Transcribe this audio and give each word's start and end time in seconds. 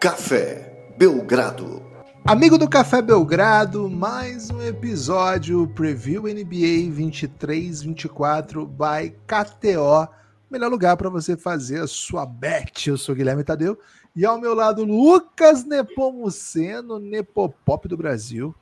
Café 0.00 0.94
Belgrado. 0.96 1.82
Amigo 2.24 2.56
do 2.56 2.66
Café 2.66 3.02
Belgrado, 3.02 3.86
mais 3.90 4.48
um 4.48 4.62
episódio 4.62 5.68
Preview 5.74 6.22
NBA 6.22 6.90
23-24 6.90 8.66
by 8.66 9.14
KTO. 9.26 10.08
Melhor 10.50 10.70
lugar 10.70 10.96
para 10.96 11.10
você 11.10 11.36
fazer 11.36 11.82
a 11.82 11.86
sua 11.86 12.24
bet. 12.24 12.88
Eu 12.88 12.96
sou 12.96 13.14
Guilherme 13.14 13.44
Tadeu 13.44 13.78
e 14.16 14.24
ao 14.24 14.40
meu 14.40 14.54
lado 14.54 14.86
Lucas 14.86 15.66
Nepomuceno, 15.66 16.98
Nepopop 16.98 17.86
do 17.86 17.98
Brasil. 17.98 18.54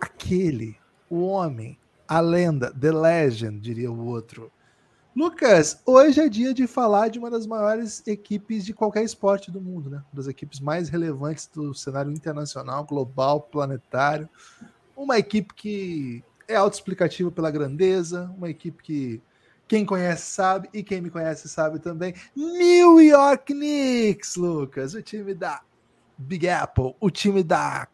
Aquele, 0.00 0.78
o 1.10 1.26
homem, 1.26 1.78
a 2.08 2.20
lenda, 2.20 2.72
the 2.72 2.90
legend, 2.90 3.60
diria 3.60 3.92
o 3.92 4.06
outro. 4.06 4.50
Lucas, 5.16 5.80
hoje 5.86 6.20
é 6.20 6.28
dia 6.28 6.52
de 6.52 6.66
falar 6.66 7.08
de 7.08 7.18
uma 7.18 7.30
das 7.30 7.46
maiores 7.46 8.06
equipes 8.06 8.66
de 8.66 8.74
qualquer 8.74 9.02
esporte 9.02 9.50
do 9.50 9.62
mundo, 9.62 9.88
né? 9.88 10.04
Uma 10.12 10.16
das 10.16 10.26
equipes 10.26 10.60
mais 10.60 10.90
relevantes 10.90 11.46
do 11.46 11.72
cenário 11.72 12.12
internacional, 12.12 12.84
global, 12.84 13.40
planetário. 13.40 14.28
Uma 14.94 15.16
equipe 15.16 15.54
que 15.54 16.22
é 16.46 16.56
autoexplicativa 16.56 17.30
pela 17.30 17.50
grandeza, 17.50 18.30
uma 18.36 18.50
equipe 18.50 18.82
que 18.82 19.22
quem 19.66 19.86
conhece 19.86 20.30
sabe 20.30 20.68
e 20.70 20.82
quem 20.82 21.00
me 21.00 21.08
conhece 21.08 21.48
sabe 21.48 21.78
também. 21.78 22.12
New 22.36 23.00
York 23.00 23.54
Knicks, 23.54 24.36
Lucas, 24.36 24.92
o 24.92 25.00
time 25.00 25.32
da 25.32 25.62
Big 26.18 26.46
Apple, 26.46 26.94
o 27.00 27.08
time 27.08 27.42
da 27.42 27.88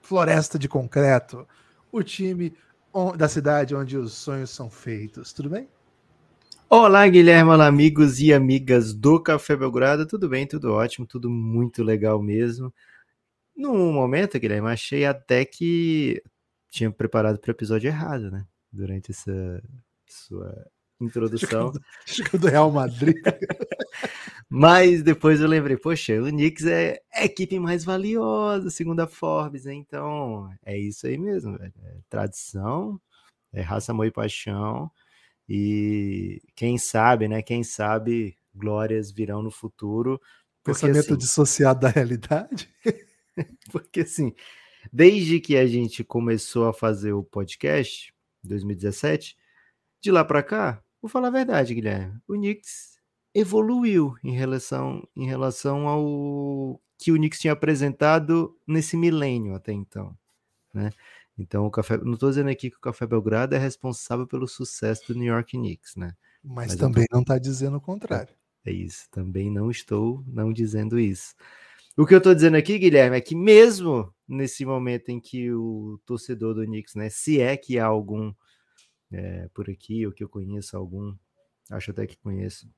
Floresta 0.00 0.56
de 0.56 0.68
Concreto, 0.68 1.48
o 1.90 2.00
time 2.00 2.56
da 3.16 3.28
cidade 3.28 3.74
onde 3.74 3.98
os 3.98 4.12
sonhos 4.12 4.50
são 4.50 4.70
feitos. 4.70 5.32
Tudo 5.32 5.50
bem? 5.50 5.68
Olá, 6.70 7.08
Guilherme, 7.08 7.50
olá, 7.50 7.66
amigos 7.66 8.20
e 8.20 8.30
amigas 8.30 8.92
do 8.92 9.18
Café 9.18 9.56
Belgrado. 9.56 10.06
Tudo 10.06 10.28
bem, 10.28 10.46
tudo 10.46 10.70
ótimo, 10.74 11.06
tudo 11.06 11.30
muito 11.30 11.82
legal 11.82 12.20
mesmo. 12.20 12.70
Num 13.56 13.90
momento, 13.90 14.38
Guilherme, 14.38 14.68
achei 14.68 15.06
até 15.06 15.46
que 15.46 16.22
tinha 16.68 16.90
preparado 16.90 17.38
para 17.38 17.48
o 17.48 17.52
episódio 17.52 17.88
errado, 17.88 18.30
né? 18.30 18.44
Durante 18.70 19.12
essa 19.12 19.62
sua 20.06 20.66
introdução. 21.00 21.72
Acho 22.06 22.22
que 22.24 22.36
do 22.36 22.48
Real 22.48 22.70
Madrid. 22.70 23.16
Mas 24.46 25.02
depois 25.02 25.40
eu 25.40 25.48
lembrei, 25.48 25.78
poxa, 25.78 26.20
o 26.20 26.26
Knicks 26.26 26.66
é 26.66 27.00
a 27.14 27.24
equipe 27.24 27.58
mais 27.58 27.82
valiosa, 27.82 28.68
segundo 28.68 29.00
a 29.00 29.06
Forbes, 29.06 29.64
né? 29.64 29.72
Então 29.72 30.52
é 30.66 30.76
isso 30.76 31.06
aí 31.06 31.16
mesmo, 31.16 31.56
velho. 31.56 31.72
É 31.82 31.96
tradição, 32.10 33.00
é 33.54 33.62
raça, 33.62 33.90
amor 33.92 34.04
e 34.04 34.10
paixão. 34.10 34.90
E 35.48 36.42
quem 36.54 36.76
sabe, 36.76 37.26
né? 37.26 37.40
Quem 37.40 37.64
sabe 37.64 38.36
glórias 38.54 39.10
virão 39.10 39.42
no 39.42 39.50
futuro. 39.50 40.20
Porque, 40.62 40.80
Pensamento 40.80 41.06
assim, 41.06 41.16
dissociado 41.16 41.80
da 41.80 41.88
realidade? 41.88 42.68
porque 43.72 44.00
assim, 44.00 44.34
desde 44.92 45.40
que 45.40 45.56
a 45.56 45.66
gente 45.66 46.04
começou 46.04 46.68
a 46.68 46.74
fazer 46.74 47.12
o 47.12 47.22
podcast, 47.24 48.12
2017, 48.42 49.36
de 50.00 50.10
lá 50.10 50.24
para 50.24 50.42
cá, 50.42 50.82
vou 51.00 51.08
falar 51.08 51.28
a 51.28 51.32
verdade, 51.32 51.74
Guilherme, 51.74 52.20
o 52.26 52.34
Knicks 52.34 52.98
evoluiu 53.34 54.16
em 54.22 54.32
relação, 54.32 55.06
em 55.16 55.26
relação 55.26 55.86
ao 55.86 56.80
que 56.98 57.12
o 57.12 57.16
Knicks 57.16 57.40
tinha 57.40 57.52
apresentado 57.52 58.56
nesse 58.66 58.96
milênio 58.96 59.54
até 59.54 59.72
então, 59.72 60.16
né? 60.74 60.90
Então, 61.38 61.64
o 61.66 61.70
café, 61.70 61.96
não 61.98 62.14
estou 62.14 62.28
dizendo 62.28 62.50
aqui 62.50 62.68
que 62.70 62.76
o 62.76 62.80
Café 62.80 63.06
Belgrado 63.06 63.54
é 63.54 63.58
responsável 63.58 64.26
pelo 64.26 64.48
sucesso 64.48 65.12
do 65.12 65.18
New 65.18 65.32
York 65.32 65.56
Knicks, 65.56 65.94
né? 65.94 66.12
Mas, 66.42 66.68
Mas 66.68 66.76
também 66.76 67.06
tô... 67.06 67.16
não 67.16 67.22
está 67.22 67.38
dizendo 67.38 67.76
o 67.76 67.80
contrário. 67.80 68.34
É 68.64 68.72
isso, 68.72 69.08
também 69.10 69.50
não 69.50 69.70
estou 69.70 70.24
não 70.26 70.52
dizendo 70.52 70.98
isso. 70.98 71.34
O 71.96 72.06
que 72.06 72.14
eu 72.14 72.18
estou 72.18 72.34
dizendo 72.34 72.56
aqui, 72.56 72.78
Guilherme, 72.78 73.16
é 73.16 73.20
que 73.20 73.34
mesmo 73.34 74.12
nesse 74.26 74.64
momento 74.64 75.08
em 75.10 75.20
que 75.20 75.52
o 75.52 76.00
torcedor 76.04 76.54
do 76.54 76.64
Knicks, 76.64 76.94
né, 76.94 77.08
se 77.08 77.40
é 77.40 77.56
que 77.56 77.78
há 77.78 77.86
algum 77.86 78.32
é, 79.10 79.48
por 79.54 79.70
aqui, 79.70 80.06
ou 80.06 80.12
que 80.12 80.22
eu 80.22 80.28
conheço 80.28 80.76
algum, 80.76 81.16
acho 81.70 81.90
até 81.90 82.06
que 82.06 82.16
conheço, 82.18 82.70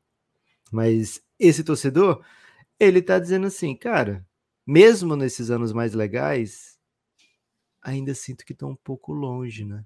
mas 0.71 1.21
esse 1.39 1.65
torcedor, 1.65 2.25
ele 2.79 3.01
está 3.01 3.19
dizendo 3.19 3.47
assim, 3.47 3.75
cara, 3.75 4.25
mesmo 4.67 5.17
nesses 5.17 5.51
anos 5.51 5.73
mais 5.73 5.93
legais, 5.93 6.79
ainda 7.83 8.15
sinto 8.15 8.45
que 8.45 8.53
estou 8.53 8.71
um 8.71 8.77
pouco 8.77 9.13
longe, 9.13 9.65
né? 9.65 9.85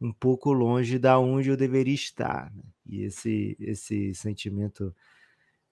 Um 0.00 0.12
pouco 0.12 0.52
longe 0.52 0.98
da 0.98 1.18
onde 1.18 1.50
eu 1.50 1.56
deveria 1.56 1.94
estar. 1.94 2.52
Né? 2.54 2.62
E 2.86 3.02
esse, 3.02 3.56
esse 3.60 4.14
sentimento 4.14 4.94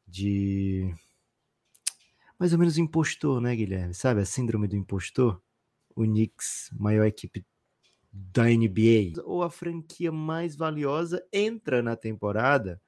de 0.06 0.94
mais 2.38 2.52
ou 2.52 2.58
menos 2.58 2.78
impostor, 2.78 3.40
né, 3.40 3.56
Guilherme? 3.56 3.92
Sabe 3.94 4.20
a 4.20 4.24
síndrome 4.24 4.68
do 4.68 4.76
impostor? 4.76 5.42
O 5.94 6.04
Knicks, 6.04 6.70
maior 6.78 7.04
equipe 7.04 7.44
da 8.12 8.44
NBA, 8.44 9.20
ou 9.24 9.42
a 9.42 9.50
franquia 9.50 10.12
mais 10.12 10.54
valiosa, 10.54 11.24
entra 11.32 11.82
na 11.82 11.96
temporada, 11.96 12.80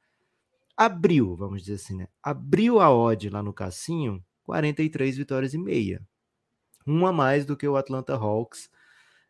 abriu, 0.76 1.34
vamos 1.34 1.62
dizer 1.62 1.74
assim, 1.74 1.96
né? 1.96 2.08
Abriu 2.22 2.80
a 2.80 2.94
odd 2.94 3.28
lá 3.28 3.42
no 3.42 3.52
Cassinho, 3.52 4.24
43 4.44 5.16
vitórias 5.16 5.52
e 5.52 5.58
meia 5.58 6.00
um 6.86 7.06
a 7.06 7.12
mais 7.12 7.44
do 7.44 7.56
que 7.56 7.66
o 7.66 7.76
Atlanta 7.76 8.14
Hawks, 8.14 8.70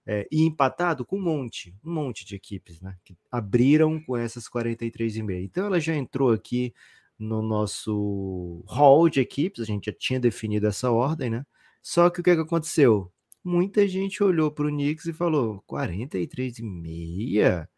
é, 0.07 0.27
e 0.31 0.43
empatado 0.43 1.05
com 1.05 1.19
um 1.19 1.23
monte, 1.23 1.75
um 1.85 1.93
monte 1.93 2.25
de 2.25 2.35
equipes, 2.35 2.81
né? 2.81 2.97
Que 3.05 3.17
abriram 3.31 4.01
com 4.01 4.17
essas 4.17 4.49
43,5. 4.49 5.45
Então 5.45 5.67
ela 5.67 5.79
já 5.79 5.95
entrou 5.95 6.33
aqui 6.33 6.75
no 7.19 7.43
nosso 7.43 8.65
hall 8.67 9.09
de 9.09 9.21
equipes, 9.21 9.61
a 9.61 9.65
gente 9.65 9.87
já 9.87 9.93
tinha 9.93 10.19
definido 10.19 10.67
essa 10.67 10.91
ordem, 10.91 11.31
né? 11.31 11.45
Só 11.83 12.09
que 12.11 12.21
o 12.21 12.25
que, 12.25 12.31
é 12.31 12.35
que 12.35 12.41
aconteceu? 12.41 13.13
Muita 13.45 13.87
gente 13.87 14.23
olhou 14.23 14.51
para 14.51 14.67
o 14.67 14.71
Knicks 14.71 15.07
e 15.07 15.13
falou: 15.13 15.63
43,5? 15.69 17.69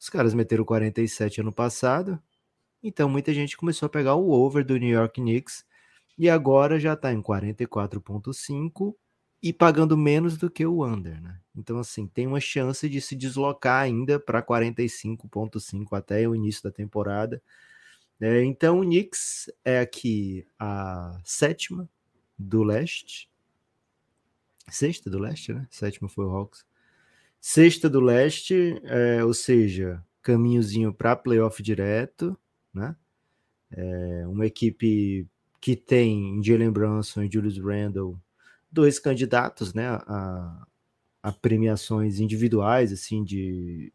Os 0.00 0.08
caras 0.08 0.34
meteram 0.34 0.64
47 0.64 1.42
ano 1.42 1.52
passado. 1.52 2.20
Então 2.82 3.08
muita 3.08 3.32
gente 3.32 3.56
começou 3.56 3.86
a 3.86 3.90
pegar 3.90 4.16
o 4.16 4.30
over 4.30 4.64
do 4.64 4.76
New 4.76 4.90
York 4.90 5.20
Knicks 5.20 5.64
e 6.18 6.28
agora 6.28 6.78
já 6.78 6.92
está 6.94 7.12
em 7.12 7.22
44,5 7.22 8.94
e 9.42 9.52
pagando 9.52 9.96
menos 9.96 10.36
do 10.36 10.50
que 10.50 10.64
o 10.64 10.84
under, 10.86 11.20
né? 11.20 11.40
Então, 11.54 11.78
assim, 11.78 12.06
tem 12.06 12.26
uma 12.26 12.40
chance 12.40 12.88
de 12.88 13.00
se 13.00 13.16
deslocar 13.16 13.82
ainda 13.82 14.18
para 14.18 14.42
45,5 14.42 15.96
até 15.96 16.26
o 16.28 16.34
início 16.34 16.62
da 16.62 16.70
temporada. 16.70 17.42
É, 18.20 18.44
então, 18.44 18.80
o 18.80 18.82
Knicks 18.82 19.50
é 19.64 19.80
aqui 19.80 20.46
a 20.58 21.20
sétima 21.24 21.88
do 22.38 22.62
leste. 22.62 23.28
Sexta 24.70 25.10
do 25.10 25.18
leste, 25.18 25.52
né? 25.52 25.66
Sétima 25.70 26.08
foi 26.08 26.24
o 26.24 26.30
Hawks. 26.30 26.64
Sexta 27.40 27.90
do 27.90 28.00
leste, 28.00 28.80
é, 28.84 29.24
ou 29.24 29.34
seja, 29.34 30.02
caminhozinho 30.22 30.94
para 30.94 31.16
playoff 31.16 31.60
direto, 31.62 32.38
né? 32.72 32.94
É, 33.70 34.24
uma 34.28 34.46
equipe 34.46 35.26
que 35.62 35.76
tem 35.76 36.42
Jalen 36.42 36.72
Brunson 36.72 37.22
e 37.22 37.30
Julius 37.32 37.56
Randle, 37.56 38.20
dois 38.70 38.98
candidatos, 38.98 39.72
né, 39.72 39.90
a, 39.90 40.66
a 41.22 41.30
premiações 41.30 42.18
individuais, 42.18 42.92
assim, 42.92 43.22
de 43.22 43.92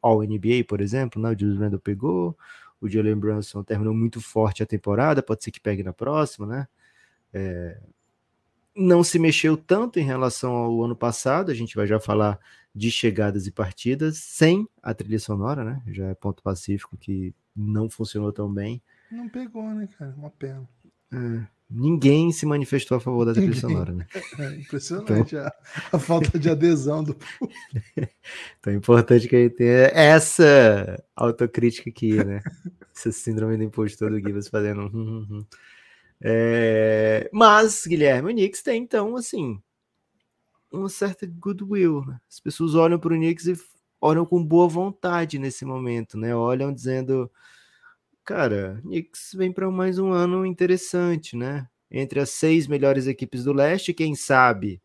All-NBA, 0.00 0.64
por 0.66 0.80
exemplo, 0.80 1.20
né, 1.20 1.28
o 1.28 1.38
Julius 1.38 1.58
Randle 1.58 1.78
pegou, 1.78 2.38
o 2.80 2.88
Jalen 2.88 3.16
Brunson 3.16 3.62
terminou 3.62 3.92
muito 3.92 4.18
forte 4.18 4.62
a 4.62 4.66
temporada, 4.66 5.22
pode 5.22 5.44
ser 5.44 5.50
que 5.50 5.60
pegue 5.60 5.82
na 5.82 5.92
próxima, 5.92 6.46
né, 6.46 6.68
é, 7.34 7.78
não 8.74 9.04
se 9.04 9.18
mexeu 9.18 9.58
tanto 9.58 10.00
em 10.00 10.04
relação 10.04 10.52
ao 10.52 10.82
ano 10.82 10.96
passado, 10.96 11.50
a 11.50 11.54
gente 11.54 11.76
vai 11.76 11.86
já 11.86 12.00
falar 12.00 12.40
de 12.74 12.90
chegadas 12.90 13.46
e 13.46 13.50
partidas, 13.50 14.16
sem 14.16 14.66
a 14.82 14.94
trilha 14.94 15.18
sonora, 15.18 15.64
né, 15.64 15.82
já 15.88 16.06
é 16.06 16.14
ponto 16.14 16.42
pacífico 16.42 16.96
que 16.96 17.34
não 17.54 17.90
funcionou 17.90 18.32
tão 18.32 18.50
bem. 18.50 18.80
Não 19.10 19.28
pegou, 19.28 19.68
né, 19.74 19.86
cara, 19.98 20.14
uma 20.16 20.30
pena. 20.30 20.66
É, 21.12 21.46
ninguém 21.70 22.32
se 22.32 22.44
manifestou 22.44 22.96
a 22.96 23.00
favor 23.00 23.24
da 23.24 23.32
trilha 23.32 23.54
sonora, 23.54 23.92
né? 23.92 24.06
É 24.38 24.54
impressionante 24.56 25.36
então... 25.36 25.46
a, 25.46 25.96
a, 25.96 25.98
falta 25.98 26.38
de 26.38 26.50
adesão 26.50 27.04
do 27.04 27.16
Então 28.58 28.72
é 28.72 28.76
importante 28.76 29.28
que 29.28 29.36
a 29.36 29.38
gente 29.40 29.56
tenha 29.56 29.90
essa 29.92 31.02
autocrítica 31.14 31.90
aqui, 31.90 32.22
né? 32.24 32.40
Essa 32.94 33.12
síndrome 33.12 33.56
do 33.56 33.62
impostor 33.62 34.10
do 34.10 34.18
Gibbs 34.18 34.48
fazendo. 34.48 34.82
Hum, 34.82 34.90
hum, 34.92 35.26
hum. 35.30 35.46
É... 36.20 37.30
Mas, 37.32 37.86
Guilherme, 37.86 38.30
o 38.30 38.34
Knicks 38.34 38.62
tem, 38.62 38.82
então, 38.82 39.16
assim, 39.16 39.58
uma 40.70 40.88
certa 40.88 41.26
goodwill. 41.26 42.04
Né? 42.04 42.20
As 42.28 42.38
pessoas 42.40 42.74
olham 42.74 42.98
para 42.98 43.14
o 43.14 43.16
Knicks 43.16 43.46
e 43.46 43.54
olham 44.00 44.26
com 44.26 44.44
boa 44.44 44.68
vontade 44.68 45.38
nesse 45.38 45.64
momento, 45.64 46.18
né? 46.18 46.34
Olham 46.34 46.72
dizendo 46.72 47.30
cara, 48.24 48.80
Knicks 48.82 49.32
vem 49.34 49.52
para 49.52 49.70
mais 49.70 49.98
um 49.98 50.12
ano 50.12 50.46
interessante, 50.46 51.36
né? 51.36 51.68
Entre 51.90 52.20
as 52.20 52.30
seis 52.30 52.66
melhores 52.66 53.06
equipes 53.06 53.44
do 53.44 53.52
leste, 53.52 53.92
quem 53.92 54.14
sabe, 54.14 54.80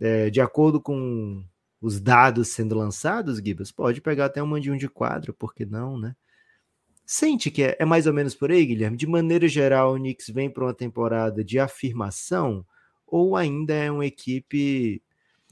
é, 0.00 0.30
de 0.30 0.40
acordo 0.40 0.80
com 0.80 1.44
os 1.80 2.00
dados 2.00 2.48
sendo 2.48 2.76
lançados, 2.76 3.38
Gibas, 3.38 3.72
pode 3.72 4.00
pegar 4.00 4.26
até 4.26 4.42
um 4.42 4.46
mandinho 4.46 4.78
de 4.78 4.88
quadro, 4.88 5.32
por 5.34 5.54
que 5.54 5.64
não, 5.64 5.98
né? 5.98 6.14
Sente 7.06 7.50
que 7.50 7.62
é, 7.64 7.76
é, 7.78 7.84
mais 7.84 8.06
ou 8.06 8.12
menos 8.12 8.34
por 8.34 8.50
aí, 8.52 8.64
Guilherme? 8.64 8.96
De 8.96 9.06
maneira 9.06 9.48
geral, 9.48 9.94
o 9.94 9.98
Knicks 9.98 10.28
vem 10.30 10.48
para 10.48 10.64
uma 10.64 10.74
temporada 10.74 11.42
de 11.42 11.58
afirmação 11.58 12.64
ou 13.06 13.36
ainda 13.36 13.74
é 13.74 13.90
uma 13.90 14.06
equipe 14.06 15.02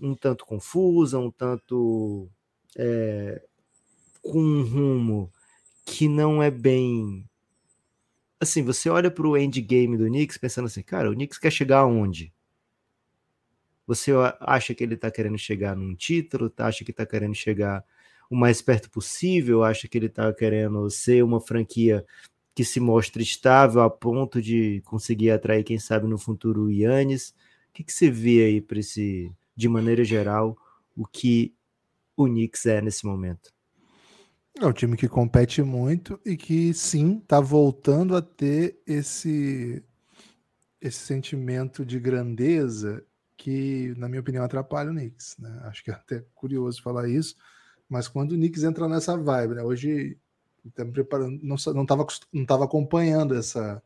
um 0.01 0.15
tanto 0.15 0.47
confusa, 0.47 1.19
um 1.19 1.31
tanto 1.31 2.29
é, 2.77 3.43
com 4.23 4.41
um 4.41 4.63
rumo 4.63 5.33
que 5.88 6.06
não 6.06 6.43
é 6.43 6.50
bem. 6.50 7.25
Assim, 8.38 8.62
você 8.62 8.90
olha 8.90 9.11
para 9.11 9.26
o 9.26 9.37
endgame 9.37 9.96
do 9.96 10.05
Knicks 10.05 10.37
pensando 10.37 10.67
assim, 10.67 10.82
cara, 10.82 11.11
o 11.11 11.14
Knicks 11.14 11.38
quer 11.38 11.50
chegar 11.50 11.79
aonde? 11.79 12.32
Você 13.87 14.12
acha 14.38 14.75
que 14.75 14.85
ele 14.85 14.94
está 14.94 15.11
querendo 15.11 15.38
chegar 15.38 15.75
num 15.75 15.94
título? 15.94 16.52
Acha 16.58 16.85
que 16.85 16.90
está 16.90 17.06
querendo 17.06 17.35
chegar 17.35 17.82
o 18.31 18.37
mais 18.37 18.61
perto 18.61 18.90
possível, 18.90 19.64
acha 19.64 19.88
que 19.88 19.96
ele 19.96 20.06
está 20.06 20.31
querendo 20.32 20.90
ser 20.90 21.25
uma 21.25 21.40
franquia 21.40 22.05
que 22.55 22.64
se 22.64 22.79
mostre 22.79 23.23
estável 23.23 23.81
a 23.81 23.88
ponto 23.88 24.43
de 24.43 24.82
conseguir 24.85 25.31
atrair, 25.31 25.64
quem 25.64 25.79
sabe, 25.79 26.06
no 26.06 26.19
futuro 26.19 26.64
o 26.64 26.70
Yannis. 26.70 27.31
O 27.70 27.73
que, 27.73 27.82
que 27.82 27.93
você 27.93 28.11
vê 28.11 28.44
aí 28.44 28.61
para 28.61 28.79
esse, 28.79 29.32
de 29.56 29.69
maneira 29.69 30.05
geral, 30.05 30.56
o 30.94 31.06
que 31.06 31.55
o 32.14 32.26
Knicks 32.26 32.67
é 32.67 32.82
nesse 32.82 33.06
momento? 33.06 33.58
É 34.56 34.67
um 34.67 34.73
time 34.73 34.97
que 34.97 35.09
compete 35.09 35.62
muito 35.62 36.21
e 36.25 36.37
que 36.37 36.75
sim 36.75 37.19
está 37.19 37.41
voltando 37.41 38.17
a 38.17 38.23
ter 38.23 38.81
esse 38.87 39.83
esse 40.81 40.99
sentimento 40.99 41.85
de 41.85 41.99
grandeza 41.99 43.05
que, 43.37 43.95
na 43.97 44.09
minha 44.09 44.21
opinião, 44.21 44.45
atrapalha 44.45 44.91
o 44.91 44.95
Knicks. 44.95 45.37
Né? 45.39 45.61
Acho 45.65 45.83
que 45.85 45.91
é 45.91 45.95
até 45.95 46.25
curioso 46.35 46.83
falar 46.83 47.09
isso, 47.09 47.37
mas 47.89 48.09
quando 48.09 48.33
o 48.33 48.35
Knicks 48.35 48.65
entra 48.65 48.89
nessa 48.89 49.17
vibe, 49.17 49.55
né? 49.55 49.62
Hoje 49.62 50.19
estamos 50.65 50.93
preparando, 50.93 51.39
não 51.43 51.56
não 51.75 51.83
estava 51.83 52.06
não 52.33 52.45
tava 52.45 52.65
acompanhando 52.65 53.35
essa, 53.35 53.83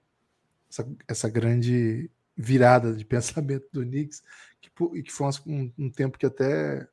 essa, 0.71 0.89
essa 1.07 1.29
grande 1.29 2.11
virada 2.37 2.95
de 2.95 3.05
pensamento 3.07 3.67
do 3.73 3.83
Knicks, 3.83 4.23
que, 4.61 4.71
que 5.03 5.13
foi 5.13 5.31
um, 5.47 5.73
um 5.79 5.91
tempo 5.91 6.19
que 6.19 6.27
até 6.27 6.89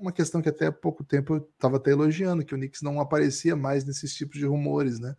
uma 0.00 0.12
questão 0.12 0.42
que 0.42 0.48
até 0.48 0.66
há 0.66 0.72
pouco 0.72 1.04
tempo 1.04 1.34
eu 1.34 1.38
estava 1.38 1.76
até 1.76 1.90
elogiando, 1.90 2.44
que 2.44 2.54
o 2.54 2.58
Knicks 2.58 2.82
não 2.82 3.00
aparecia 3.00 3.56
mais 3.56 3.84
nesses 3.84 4.14
tipos 4.14 4.38
de 4.38 4.46
rumores, 4.46 4.98
né? 4.98 5.14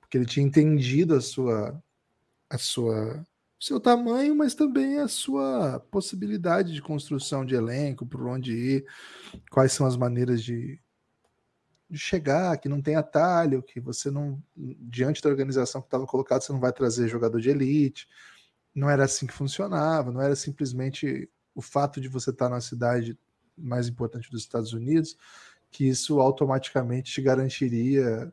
Porque 0.00 0.16
ele 0.18 0.26
tinha 0.26 0.46
entendido 0.46 1.14
a 1.14 1.20
sua 1.20 1.82
a 2.50 2.58
sua 2.58 3.26
seu 3.62 3.78
tamanho, 3.78 4.34
mas 4.34 4.54
também 4.54 4.98
a 4.98 5.06
sua 5.06 5.78
possibilidade 5.90 6.74
de 6.74 6.82
construção 6.82 7.44
de 7.44 7.54
elenco, 7.54 8.04
por 8.04 8.26
onde 8.26 8.52
ir, 8.52 8.86
quais 9.52 9.72
são 9.72 9.86
as 9.86 9.96
maneiras 9.96 10.42
de, 10.42 10.80
de 11.88 11.96
chegar, 11.96 12.58
que 12.58 12.68
não 12.68 12.82
tem 12.82 12.96
atalho, 12.96 13.62
que 13.62 13.78
você 13.78 14.10
não, 14.10 14.42
diante 14.56 15.22
da 15.22 15.28
organização 15.28 15.80
que 15.80 15.86
estava 15.86 16.06
colocada, 16.06 16.40
você 16.40 16.52
não 16.52 16.58
vai 16.58 16.72
trazer 16.72 17.06
jogador 17.06 17.40
de 17.40 17.50
elite. 17.50 18.08
Não 18.74 18.90
era 18.90 19.04
assim 19.04 19.28
que 19.28 19.32
funcionava, 19.32 20.10
não 20.10 20.20
era 20.20 20.34
simplesmente 20.34 21.30
o 21.54 21.62
fato 21.62 22.00
de 22.00 22.08
você 22.08 22.30
estar 22.30 22.48
na 22.48 22.60
cidade 22.60 23.16
mais 23.56 23.88
importante 23.88 24.30
dos 24.30 24.42
Estados 24.42 24.72
Unidos, 24.72 25.16
que 25.70 25.88
isso 25.88 26.20
automaticamente 26.20 27.12
te 27.12 27.22
garantiria 27.22 28.32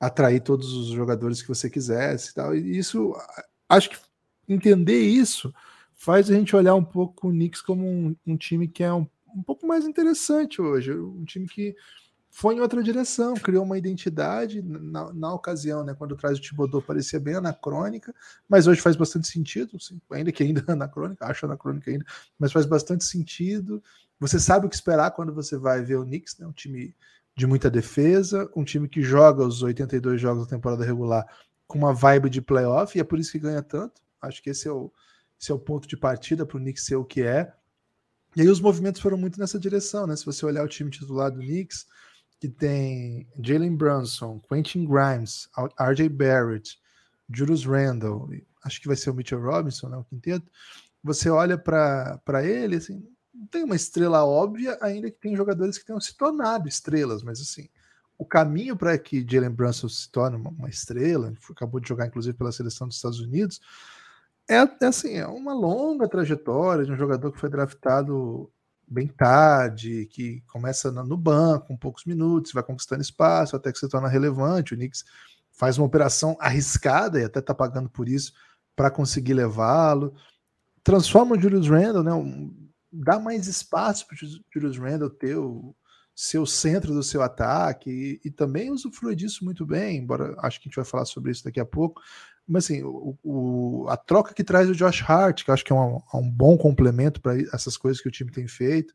atrair 0.00 0.40
todos 0.40 0.72
os 0.72 0.88
jogadores 0.88 1.40
que 1.40 1.48
você 1.48 1.70
quisesse 1.70 2.30
e 2.30 2.34
tal. 2.34 2.56
E 2.56 2.76
isso 2.76 3.14
acho 3.68 3.90
que 3.90 3.96
entender 4.48 5.00
isso 5.00 5.52
faz 5.94 6.28
a 6.28 6.34
gente 6.34 6.56
olhar 6.56 6.74
um 6.74 6.84
pouco 6.84 7.28
o 7.28 7.30
Knicks 7.30 7.62
como 7.62 7.86
um, 7.86 8.16
um 8.26 8.36
time 8.36 8.66
que 8.66 8.82
é 8.82 8.92
um, 8.92 9.06
um, 9.34 9.42
pouco 9.42 9.64
mais 9.66 9.84
interessante 9.84 10.60
hoje, 10.60 10.92
um 10.92 11.24
time 11.24 11.46
que 11.46 11.76
foi 12.28 12.56
em 12.56 12.60
outra 12.60 12.82
direção, 12.82 13.34
criou 13.34 13.62
uma 13.62 13.78
identidade 13.78 14.62
na, 14.62 15.12
na 15.12 15.32
ocasião, 15.32 15.84
né, 15.84 15.94
quando 15.94 16.16
traz 16.16 16.38
o 16.38 16.40
Thibodeau 16.40 16.82
parecia 16.82 17.20
bem 17.20 17.34
anacrônica, 17.34 18.12
mas 18.48 18.66
hoje 18.66 18.80
faz 18.80 18.96
bastante 18.96 19.28
sentido, 19.28 19.76
ainda 20.10 20.32
que 20.32 20.42
ainda 20.42 20.64
anacrônica, 20.72 21.24
acho 21.24 21.46
anacrônica 21.46 21.90
ainda, 21.90 22.04
mas 22.38 22.50
faz 22.50 22.66
bastante 22.66 23.04
sentido. 23.04 23.80
Você 24.22 24.38
sabe 24.38 24.66
o 24.66 24.68
que 24.68 24.76
esperar 24.76 25.10
quando 25.10 25.34
você 25.34 25.58
vai 25.58 25.82
ver 25.82 25.96
o 25.96 26.04
Knicks, 26.04 26.38
né, 26.38 26.46
um 26.46 26.52
time 26.52 26.94
de 27.36 27.44
muita 27.44 27.68
defesa, 27.68 28.48
um 28.54 28.62
time 28.62 28.88
que 28.88 29.02
joga 29.02 29.44
os 29.44 29.64
82 29.64 30.20
jogos 30.20 30.44
da 30.44 30.48
temporada 30.48 30.84
regular 30.84 31.26
com 31.66 31.76
uma 31.76 31.92
vibe 31.92 32.30
de 32.30 32.40
playoff, 32.40 32.96
e 32.96 33.00
é 33.00 33.04
por 33.04 33.18
isso 33.18 33.32
que 33.32 33.40
ganha 33.40 33.62
tanto. 33.62 34.00
Acho 34.20 34.40
que 34.40 34.50
esse 34.50 34.68
é 34.68 34.70
o, 34.70 34.92
esse 35.40 35.50
é 35.50 35.54
o 35.54 35.58
ponto 35.58 35.88
de 35.88 35.96
partida 35.96 36.46
para 36.46 36.56
o 36.56 36.60
Knicks 36.60 36.84
ser 36.84 36.94
o 36.94 37.04
que 37.04 37.22
é. 37.22 37.52
E 38.36 38.42
aí 38.42 38.48
os 38.48 38.60
movimentos 38.60 39.00
foram 39.00 39.18
muito 39.18 39.40
nessa 39.40 39.58
direção, 39.58 40.06
né? 40.06 40.14
Se 40.14 40.24
você 40.24 40.46
olhar 40.46 40.64
o 40.64 40.68
time 40.68 40.88
titular 40.88 41.32
do 41.32 41.40
Knicks, 41.40 41.86
que 42.38 42.48
tem 42.48 43.26
Jalen 43.42 43.76
Brunson, 43.76 44.40
Quentin 44.48 44.86
Grimes, 44.86 45.48
RJ 45.80 46.08
Barrett, 46.10 46.78
Julius 47.28 47.64
Randle, 47.64 48.28
acho 48.64 48.80
que 48.80 48.86
vai 48.86 48.96
ser 48.96 49.10
o 49.10 49.14
Mitchell 49.14 49.42
Robinson, 49.42 49.88
né, 49.88 49.96
o 49.96 50.04
quinteto. 50.04 50.48
Você 51.02 51.28
olha 51.28 51.58
para 51.58 52.44
ele, 52.44 52.76
assim, 52.76 53.04
tem 53.50 53.64
uma 53.64 53.76
estrela 53.76 54.24
óbvia, 54.24 54.78
ainda 54.80 55.10
que 55.10 55.18
tem 55.18 55.36
jogadores 55.36 55.78
que 55.78 55.84
tenham 55.84 56.00
se 56.00 56.16
tornado 56.16 56.68
estrelas, 56.68 57.22
mas 57.22 57.40
assim, 57.40 57.68
o 58.18 58.24
caminho 58.24 58.76
para 58.76 58.96
que 58.98 59.26
Jalen 59.28 59.50
Brunson 59.50 59.88
se 59.88 60.10
torne 60.10 60.36
uma, 60.36 60.50
uma 60.50 60.68
estrela, 60.68 61.32
acabou 61.50 61.80
de 61.80 61.88
jogar 61.88 62.06
inclusive 62.06 62.36
pela 62.36 62.52
seleção 62.52 62.86
dos 62.86 62.96
Estados 62.96 63.20
Unidos, 63.20 63.60
é, 64.48 64.56
é, 64.56 64.86
assim, 64.86 65.14
é 65.14 65.26
uma 65.26 65.54
longa 65.54 66.08
trajetória 66.08 66.84
de 66.84 66.92
um 66.92 66.96
jogador 66.96 67.32
que 67.32 67.38
foi 67.38 67.48
draftado 67.48 68.50
bem 68.86 69.06
tarde, 69.06 70.06
que 70.06 70.42
começa 70.46 70.90
no 70.90 71.16
banco, 71.16 71.68
com 71.68 71.76
poucos 71.76 72.04
minutos, 72.04 72.52
vai 72.52 72.62
conquistando 72.62 73.00
espaço 73.00 73.56
até 73.56 73.72
que 73.72 73.78
se 73.78 73.88
torna 73.88 74.08
relevante. 74.08 74.74
O 74.74 74.76
Knicks 74.76 75.04
faz 75.52 75.78
uma 75.78 75.86
operação 75.86 76.36
arriscada 76.38 77.20
e 77.20 77.24
até 77.24 77.38
está 77.38 77.54
pagando 77.54 77.88
por 77.88 78.08
isso 78.08 78.32
para 78.76 78.90
conseguir 78.90 79.34
levá-lo. 79.34 80.14
Transforma 80.84 81.36
o 81.36 81.40
Julius 81.40 81.68
Randle, 81.68 82.02
né? 82.02 82.12
Um, 82.12 82.61
dá 82.92 83.18
mais 83.18 83.46
espaço 83.46 84.06
para 84.06 84.14
o 84.14 84.28
Julius 84.52 84.78
Randle 84.78 85.10
ter 85.10 85.36
o 85.36 85.74
seu 86.14 86.44
centro 86.44 86.92
do 86.92 87.02
seu 87.02 87.22
ataque 87.22 87.90
e, 87.90 88.28
e, 88.28 88.30
também 88.30 88.70
usufrui 88.70 89.16
disso 89.16 89.44
muito 89.44 89.64
bem, 89.64 89.96
embora 89.96 90.34
acho 90.40 90.60
que 90.60 90.68
a 90.68 90.68
gente 90.68 90.76
vai 90.76 90.84
falar 90.84 91.06
sobre 91.06 91.32
isso 91.32 91.42
daqui 91.44 91.58
a 91.58 91.64
pouco. 91.64 92.02
Mas 92.46 92.64
assim, 92.64 92.82
o, 92.82 93.16
o, 93.22 93.86
a 93.88 93.96
troca 93.96 94.34
que 94.34 94.44
traz 94.44 94.68
o 94.68 94.74
Josh 94.74 95.02
Hart, 95.08 95.44
que 95.44 95.50
acho 95.50 95.64
que 95.64 95.72
é 95.72 95.76
um, 95.76 95.96
é 96.12 96.16
um 96.16 96.28
bom 96.28 96.58
complemento 96.58 97.20
para 97.20 97.40
essas 97.54 97.76
coisas 97.76 98.02
que 98.02 98.08
o 98.08 98.12
time 98.12 98.30
tem 98.30 98.46
feito. 98.46 98.92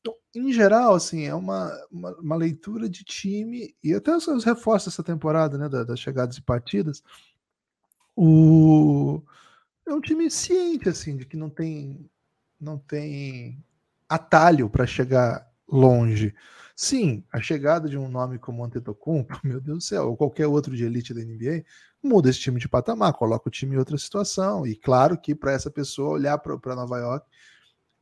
Então, 0.00 0.14
em 0.34 0.52
geral, 0.52 0.94
assim, 0.94 1.24
é 1.24 1.34
uma, 1.34 1.70
uma, 1.90 2.16
uma 2.16 2.36
leitura 2.36 2.88
de 2.88 3.04
time, 3.04 3.74
e 3.84 3.94
até 3.94 4.16
os, 4.16 4.26
os 4.26 4.44
reforços 4.44 4.92
dessa 4.92 5.02
temporada, 5.02 5.58
né, 5.58 5.68
das, 5.68 5.86
das 5.86 6.00
chegadas 6.00 6.36
e 6.36 6.42
partidas. 6.42 7.02
O, 8.16 9.22
é 9.86 9.92
um 9.92 10.00
time 10.00 10.30
ciente, 10.30 10.88
assim, 10.88 11.16
de 11.16 11.26
que 11.26 11.36
não 11.36 11.50
tem, 11.50 12.08
não 12.60 12.78
tem 12.78 13.64
atalho 14.08 14.68
para 14.68 14.86
chegar 14.86 15.48
longe. 15.68 16.34
Sim, 16.74 17.24
a 17.32 17.40
chegada 17.40 17.88
de 17.88 17.98
um 17.98 18.08
nome 18.08 18.38
como 18.38 18.64
Antetokounmpo, 18.64 19.38
meu 19.44 19.60
Deus 19.60 19.78
do 19.78 19.84
céu, 19.84 20.08
ou 20.08 20.16
qualquer 20.16 20.46
outro 20.46 20.76
de 20.76 20.84
elite 20.84 21.14
da 21.14 21.20
NBA, 21.20 21.64
muda 22.02 22.30
esse 22.30 22.40
time 22.40 22.58
de 22.58 22.68
patamar, 22.68 23.12
coloca 23.12 23.48
o 23.48 23.52
time 23.52 23.76
em 23.76 23.78
outra 23.78 23.98
situação. 23.98 24.66
E 24.66 24.74
claro 24.74 25.18
que 25.18 25.34
para 25.34 25.52
essa 25.52 25.70
pessoa 25.70 26.10
olhar 26.10 26.38
para 26.38 26.74
Nova 26.74 26.98
York 26.98 27.26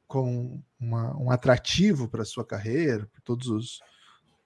como 0.07 0.65
uma, 0.81 1.15
um 1.19 1.31
atrativo 1.31 2.09
para 2.09 2.25
sua 2.25 2.45
carreira, 2.45 3.07
por 3.07 3.21
todos 3.21 3.49
os 3.49 3.81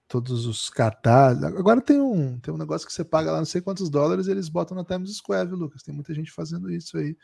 todos 0.07 0.45
os 0.45 0.69
cartazes. 0.69 1.43
Agora 1.43 1.81
tem 1.81 1.99
um, 1.99 2.37
tem 2.39 2.53
um 2.53 2.57
negócio 2.57 2.85
que 2.85 2.93
você 2.93 3.03
paga 3.03 3.31
lá 3.31 3.39
não 3.39 3.45
sei 3.45 3.61
quantos 3.61 3.89
dólares 3.89 4.27
eles 4.27 4.47
botam 4.47 4.75
na 4.77 4.85
Times 4.85 5.15
Square, 5.15 5.47
viu, 5.47 5.57
Lucas? 5.57 5.81
Tem 5.81 5.93
muita 5.93 6.13
gente 6.13 6.31
fazendo 6.31 6.69
isso 6.69 6.97
aí. 6.97 7.17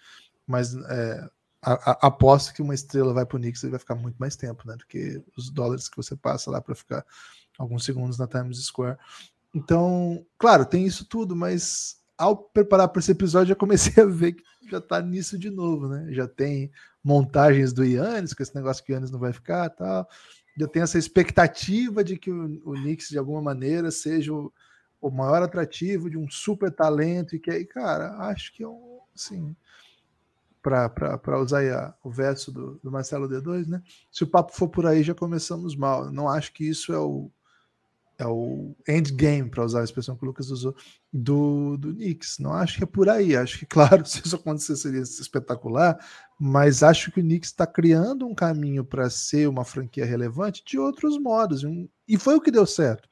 Mas 0.47 0.75
é, 0.75 1.29
a, 1.61 1.91
a, 1.91 2.07
aposto 2.07 2.53
que 2.53 2.61
uma 2.61 2.73
estrela 2.73 3.13
vai 3.13 3.25
para 3.25 3.37
o 3.37 3.39
Knicks 3.39 3.63
e 3.63 3.69
vai 3.69 3.79
ficar 3.79 3.95
muito 3.95 4.17
mais 4.17 4.35
tempo, 4.35 4.67
né? 4.67 4.75
Do 4.75 4.85
que 4.85 5.21
os 5.37 5.49
dólares 5.49 5.89
que 5.89 5.97
você 5.97 6.15
passa 6.15 6.49
lá 6.49 6.61
para 6.61 6.75
ficar 6.75 7.05
alguns 7.57 7.83
segundos 7.83 8.17
na 8.17 8.27
Times 8.27 8.63
Square. 8.63 8.97
Então, 9.53 10.25
claro, 10.37 10.65
tem 10.65 10.85
isso 10.85 11.05
tudo, 11.05 11.35
mas 11.35 11.97
ao 12.17 12.35
preparar 12.35 12.87
para 12.89 12.99
esse 12.99 13.11
episódio, 13.11 13.49
já 13.49 13.55
comecei 13.55 14.01
a 14.01 14.05
ver 14.05 14.33
que 14.33 14.43
já 14.69 14.77
está 14.77 15.01
nisso 15.01 15.37
de 15.37 15.49
novo, 15.49 15.87
né? 15.87 16.07
Já 16.11 16.27
tem 16.27 16.71
montagens 17.03 17.73
do 17.73 17.83
Yannis, 17.83 18.33
com 18.33 18.43
esse 18.43 18.55
negócio 18.55 18.83
que 18.83 18.91
o 18.91 18.93
Yannis 18.93 19.11
não 19.11 19.19
vai 19.19 19.33
ficar 19.33 19.69
tal. 19.69 20.07
Já 20.57 20.67
tem 20.67 20.81
essa 20.81 20.97
expectativa 20.97 22.03
de 22.03 22.17
que 22.17 22.31
o, 22.31 22.61
o 22.65 22.73
Knicks, 22.73 23.09
de 23.09 23.17
alguma 23.17 23.41
maneira, 23.41 23.89
seja 23.91 24.33
o, 24.33 24.51
o 25.01 25.09
maior 25.09 25.41
atrativo 25.41 26.09
de 26.09 26.17
um 26.17 26.29
super 26.29 26.71
talento 26.71 27.35
e 27.35 27.39
que 27.39 27.49
aí, 27.49 27.65
cara, 27.65 28.15
acho 28.29 28.53
que 28.53 28.63
é 28.63 28.67
um, 28.67 28.99
assim, 29.15 29.55
para 30.61 31.39
usar 31.39 31.63
a, 31.71 31.93
o 32.03 32.09
verso 32.09 32.51
do, 32.51 32.79
do 32.83 32.91
Marcelo 32.91 33.27
D2, 33.27 33.67
né? 33.67 33.81
Se 34.11 34.23
o 34.23 34.27
papo 34.27 34.53
for 34.53 34.67
por 34.67 34.85
aí, 34.85 35.03
já 35.03 35.13
começamos 35.13 35.75
mal. 35.75 36.11
Não 36.11 36.27
acho 36.27 36.53
que 36.53 36.67
isso 36.67 36.93
é 36.93 36.99
o, 36.99 37.31
é 38.19 38.27
o 38.27 38.75
endgame, 38.85 39.49
para 39.49 39.63
usar 39.63 39.79
a 39.79 39.83
expressão 39.83 40.15
que 40.15 40.23
o 40.23 40.27
Lucas 40.27 40.51
usou, 40.51 40.75
do, 41.11 41.77
do 41.77 41.93
Knicks. 41.93 42.37
Não 42.37 42.51
acho 42.51 42.77
que 42.77 42.83
é 42.83 42.87
por 42.87 43.07
aí. 43.09 43.35
Acho 43.35 43.59
que, 43.59 43.65
claro, 43.67 44.05
se 44.05 44.21
isso 44.23 44.35
acontecer 44.35 44.75
seria 44.75 45.01
espetacular, 45.01 45.97
mas 46.37 46.83
acho 46.83 47.11
que 47.11 47.21
o 47.21 47.23
Knicks 47.23 47.49
está 47.49 47.65
criando 47.65 48.27
um 48.27 48.35
caminho 48.35 48.83
para 48.83 49.09
ser 49.09 49.47
uma 49.47 49.63
franquia 49.63 50.05
relevante 50.05 50.63
de 50.65 50.77
outros 50.77 51.17
modos. 51.17 51.63
E 52.07 52.17
foi 52.17 52.35
o 52.35 52.41
que 52.41 52.51
deu 52.51 52.65
certo. 52.65 53.07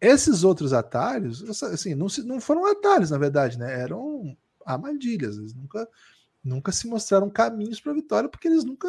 esses 0.00 0.42
outros 0.42 0.72
atalhos, 0.72 1.44
assim, 1.62 1.94
não, 1.94 2.08
se, 2.08 2.24
não 2.24 2.40
foram 2.40 2.66
atalhos, 2.66 3.10
na 3.10 3.18
verdade, 3.18 3.56
né? 3.56 3.80
Eram 3.80 4.36
armadilhas. 4.66 5.38
Eles 5.38 5.54
nunca, 5.54 5.88
nunca 6.42 6.72
se 6.72 6.86
mostraram 6.86 7.30
caminhos 7.30 7.80
para 7.80 7.92
a 7.92 7.94
vitória, 7.94 8.28
porque 8.28 8.48
eles 8.48 8.64
nunca 8.64 8.88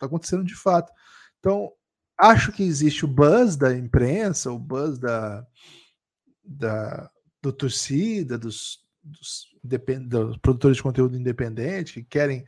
aconteceram 0.00 0.44
de 0.44 0.54
fato. 0.54 0.92
Então, 1.38 1.72
acho 2.18 2.52
que 2.52 2.62
existe 2.62 3.04
o 3.04 3.08
buzz 3.08 3.56
da 3.56 3.76
imprensa, 3.76 4.50
o 4.50 4.58
buzz 4.58 4.98
da, 4.98 5.46
da 6.44 7.10
do 7.42 7.52
torcida, 7.52 8.38
dos, 8.38 8.82
dos, 9.02 9.48
dos 9.62 10.36
produtores 10.38 10.78
de 10.78 10.82
conteúdo 10.82 11.16
independente 11.16 11.94
que 11.94 12.04
querem 12.04 12.44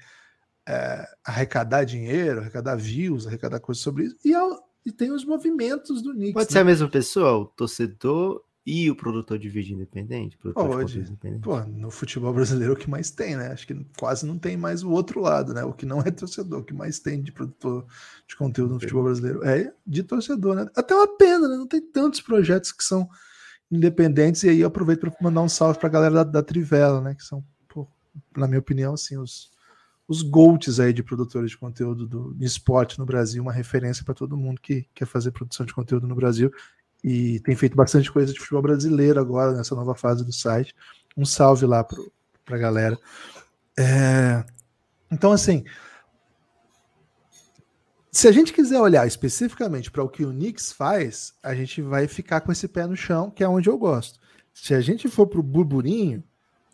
é, 0.67 1.07
arrecadar 1.25 1.85
dinheiro, 1.85 2.41
arrecadar 2.41 2.77
views, 2.77 3.27
arrecadar 3.27 3.61
coisas 3.61 3.83
sobre 3.83 4.05
isso, 4.05 4.17
e, 4.25 4.33
e 4.87 4.93
tem 4.93 5.13
os 5.13 5.25
movimentos 5.25 6.03
do 6.03 6.13
Knicks. 6.13 6.33
Pode 6.33 6.47
né? 6.47 6.53
ser 6.53 6.59
a 6.61 6.65
mesma 6.65 6.89
pessoa, 6.89 7.39
o 7.39 7.47
torcedor 7.47 8.43
e 8.67 8.91
o 8.91 8.97
produtor 8.97 9.39
de 9.39 9.49
vídeo 9.49 9.77
independente? 9.77 10.37
Pode. 10.37 10.99
Independente. 10.99 11.43
Pô, 11.43 11.61
no 11.61 11.89
futebol 11.89 12.35
brasileiro 12.35 12.73
é 12.73 12.77
o 12.77 12.79
que 12.79 12.91
mais 12.91 13.13
tem, 13.13 13.37
né? 13.37 13.53
Acho 13.53 13.65
que 13.65 13.87
quase 13.97 14.27
não 14.27 14.37
tem 14.37 14.57
mais 14.57 14.83
o 14.83 14.91
outro 14.91 15.21
lado, 15.21 15.55
né? 15.55 15.63
O 15.63 15.73
que 15.73 15.87
não 15.87 16.01
é 16.01 16.11
torcedor, 16.11 16.61
o 16.61 16.65
que 16.65 16.75
mais 16.75 16.99
tem 16.99 17.23
de 17.23 17.31
produtor 17.31 17.87
de 18.27 18.35
conteúdo 18.35 18.75
no 18.75 18.81
futebol 18.81 19.05
brasileiro 19.05 19.45
é 19.45 19.73
de 19.87 20.03
torcedor, 20.03 20.57
né? 20.57 20.67
Até 20.75 20.97
uma 20.97 21.07
pena, 21.17 21.47
né? 21.47 21.57
Não 21.57 21.69
tem 21.69 21.81
tantos 21.81 22.21
projetos 22.21 22.73
que 22.73 22.83
são 22.83 23.09
independentes, 23.71 24.43
e 24.43 24.49
aí 24.49 24.61
eu 24.61 24.67
aproveito 24.67 25.01
para 25.01 25.15
mandar 25.21 25.43
um 25.43 25.49
salve 25.49 25.79
para 25.79 25.89
a 25.89 25.93
galera 25.93 26.15
da, 26.17 26.25
da, 26.25 26.43
Trivela, 26.43 27.01
né? 27.01 27.15
Que 27.15 27.23
são, 27.23 27.45
pô, 27.69 27.87
na 28.37 28.49
minha 28.49 28.59
opinião, 28.59 28.95
assim, 28.95 29.17
os, 29.17 29.53
os 30.09 30.23
GOATs 30.23 30.81
aí 30.81 30.93
de 30.93 31.05
produtores 31.05 31.53
de 31.53 31.57
conteúdo 31.57 32.05
do 32.05 32.37
esporte 32.45 32.99
no 32.99 33.07
Brasil, 33.07 33.41
uma 33.43 33.53
referência 33.53 34.05
para 34.05 34.15
todo 34.15 34.37
mundo 34.37 34.61
que 34.61 34.89
quer 34.93 35.07
fazer 35.07 35.31
produção 35.31 35.65
de 35.65 35.73
conteúdo 35.73 36.09
no 36.09 36.17
Brasil 36.17 36.51
e 37.03 37.41
tem 37.41 37.55
feito 37.55 37.77
bastante 37.77 38.11
coisa 38.11 38.33
de 38.33 38.39
futebol 38.39 38.63
brasileiro 38.63 39.21
agora 39.21 39.53
nessa 39.53 39.75
nova 39.75 39.95
fase 39.95 40.25
do 40.25 40.33
site. 40.33 40.75
Um 41.17 41.25
salve 41.25 41.67
lá 41.67 41.85
para 41.85 42.57
a 42.57 42.59
galera. 42.59 42.99
É, 43.79 44.45
então, 45.11 45.33
assim, 45.33 45.65
se 48.11 48.27
a 48.27 48.33
gente 48.33 48.53
quiser 48.53 48.81
olhar 48.81 49.07
especificamente 49.07 49.91
para 49.91 50.03
o 50.03 50.09
que 50.09 50.25
o 50.25 50.31
Knicks 50.31 50.73
faz, 50.73 51.35
a 51.43 51.55
gente 51.55 51.83
vai 51.83 52.09
ficar 52.09 52.41
com 52.41 52.51
esse 52.51 52.67
pé 52.67 52.87
no 52.87 52.97
chão, 52.97 53.31
que 53.31 53.45
é 53.45 53.49
onde 53.49 53.69
eu 53.69 53.77
gosto. 53.79 54.19
Se 54.55 54.75
a 54.75 54.81
gente 54.81 55.09
for 55.09 55.27
para 55.27 55.39
o 55.39 55.43
burburinho, 55.43 56.25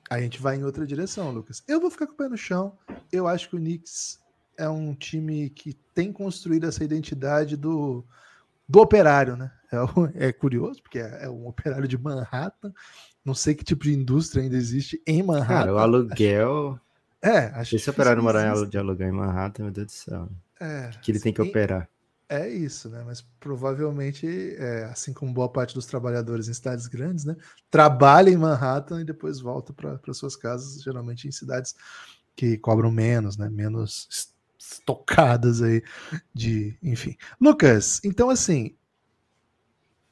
a 0.09 0.21
gente 0.21 0.41
vai 0.41 0.57
em 0.57 0.64
outra 0.64 0.87
direção, 0.87 1.33
Lucas. 1.33 1.62
Eu 1.67 1.81
vou 1.81 1.91
ficar 1.91 2.07
com 2.07 2.12
o 2.12 2.17
pé 2.17 2.29
no 2.29 2.37
chão. 2.37 2.79
Eu 3.11 3.26
acho 3.26 3.49
que 3.49 3.57
o 3.57 3.59
Knicks 3.59 4.21
é 4.57 4.69
um 4.69 4.95
time 4.95 5.50
que 5.50 5.75
tem 5.95 6.12
construído 6.12 6.67
essa 6.67 6.85
identidade 6.85 7.57
do, 7.57 8.05
do 8.73 8.81
operário, 8.81 9.37
né? 9.37 9.50
É, 9.71 10.29
é 10.29 10.33
curioso, 10.33 10.83
porque 10.83 10.99
é, 10.99 11.25
é, 11.25 11.29
um 11.29 11.47
operário 11.47 11.87
de 11.87 11.99
Manhattan. 11.99 12.73
Não 13.23 13.35
sei 13.35 13.55
que 13.55 13.62
tipo 13.62 13.85
de 13.85 13.93
indústria 13.93 14.43
ainda 14.43 14.57
existe 14.57 15.00
em 15.07 15.23
Manhattan. 15.23 15.55
Cara, 15.55 15.75
o 15.75 15.79
aluguel. 15.79 16.81
Acho... 17.23 17.37
É, 17.37 17.47
acho 17.55 17.76
Esse 17.76 17.91
operário 17.91 18.23
morar 18.23 18.67
de 18.67 18.79
aluguel 18.79 19.09
em 19.09 19.12
Manhattan, 19.12 19.64
meu 19.64 19.73
Deus 19.73 19.87
do 19.88 19.93
céu. 19.93 20.29
É, 20.59 20.91
que 21.02 21.12
ele 21.12 21.21
tem 21.21 21.35
que 21.35 21.43
operar. 21.43 21.87
É 22.31 22.49
isso, 22.49 22.88
né? 22.88 23.02
Mas 23.05 23.21
provavelmente, 23.38 24.26
é, 24.57 24.85
assim 24.85 25.12
como 25.12 25.35
boa 25.35 25.50
parte 25.50 25.75
dos 25.75 25.85
trabalhadores 25.85 26.49
em 26.49 26.55
cidades 26.55 26.87
grandes, 26.87 27.26
né? 27.26 27.37
Trabalha 27.71 28.31
em 28.31 28.38
Manhattan 28.38 29.02
e 29.02 29.05
depois 29.05 29.38
volta 29.38 29.75
para 29.75 30.14
suas 30.14 30.35
casas, 30.35 30.83
geralmente 30.83 31.29
em 31.29 31.31
cidades 31.31 31.75
que 32.35 32.57
cobram 32.57 32.91
menos, 32.91 33.37
né? 33.37 33.50
Menos 33.50 34.33
estocadas 34.73 35.62
aí 35.62 35.83
de, 36.35 36.76
enfim. 36.83 37.17
Lucas, 37.41 38.00
então 38.05 38.31
assim, 38.31 38.75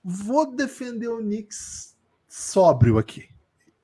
vou 0.03 0.55
defender 0.55 1.09
o 1.09 1.19
Knicks 1.19 1.97
sóbrio 2.29 2.99
aqui. 2.99 3.29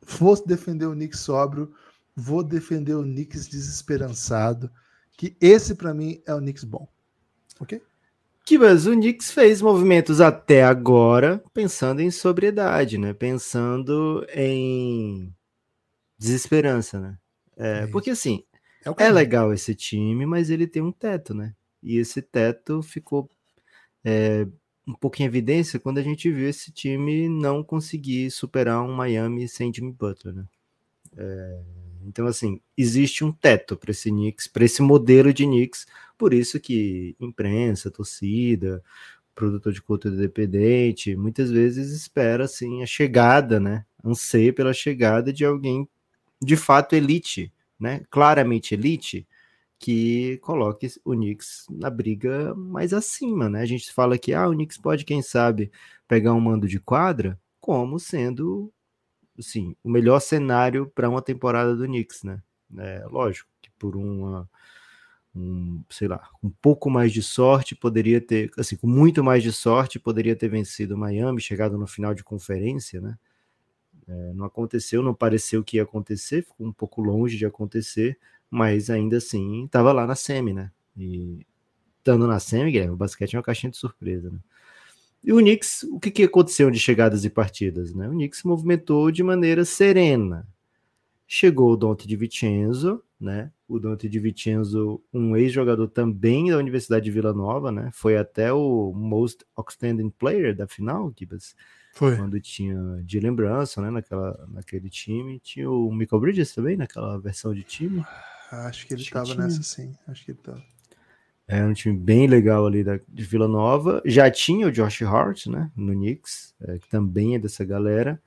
Vou 0.00 0.40
defender 0.45 0.87
o 0.87 0.92
Knicks 0.92 1.21
sóbrio, 1.21 1.73
vou 2.14 2.42
defender 2.42 2.95
o 2.95 3.02
Knicks 3.02 3.49
desesperançado, 3.49 4.71
que 5.16 5.37
esse 5.40 5.75
para 5.75 5.92
mim 5.92 6.23
é 6.26 6.35
o 6.35 6.38
Knicks 6.38 6.64
bom. 6.64 6.88
OK? 7.59 7.83
Que 8.45 8.56
mas 8.56 8.87
o 8.87 8.92
Knicks 8.92 9.33
fez 9.33 9.61
movimentos 9.61 10.21
até 10.21 10.62
agora 10.62 11.42
pensando 11.52 12.00
em 12.00 12.12
sobriedade, 12.12 12.97
né? 12.97 13.12
Pensando 13.12 14.25
em 14.33 15.35
desesperança, 16.16 17.00
né? 17.00 17.18
É, 17.56 17.78
é 17.80 17.87
porque 17.88 18.11
assim, 18.11 18.45
é, 18.98 19.04
é 19.04 19.10
legal 19.10 19.52
esse 19.52 19.74
time, 19.74 20.26
mas 20.26 20.50
ele 20.50 20.66
tem 20.66 20.82
um 20.82 20.92
teto, 20.92 21.34
né? 21.34 21.54
E 21.82 21.96
esse 21.98 22.20
teto 22.22 22.82
ficou 22.82 23.28
é, 24.04 24.46
um 24.86 24.94
pouco 24.94 25.20
em 25.20 25.24
evidência 25.24 25.80
quando 25.80 25.98
a 25.98 26.02
gente 26.02 26.30
viu 26.30 26.48
esse 26.48 26.70
time 26.70 27.28
não 27.28 27.62
conseguir 27.62 28.30
superar 28.30 28.82
um 28.82 28.92
Miami 28.94 29.48
sem 29.48 29.72
Jimmy 29.72 29.92
Butler, 29.92 30.34
né? 30.34 30.44
É, 31.16 31.60
então, 32.06 32.26
assim, 32.26 32.60
existe 32.76 33.24
um 33.24 33.32
teto 33.32 33.76
para 33.76 33.90
esse 33.90 34.10
Knicks, 34.10 34.46
para 34.46 34.64
esse 34.64 34.80
modelo 34.80 35.32
de 35.32 35.44
Knicks, 35.44 35.86
por 36.16 36.32
isso 36.32 36.60
que 36.60 37.16
imprensa, 37.18 37.90
torcida, 37.90 38.82
produtor 39.34 39.72
de 39.72 39.82
conteúdo 39.82 40.16
independente, 40.16 41.16
muitas 41.16 41.50
vezes 41.50 41.92
espera, 41.92 42.44
assim, 42.44 42.82
a 42.82 42.86
chegada, 42.86 43.58
né? 43.58 43.84
Anseia 44.04 44.52
pela 44.52 44.72
chegada 44.72 45.32
de 45.32 45.44
alguém 45.44 45.88
de 46.40 46.56
fato 46.56 46.94
elite, 46.94 47.52
né? 47.78 48.02
Claramente 48.11 48.75
elite, 48.75 49.26
que 49.78 50.38
coloque 50.38 50.88
o 51.04 51.12
Knicks 51.12 51.66
na 51.71 51.90
briga 51.90 52.54
mais 52.54 52.92
acima, 52.92 53.49
né? 53.49 53.61
A 53.62 53.66
gente 53.66 53.92
fala 53.92 54.18
que 54.18 54.33
ah, 54.33 54.49
o 54.49 54.52
Knicks 54.52 54.78
pode, 54.78 55.04
quem 55.04 55.23
sabe, 55.23 55.71
pegar 56.09 56.33
um 56.35 56.40
mando 56.40 56.68
de 56.68 56.80
quadra 56.80 57.38
como 57.61 57.99
sendo, 57.99 58.73
assim, 59.38 59.76
o 59.85 59.90
melhor 59.90 60.21
cenário 60.21 60.90
para 60.95 61.09
uma 61.09 61.23
temporada 61.23 61.75
do 61.76 61.85
Knicks, 61.85 62.23
né? 62.23 62.42
É, 62.78 63.04
lógico 63.11 63.49
que 63.62 63.71
por 63.78 63.97
uma 63.97 64.49
um, 65.37 65.85
sei 65.90 66.09
lá, 66.09 66.28
um 66.42 66.50
pouco 66.50 66.88
mais 66.88 67.12
de 67.12 67.23
sorte, 67.23 67.75
poderia 67.75 68.21
ter, 68.21 68.50
assim, 68.59 68.76
com 68.76 68.87
muito 68.87 69.23
mais 69.23 69.42
de 69.42 69.52
sorte, 69.52 69.99
poderia 69.99 70.35
ter 70.35 70.49
vencido 70.49 70.95
o 70.95 70.99
Miami, 70.99 71.40
chegado 71.40 71.76
no 71.76 71.87
final 71.87 72.14
de 72.14 72.25
conferência, 72.25 73.00
né? 73.00 73.18
É, 74.08 74.32
não 74.34 74.44
aconteceu, 74.44 75.02
não 75.02 75.14
pareceu 75.14 75.64
que 75.64 75.78
ia 75.78 75.82
acontecer, 75.82 76.42
ficou 76.42 76.66
um 76.66 76.72
pouco 76.72 77.02
longe 77.02 77.36
de 77.36 77.44
acontecer, 77.44 78.18
mas 78.48 78.88
ainda 78.88 79.16
assim 79.16 79.64
estava 79.64 79.92
lá 79.92 80.06
na 80.06 80.14
semi, 80.14 80.52
né? 80.52 80.70
E 80.96 81.44
estando 81.98 82.26
na 82.26 82.38
semi, 82.38 82.70
Guilherme, 82.70 82.94
o 82.94 82.96
basquete 82.96 83.34
é 83.34 83.38
uma 83.38 83.42
caixinha 83.42 83.70
de 83.70 83.76
surpresa, 83.76 84.30
né? 84.30 84.38
E 85.25 85.32
o 85.32 85.38
Knicks, 85.38 85.82
o 85.82 85.98
que, 85.98 86.10
que 86.10 86.22
aconteceu 86.22 86.70
de 86.70 86.78
chegadas 86.78 87.25
e 87.25 87.30
partidas? 87.30 87.92
Né? 87.92 88.08
O 88.08 88.12
Knicks 88.12 88.40
se 88.40 88.46
movimentou 88.46 89.10
de 89.10 89.25
maneira 89.25 89.64
serena. 89.64 90.46
Chegou 91.26 91.72
o 91.72 91.76
Dante 91.76 92.06
de 92.06 92.14
Vincenzo, 92.14 93.02
né? 93.20 93.50
O 93.66 93.80
Dante 93.80 94.08
de 94.08 94.20
Vincenzo, 94.20 95.02
um 95.12 95.36
ex-jogador 95.36 95.88
também 95.88 96.50
da 96.50 96.58
Universidade 96.58 97.06
de 97.06 97.10
Vila 97.10 97.32
Nova, 97.32 97.72
né? 97.72 97.90
Foi 97.92 98.16
até 98.16 98.52
o 98.52 98.92
Most 98.94 99.44
Outstanding 99.56 100.10
Player 100.10 100.54
da 100.54 100.68
final, 100.68 101.12
Gibas. 101.18 101.56
Foi. 101.96 102.14
Quando 102.14 102.38
tinha 102.38 102.76
de 103.02 103.18
lembrança, 103.18 103.80
né? 103.80 103.88
Naquela, 103.88 104.46
naquele 104.52 104.90
time. 104.90 105.40
Tinha 105.40 105.70
o 105.70 105.90
Michael 105.90 106.20
Bridges 106.20 106.54
também, 106.54 106.76
naquela 106.76 107.18
versão 107.18 107.54
de 107.54 107.62
time. 107.62 108.04
Acho 108.52 108.86
que 108.86 108.92
ele 108.92 109.00
estava 109.00 109.34
nessa, 109.34 109.62
sim. 109.62 109.96
Acho 110.06 110.22
que 110.22 110.32
ele 110.32 110.38
estava. 110.38 110.62
É 111.48 111.64
um 111.64 111.72
time 111.72 111.96
bem 111.96 112.26
legal 112.26 112.66
ali 112.66 112.84
da, 112.84 113.00
de 113.08 113.24
Vila 113.24 113.48
Nova. 113.48 114.02
Já 114.04 114.30
tinha 114.30 114.66
o 114.66 114.70
Josh 114.70 115.00
Hart, 115.00 115.46
né? 115.46 115.70
No 115.74 115.94
Knicks, 115.94 116.54
é, 116.60 116.78
que 116.78 116.86
também 116.86 117.34
é 117.34 117.38
dessa 117.38 117.64
galera. 117.64 118.20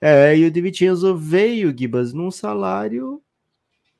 É, 0.00 0.36
e 0.36 0.44
o 0.44 0.50
Divitinho 0.50 1.16
veio, 1.16 1.72
Gibas, 1.76 2.12
num 2.12 2.32
salário 2.32 3.22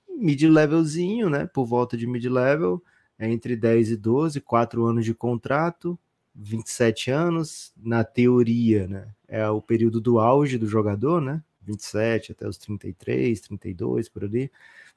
mid-levelzinho, 0.08 1.30
né? 1.30 1.46
Por 1.46 1.66
volta 1.66 1.96
de 1.96 2.04
mid-level, 2.04 2.82
é 3.16 3.30
entre 3.30 3.54
10 3.54 3.90
e 3.90 3.96
12, 3.96 4.40
4 4.40 4.84
anos 4.84 5.04
de 5.04 5.14
contrato, 5.14 5.96
27 6.34 7.10
anos, 7.10 7.72
na 7.76 8.02
teoria, 8.04 8.88
né? 8.88 9.08
É 9.28 9.48
o 9.48 9.62
período 9.62 10.00
do 10.00 10.18
auge 10.18 10.58
do 10.58 10.66
jogador, 10.66 11.20
né? 11.20 11.42
27 11.62 12.32
até 12.32 12.46
os 12.48 12.58
33, 12.58 13.40
32, 13.40 14.08
por 14.08 14.24
ali. 14.24 14.50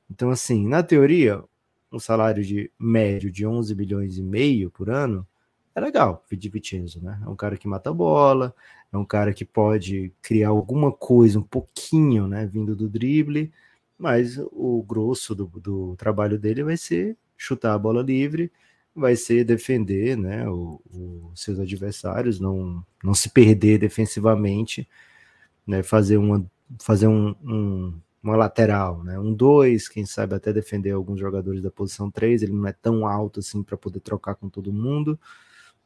Então, 0.09 0.29
assim, 0.29 0.67
na 0.67 0.83
teoria, 0.83 1.43
um 1.91 1.99
salário 1.99 2.43
de 2.43 2.71
médio 2.79 3.31
de 3.31 3.45
11 3.45 3.73
bilhões 3.75 4.17
e 4.17 4.23
meio 4.23 4.69
por 4.71 4.89
ano 4.89 5.25
é 5.75 5.79
legal, 5.79 6.25
de 6.31 6.49
Vicenzo, 6.49 6.99
né? 7.03 7.21
É 7.23 7.29
um 7.29 7.35
cara 7.35 7.55
que 7.55 7.67
mata 7.67 7.91
a 7.91 7.93
bola, 7.93 8.53
é 8.91 8.97
um 8.97 9.05
cara 9.05 9.31
que 9.31 9.45
pode 9.45 10.11
criar 10.23 10.49
alguma 10.49 10.91
coisa, 10.91 11.37
um 11.37 11.43
pouquinho, 11.43 12.27
né? 12.27 12.47
Vindo 12.47 12.75
do 12.75 12.89
drible, 12.89 13.53
mas 13.97 14.39
o 14.51 14.83
grosso 14.83 15.35
do, 15.35 15.45
do 15.45 15.95
trabalho 15.95 16.39
dele 16.39 16.63
vai 16.63 16.77
ser 16.77 17.15
chutar 17.37 17.75
a 17.75 17.77
bola 17.77 18.01
livre, 18.01 18.51
vai 18.97 19.15
ser 19.15 19.43
defender, 19.43 20.17
né? 20.17 20.47
Os 20.49 21.41
seus 21.41 21.59
adversários, 21.59 22.39
não, 22.39 22.83
não 23.03 23.13
se 23.13 23.29
perder 23.29 23.79
defensivamente, 23.79 24.87
né? 25.65 25.83
Fazer 25.83 26.17
uma 26.17 26.45
fazer 26.81 27.07
um, 27.07 27.35
um 27.43 27.93
uma 28.21 28.35
lateral, 28.35 29.03
né? 29.03 29.17
Um 29.19 29.33
2, 29.33 29.87
quem 29.87 30.05
sabe 30.05 30.35
até 30.35 30.51
defender 30.51 30.91
alguns 30.91 31.19
jogadores 31.19 31.61
da 31.61 31.71
posição 31.71 32.11
3, 32.11 32.43
ele 32.43 32.53
não 32.53 32.67
é 32.67 32.73
tão 32.73 33.07
alto 33.07 33.39
assim 33.39 33.63
para 33.63 33.77
poder 33.77 34.01
trocar 34.01 34.35
com 34.35 34.49
todo 34.49 34.73
mundo, 34.73 35.19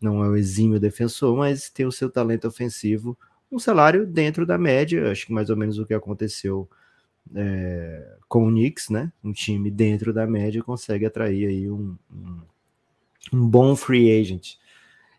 não 0.02 0.24
é 0.24 0.30
o 0.30 0.36
exímio 0.36 0.80
defensor, 0.80 1.38
mas 1.38 1.70
tem 1.70 1.86
o 1.86 1.92
seu 1.92 2.10
talento 2.10 2.48
ofensivo 2.48 3.18
um 3.52 3.60
salário 3.60 4.08
dentro 4.08 4.46
da 4.46 4.58
média, 4.58 5.12
acho 5.12 5.26
que 5.26 5.34
mais 5.34 5.50
ou 5.50 5.58
menos 5.58 5.78
o 5.78 5.86
que 5.86 5.94
aconteceu 5.94 6.70
é, 7.36 8.18
com 8.28 8.48
o 8.48 8.50
Knicks, 8.50 8.90
né? 8.90 9.12
Um 9.24 9.34
time 9.34 9.70
dentro 9.70 10.14
da 10.14 10.26
média 10.26 10.64
consegue 10.64 11.06
atrair 11.06 11.48
aí 11.48 11.70
um, 11.70 11.98
um, 12.10 12.42
um 13.32 13.48
bom 13.48 13.76
free 13.76 14.20
agent. 14.20 14.56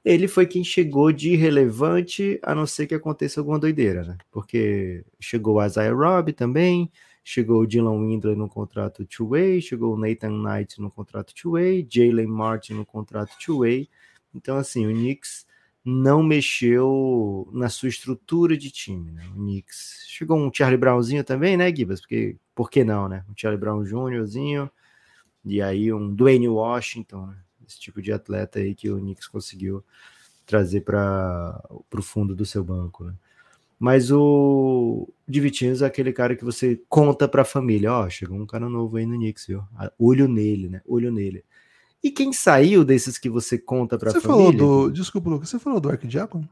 Ele 0.04 0.26
foi 0.26 0.47
quem 0.47 0.64
chegou 0.64 1.12
de 1.12 1.37
relevante, 1.37 2.38
a 2.42 2.54
não 2.54 2.66
ser 2.66 2.87
que 2.87 2.94
aconteça 2.94 3.40
alguma 3.40 3.59
doideira, 3.59 4.02
né? 4.02 4.18
Porque 4.30 5.04
chegou 5.21 5.56
o 5.56 5.64
Isaiah 5.64 5.94
Robb 5.94 6.32
também, 6.32 6.90
chegou 7.23 7.62
o 7.62 7.66
Dylan 7.66 8.00
Windler 8.00 8.37
no 8.37 8.49
contrato 8.49 9.06
two-way, 9.06 9.61
chegou 9.62 9.94
o 9.94 9.97
Nathan 9.97 10.42
Knight 10.42 10.80
no 10.80 10.90
contrato 10.90 11.32
two-way, 11.32 11.87
Jalen 11.88 12.26
Martin 12.26 12.75
no 12.75 12.85
contrato 12.85 13.37
two-way. 13.38 13.88
Então, 14.35 14.56
assim, 14.56 14.87
o 14.87 14.90
Knicks 14.92 15.47
não 15.85 16.23
mexeu 16.23 17.49
na 17.52 17.68
sua 17.68 17.88
estrutura 17.88 18.56
de 18.56 18.71
time, 18.71 19.12
né? 19.12 19.25
O 19.37 19.38
Knicks. 19.38 20.04
Chegou 20.09 20.37
um 20.37 20.52
Charlie 20.52 20.78
Brownzinho 20.78 21.23
também, 21.23 21.56
né, 21.56 21.75
Gibas? 21.75 22.00
Porque, 22.00 22.37
por 22.54 22.71
que 22.71 22.82
não, 22.82 23.09
né? 23.09 23.25
Um 23.28 23.35
Charlie 23.37 23.61
Brown 23.61 23.85
Jr.zinho, 23.85 24.68
e 25.44 25.62
aí 25.62 25.92
um 25.92 26.12
Dwayne 26.12 26.49
Washington, 26.49 27.26
né? 27.26 27.37
Esse 27.73 27.81
tipo 27.81 28.02
de 28.02 28.12
atleta 28.12 28.59
aí 28.59 28.75
que 28.75 28.91
o 28.91 28.99
Knicks 28.99 29.26
conseguiu 29.26 29.83
trazer 30.45 30.83
para 30.83 31.62
o 31.71 32.02
fundo 32.02 32.37
do 32.37 32.45
seu 32.45 32.62
banco, 32.62 33.05
né? 33.05 33.14
Mas 33.79 34.12
o 34.12 35.09
Divitinos 35.26 35.83
é 35.83 35.87
aquele 35.87 36.12
cara 36.12 36.37
que 36.37 36.45
você 36.45 36.81
conta 36.88 37.26
para 37.26 37.43
a 37.43 37.45
família, 37.45 37.93
ó, 37.93 38.05
oh, 38.05 38.11
chegou 38.11 38.38
um 38.38 38.47
cara 38.47 38.69
novo 38.69 38.97
aí 38.97 39.05
no 39.05 39.17
Knicks, 39.17 39.47
viu? 39.47 39.64
Olho 39.99 40.29
nele, 40.29 40.69
né? 40.69 40.83
Olho 40.87 41.11
nele. 41.11 41.45
E 42.02 42.11
quem 42.11 42.33
saiu 42.33 42.85
desses 42.85 43.19
que 43.19 43.29
você 43.29 43.59
conta 43.59 43.99
pra 43.99 44.11
você 44.11 44.21
família? 44.21 44.52
Você 44.52 44.59
falou 44.59 44.88
do. 44.88 44.93
Desculpa, 44.93 45.31
Lucas, 45.31 45.49
você 45.49 45.59
falou 45.59 45.81
do 45.81 45.88
Ark 45.88 46.07
Diablo? 46.07 46.49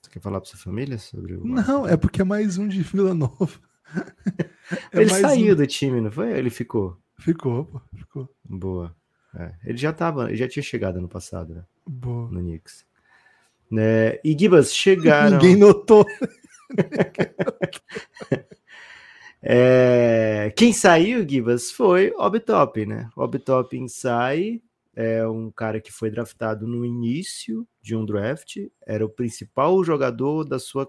Você 0.00 0.10
quer 0.10 0.20
falar 0.20 0.40
pra 0.40 0.48
sua 0.48 0.58
família 0.58 0.98
sobre 0.98 1.34
o. 1.34 1.44
Não, 1.44 1.86
é 1.86 1.96
porque 1.96 2.22
é 2.22 2.24
mais 2.24 2.56
um 2.56 2.68
de 2.68 2.82
Vila 2.82 3.14
Nova. 3.14 3.60
é 4.92 5.00
ele 5.00 5.10
saiu 5.10 5.52
um... 5.52 5.56
do 5.56 5.66
time, 5.66 6.00
não 6.00 6.10
foi? 6.10 6.32
Ele 6.32 6.50
ficou? 6.50 6.96
Ficou, 7.22 7.66
pô, 7.66 7.80
ficou. 7.96 8.28
Boa. 8.44 8.94
É, 9.34 9.52
ele 9.64 9.78
já 9.78 9.92
tava, 9.92 10.28
ele 10.28 10.36
já 10.36 10.48
tinha 10.48 10.62
chegado 10.62 11.00
no 11.00 11.08
passado, 11.08 11.54
né? 11.54 11.64
Boa. 11.86 12.28
No 12.30 12.40
Knicks. 12.40 12.84
Né? 13.70 14.18
E 14.24 14.36
Gibas 14.38 14.74
chegaram. 14.74 15.38
Ninguém 15.38 15.56
notou. 15.56 16.04
É, 19.44 20.54
quem 20.56 20.72
saiu, 20.72 21.28
Gibas, 21.28 21.72
foi 21.72 22.14
Obtop, 22.16 22.86
né? 22.86 23.10
Obtop 23.16 23.88
sai, 23.88 24.62
é 24.94 25.26
um 25.26 25.50
cara 25.50 25.80
que 25.80 25.90
foi 25.90 26.12
draftado 26.12 26.64
no 26.64 26.86
início 26.86 27.66
de 27.82 27.96
um 27.96 28.06
draft, 28.06 28.58
era 28.86 29.04
o 29.04 29.08
principal 29.08 29.82
jogador 29.82 30.44
da 30.44 30.60
sua 30.60 30.88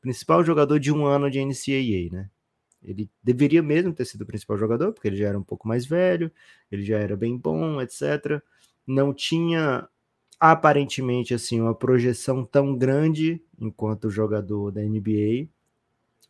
principal 0.00 0.42
jogador 0.42 0.80
de 0.80 0.90
um 0.90 1.06
ano 1.06 1.30
de 1.30 1.44
NCAA, 1.44 2.10
né? 2.10 2.28
Ele 2.82 3.10
deveria 3.22 3.62
mesmo 3.62 3.92
ter 3.92 4.04
sido 4.04 4.22
o 4.22 4.26
principal 4.26 4.56
jogador, 4.56 4.92
porque 4.92 5.08
ele 5.08 5.16
já 5.16 5.28
era 5.28 5.38
um 5.38 5.42
pouco 5.42 5.68
mais 5.68 5.84
velho, 5.86 6.30
ele 6.70 6.82
já 6.82 6.98
era 6.98 7.16
bem 7.16 7.36
bom, 7.36 7.80
etc. 7.80 8.42
Não 8.86 9.12
tinha 9.12 9.88
aparentemente 10.38 11.34
assim 11.34 11.60
uma 11.60 11.74
projeção 11.74 12.44
tão 12.44 12.76
grande 12.76 13.42
enquanto 13.58 14.10
jogador 14.10 14.70
da 14.70 14.80
NBA 14.82 15.48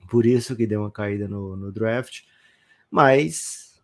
por 0.08 0.26
isso 0.26 0.56
que 0.56 0.66
deu 0.66 0.80
uma 0.80 0.90
caída 0.90 1.28
no, 1.28 1.56
no 1.56 1.72
draft, 1.72 2.22
mas 2.90 3.80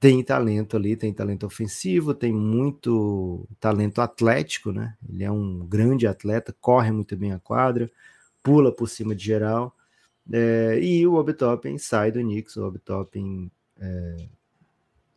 tem 0.00 0.22
talento 0.22 0.76
ali, 0.76 0.96
tem 0.96 1.12
talento 1.12 1.46
ofensivo, 1.46 2.12
tem 2.12 2.32
muito 2.32 3.46
talento 3.60 4.00
atlético, 4.00 4.72
né? 4.72 4.96
Ele 5.08 5.24
é 5.24 5.30
um 5.30 5.60
grande 5.66 6.06
atleta, 6.06 6.54
corre 6.60 6.90
muito 6.90 7.16
bem 7.16 7.32
a 7.32 7.38
quadra, 7.38 7.90
pula 8.42 8.74
por 8.74 8.88
cima 8.88 9.14
de 9.14 9.24
geral. 9.24 9.74
É, 10.32 10.78
e 10.80 11.06
o 11.06 11.14
Obtopping 11.14 11.78
sai 11.78 12.10
do 12.10 12.20
Knicks, 12.20 12.56
o 12.56 12.66
Obtopping 12.66 13.50
é, 13.78 14.28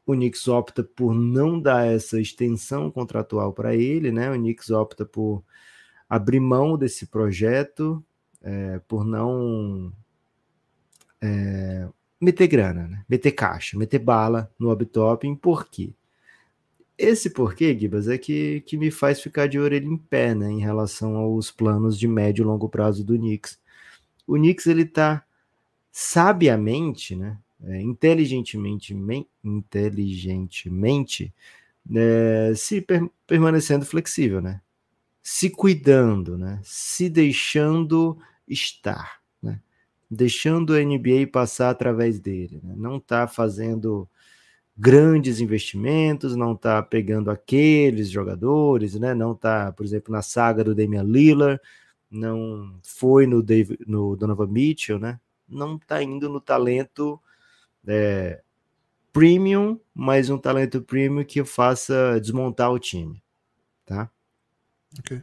o 0.05 0.13
Knicks 0.13 0.47
opta 0.47 0.83
por 0.83 1.13
não 1.13 1.59
dar 1.59 1.85
essa 1.85 2.19
extensão 2.19 2.89
contratual 2.89 3.51
para 3.53 3.75
ele, 3.75 4.11
né? 4.11 4.31
O 4.31 4.35
Knicks 4.35 4.69
opta 4.69 5.05
por 5.05 5.43
abrir 6.09 6.39
mão 6.39 6.77
desse 6.77 7.07
projeto, 7.07 8.03
é, 8.41 8.79
por 8.87 9.05
não 9.05 9.91
é, 11.21 11.89
meter 12.21 12.47
grana, 12.47 12.87
né? 12.87 13.03
meter 13.09 13.31
caixa, 13.31 13.77
meter 13.77 13.99
bala 13.99 14.49
no 14.57 14.69
Obtopping, 14.69 15.35
por 15.35 15.67
quê? 15.67 15.93
Esse 16.97 17.29
porquê, 17.29 17.77
Gibas, 17.77 18.07
é 18.07 18.17
que, 18.17 18.61
que 18.61 18.75
me 18.75 18.89
faz 18.89 19.21
ficar 19.21 19.47
de 19.47 19.59
orelha 19.59 19.85
em 19.85 19.97
pé 19.97 20.33
né, 20.33 20.49
em 20.49 20.59
relação 20.59 21.15
aos 21.15 21.51
planos 21.51 21.99
de 21.99 22.07
médio 22.07 22.41
e 22.43 22.45
longo 22.45 22.67
prazo 22.67 23.03
do 23.03 23.15
Knicks. 23.15 23.59
O 24.27 24.35
Knicks 24.35 24.67
ele 24.67 24.83
está 24.83 25.23
sabiamente, 25.91 27.15
né, 27.15 27.39
é, 27.63 27.81
inteligentemente, 27.81 28.95
inteligentemente 29.43 31.33
é, 31.95 32.53
se 32.55 32.81
per, 32.81 33.09
permanecendo 33.25 33.85
flexível, 33.85 34.41
né, 34.41 34.61
se 35.23 35.49
cuidando, 35.49 36.37
né, 36.37 36.59
se 36.61 37.09
deixando 37.09 38.17
estar 38.47 39.17
deixando 40.09 40.73
a 40.73 40.79
NBA 40.79 41.27
passar 41.31 41.69
através 41.69 42.19
dele. 42.19 42.59
Né? 42.63 42.73
Não 42.77 42.97
está 42.97 43.27
fazendo 43.27 44.07
grandes 44.77 45.39
investimentos, 45.39 46.35
não 46.35 46.53
está 46.53 46.81
pegando 46.81 47.29
aqueles 47.29 48.09
jogadores, 48.09 48.95
né? 48.95 49.13
não 49.13 49.33
está, 49.33 49.71
por 49.71 49.85
exemplo, 49.85 50.11
na 50.11 50.21
saga 50.21 50.63
do 50.63 50.75
Damian 50.75 51.03
Lillard, 51.03 51.59
não 52.09 52.79
foi 52.83 53.27
no, 53.27 53.43
David, 53.43 53.79
no 53.85 54.15
Donovan 54.15 54.47
Mitchell, 54.47 54.99
né? 54.99 55.19
não 55.47 55.77
está 55.77 56.03
indo 56.03 56.27
no 56.27 56.41
talento 56.41 57.21
é, 57.87 58.41
premium, 59.13 59.79
mas 59.93 60.29
um 60.29 60.37
talento 60.37 60.81
premium 60.81 61.23
que 61.23 61.43
faça 61.45 62.19
desmontar 62.19 62.71
o 62.71 62.79
time. 62.79 63.23
Tá? 63.85 64.11
Ok. 64.99 65.21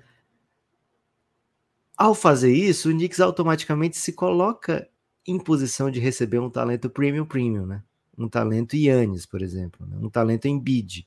Ao 1.96 2.14
fazer 2.14 2.52
isso, 2.52 2.88
o 2.88 2.92
Knicks 2.92 3.20
automaticamente 3.20 3.96
se 3.96 4.12
coloca 4.12 4.88
em 5.26 5.38
posição 5.38 5.90
de 5.90 6.00
receber 6.00 6.38
um 6.38 6.50
talento 6.50 6.90
premium 6.90 7.24
premium, 7.24 7.66
né? 7.66 7.82
Um 8.16 8.28
talento 8.28 8.76
Yannis, 8.76 9.26
por 9.26 9.42
exemplo, 9.42 9.86
né? 9.86 9.96
um 10.00 10.10
talento 10.10 10.46
em 10.46 10.58
bid. 10.58 11.06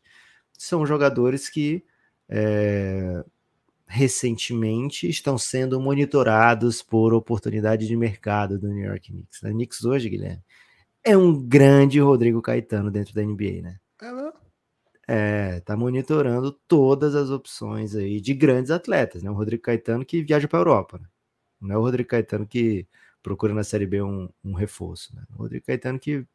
São 0.58 0.86
jogadores 0.86 1.50
que 1.50 1.84
é, 2.30 3.24
recentemente 3.88 5.10
estão 5.10 5.38
sendo 5.38 5.80
monitorados 5.80 6.84
por 6.84 7.14
oportunidade 7.14 7.88
de 7.88 7.96
mercado 7.96 8.60
do 8.60 8.68
New 8.68 8.86
York 8.86 9.12
Knicks. 9.12 9.42
O 9.42 9.48
Knicks 9.48 9.86
hoje, 9.86 10.10
Guilherme, 10.10 10.44
é 11.04 11.16
um 11.18 11.42
grande 11.42 12.00
Rodrigo 12.00 12.42
Caetano 12.42 12.92
dentro 12.92 13.14
da 13.14 13.24
NBA, 13.24 13.62
né? 13.62 13.80
É, 14.02 14.12
não? 14.12 14.34
É, 15.08 15.60
tá 15.62 15.78
monitorando 15.78 16.52
todas 16.68 17.16
as 17.16 17.30
opções 17.30 17.96
aí 17.96 18.20
de 18.20 18.34
grandes 18.34 18.72
atletas, 18.72 19.24
né? 19.24 19.32
O 19.32 19.34
Rodrigo 19.34 19.64
Caetano 19.64 20.06
que 20.06 20.22
viaja 20.22 20.48
para 20.50 20.60
a 20.60 20.62
Europa, 20.62 20.98
né? 20.98 21.08
Não 21.62 21.76
é 21.76 21.78
o 21.78 21.82
Rodrigo 21.82 22.10
Caetano 22.10 22.46
que 22.46 22.86
procura 23.24 23.54
na 23.54 23.64
Série 23.64 23.86
B 23.86 24.02
um, 24.02 24.30
um, 24.44 24.54
reforço, 24.54 25.16
né? 25.16 25.24
O 25.34 25.38
Rodrigo 25.44 25.66
Caetano 25.66 25.98
que 25.98 26.26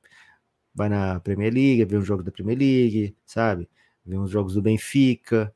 vai 0.74 0.88
na 0.88 1.20
Premier 1.20 1.52
League, 1.52 1.84
vê 1.84 1.98
um 1.98 2.02
jogo 2.02 2.22
da 2.22 2.32
Premier 2.32 2.58
League, 2.58 3.14
sabe? 3.26 3.68
Vê 4.04 4.16
uns 4.16 4.30
jogos 4.30 4.54
do 4.54 4.62
Benfica. 4.62 5.54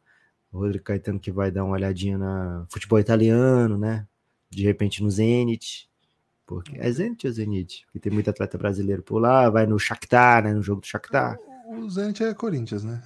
O 0.57 0.61
Rodrigo 0.61 0.85
Caetano 0.85 1.21
que 1.21 1.31
vai 1.31 1.51
dar 1.51 1.65
uma 1.65 1.75
olhadinha 1.75 2.17
na 2.19 2.67
futebol 2.69 2.99
italiano, 2.99 3.77
né? 3.77 4.07
De 4.51 4.63
repente 4.65 5.03
no 5.03 5.11
Zenit. 5.11 5.89
Porque 6.47 6.77
é 6.79 6.91
Zenit 6.91 7.27
ou 7.27 7.33
Zenit? 7.33 7.85
Porque 7.87 8.01
tem 8.01 8.13
muito 8.13 8.31
atleta 8.31 8.57
brasileiro 8.57 9.03
por 9.03 9.19
lá, 9.19 9.51
vai 9.51 9.67
no 9.67 9.79
Shakhtar, 9.79 10.45
né? 10.45 10.55
No 10.55 10.63
jogo 10.63 10.81
do 10.81 10.87
Shakhtar 10.87 11.39
o 11.67 11.91
Zenit 11.91 12.23
é 12.23 12.35
Corinthians, 12.35 12.85
né? 12.85 13.03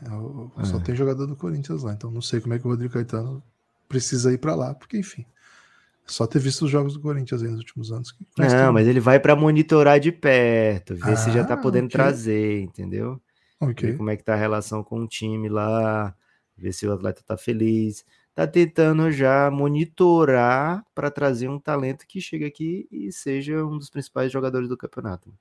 É 0.59 0.65
só 0.65 0.77
é. 0.77 0.81
tem 0.81 0.95
jogador 0.95 1.27
do 1.27 1.37
Corinthians 1.37 1.83
lá, 1.83 1.93
então 1.93 2.11
não 2.11 2.21
sei 2.21 2.41
como 2.41 2.55
é 2.55 2.59
que 2.59 2.67
o 2.67 2.71
Rodrigo 2.71 2.93
Caetano 2.93 3.43
precisa 3.89 4.33
ir 4.33 4.39
para 4.39 4.55
lá, 4.55 4.75
porque 4.75 4.99
enfim. 4.99 5.25
Só 6.07 6.27
ter 6.27 6.41
visto 6.41 6.65
os 6.65 6.71
jogos 6.71 6.95
do 6.95 7.01
Corinthians 7.01 7.43
aí 7.43 7.49
nos 7.49 7.61
últimos 7.61 7.93
anos. 7.93 8.15
não, 8.37 8.73
mas 8.73 8.87
ele 8.89 8.99
vai 8.99 9.21
para 9.21 9.37
monitorar 9.37 10.01
de 10.01 10.11
perto, 10.11 10.97
ver 10.97 11.13
ah, 11.13 11.17
se 11.17 11.31
já 11.31 11.45
tá 11.45 11.55
ah, 11.55 11.57
podendo 11.57 11.87
okay. 11.87 11.97
trazer, 11.97 12.63
entendeu? 12.63 13.21
Ok. 13.61 13.91
Ver 13.91 13.97
como 13.97 14.11
é 14.11 14.17
que 14.17 14.25
tá 14.25 14.35
a 14.35 14.37
relação 14.37 14.83
com 14.83 15.01
o 15.01 15.07
time 15.07 15.49
lá, 15.49 16.15
ver 16.61 16.73
se 16.73 16.87
o 16.87 16.93
atleta 16.93 17.23
tá 17.25 17.37
feliz. 17.37 18.05
Tá 18.35 18.47
tentando 18.47 19.11
já 19.11 19.51
monitorar 19.51 20.85
para 20.95 21.11
trazer 21.11 21.49
um 21.49 21.59
talento 21.59 22.07
que 22.07 22.21
chegue 22.21 22.45
aqui 22.45 22.87
e 22.91 23.13
seja 23.13 23.65
um 23.65 23.77
dos 23.77 23.91
principais 23.91 24.31
jogadores 24.31 24.69
do 24.69 24.77
campeonato. 24.77 25.33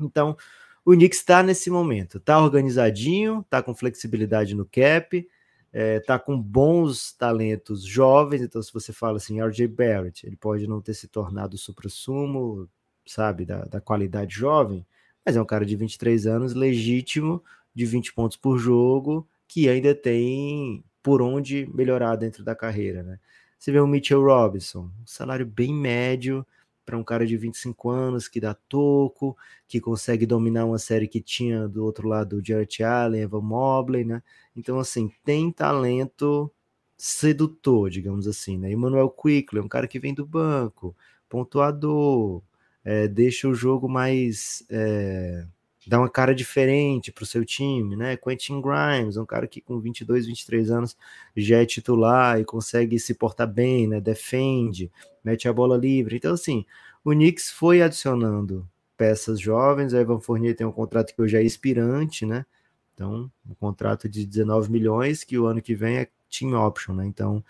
Então, 0.00 0.36
o 0.84 0.92
Knicks 0.92 1.18
está 1.18 1.42
nesse 1.42 1.70
momento, 1.70 2.18
está 2.18 2.38
organizadinho, 2.40 3.40
está 3.40 3.62
com 3.62 3.74
flexibilidade 3.74 4.54
no 4.54 4.64
cap, 4.64 5.16
está 5.16 5.28
é, 5.72 6.00
tá 6.00 6.18
com 6.18 6.40
bons 6.40 7.12
talentos 7.12 7.84
jovens. 7.84 8.42
Então, 8.42 8.62
se 8.62 8.72
você 8.72 8.92
fala 8.92 9.18
assim, 9.18 9.40
RJ 9.40 9.66
Barrett, 9.68 10.26
ele 10.26 10.36
pode 10.36 10.66
não 10.66 10.80
ter 10.80 10.94
se 10.94 11.06
tornado 11.08 11.54
o 11.54 11.58
supra-sumo, 11.58 12.68
sabe, 13.06 13.44
da, 13.44 13.64
da 13.64 13.80
qualidade 13.80 14.34
jovem, 14.34 14.86
mas 15.24 15.36
é 15.36 15.42
um 15.42 15.46
cara 15.46 15.64
de 15.64 15.76
23 15.76 16.26
anos, 16.26 16.54
legítimo, 16.54 17.42
de 17.74 17.84
20 17.84 18.12
pontos 18.14 18.36
por 18.36 18.58
jogo, 18.58 19.28
que 19.48 19.68
ainda 19.68 19.94
tem 19.94 20.84
por 21.02 21.22
onde 21.22 21.66
melhorar 21.74 22.16
dentro 22.16 22.44
da 22.44 22.54
carreira, 22.54 23.02
né? 23.02 23.18
Você 23.58 23.72
vê 23.72 23.80
o 23.80 23.86
Mitchell 23.86 24.22
Robinson, 24.22 24.90
um 25.02 25.06
salário 25.06 25.46
bem 25.46 25.74
médio 25.74 26.46
para 26.84 26.96
um 26.96 27.04
cara 27.04 27.26
de 27.26 27.36
25 27.36 27.90
anos 27.90 28.28
que 28.28 28.40
dá 28.40 28.54
toco, 28.54 29.36
que 29.66 29.80
consegue 29.80 30.24
dominar 30.24 30.64
uma 30.64 30.78
série 30.78 31.08
que 31.08 31.20
tinha 31.20 31.68
do 31.68 31.84
outro 31.84 32.08
lado 32.08 32.36
o 32.36 32.44
Jarrett 32.44 32.82
Allen, 32.82 33.22
Evan 33.22 33.40
Mobley, 33.40 34.04
né? 34.04 34.22
Então, 34.56 34.78
assim, 34.78 35.10
tem 35.24 35.50
talento 35.50 36.50
sedutor, 36.96 37.90
digamos 37.90 38.26
assim, 38.26 38.56
né? 38.58 38.70
Emmanuel 38.72 39.10
Quickly, 39.10 39.60
um 39.60 39.68
cara 39.68 39.88
que 39.88 39.98
vem 39.98 40.14
do 40.14 40.26
banco, 40.26 40.96
pontuador, 41.28 42.42
é, 42.84 43.08
deixa 43.08 43.48
o 43.48 43.54
jogo 43.54 43.88
mais... 43.88 44.64
É, 44.70 45.46
dá 45.88 45.98
uma 45.98 46.08
cara 46.08 46.34
diferente 46.34 47.10
para 47.10 47.22
o 47.24 47.26
seu 47.26 47.44
time, 47.44 47.96
né? 47.96 48.16
Quentin 48.16 48.60
Grimes, 48.60 49.16
um 49.16 49.24
cara 49.24 49.46
que 49.46 49.60
com 49.60 49.80
22, 49.80 50.26
23 50.26 50.70
anos 50.70 50.96
já 51.34 51.62
é 51.62 51.66
titular 51.66 52.38
e 52.38 52.44
consegue 52.44 52.98
se 52.98 53.14
portar 53.14 53.50
bem, 53.50 53.88
né? 53.88 54.00
Defende, 54.00 54.92
mete 55.24 55.48
a 55.48 55.52
bola 55.52 55.78
livre. 55.78 56.16
Então, 56.16 56.34
assim, 56.34 56.66
o 57.02 57.12
Knicks 57.12 57.50
foi 57.50 57.80
adicionando 57.80 58.68
peças 58.98 59.40
jovens. 59.40 59.94
O 59.94 59.96
Evan 59.96 60.20
Fournier 60.20 60.54
tem 60.54 60.66
um 60.66 60.72
contrato 60.72 61.14
que 61.14 61.22
hoje 61.22 61.38
é 61.38 61.42
expirante, 61.42 62.26
né? 62.26 62.44
Então, 62.92 63.30
um 63.48 63.54
contrato 63.54 64.08
de 64.08 64.26
19 64.26 64.70
milhões 64.70 65.24
que 65.24 65.38
o 65.38 65.46
ano 65.46 65.62
que 65.62 65.74
vem 65.74 65.98
é 65.98 66.08
team 66.28 66.52
option, 66.54 66.94
né? 66.94 67.06
Então, 67.06 67.42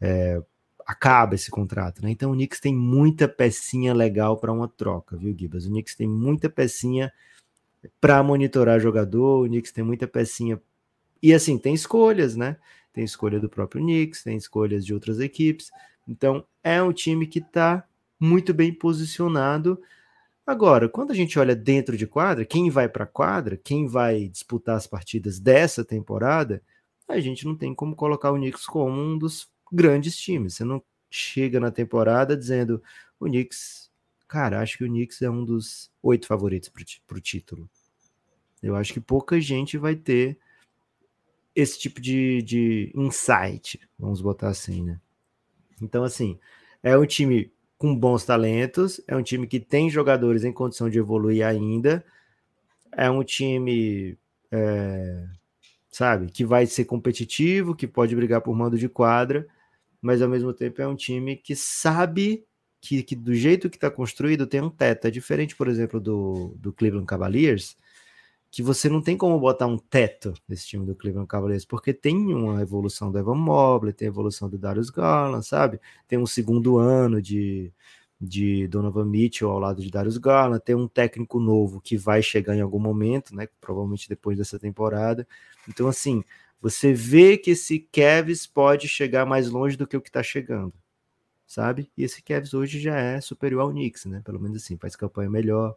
é, 0.00 0.40
acaba 0.86 1.34
esse 1.34 1.50
contrato, 1.50 2.02
né? 2.02 2.10
Então, 2.10 2.30
o 2.30 2.34
Knicks 2.34 2.60
tem 2.60 2.74
muita 2.74 3.26
pecinha 3.26 3.92
legal 3.92 4.36
para 4.36 4.52
uma 4.52 4.68
troca, 4.68 5.16
viu, 5.16 5.34
Gibas? 5.36 5.66
O 5.66 5.70
Knicks 5.70 5.96
tem 5.96 6.06
muita 6.06 6.48
pecinha 6.48 7.12
para 8.00 8.22
monitorar 8.22 8.80
jogador. 8.80 9.44
O 9.44 9.48
Knicks 9.48 9.72
tem 9.72 9.84
muita 9.84 10.06
pecinha. 10.06 10.60
E 11.22 11.32
assim, 11.32 11.58
tem 11.58 11.74
escolhas, 11.74 12.36
né? 12.36 12.56
Tem 12.92 13.04
escolha 13.04 13.38
do 13.38 13.48
próprio 13.48 13.82
Knicks, 13.82 14.22
tem 14.22 14.36
escolhas 14.36 14.84
de 14.84 14.94
outras 14.94 15.20
equipes. 15.20 15.70
Então, 16.08 16.44
é 16.62 16.82
um 16.82 16.92
time 16.92 17.26
que 17.26 17.38
está 17.38 17.86
muito 18.18 18.52
bem 18.52 18.72
posicionado. 18.72 19.80
Agora, 20.46 20.88
quando 20.88 21.12
a 21.12 21.14
gente 21.14 21.38
olha 21.38 21.54
dentro 21.54 21.96
de 21.96 22.06
quadra, 22.06 22.44
quem 22.44 22.70
vai 22.70 22.88
para 22.88 23.06
quadra, 23.06 23.56
quem 23.56 23.86
vai 23.86 24.28
disputar 24.28 24.76
as 24.76 24.86
partidas 24.86 25.38
dessa 25.38 25.84
temporada, 25.84 26.62
a 27.08 27.20
gente 27.20 27.44
não 27.44 27.56
tem 27.56 27.74
como 27.74 27.94
colocar 27.94 28.30
o 28.30 28.36
Knicks 28.36 28.66
como 28.66 29.00
um 29.00 29.16
dos 29.16 29.48
grandes 29.72 30.16
times. 30.16 30.54
Você 30.54 30.64
não 30.64 30.82
chega 31.10 31.60
na 31.60 31.70
temporada 31.70 32.36
dizendo 32.36 32.82
o 33.18 33.26
Knicks 33.26 33.89
Cara, 34.30 34.60
acho 34.60 34.78
que 34.78 34.84
o 34.84 34.86
Knicks 34.86 35.22
é 35.22 35.28
um 35.28 35.44
dos 35.44 35.90
oito 36.00 36.28
favoritos 36.28 36.70
para 37.04 37.18
o 37.18 37.20
título. 37.20 37.68
Eu 38.62 38.76
acho 38.76 38.92
que 38.92 39.00
pouca 39.00 39.40
gente 39.40 39.76
vai 39.76 39.96
ter 39.96 40.38
esse 41.52 41.76
tipo 41.76 42.00
de, 42.00 42.40
de 42.42 42.92
insight, 42.94 43.80
vamos 43.98 44.20
botar 44.20 44.46
assim, 44.46 44.84
né? 44.84 45.00
Então, 45.82 46.04
assim, 46.04 46.38
é 46.80 46.96
um 46.96 47.04
time 47.04 47.52
com 47.76 47.92
bons 47.92 48.24
talentos, 48.24 49.00
é 49.08 49.16
um 49.16 49.22
time 49.22 49.48
que 49.48 49.58
tem 49.58 49.90
jogadores 49.90 50.44
em 50.44 50.52
condição 50.52 50.88
de 50.88 51.00
evoluir 51.00 51.44
ainda, 51.44 52.04
é 52.92 53.10
um 53.10 53.24
time, 53.24 54.16
é, 54.48 55.26
sabe, 55.90 56.30
que 56.30 56.44
vai 56.44 56.66
ser 56.66 56.84
competitivo, 56.84 57.74
que 57.74 57.88
pode 57.88 58.14
brigar 58.14 58.40
por 58.42 58.54
mando 58.54 58.78
de 58.78 58.88
quadra, 58.88 59.44
mas 60.00 60.22
ao 60.22 60.28
mesmo 60.28 60.52
tempo 60.52 60.80
é 60.80 60.86
um 60.86 60.94
time 60.94 61.36
que 61.36 61.56
sabe 61.56 62.46
que, 62.80 63.02
que 63.02 63.14
do 63.14 63.34
jeito 63.34 63.68
que 63.68 63.76
está 63.76 63.90
construído 63.90 64.46
tem 64.46 64.60
um 64.60 64.70
teto. 64.70 65.06
É 65.06 65.10
diferente, 65.10 65.54
por 65.54 65.68
exemplo, 65.68 66.00
do, 66.00 66.54
do 66.58 66.72
Cleveland 66.72 67.06
Cavaliers, 67.06 67.76
que 68.50 68.62
você 68.62 68.88
não 68.88 69.02
tem 69.02 69.16
como 69.16 69.38
botar 69.38 69.66
um 69.66 69.78
teto 69.78 70.34
nesse 70.48 70.66
time 70.66 70.86
do 70.86 70.94
Cleveland 70.94 71.28
Cavaliers, 71.28 71.64
porque 71.64 71.92
tem 71.94 72.16
uma 72.34 72.60
evolução 72.62 73.12
do 73.12 73.18
Evan 73.18 73.36
Mobley, 73.36 73.92
tem 73.92 74.08
a 74.08 74.10
evolução 74.10 74.48
do 74.48 74.58
Darius 74.58 74.90
Garland, 74.90 75.46
sabe? 75.46 75.80
Tem 76.08 76.18
um 76.18 76.26
segundo 76.26 76.78
ano 76.78 77.22
de, 77.22 77.72
de 78.20 78.66
Donovan 78.68 79.04
Mitchell 79.06 79.50
ao 79.50 79.58
lado 79.58 79.82
de 79.82 79.90
Darius 79.90 80.18
Garland, 80.18 80.62
tem 80.64 80.74
um 80.74 80.88
técnico 80.88 81.38
novo 81.38 81.80
que 81.80 81.96
vai 81.96 82.22
chegar 82.22 82.56
em 82.56 82.60
algum 82.60 82.80
momento, 82.80 83.36
né? 83.36 83.48
Provavelmente 83.60 84.08
depois 84.08 84.38
dessa 84.38 84.58
temporada. 84.58 85.26
Então, 85.68 85.86
assim, 85.88 86.24
você 86.60 86.92
vê 86.92 87.36
que 87.38 87.52
esse 87.52 87.78
Cavs 87.92 88.46
pode 88.46 88.88
chegar 88.88 89.26
mais 89.26 89.50
longe 89.50 89.76
do 89.76 89.86
que 89.86 89.96
o 89.96 90.00
que 90.00 90.08
está 90.08 90.22
chegando 90.22 90.72
sabe? 91.50 91.90
E 91.98 92.04
esse 92.04 92.22
Cavs 92.22 92.54
hoje 92.54 92.78
já 92.78 92.96
é 92.96 93.20
superior 93.20 93.62
ao 93.62 93.70
Knicks, 93.70 94.04
né? 94.04 94.22
Pelo 94.24 94.38
menos 94.38 94.58
assim, 94.58 94.76
faz 94.76 94.94
campanha 94.94 95.28
melhor. 95.28 95.74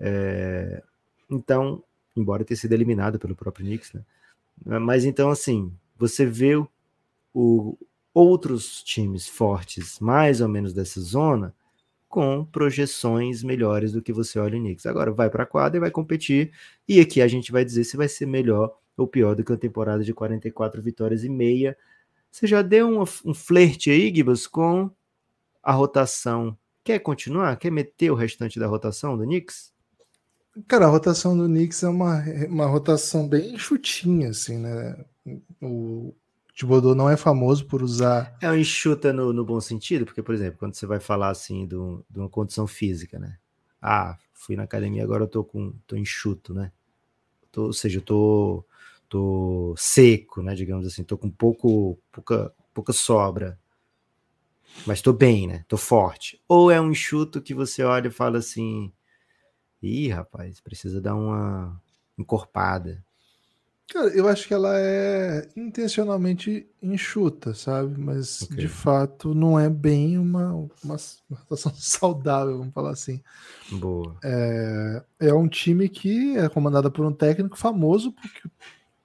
É... 0.00 0.82
Então, 1.30 1.80
embora 2.16 2.44
tenha 2.44 2.58
sido 2.58 2.72
eliminado 2.72 3.16
pelo 3.16 3.36
próprio 3.36 3.64
Knicks, 3.64 3.92
né? 3.92 4.02
Mas 4.80 5.04
então, 5.04 5.30
assim, 5.30 5.72
você 5.96 6.26
vê 6.26 6.56
o, 7.32 7.78
outros 8.12 8.82
times 8.82 9.28
fortes, 9.28 10.00
mais 10.00 10.40
ou 10.40 10.48
menos 10.48 10.72
dessa 10.72 11.00
zona, 11.00 11.54
com 12.08 12.44
projeções 12.44 13.44
melhores 13.44 13.92
do 13.92 14.02
que 14.02 14.12
você 14.12 14.40
olha 14.40 14.58
o 14.58 14.60
Knicks. 14.60 14.86
Agora 14.86 15.12
vai 15.12 15.30
para 15.30 15.44
a 15.44 15.46
quadra 15.46 15.76
e 15.76 15.80
vai 15.80 15.90
competir, 15.92 16.50
e 16.88 16.98
aqui 16.98 17.22
a 17.22 17.28
gente 17.28 17.52
vai 17.52 17.64
dizer 17.64 17.84
se 17.84 17.96
vai 17.96 18.08
ser 18.08 18.26
melhor 18.26 18.76
ou 18.96 19.06
pior 19.06 19.36
do 19.36 19.44
que 19.44 19.52
a 19.52 19.56
temporada 19.56 20.02
de 20.02 20.12
44 20.12 20.82
vitórias 20.82 21.22
e 21.22 21.28
meia. 21.28 21.76
Você 22.30 22.46
já 22.46 22.62
deu 22.62 22.88
um, 22.88 23.04
um 23.24 23.34
flerte 23.34 23.90
aí, 23.90 24.14
Gibas, 24.14 24.46
com 24.46 24.90
a 25.62 25.72
rotação. 25.72 26.56
Quer 26.84 27.00
continuar? 27.00 27.56
Quer 27.56 27.70
meter 27.70 28.10
o 28.10 28.14
restante 28.14 28.58
da 28.58 28.66
rotação 28.66 29.16
do 29.16 29.24
Knicks? 29.24 29.72
Cara, 30.68 30.86
a 30.86 30.88
rotação 30.88 31.36
do 31.36 31.46
Knicks 31.46 31.82
é 31.82 31.88
uma, 31.88 32.22
uma 32.48 32.66
rotação 32.66 33.28
bem 33.28 33.58
chutinha, 33.58 34.30
assim, 34.30 34.58
né? 34.58 35.04
O 35.60 36.14
Thibodeau 36.54 36.94
não 36.94 37.10
é 37.10 37.16
famoso 37.16 37.66
por 37.66 37.82
usar. 37.82 38.34
É 38.40 38.50
um 38.50 38.56
enxuta 38.56 39.12
no, 39.12 39.32
no 39.32 39.44
bom 39.44 39.60
sentido, 39.60 40.06
porque, 40.06 40.22
por 40.22 40.34
exemplo, 40.34 40.58
quando 40.58 40.74
você 40.74 40.86
vai 40.86 40.98
falar 40.98 41.28
assim 41.28 41.66
do, 41.66 42.04
de 42.08 42.18
uma 42.18 42.30
condição 42.30 42.66
física, 42.66 43.18
né? 43.18 43.36
Ah, 43.82 44.16
fui 44.32 44.56
na 44.56 44.62
academia, 44.62 45.04
agora 45.04 45.24
eu 45.24 45.28
tô 45.28 45.44
com 45.44 45.74
tô 45.86 45.96
enxuto, 45.96 46.54
né? 46.54 46.72
Tô, 47.52 47.64
ou 47.64 47.72
seja, 47.74 47.98
eu 47.98 48.02
tô, 48.02 48.64
tô 49.08 49.74
seco, 49.76 50.42
né? 50.42 50.54
Digamos 50.54 50.86
assim, 50.86 51.04
tô 51.04 51.16
com 51.18 51.30
pouco, 51.30 51.98
pouca, 52.12 52.52
pouca 52.74 52.92
sobra 52.92 53.58
mas 54.84 55.00
tô 55.00 55.12
bem, 55.12 55.46
né? 55.46 55.64
Tô 55.68 55.76
forte. 55.76 56.40
Ou 56.48 56.70
é 56.70 56.80
um 56.80 56.90
enxuto 56.90 57.40
que 57.40 57.54
você 57.54 57.82
olha 57.82 58.08
e 58.08 58.10
fala 58.10 58.38
assim: 58.38 58.92
ih, 59.80 60.08
rapaz, 60.08 60.60
precisa 60.60 61.00
dar 61.00 61.14
uma 61.14 61.80
encorpada. 62.18 63.02
Cara, 63.88 64.08
eu 64.08 64.26
acho 64.26 64.48
que 64.48 64.54
ela 64.54 64.76
é 64.76 65.48
intencionalmente 65.56 66.66
enxuta, 66.82 67.54
sabe? 67.54 67.96
Mas 67.96 68.42
okay. 68.42 68.56
de 68.56 68.68
fato 68.68 69.32
não 69.32 69.58
é 69.58 69.70
bem 69.70 70.18
uma, 70.18 70.52
uma, 70.52 70.68
uma 70.82 70.98
situação 70.98 71.72
saudável, 71.78 72.58
vamos 72.58 72.74
falar 72.74 72.90
assim. 72.90 73.22
Boa. 73.70 74.16
É, 74.24 75.04
é 75.20 75.34
um 75.34 75.46
time 75.46 75.88
que 75.88 76.36
é 76.36 76.48
comandado 76.48 76.90
por 76.90 77.06
um 77.06 77.12
técnico 77.12 77.56
famoso 77.56 78.10
porque 78.10 78.48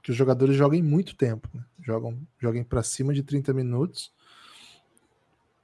que 0.02 0.12
os 0.12 0.18
jogadores 0.18 0.56
jogam 0.56 0.82
muito 0.82 1.16
tempo, 1.16 1.50
né? 1.54 1.64
jogam, 1.80 2.18
jogam 2.40 2.64
para 2.64 2.84
cima 2.84 3.14
de 3.14 3.24
30 3.24 3.54
minutos 3.54 4.12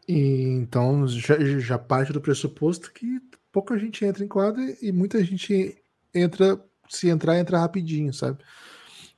e, 0.07 0.43
então 0.43 1.07
já, 1.07 1.37
já 1.59 1.77
parte 1.77 2.13
do 2.13 2.21
pressuposto 2.21 2.91
que 2.93 3.19
pouca 3.51 3.77
gente 3.77 4.05
entra 4.05 4.23
em 4.23 4.27
quadra 4.27 4.63
e 4.81 4.91
muita 4.91 5.23
gente 5.23 5.77
entra, 6.13 6.63
se 6.89 7.09
entrar, 7.09 7.37
entra 7.37 7.59
rapidinho, 7.59 8.13
sabe? 8.13 8.39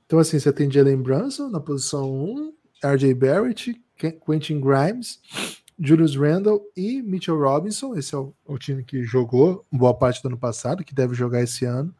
Então, 0.05 0.17
assim, 0.17 0.39
você 0.39 0.51
tem 0.51 0.71
Jalen 0.71 1.01
Brunson 1.01 1.49
na 1.49 1.59
posição 1.59 2.11
1, 2.11 2.53
RJ 2.83 3.13
Barrett, 3.13 3.79
Quentin 4.25 4.59
Grimes, 4.59 5.19
Julius 5.79 6.15
Randle 6.15 6.61
e 6.75 7.01
Mitchell 7.01 7.37
Robinson. 7.37 7.95
Esse 7.95 8.15
é 8.15 8.17
o, 8.17 8.33
o, 8.45 8.57
time 8.57 8.83
que 8.83 9.03
jogou 9.03 9.65
boa 9.71 9.93
parte 9.93 10.21
do 10.21 10.29
ano 10.29 10.37
passado, 10.37 10.83
que 10.83 10.95
deve 10.95 11.13
jogar 11.13 11.41
esse 11.41 11.63
ano. 11.63 11.93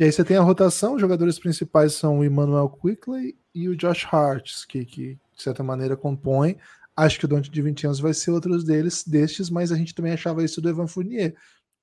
E 0.00 0.04
aí 0.04 0.10
você 0.10 0.24
tem 0.24 0.36
a 0.36 0.42
rotação, 0.42 0.94
os 0.94 1.00
jogadores 1.00 1.38
principais 1.38 1.92
são 1.92 2.18
o 2.18 2.24
Emmanuel 2.24 2.68
Quickley 2.68 3.36
e 3.54 3.68
o 3.68 3.76
Josh 3.76 4.04
Hart, 4.10 4.66
que, 4.66 4.84
que 4.84 5.18
de 5.36 5.42
certa 5.42 5.62
maneira 5.62 5.96
compõem 5.96 6.56
Acho 7.00 7.18
que 7.18 7.24
o 7.24 7.28
Dante 7.28 7.50
de 7.50 7.62
20 7.62 7.86
anos 7.86 8.00
vai 8.00 8.12
ser 8.12 8.30
outro 8.30 8.62
deles, 8.62 9.04
destes, 9.04 9.48
mas 9.48 9.72
a 9.72 9.76
gente 9.76 9.94
também 9.94 10.12
achava 10.12 10.44
isso 10.44 10.60
do 10.60 10.68
Evan 10.68 10.86
Fournier. 10.86 11.34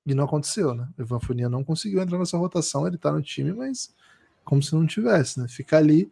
E 0.06 0.14
não 0.14 0.24
aconteceu, 0.24 0.72
né? 0.74 0.88
O 0.96 1.02
Evan 1.02 1.18
Fournier 1.18 1.50
não 1.50 1.64
conseguiu 1.64 2.00
entrar 2.00 2.18
nessa 2.18 2.38
rotação, 2.38 2.86
ele 2.86 2.96
tá 2.96 3.10
no 3.10 3.20
time, 3.20 3.52
mas 3.52 3.92
como 4.44 4.62
se 4.62 4.72
não 4.74 4.86
tivesse, 4.86 5.40
né? 5.40 5.48
Fica 5.48 5.76
ali. 5.76 6.08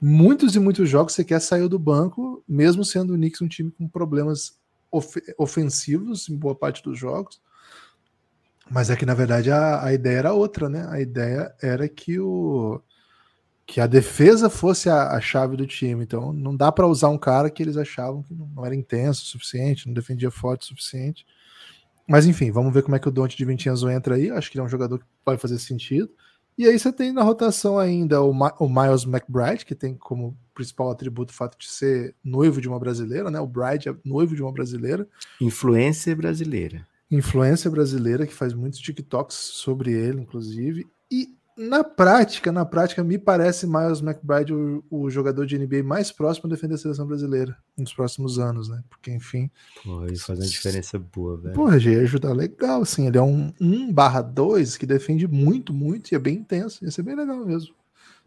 Muitos 0.00 0.56
e 0.56 0.58
muitos 0.58 0.88
jogos 0.88 1.12
você 1.12 1.24
quer 1.24 1.40
sair 1.40 1.68
do 1.68 1.78
banco, 1.78 2.42
mesmo 2.48 2.84
sendo 2.84 3.14
o 3.14 3.16
Knicks 3.16 3.40
um 3.40 3.46
time 3.46 3.70
com 3.70 3.86
problemas 3.86 4.58
of 4.90 5.22
ofensivos 5.38 6.28
em 6.28 6.36
boa 6.36 6.54
parte 6.54 6.82
dos 6.82 6.98
jogos. 6.98 7.40
Mas 8.70 8.90
é 8.90 8.96
que, 8.96 9.06
na 9.06 9.14
verdade, 9.14 9.50
a, 9.50 9.84
a 9.84 9.92
ideia 9.92 10.18
era 10.18 10.32
outra, 10.32 10.68
né? 10.68 10.86
A 10.90 11.00
ideia 11.00 11.54
era 11.62 11.88
que 11.88 12.18
o 12.20 12.80
que 13.68 13.82
a 13.82 13.86
defesa 13.86 14.48
fosse 14.48 14.88
a, 14.88 15.10
a, 15.10 15.20
chave 15.20 15.54
do 15.54 15.66
time. 15.66 16.02
Então 16.02 16.32
não 16.32 16.56
dá 16.56 16.72
para 16.72 16.86
usar 16.86 17.10
um 17.10 17.18
cara 17.18 17.50
que 17.50 17.62
eles 17.62 17.76
achavam 17.76 18.22
que 18.22 18.34
não, 18.34 18.64
era 18.64 18.74
intenso 18.74 19.22
o 19.22 19.26
suficiente, 19.26 19.86
não 19.86 19.92
defendia 19.92 20.30
forte 20.30 20.62
o 20.62 20.68
suficiente. 20.68 21.26
Mas 22.08 22.24
enfim, 22.24 22.50
vamos 22.50 22.72
ver 22.72 22.82
como 22.82 22.96
é 22.96 22.98
que 22.98 23.06
o 23.06 23.10
Dante 23.10 23.36
de 23.36 23.44
20 23.44 23.68
anos 23.68 23.82
entra 23.82 24.14
aí. 24.14 24.30
Acho 24.30 24.50
que 24.50 24.56
ele 24.56 24.62
é 24.62 24.64
um 24.64 24.70
jogador 24.70 24.98
que 24.98 25.04
pode 25.22 25.38
fazer 25.38 25.58
sentido. 25.58 26.10
E 26.56 26.66
aí 26.66 26.78
você 26.78 26.90
tem 26.90 27.12
na 27.12 27.22
rotação 27.22 27.78
ainda 27.78 28.22
o, 28.22 28.32
Ma 28.32 28.54
o 28.58 28.68
Miles 28.68 29.04
McBride, 29.04 29.66
que 29.66 29.74
tem 29.74 29.94
como 29.94 30.34
principal 30.54 30.90
atributo 30.90 31.32
o 31.32 31.36
fato 31.36 31.58
de 31.58 31.68
ser 31.68 32.16
noivo 32.24 32.62
de 32.62 32.68
uma 32.68 32.80
brasileira, 32.80 33.30
né? 33.30 33.38
O 33.38 33.46
Bride 33.46 33.90
é 33.90 33.94
noivo 34.02 34.34
de 34.34 34.42
uma 34.42 34.50
brasileira. 34.50 35.06
Influência 35.40 36.16
brasileira. 36.16 36.86
Influência 37.10 37.70
brasileira, 37.70 38.26
que 38.26 38.34
faz 38.34 38.52
muitos 38.52 38.80
TikToks 38.80 39.36
sobre 39.36 39.92
ele, 39.92 40.20
inclusive. 40.20 40.86
E 41.10 41.38
na 41.58 41.82
prática, 41.82 42.52
na 42.52 42.64
prática, 42.64 43.02
me 43.02 43.18
parece 43.18 43.66
Miles 43.66 44.00
McBride 44.00 44.54
o, 44.54 44.84
o, 44.88 45.10
jogador 45.10 45.44
de 45.44 45.58
NBA 45.58 45.82
mais 45.82 46.12
próximo 46.12 46.46
a 46.46 46.54
defender 46.54 46.74
a 46.74 46.78
seleção 46.78 47.04
brasileira 47.04 47.56
nos 47.76 47.92
próximos 47.92 48.38
anos, 48.38 48.68
né? 48.68 48.80
Porque, 48.88 49.10
enfim. 49.10 49.50
Pô, 49.82 50.04
ele 50.04 50.16
faz 50.16 50.38
uma 50.38 50.46
diferença 50.46 50.98
boa, 51.00 51.36
velho. 51.36 51.54
Porra, 51.56 51.76
ia 51.78 52.00
ajudar 52.02 52.32
legal, 52.32 52.82
assim. 52.82 53.08
Ele 53.08 53.18
é 53.18 53.22
um 53.22 53.52
1 53.60 53.92
barra 53.92 54.22
2 54.22 54.76
que 54.76 54.86
defende 54.86 55.26
muito, 55.26 55.74
muito 55.74 56.12
e 56.12 56.14
é 56.14 56.18
bem 56.18 56.36
intenso. 56.36 56.84
Ia 56.84 56.92
ser 56.92 57.02
bem 57.02 57.16
legal 57.16 57.44
mesmo. 57.44 57.74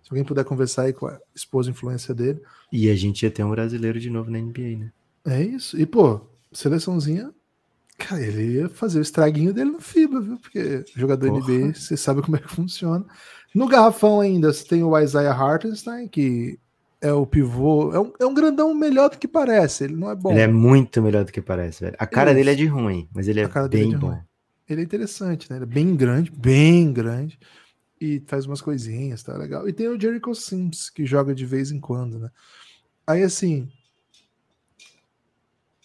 Se 0.04 0.10
alguém 0.10 0.26
puder 0.26 0.44
conversar 0.44 0.84
aí 0.84 0.94
com 0.94 1.08
a 1.08 1.18
esposa 1.34 1.70
influência 1.70 2.14
dele. 2.14 2.42
E 2.70 2.90
a 2.90 2.96
gente 2.96 3.24
ia 3.24 3.32
ter 3.32 3.46
um 3.46 3.52
brasileiro 3.52 3.98
de 3.98 4.10
novo 4.10 4.30
na 4.30 4.40
NBA, 4.40 4.78
né? 4.78 4.92
É 5.24 5.42
isso. 5.42 5.80
E, 5.80 5.86
pô, 5.86 6.20
seleçãozinha 6.52 7.34
Cara, 8.08 8.22
ele 8.22 8.60
ia 8.60 8.70
fazer 8.70 9.00
o 9.00 9.02
estraguinho 9.02 9.54
dele 9.54 9.72
no 9.72 9.82
FIBA, 9.82 10.22
viu? 10.22 10.38
Porque 10.38 10.84
jogador 10.96 11.30
Porra. 11.30 11.54
NBA, 11.54 11.74
você 11.74 11.96
sabe 11.96 12.22
como 12.22 12.38
é 12.38 12.40
que 12.40 12.50
funciona. 12.50 13.06
No 13.54 13.68
garrafão 13.68 14.22
ainda, 14.22 14.52
você 14.52 14.66
tem 14.66 14.84
o 14.84 14.98
Isaiah 14.98 15.34
Hartenstein, 15.34 16.08
que 16.08 16.60
é 17.02 17.12
o 17.12 17.26
pivô. 17.26 17.94
É 17.94 18.00
um, 18.00 18.14
é 18.20 18.26
um 18.26 18.34
grandão 18.34 18.74
melhor 18.74 19.10
do 19.10 19.18
que 19.18 19.28
parece. 19.28 19.84
Ele 19.84 19.96
não 19.96 20.10
é 20.10 20.16
bom. 20.16 20.32
Ele 20.32 20.42
é 20.42 20.48
muito 20.48 21.02
melhor 21.02 21.26
do 21.26 21.32
que 21.32 21.42
parece, 21.42 21.84
velho. 21.84 21.96
A 22.00 22.08
cara 22.08 22.34
dele 22.34 22.52
é 22.52 22.56
de 22.56 22.66
ruim, 22.66 23.10
mas 23.14 23.28
ele 23.28 23.42
é 23.42 23.48
bem 23.68 23.94
é 23.94 23.98
bom. 23.98 24.08
Ruim. 24.08 24.20
Ele 24.70 24.82
é 24.82 24.84
interessante, 24.84 25.50
né? 25.50 25.58
Ele 25.58 25.66
é 25.66 25.68
bem 25.68 25.96
grande, 25.96 26.32
bem 26.32 26.94
grande. 26.94 27.38
E 28.00 28.24
faz 28.26 28.46
umas 28.46 28.62
coisinhas, 28.62 29.22
tá 29.22 29.38
legal. 29.38 29.68
E 29.68 29.74
tem 29.74 29.88
o 29.88 30.00
Jericho 30.00 30.34
Sims, 30.34 30.90
que 30.90 31.06
joga 31.06 31.36
de 31.36 31.46
vez 31.46 31.72
em 31.72 31.80
quando, 31.80 32.18
né? 32.18 32.30
Aí, 33.06 33.22
assim, 33.22 33.68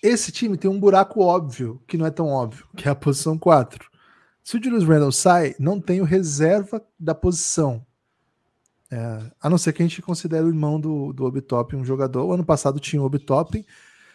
esse 0.02 0.30
time 0.30 0.56
tem 0.56 0.70
um 0.70 0.78
buraco 0.78 1.20
óbvio, 1.20 1.82
que 1.86 1.96
não 1.96 2.06
é 2.06 2.10
tão 2.10 2.28
óbvio, 2.28 2.66
que 2.76 2.88
é 2.88 2.90
a 2.90 2.94
posição 2.94 3.38
4. 3.38 3.90
Se 4.42 4.56
o 4.56 4.62
Julius 4.62 4.84
Randle 4.84 5.10
sai, 5.10 5.54
não 5.58 5.80
tem 5.80 6.00
o 6.00 6.04
reserva 6.04 6.84
da 6.98 7.14
posição. 7.14 7.84
É, 8.90 9.32
a 9.40 9.50
não 9.50 9.58
ser 9.58 9.72
que 9.72 9.82
a 9.82 9.86
gente 9.86 10.00
considere 10.00 10.44
o 10.44 10.48
irmão 10.48 10.78
do, 10.78 11.12
do 11.12 11.24
Obitop 11.24 11.74
um 11.74 11.84
jogador. 11.84 12.24
O 12.24 12.32
ano 12.32 12.44
passado 12.44 12.78
tinha 12.78 13.02
o 13.02 13.04
Obitop. 13.04 13.66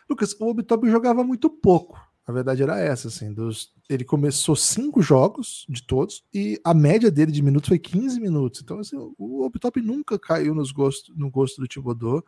Lucas, 0.10 0.34
o 0.40 0.48
Obitop 0.48 0.90
jogava 0.90 1.24
muito 1.24 1.50
pouco. 1.50 2.00
A 2.26 2.32
verdade 2.32 2.64
era 2.64 2.80
essa, 2.80 3.10
assim. 3.10 3.34
Dos, 3.34 3.74
ele 3.90 4.06
começou 4.06 4.56
cinco 4.56 5.02
jogos 5.02 5.66
de 5.68 5.84
todos 5.84 6.24
e 6.34 6.60
a 6.64 6.74
média 6.74 7.12
dele 7.12 7.32
de 7.32 7.42
minutos 7.42 7.68
foi 7.68 7.80
15 7.80 8.20
minutos. 8.22 8.62
Então, 8.62 8.80
assim, 8.80 8.96
o 9.18 9.44
Obitop 9.44 9.82
nunca 9.82 10.18
caiu 10.18 10.56
nos 10.56 10.72
gosto, 10.72 11.14
no 11.18 11.30
gosto 11.30 11.60
do 11.60 11.68
Tibodô 11.68 12.24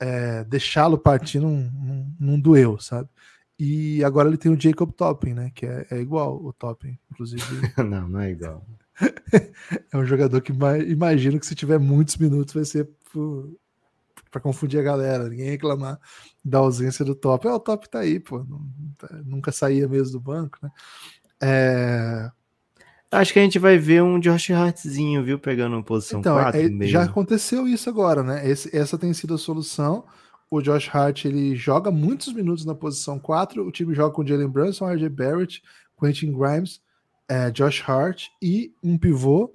é, 0.00 0.44
deixá-lo 0.44 0.98
partir 0.98 1.40
não, 1.40 1.56
não, 1.56 2.14
não, 2.18 2.40
doeu, 2.40 2.78
sabe? 2.78 3.08
E 3.58 4.02
agora 4.04 4.28
ele 4.28 4.36
tem 4.36 4.52
o 4.52 4.60
Jacob 4.60 4.92
Topping, 4.92 5.34
né? 5.34 5.50
Que 5.54 5.66
é, 5.66 5.86
é 5.90 5.96
igual 5.98 6.36
o 6.42 6.52
Topping, 6.52 6.96
inclusive. 7.10 7.42
não, 7.78 8.08
não 8.08 8.20
é 8.20 8.30
igual. 8.30 8.64
é 9.92 9.96
um 9.96 10.04
jogador 10.04 10.40
que 10.40 10.52
imagino 10.88 11.38
que 11.38 11.46
se 11.46 11.54
tiver 11.54 11.78
muitos 11.78 12.16
minutos 12.16 12.54
vai 12.54 12.64
ser 12.64 12.88
para 14.30 14.40
confundir 14.40 14.78
a 14.78 14.82
galera, 14.82 15.28
ninguém 15.28 15.50
reclamar 15.50 15.98
da 16.44 16.58
ausência 16.58 17.04
do 17.04 17.14
top. 17.14 17.46
É, 17.46 17.52
o 17.52 17.60
top 17.60 17.88
tá 17.88 18.00
aí, 18.00 18.20
pô. 18.20 18.44
Tá, 18.98 19.08
nunca 19.24 19.50
saía 19.50 19.88
mesmo 19.88 20.12
do 20.12 20.20
banco, 20.20 20.58
né? 20.62 20.70
É, 21.40 22.30
Acho 23.10 23.32
que 23.32 23.38
a 23.38 23.42
gente 23.42 23.58
vai 23.58 23.78
ver 23.78 24.02
um 24.02 24.18
Josh 24.18 24.50
Hartzinho, 24.50 25.24
viu? 25.24 25.38
Pegando 25.38 25.82
posição 25.82 26.20
então, 26.20 26.34
4. 26.34 26.60
É, 26.60 26.86
já 26.86 27.04
aconteceu 27.04 27.66
isso 27.66 27.88
agora, 27.88 28.22
né? 28.22 28.46
Esse, 28.48 28.74
essa 28.76 28.98
tem 28.98 29.14
sido 29.14 29.34
a 29.34 29.38
solução. 29.38 30.04
O 30.50 30.60
Josh 30.62 30.88
Hart 30.94 31.24
ele 31.24 31.54
joga 31.56 31.90
muitos 31.90 32.32
minutos 32.32 32.64
na 32.64 32.74
posição 32.74 33.18
4. 33.18 33.66
O 33.66 33.70
time 33.70 33.94
joga 33.94 34.14
com 34.14 34.26
Jalen 34.26 34.48
Brunson, 34.48 34.90
RJ 34.90 35.08
Barrett, 35.08 35.62
Quentin 35.98 36.32
Grimes, 36.32 36.80
é, 37.28 37.50
Josh 37.50 37.82
Hart 37.86 38.28
e 38.42 38.72
um 38.82 38.98
pivô. 38.98 39.52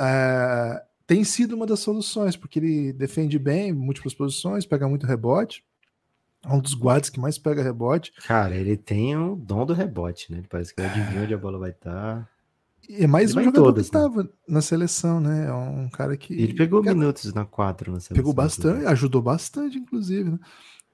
É, 0.00 0.82
tem 1.06 1.24
sido 1.24 1.54
uma 1.54 1.66
das 1.66 1.80
soluções, 1.80 2.36
porque 2.36 2.58
ele 2.58 2.92
defende 2.92 3.38
bem, 3.38 3.72
múltiplas 3.72 4.14
posições, 4.14 4.66
pega 4.66 4.88
muito 4.88 5.06
rebote. 5.06 5.64
É 6.44 6.48
um 6.48 6.60
dos 6.60 6.74
guardas 6.74 7.10
que 7.10 7.20
mais 7.20 7.36
pega 7.36 7.62
rebote. 7.62 8.12
Cara, 8.26 8.54
ele 8.56 8.76
tem 8.76 9.16
o 9.16 9.36
dom 9.36 9.66
do 9.66 9.74
rebote, 9.74 10.32
né? 10.32 10.38
Ele 10.38 10.48
parece 10.48 10.74
que 10.74 10.80
adivinha 10.80 11.22
onde 11.22 11.34
a 11.34 11.38
bola 11.38 11.58
vai 11.58 11.70
estar. 11.70 12.28
É 12.98 13.06
mais 13.06 13.30
um 13.34 13.44
jogador 13.44 13.66
todas, 13.66 13.88
que 13.88 13.96
estava 13.96 14.22
né? 14.24 14.28
na 14.48 14.60
seleção, 14.60 15.20
né? 15.20 15.46
É 15.46 15.52
um 15.52 15.88
cara 15.88 16.16
que. 16.16 16.34
Ele 16.34 16.54
pegou 16.54 16.82
cara, 16.82 16.96
minutos 16.96 17.32
na 17.32 17.44
4 17.44 17.92
na 17.92 18.00
seleção. 18.00 18.16
Pegou 18.16 18.32
bastante, 18.32 18.86
ajudou 18.86 19.22
bastante, 19.22 19.78
inclusive, 19.78 20.30
né? 20.30 20.38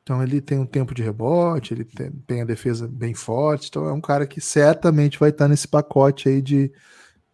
Então 0.02 0.22
ele 0.22 0.40
tem 0.40 0.58
um 0.58 0.66
tempo 0.66 0.94
de 0.94 1.02
rebote, 1.02 1.74
ele 1.74 1.84
tem, 1.84 2.12
tem, 2.26 2.42
a 2.42 2.44
defesa 2.44 2.86
bem 2.86 3.12
forte, 3.12 3.68
então 3.68 3.86
é 3.88 3.92
um 3.92 4.00
cara 4.00 4.24
que 4.24 4.40
certamente 4.40 5.18
vai 5.18 5.30
estar 5.30 5.48
nesse 5.48 5.66
pacote 5.66 6.28
aí 6.28 6.40
de, 6.40 6.72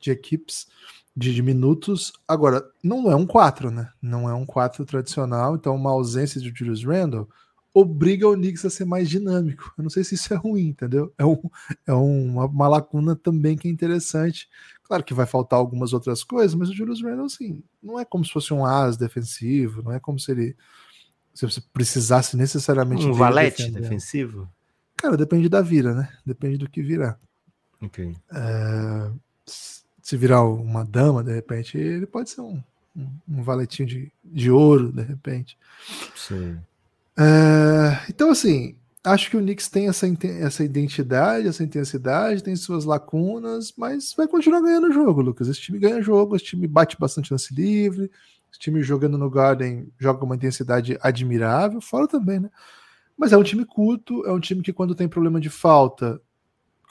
de 0.01 0.11
equipes 0.11 0.67
de, 1.15 1.35
de 1.35 1.43
minutos. 1.43 2.13
Agora, 2.27 2.65
não 2.83 3.11
é 3.11 3.17
um 3.17 3.27
4, 3.27 3.71
né? 3.71 3.91
Não 4.01 4.29
é 4.29 4.33
um 4.33 4.47
4 4.47 4.87
tradicional, 4.87 5.55
então 5.55 5.75
uma 5.75 5.91
ausência 5.91 6.41
de 6.41 6.51
Julius 6.55 6.83
Randle 6.83 7.29
obriga 7.75 8.29
o 8.29 8.35
Knicks 8.35 8.65
a 8.65 8.71
ser 8.71 8.85
mais 8.85 9.09
dinâmico. 9.09 9.73
Eu 9.79 9.83
não 9.83 9.91
sei 9.91 10.05
se 10.05 10.15
isso 10.15 10.33
é 10.33 10.37
ruim, 10.37 10.69
entendeu? 10.69 11.13
É, 11.17 11.25
um, 11.25 11.39
é 11.87 11.93
uma, 11.93 12.47
uma, 12.47 12.69
lacuna 12.69 13.17
também 13.17 13.57
que 13.57 13.67
é 13.67 13.71
interessante. 13.71 14.49
Claro 14.85 15.03
que 15.03 15.15
vai 15.15 15.27
faltar 15.27 15.59
algumas 15.59 15.93
outras 15.93 16.23
coisas, 16.23 16.55
mas 16.55 16.69
o 16.69 16.75
Julius 16.75 17.03
Randle, 17.03 17.25
assim, 17.25 17.63
não 17.83 17.99
é 17.99 18.05
como 18.05 18.25
se 18.25 18.33
fosse 18.33 18.53
um 18.53 18.65
as 18.65 18.97
defensivo, 18.97 19.83
não 19.83 19.93
é 19.93 19.99
como 19.99 20.19
se 20.19 20.31
ele 20.31 20.57
se 21.35 21.47
você 21.47 21.63
precisasse 21.73 22.37
necessariamente. 22.37 23.07
Um 23.07 23.15
valete 23.15 23.63
defender. 23.63 23.81
defensivo? 23.81 24.49
Cara, 24.97 25.17
depende 25.17 25.49
da 25.49 25.63
vira, 25.63 25.95
né? 25.95 26.13
Depende 26.25 26.59
do 26.59 26.69
que 26.69 26.83
virar. 26.83 27.19
Ok. 27.81 28.15
É, 28.33 29.11
se 29.47 30.17
virar 30.17 30.45
uma 30.45 30.85
dama, 30.85 31.25
de 31.25 31.33
repente, 31.33 31.79
ele 31.79 32.07
pode 32.07 32.31
ser 32.31 32.43
um, 32.43 32.63
um, 32.95 33.11
um 33.29 33.43
valetinho 33.43 33.89
de, 33.89 34.13
de 34.23 34.51
ouro, 34.51 34.93
de 34.93 35.03
repente. 35.03 35.57
Sim. 36.15 36.59
É, 37.19 38.07
então, 38.09 38.31
assim, 38.31 38.77
acho 39.05 39.31
que 39.31 39.37
o 39.37 39.41
Knicks 39.41 39.69
tem 39.69 39.89
essa, 39.89 40.07
essa 40.41 40.65
identidade, 40.65 41.49
essa 41.49 41.63
intensidade, 41.63 42.43
tem 42.43 42.57
suas 42.57 42.85
lacunas, 42.85 43.73
mas 43.77 44.15
vai 44.17 44.27
continuar 44.27 44.61
ganhando 44.61 44.93
jogo, 44.93 45.21
Lucas. 45.21 45.49
Esse 45.49 45.61
time 45.61 45.79
ganha 45.79 46.03
jogo, 46.03 46.37
esse 46.37 46.45
time 46.45 46.67
bate 46.67 46.99
bastante 46.99 47.33
lance 47.33 47.55
livre, 47.55 48.11
esse 48.51 48.59
time 48.59 48.83
jogando 48.83 49.19
no 49.19 49.31
Garden 49.31 49.91
joga 49.99 50.25
uma 50.25 50.37
intensidade 50.37 50.99
admirável, 51.01 51.81
fora 51.81 52.07
também, 52.09 52.41
né? 52.41 52.51
Mas 53.17 53.33
é 53.33 53.37
um 53.37 53.43
time 53.43 53.65
curto, 53.65 54.25
é 54.27 54.33
um 54.33 54.41
time 54.41 54.63
que 54.63 54.73
quando 54.73 54.95
tem 54.95 55.09
problema 55.09 55.41
de 55.41 55.51
falta 55.51 56.21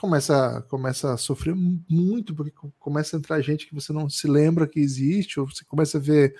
começa, 0.01 0.65
começa 0.67 1.13
a 1.13 1.17
sofrer 1.17 1.55
muito, 1.55 2.33
porque 2.33 2.51
começa 2.79 3.15
a 3.15 3.19
entrar 3.19 3.39
gente 3.39 3.67
que 3.67 3.75
você 3.75 3.93
não 3.93 4.09
se 4.09 4.27
lembra 4.27 4.67
que 4.67 4.79
existe, 4.79 5.39
ou 5.39 5.45
você 5.45 5.63
começa 5.63 5.99
a 5.99 6.01
ver 6.01 6.35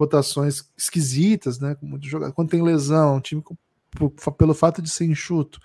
rotações 0.00 0.64
esquisitas, 0.78 1.60
né? 1.60 1.74
Com 1.74 1.84
muito 1.84 2.06
jogador. 2.06 2.32
Quando 2.32 2.48
tem 2.48 2.62
lesão, 2.62 3.18
o 3.18 3.20
time, 3.20 3.44
pelo 4.38 4.54
fato 4.54 4.80
de 4.80 4.88
ser 4.88 5.04
enxuto, 5.04 5.60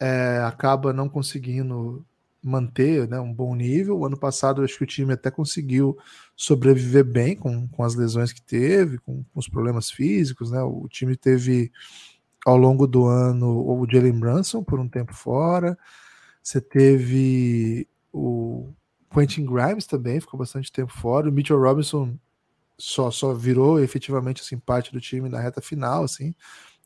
é, 0.00 0.42
acaba 0.46 0.94
não 0.94 1.10
conseguindo 1.10 2.02
manter 2.42 3.06
né, 3.06 3.20
um 3.20 3.32
bom 3.32 3.54
nível. 3.54 3.98
O 3.98 4.06
ano 4.06 4.18
passado, 4.18 4.62
acho 4.62 4.78
que 4.78 4.84
o 4.84 4.86
time 4.86 5.12
até 5.12 5.30
conseguiu 5.30 5.96
sobreviver 6.34 7.04
bem 7.04 7.36
com, 7.36 7.68
com 7.68 7.82
as 7.82 7.94
lesões 7.94 8.32
que 8.32 8.40
teve, 8.40 8.96
com, 8.98 9.22
com 9.22 9.38
os 9.38 9.48
problemas 9.48 9.90
físicos. 9.90 10.50
Né? 10.50 10.62
O 10.62 10.88
time 10.88 11.14
teve 11.14 11.70
ao 12.46 12.56
longo 12.56 12.86
do 12.86 13.06
ano 13.06 13.46
o 13.48 13.86
Jalen 13.90 14.18
Brunson 14.18 14.64
por 14.64 14.80
um 14.80 14.88
tempo 14.88 15.14
fora. 15.14 15.76
Você 16.42 16.62
teve 16.62 17.86
o 18.10 18.72
Quentin 19.12 19.44
Grimes 19.44 19.86
também, 19.86 20.20
ficou 20.20 20.38
bastante 20.38 20.72
tempo 20.72 20.92
fora. 20.92 21.28
O 21.28 21.32
Mitchell 21.32 21.60
Robinson 21.60 22.18
só, 22.78 23.10
só 23.10 23.32
virou 23.32 23.80
efetivamente 23.80 24.42
assim, 24.42 24.58
parte 24.58 24.92
do 24.92 25.00
time 25.00 25.28
na 25.28 25.40
reta 25.40 25.60
final, 25.60 26.04
assim. 26.04 26.34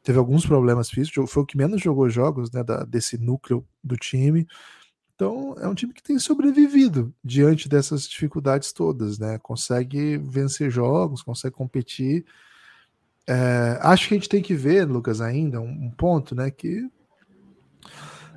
Teve 0.03 0.19
alguns 0.19 0.47
problemas 0.47 0.91
físicos, 0.91 1.31
foi 1.31 1.43
o 1.43 1.47
que 1.47 1.57
menos 1.57 1.83
jogou 1.83 2.09
jogos 2.09 2.51
né, 2.51 2.63
da, 2.63 2.85
desse 2.85 3.19
núcleo 3.19 3.67
do 3.83 3.97
time. 3.97 4.47
Então 5.15 5.57
é 5.59 5.67
um 5.67 5.75
time 5.75 5.93
que 5.93 6.03
tem 6.03 6.19
sobrevivido 6.19 7.13
diante 7.25 7.69
dessas 7.69 8.09
dificuldades 8.09 8.73
todas, 8.73 9.19
né? 9.19 9.39
Consegue 9.39 10.17
vencer 10.17 10.71
jogos, 10.71 11.23
consegue 11.23 11.57
competir. 11.57 12.25
É, 13.27 13.79
acho 13.83 14.09
que 14.09 14.15
a 14.15 14.17
gente 14.17 14.29
tem 14.29 14.41
que 14.41 14.55
ver, 14.55 14.85
Lucas, 14.87 15.21
ainda 15.21 15.61
um, 15.61 15.69
um 15.69 15.91
ponto, 15.91 16.35
né? 16.35 16.51
Que 16.51 16.89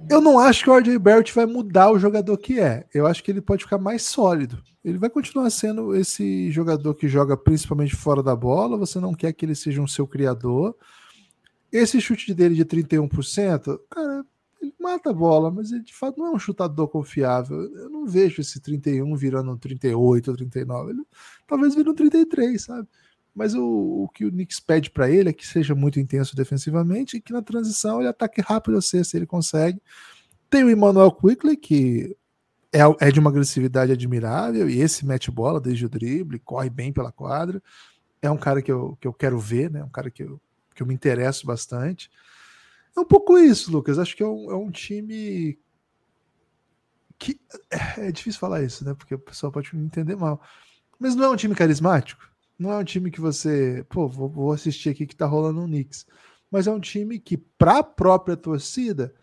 eu 0.10 0.22
não 0.22 0.40
acho 0.40 0.64
que 0.64 0.70
o 0.70 0.78
RJ 0.78 0.98
Barrett 0.98 1.34
vai 1.34 1.46
mudar 1.46 1.92
o 1.92 2.00
jogador 2.00 2.38
que 2.38 2.60
é. 2.60 2.86
Eu 2.94 3.06
acho 3.08 3.24
que 3.24 3.32
ele 3.32 3.42
pode 3.42 3.64
ficar 3.64 3.78
mais 3.78 4.04
sólido. 4.04 4.62
Ele 4.84 4.98
vai 4.98 5.10
continuar 5.10 5.50
sendo 5.50 5.96
esse 5.96 6.52
jogador 6.52 6.94
que 6.96 7.08
joga 7.08 7.38
principalmente 7.38 7.96
fora 7.96 8.24
da 8.24 8.36
bola. 8.36 8.78
Você 8.78 9.00
não 9.00 9.14
quer 9.14 9.32
que 9.34 9.46
ele 9.46 9.56
seja 9.56 9.82
um 9.82 9.88
seu 9.88 10.08
criador. 10.08 10.76
Esse 11.72 12.02
chute 12.02 12.34
dele 12.34 12.56
de 12.56 12.66
31%, 12.66 13.80
cara, 13.90 14.26
ele 14.62 14.74
mata 14.80 15.12
a 15.12 15.14
bola, 15.14 15.50
mas 15.50 15.72
ele 15.72 15.84
de 15.84 15.94
fato 15.94 16.20
não 16.20 16.28
é 16.28 16.32
um 16.32 16.40
chutador 16.40 16.88
confiável. 16.90 17.58
Eu 17.62 17.90
não 17.90 18.06
vejo 18.06 18.42
esse 18.42 18.60
31 18.60 19.16
virando 19.16 19.52
um 19.52 19.58
38 19.58 20.32
ou 20.32 20.38
39. 20.38 20.92
Ele 20.92 21.04
talvez 21.48 21.76
vire 21.76 21.90
um 21.90 21.96
33, 21.96 22.62
sabe? 22.62 22.88
Mas 23.34 23.56
o, 23.56 23.64
o 24.04 24.10
que 24.10 24.26
o 24.26 24.32
Knicks 24.32 24.60
pede 24.60 24.90
para 24.90 25.10
ele 25.10 25.30
é 25.30 25.34
que 25.34 25.48
seja 25.48 25.74
muito 25.74 26.00
intenso 26.00 26.36
defensivamente 26.36 27.18
e 27.18 27.22
que 27.22 27.32
na 27.32 27.42
transição 27.42 28.00
ele 28.00 28.10
ataque 28.10 28.42
rápido 28.42 28.78
a 28.78 28.82
se 28.82 29.02
ele 29.14 29.26
consegue. 29.26 29.82
Tem 30.50 30.64
o 30.64 30.70
Emmanuel 30.70 31.12
Quickly, 31.12 31.56
que 31.56 32.18
é, 32.74 32.80
é 33.08 33.12
de 33.12 33.20
uma 33.20 33.30
agressividade 33.30 33.92
admirável, 33.92 34.70
e 34.70 34.80
esse 34.80 35.06
mete 35.06 35.32
bola 35.32 35.60
desde 35.60 35.86
o 35.86 35.90
drible, 35.90 36.40
corre 36.40 36.70
bem 36.70 36.92
pela 36.92 37.12
quadra. 37.12 37.62
É 38.22 38.30
um 38.30 38.38
cara 38.38 38.62
que 38.62 38.72
eu, 38.72 38.98
que 39.00 39.08
eu 39.08 39.14
quero 39.14 39.40
ver, 39.40 39.72
né? 39.72 39.84
Um 39.84 39.90
cara 39.90 40.12
que 40.12 40.24
eu, 40.24 40.40
que 40.76 40.84
eu 40.84 40.88
me 40.88 40.94
interesso 40.94 41.46
bastante. 41.46 42.10
É 42.96 43.00
um 43.00 43.06
pouco 43.06 43.38
isso, 43.38 43.72
Lucas. 43.72 43.98
Acho 43.98 44.16
que 44.16 44.24
é 44.24 44.28
um, 44.28 44.52
é 44.52 44.56
um 44.56 44.70
time 44.70 45.58
que. 47.18 47.40
É, 47.70 48.08
é 48.08 48.12
difícil 48.12 48.40
falar 48.40 48.62
isso, 48.62 48.86
né? 48.86 48.94
Porque 48.94 49.16
o 49.16 49.20
pessoal 49.20 49.52
pode 49.52 49.76
me 49.76 49.86
entender 49.86 50.16
mal. 50.16 50.42
Mas 51.00 51.16
não 51.16 51.26
é 51.26 51.30
um 51.30 51.36
time 51.36 51.56
carismático. 51.56 52.31
Não 52.62 52.72
é 52.72 52.78
um 52.78 52.84
time 52.84 53.10
que 53.10 53.20
você. 53.20 53.84
Pô, 53.90 54.08
vou, 54.08 54.30
vou 54.30 54.52
assistir 54.54 54.90
aqui 54.90 55.08
que 55.08 55.16
tá 55.16 55.26
rolando 55.26 55.62
um 55.62 55.66
Knicks. 55.66 56.06
Mas 56.52 56.68
é 56.68 56.72
um 56.72 56.80
time 56.80 57.18
que, 57.18 57.36
para 57.36 57.80
a 57.80 57.84
própria 57.84 58.38
torcida, 58.38 59.16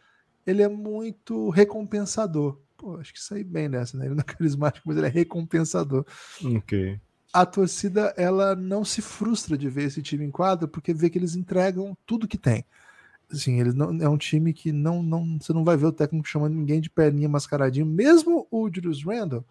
ele 0.44 0.61
é 0.61 0.66
muito 0.66 1.48
recompensador. 1.51 2.59
Pô, 2.77 2.96
acho 2.96 3.12
que 3.12 3.22
saí 3.22 3.44
bem 3.44 3.68
nessa, 3.68 3.96
né? 3.96 4.07
Ele 4.07 4.16
não 4.16 4.22
é 4.22 4.24
carismático, 4.24 4.88
mas 4.88 4.96
ele 4.96 5.07
é 5.07 5.11
recompensador. 5.11 6.05
Ok. 6.44 6.98
A 7.33 7.46
torcida, 7.46 8.12
ela 8.16 8.57
não 8.57 8.85
se 8.85 9.01
frustra 9.01 9.57
de 9.57 9.68
ver 9.68 9.85
esse 9.85 10.03
time 10.03 10.24
em 10.24 10.33
quadro, 10.33 10.66
porque 10.66 10.92
vê 10.92 11.09
que 11.09 11.16
eles 11.16 11.37
entregam 11.37 11.96
tudo 12.05 12.27
que 12.27 12.38
tem. 12.38 12.64
Assim, 13.31 13.61
eles 13.61 13.74
não, 13.74 13.96
é 14.03 14.09
um 14.09 14.18
time 14.18 14.53
que 14.53 14.72
não, 14.72 15.01
não. 15.01 15.38
Você 15.38 15.53
não 15.53 15.62
vai 15.62 15.77
ver 15.77 15.87
o 15.87 15.92
técnico 15.92 16.27
chamando 16.27 16.57
ninguém 16.57 16.81
de 16.81 16.90
perninha 16.90 17.29
mascaradinho, 17.29 17.87
mesmo 17.87 18.48
o 18.51 18.68
Julius 18.68 19.05
Randle, 19.05 19.44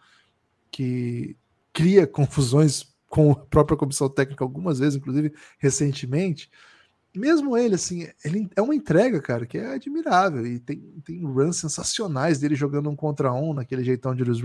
que 0.70 1.38
cria 1.72 2.04
confusões 2.06 2.97
com 3.08 3.32
a 3.32 3.36
própria 3.36 3.78
comissão 3.78 4.10
técnica 4.10 4.44
algumas 4.44 4.80
vezes, 4.80 4.96
inclusive 4.96 5.34
recentemente 5.60 6.50
mesmo 7.18 7.58
ele, 7.58 7.76
assim, 7.76 8.08
ele 8.24 8.50
é 8.56 8.62
uma 8.62 8.76
entrega, 8.76 9.20
cara, 9.22 9.46
que 9.46 9.58
é 9.58 9.74
admirável. 9.74 10.46
E 10.46 10.60
tem, 10.60 10.80
tem 11.04 11.26
runs 11.26 11.58
sensacionais 11.58 12.40
dele 12.40 12.56
jogando 12.56 12.90
um 12.90 12.96
contra 12.96 13.34
um, 13.34 13.54
naquele 13.54 13.84
jeitão 13.84 14.16
de 14.16 14.24
Lewis 14.24 14.42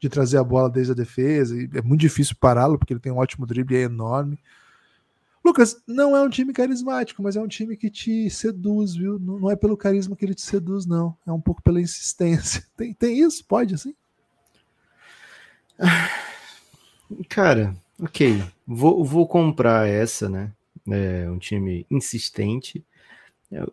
de 0.00 0.08
trazer 0.08 0.38
a 0.38 0.44
bola 0.44 0.70
desde 0.70 0.92
a 0.92 0.94
defesa. 0.94 1.56
E 1.56 1.68
é 1.74 1.82
muito 1.82 2.00
difícil 2.00 2.36
pará-lo, 2.38 2.78
porque 2.78 2.92
ele 2.92 3.00
tem 3.00 3.12
um 3.12 3.18
ótimo 3.18 3.46
drible, 3.46 3.76
é 3.76 3.82
enorme. 3.82 4.38
Lucas, 5.44 5.82
não 5.86 6.16
é 6.16 6.22
um 6.22 6.30
time 6.30 6.54
carismático, 6.54 7.22
mas 7.22 7.36
é 7.36 7.40
um 7.40 7.48
time 7.48 7.76
que 7.76 7.90
te 7.90 8.30
seduz, 8.30 8.94
viu? 8.94 9.18
Não, 9.18 9.38
não 9.40 9.50
é 9.50 9.56
pelo 9.56 9.76
carisma 9.76 10.16
que 10.16 10.24
ele 10.24 10.34
te 10.34 10.40
seduz, 10.40 10.86
não. 10.86 11.14
É 11.26 11.32
um 11.32 11.40
pouco 11.40 11.62
pela 11.62 11.80
insistência. 11.80 12.64
Tem, 12.76 12.94
tem 12.94 13.18
isso? 13.18 13.44
Pode, 13.44 13.74
assim? 13.74 13.94
Cara, 17.28 17.76
ok. 18.00 18.42
Vou, 18.66 19.04
vou 19.04 19.26
comprar 19.26 19.88
essa, 19.88 20.28
né? 20.28 20.52
é 20.90 21.30
um 21.30 21.38
time 21.38 21.86
insistente. 21.90 22.84
É, 23.50 23.64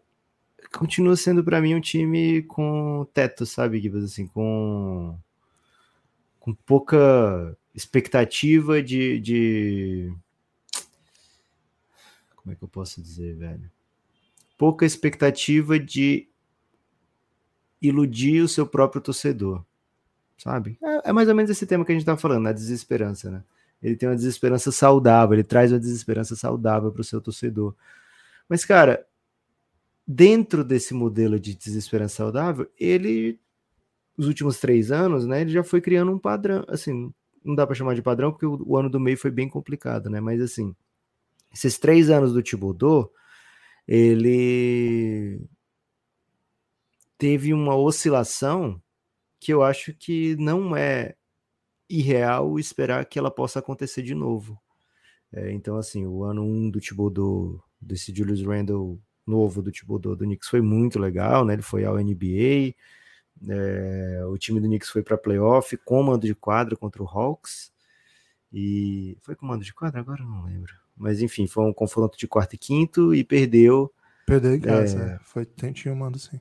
continua 0.72 1.16
sendo 1.16 1.44
para 1.44 1.62
mim 1.62 1.76
um 1.76 1.82
time 1.82 2.44
com 2.44 3.06
teto, 3.14 3.46
sabe, 3.46 3.80
Gibas? 3.80 4.04
Assim, 4.04 4.28
com, 4.28 5.18
com 6.40 6.54
pouca 6.54 7.58
expectativa 7.76 8.82
de, 8.82 9.20
de. 9.20 10.14
Como 12.36 12.54
é 12.54 12.56
que 12.56 12.64
eu 12.64 12.68
posso 12.68 13.02
dizer, 13.02 13.36
velho? 13.36 13.70
Pouca 14.58 14.86
expectativa 14.86 15.80
de 15.80 16.28
iludir 17.82 18.42
o 18.42 18.48
seu 18.48 18.66
próprio 18.68 19.02
torcedor, 19.02 19.66
sabe? 20.38 20.78
É, 20.84 21.10
é 21.10 21.14
mais 21.14 21.28
ou 21.28 21.36
menos 21.36 21.50
esse 21.50 21.66
tema 21.66 21.84
que 21.84 21.92
a 21.92 21.96
gente 21.96 22.06
tá 22.06 22.16
falando, 22.16 22.48
a 22.48 22.52
desesperança, 22.52 23.32
né? 23.32 23.44
Ele 23.82 23.96
tem 23.96 24.08
uma 24.08 24.16
desesperança 24.16 24.72
saudável, 24.72 25.34
ele 25.34 25.44
traz 25.44 25.72
uma 25.72 25.80
desesperança 25.80 26.36
saudável 26.36 26.92
para 26.92 27.02
o 27.02 27.04
seu 27.04 27.20
torcedor. 27.20 27.76
Mas, 28.48 28.64
cara, 28.64 29.06
dentro 30.06 30.64
desse 30.64 30.94
modelo 30.94 31.40
de 31.40 31.56
desesperança 31.56 32.18
saudável, 32.18 32.70
ele, 32.80 33.40
os 34.18 34.28
últimos 34.28 34.60
três 34.60 34.92
anos, 34.92 35.26
né, 35.26 35.42
ele 35.42 35.52
já 35.52 35.64
foi 35.64 35.82
criando 35.82 36.12
um 36.12 36.20
padrão, 36.20 36.64
assim, 36.68 37.14
não 37.44 37.56
dá 37.56 37.66
para 37.66 37.76
chamar 37.76 37.96
de 37.96 38.02
padrão, 38.02 38.32
porque 38.32 38.46
o, 38.46 38.62
o, 38.66 38.78
ano 38.78 38.90
do 38.90 39.00
meio 39.00 39.18
foi 39.18 39.32
bem 39.32 39.50
complicado, 39.50 40.10
né, 40.10 40.20
mas 40.20 40.42
assim, 40.42 40.76
esses 41.54 41.80
três 41.80 42.10
anos 42.10 42.34
do 42.34 42.44
Thibodeau, 42.44 43.12
ele 43.88 45.42
teve 47.18 47.54
uma 47.54 47.76
oscilação 47.76 48.82
que 49.40 49.54
eu 49.54 49.64
acho 49.64 49.94
que 49.94 50.36
não 50.38 50.76
é 50.76 51.16
irreal 51.92 52.58
esperar 52.60 53.06
que 53.06 53.20
ela 53.20 53.32
possa 53.32 53.60
acontecer 53.60 54.02
de 54.02 54.16
novo. 54.16 54.60
É, 55.32 55.52
então, 55.52 55.78
assim, 55.78 56.06
o 56.06 56.24
ano 56.24 56.44
1 56.44 56.46
um 56.46 56.70
do 56.70 56.80
Thibodeau, 56.80 57.64
desse 57.80 58.14
Julius 58.14 58.44
Randle 58.44 59.00
novo 59.26 59.62
do 59.62 59.72
Thibodeau 59.72 60.16
do 60.16 60.26
Knicks 60.26 60.50
foi 60.50 60.62
muito 60.62 61.00
legal, 61.00 61.46
né? 61.46 61.54
Ele 61.54 61.62
foi 61.62 61.86
ao 61.86 61.98
NBA, 61.98 62.76
é, 63.50 64.24
o 64.26 64.38
time 64.38 64.60
do 64.60 64.68
Knicks 64.68 64.90
foi 64.90 65.02
para 65.02 65.18
playoff, 65.18 65.76
comando 65.78 66.28
de 66.28 66.36
quadra 66.36 66.76
contra 66.76 67.02
o 67.02 67.08
Hawks, 67.08 67.72
e 68.54 69.18
foi 69.22 69.36
comando 69.36 69.64
de 69.64 69.74
quadra? 69.74 70.02
Agora 70.02 70.24
não 70.24 70.44
lembro. 70.44 70.74
Mas 70.96 71.22
enfim, 71.22 71.48
foi 71.48 71.64
um 71.64 71.74
confronto 71.74 72.18
de 72.18 72.28
quarto 72.28 72.54
e 72.54 72.58
quinto 72.58 73.16
e 73.16 73.24
perdeu. 73.24 73.92
Perdeu 74.26 74.54
em 74.54 74.60
casa, 74.60 75.02
é, 75.02 75.14
é. 75.16 75.20
foi, 75.24 75.46
tinha 75.74 75.94
um 75.94 75.98
mando 75.98 76.20
sim. 76.20 76.40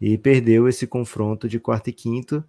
E 0.00 0.16
perdeu 0.16 0.68
esse 0.68 0.86
confronto 0.86 1.48
de 1.48 1.58
quarto 1.58 1.90
e 1.90 1.92
quinto. 1.92 2.44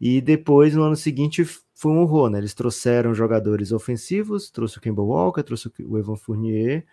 E 0.00 0.20
depois, 0.20 0.74
no 0.74 0.82
ano 0.82 0.96
seguinte, 0.96 1.44
foi 1.74 1.92
um 1.92 1.98
horror, 1.98 2.30
né? 2.30 2.38
Eles 2.38 2.54
trouxeram 2.54 3.14
jogadores 3.14 3.70
ofensivos, 3.70 4.50
trouxe 4.50 4.78
o 4.78 4.80
Campbell 4.80 5.06
Walker, 5.06 5.42
trouxe 5.42 5.70
o 5.80 5.98
Evan 5.98 6.16
Fournier, 6.16 6.86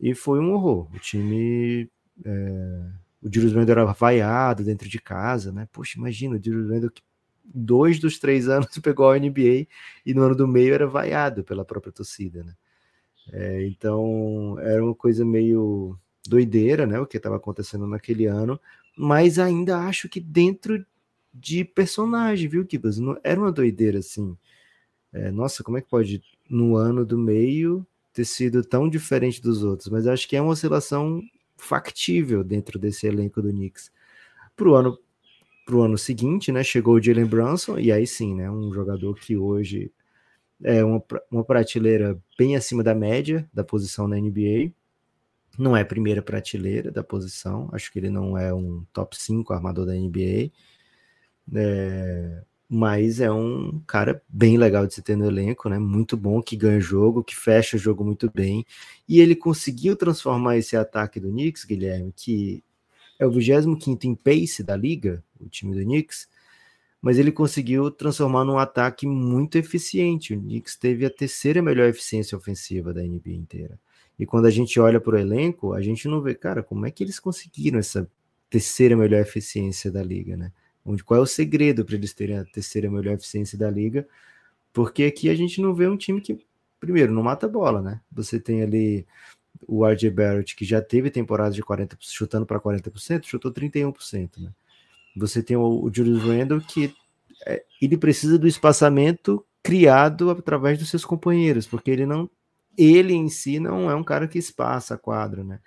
e 0.00 0.14
foi 0.14 0.40
um 0.40 0.52
horror. 0.52 0.88
O 0.94 0.98
time. 0.98 1.90
É... 2.24 2.90
O 3.20 3.28
Julius 3.32 3.52
Randle 3.52 3.72
era 3.72 3.84
vaiado 3.86 4.62
dentro 4.64 4.88
de 4.88 5.00
casa, 5.00 5.52
né? 5.52 5.68
Poxa, 5.72 5.98
imagina, 5.98 6.36
o 6.36 6.42
Julius 6.42 6.70
Randle 6.70 6.90
que 6.90 7.02
dois 7.44 7.98
dos 7.98 8.18
três 8.18 8.48
anos 8.48 8.68
pegou 8.82 9.10
a 9.10 9.18
NBA 9.18 9.66
e 10.06 10.14
no 10.14 10.22
ano 10.22 10.34
do 10.34 10.46
meio 10.46 10.74
era 10.74 10.86
vaiado 10.86 11.42
pela 11.42 11.64
própria 11.64 11.92
torcida, 11.92 12.44
né? 12.44 12.54
É, 13.32 13.66
então 13.66 14.56
era 14.60 14.82
uma 14.82 14.94
coisa 14.94 15.24
meio 15.24 15.98
doideira, 16.26 16.86
né? 16.86 16.98
O 17.00 17.06
que 17.06 17.16
estava 17.16 17.36
acontecendo 17.36 17.86
naquele 17.86 18.26
ano, 18.26 18.60
mas 18.96 19.38
ainda 19.38 19.78
acho 19.78 20.08
que 20.08 20.20
dentro 20.20 20.84
de 21.40 21.64
personagem, 21.64 22.48
viu, 22.48 22.66
Kibas? 22.66 22.98
Era 23.22 23.40
uma 23.40 23.52
doideira 23.52 23.98
assim. 23.98 24.36
É, 25.12 25.30
nossa, 25.30 25.62
como 25.62 25.78
é 25.78 25.80
que 25.80 25.88
pode, 25.88 26.22
no 26.48 26.76
ano 26.76 27.04
do 27.04 27.18
meio, 27.18 27.86
ter 28.12 28.24
sido 28.24 28.62
tão 28.62 28.88
diferente 28.88 29.40
dos 29.40 29.62
outros? 29.62 29.88
Mas 29.88 30.06
acho 30.06 30.28
que 30.28 30.36
é 30.36 30.42
uma 30.42 30.52
oscilação 30.52 31.22
factível 31.56 32.44
dentro 32.44 32.78
desse 32.78 33.06
elenco 33.06 33.40
do 33.40 33.50
Knicks. 33.50 33.90
Pro 34.56 34.74
ano, 34.74 34.98
pro 35.64 35.82
ano 35.82 35.96
seguinte, 35.96 36.52
né? 36.52 36.62
Chegou 36.62 36.94
o 36.94 37.02
Jalen 37.02 37.26
Brunson, 37.26 37.78
e 37.78 37.92
aí 37.92 38.06
sim, 38.06 38.34
né? 38.34 38.50
Um 38.50 38.72
jogador 38.72 39.14
que 39.14 39.36
hoje 39.36 39.92
é 40.62 40.84
uma, 40.84 41.02
uma 41.30 41.44
prateleira 41.44 42.20
bem 42.36 42.56
acima 42.56 42.82
da 42.82 42.94
média 42.94 43.48
da 43.52 43.64
posição 43.64 44.08
na 44.08 44.16
NBA. 44.16 44.72
Não 45.58 45.76
é 45.76 45.84
primeira 45.84 46.22
prateleira 46.22 46.90
da 46.90 47.02
posição, 47.02 47.68
acho 47.72 47.92
que 47.92 47.98
ele 47.98 48.10
não 48.10 48.38
é 48.38 48.54
um 48.54 48.84
top 48.92 49.16
5 49.20 49.52
armador 49.52 49.86
da 49.86 49.94
NBA 49.94 50.52
é, 51.54 52.42
mas 52.68 53.20
é 53.20 53.30
um 53.32 53.80
cara 53.86 54.22
bem 54.28 54.58
legal 54.58 54.86
de 54.86 54.94
se 54.94 55.02
ter 55.02 55.16
no 55.16 55.26
elenco, 55.26 55.68
né? 55.68 55.78
Muito 55.78 56.16
bom, 56.16 56.42
que 56.42 56.56
ganha 56.56 56.80
jogo, 56.80 57.24
que 57.24 57.34
fecha 57.34 57.76
o 57.76 57.80
jogo 57.80 58.04
muito 58.04 58.30
bem. 58.30 58.66
E 59.08 59.20
ele 59.20 59.34
conseguiu 59.34 59.96
transformar 59.96 60.58
esse 60.58 60.76
ataque 60.76 61.18
do 61.18 61.30
Knicks, 61.30 61.64
Guilherme, 61.64 62.12
que 62.14 62.62
é 63.18 63.26
o 63.26 63.30
25 63.30 64.06
em 64.06 64.14
pace 64.14 64.62
da 64.62 64.76
liga, 64.76 65.24
o 65.40 65.48
time 65.48 65.74
do 65.74 65.82
Knicks, 65.82 66.28
mas 67.00 67.18
ele 67.18 67.32
conseguiu 67.32 67.90
transformar 67.90 68.44
num 68.44 68.58
ataque 68.58 69.06
muito 69.06 69.56
eficiente. 69.56 70.34
O 70.34 70.40
Knicks 70.40 70.76
teve 70.76 71.06
a 71.06 71.10
terceira 71.10 71.62
melhor 71.62 71.88
eficiência 71.88 72.36
ofensiva 72.36 72.92
da 72.92 73.02
NBA 73.02 73.30
inteira. 73.30 73.78
E 74.18 74.26
quando 74.26 74.46
a 74.46 74.50
gente 74.50 74.78
olha 74.80 75.00
para 75.00 75.14
o 75.14 75.18
elenco, 75.18 75.72
a 75.72 75.80
gente 75.80 76.08
não 76.08 76.20
vê, 76.20 76.34
cara, 76.34 76.62
como 76.62 76.84
é 76.86 76.90
que 76.90 77.04
eles 77.04 77.20
conseguiram 77.20 77.78
essa 77.78 78.10
terceira 78.50 78.96
melhor 78.96 79.20
eficiência 79.20 79.90
da 79.90 80.02
liga, 80.02 80.36
né? 80.36 80.52
Onde, 80.88 81.04
qual 81.04 81.20
é 81.20 81.22
o 81.22 81.26
segredo 81.26 81.84
para 81.84 81.96
eles 81.96 82.14
terem 82.14 82.38
a 82.38 82.44
terceira 82.46 82.90
melhor 82.90 83.12
eficiência 83.12 83.58
da 83.58 83.70
liga? 83.70 84.08
Porque 84.72 85.04
aqui 85.04 85.28
a 85.28 85.34
gente 85.34 85.60
não 85.60 85.74
vê 85.74 85.86
um 85.86 85.98
time 85.98 86.18
que, 86.18 86.38
primeiro, 86.80 87.12
não 87.12 87.22
mata 87.22 87.46
bola, 87.46 87.82
né? 87.82 88.00
Você 88.10 88.40
tem 88.40 88.62
ali 88.62 89.06
o 89.66 89.84
RJ 89.84 90.10
Barrett, 90.10 90.56
que 90.56 90.64
já 90.64 90.80
teve 90.80 91.10
temporada 91.10 91.50
de 91.54 91.62
40%, 91.62 91.98
chutando 92.00 92.46
para 92.46 92.58
40%, 92.58 93.26
chutou 93.26 93.52
31%, 93.52 94.38
né? 94.38 94.50
Você 95.14 95.42
tem 95.42 95.58
o, 95.58 95.90
Julius 95.92 96.22
Randle, 96.22 96.62
que 96.62 96.94
é, 97.44 97.62
ele 97.82 97.98
precisa 97.98 98.38
do 98.38 98.48
espaçamento 98.48 99.44
criado 99.62 100.30
através 100.30 100.78
dos 100.78 100.88
seus 100.88 101.04
companheiros, 101.04 101.66
porque 101.66 101.90
ele 101.90 102.06
não 102.06 102.30
ele 102.78 103.12
em 103.12 103.28
si 103.28 103.60
não 103.60 103.90
é 103.90 103.94
um 103.94 104.04
cara 104.04 104.26
que 104.26 104.38
espaça 104.38 104.94
a 104.94 104.98
quadra, 104.98 105.44
né? 105.44 105.60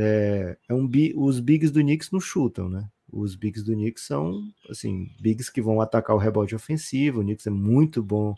É, 0.00 0.56
é 0.70 0.74
um, 0.74 0.88
os 1.16 1.38
bigs 1.38 1.70
do 1.70 1.80
Knicks 1.80 2.10
não 2.10 2.20
chutam, 2.20 2.70
né? 2.70 2.88
Os 3.10 3.34
bigs 3.34 3.62
do 3.62 3.72
Knicks 3.72 4.04
são, 4.04 4.42
assim, 4.68 5.10
bigs 5.18 5.50
que 5.50 5.62
vão 5.62 5.80
atacar 5.80 6.14
o 6.14 6.18
rebote 6.18 6.54
ofensivo. 6.54 7.20
O 7.20 7.22
Knicks 7.22 7.46
é 7.46 7.50
muito 7.50 8.02
bom 8.02 8.34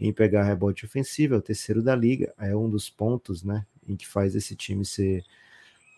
em 0.00 0.12
pegar 0.12 0.42
rebote 0.42 0.84
ofensivo, 0.84 1.34
é 1.34 1.38
o 1.38 1.42
terceiro 1.42 1.82
da 1.82 1.94
liga, 1.94 2.32
é 2.38 2.56
um 2.56 2.68
dos 2.68 2.90
pontos, 2.90 3.44
né, 3.44 3.64
em 3.88 3.94
que 3.94 4.06
faz 4.06 4.34
esse 4.34 4.56
time 4.56 4.84
ser, 4.84 5.24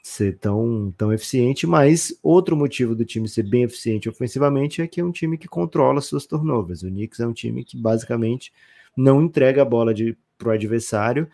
ser 0.02 0.36
tão, 0.38 0.92
tão 0.96 1.12
eficiente, 1.12 1.66
mas 1.66 2.18
outro 2.22 2.54
motivo 2.54 2.94
do 2.94 3.04
time 3.04 3.26
ser 3.26 3.44
bem 3.44 3.62
eficiente 3.62 4.08
ofensivamente 4.08 4.82
é 4.82 4.86
que 4.86 5.00
é 5.00 5.04
um 5.04 5.12
time 5.12 5.38
que 5.38 5.48
controla 5.48 6.02
suas 6.02 6.26
turnovers. 6.26 6.82
O 6.82 6.88
Knicks 6.88 7.20
é 7.20 7.26
um 7.26 7.32
time 7.32 7.64
que 7.64 7.78
basicamente 7.78 8.52
não 8.94 9.22
entrega 9.22 9.62
a 9.62 9.64
bola 9.64 9.94
para 10.36 10.48
o 10.48 10.52
adversário, 10.52 11.28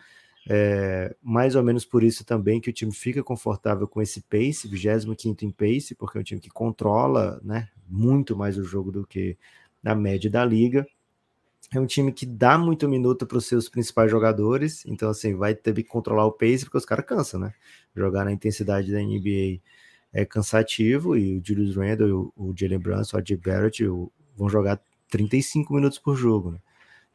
é, 0.49 1.15
mais 1.21 1.55
ou 1.55 1.63
menos 1.63 1.85
por 1.85 2.03
isso 2.03 2.25
também 2.25 2.59
que 2.59 2.69
o 2.69 2.73
time 2.73 2.93
fica 2.93 3.23
confortável 3.23 3.87
com 3.87 4.01
esse 4.01 4.21
pace, 4.21 4.67
25 4.67 5.45
em 5.45 5.51
pace, 5.51 5.93
porque 5.95 6.17
é 6.17 6.21
um 6.21 6.23
time 6.23 6.41
que 6.41 6.49
controla 6.49 7.39
né, 7.43 7.69
muito 7.87 8.35
mais 8.35 8.57
o 8.57 8.63
jogo 8.63 8.91
do 8.91 9.05
que 9.05 9.37
na 9.83 9.93
média 9.93 10.29
da 10.29 10.43
liga. 10.43 10.85
É 11.73 11.79
um 11.79 11.85
time 11.85 12.11
que 12.11 12.25
dá 12.25 12.57
muito 12.57 12.89
minuto 12.89 13.25
para 13.25 13.37
os 13.37 13.45
seus 13.45 13.69
principais 13.69 14.11
jogadores, 14.11 14.85
então 14.85 15.09
assim, 15.09 15.35
vai 15.35 15.55
ter 15.55 15.73
que 15.73 15.83
controlar 15.83 16.25
o 16.25 16.31
pace, 16.31 16.65
porque 16.65 16.77
os 16.77 16.85
caras 16.85 17.05
cansam, 17.05 17.39
né? 17.39 17.53
Jogar 17.95 18.25
na 18.25 18.31
intensidade 18.31 18.91
da 18.91 18.99
NBA 18.99 19.61
é 20.11 20.25
cansativo, 20.25 21.15
e 21.15 21.37
o 21.37 21.41
Julius 21.43 21.77
Randle, 21.77 22.33
o, 22.35 22.53
Jalen 22.57 22.79
Brunson, 22.79 23.15
o 23.15 23.19
Adi 23.19 23.37
Barrett 23.37 23.85
o, 23.85 24.11
vão 24.35 24.49
jogar 24.49 24.81
35 25.09 25.73
minutos 25.73 25.97
por 25.97 26.15
jogo, 26.17 26.51
né? 26.51 26.59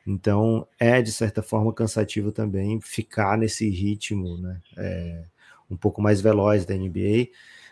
Então 0.07 0.67
é 0.79 1.03
de 1.03 1.11
certa 1.11 1.43
forma 1.43 1.73
cansativo 1.73 2.31
também 2.31 2.81
ficar 2.81 3.37
nesse 3.37 3.69
ritmo, 3.69 4.39
né? 4.39 4.61
É, 4.77 5.25
um 5.71 5.77
pouco 5.77 6.01
mais 6.01 6.21
veloz 6.21 6.65
da 6.65 6.75
NBA. 6.75 7.29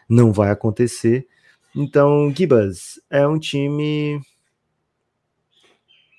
Não 0.08 0.32
vai 0.32 0.50
acontecer. 0.50 1.26
Então, 1.74 2.32
Gibas 2.34 3.00
é 3.10 3.26
um 3.26 3.38
time 3.38 4.20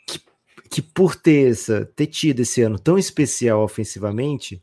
que, 0.05 0.22
que 0.70 0.82
por 0.82 1.16
ter, 1.16 1.51
essa, 1.51 1.86
ter 1.86 2.07
tido 2.07 2.41
esse 2.41 2.61
ano 2.61 2.78
tão 2.80 2.97
especial 2.97 3.63
ofensivamente, 3.63 4.61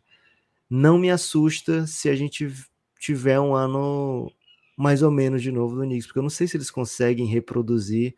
não 0.69 0.99
me 0.99 1.11
assusta 1.11 1.87
se 1.87 2.09
a 2.09 2.15
gente 2.15 2.51
tiver 2.99 3.41
um 3.41 3.55
ano 3.55 4.31
mais 4.77 5.03
ou 5.03 5.11
menos 5.11 5.43
de 5.43 5.53
novo 5.53 5.77
do 5.77 5.83
Knicks, 5.83 6.07
porque 6.07 6.19
eu 6.19 6.23
não 6.23 6.31
sei 6.31 6.47
se 6.47 6.57
eles 6.57 6.71
conseguem 6.71 7.27
reproduzir 7.27 8.15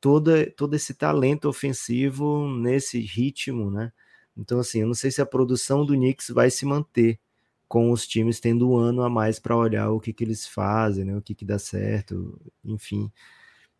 toda, 0.00 0.50
todo 0.52 0.74
esse 0.74 0.94
talento 0.94 1.48
ofensivo 1.48 2.48
nesse 2.48 3.00
ritmo, 3.00 3.70
né? 3.70 3.92
Então, 4.36 4.60
assim, 4.60 4.80
eu 4.80 4.86
não 4.86 4.94
sei 4.94 5.10
se 5.10 5.20
a 5.20 5.26
produção 5.26 5.84
do 5.84 5.94
Knicks 5.94 6.28
vai 6.30 6.50
se 6.50 6.64
manter 6.64 7.18
com 7.66 7.90
os 7.90 8.06
times 8.06 8.40
tendo 8.40 8.70
um 8.70 8.76
ano 8.76 9.02
a 9.02 9.10
mais 9.10 9.38
para 9.38 9.56
olhar 9.56 9.90
o 9.90 10.00
que, 10.00 10.12
que 10.12 10.24
eles 10.24 10.46
fazem, 10.46 11.04
né? 11.04 11.16
O 11.16 11.22
que, 11.22 11.34
que 11.34 11.44
dá 11.44 11.58
certo, 11.58 12.40
enfim. 12.64 13.10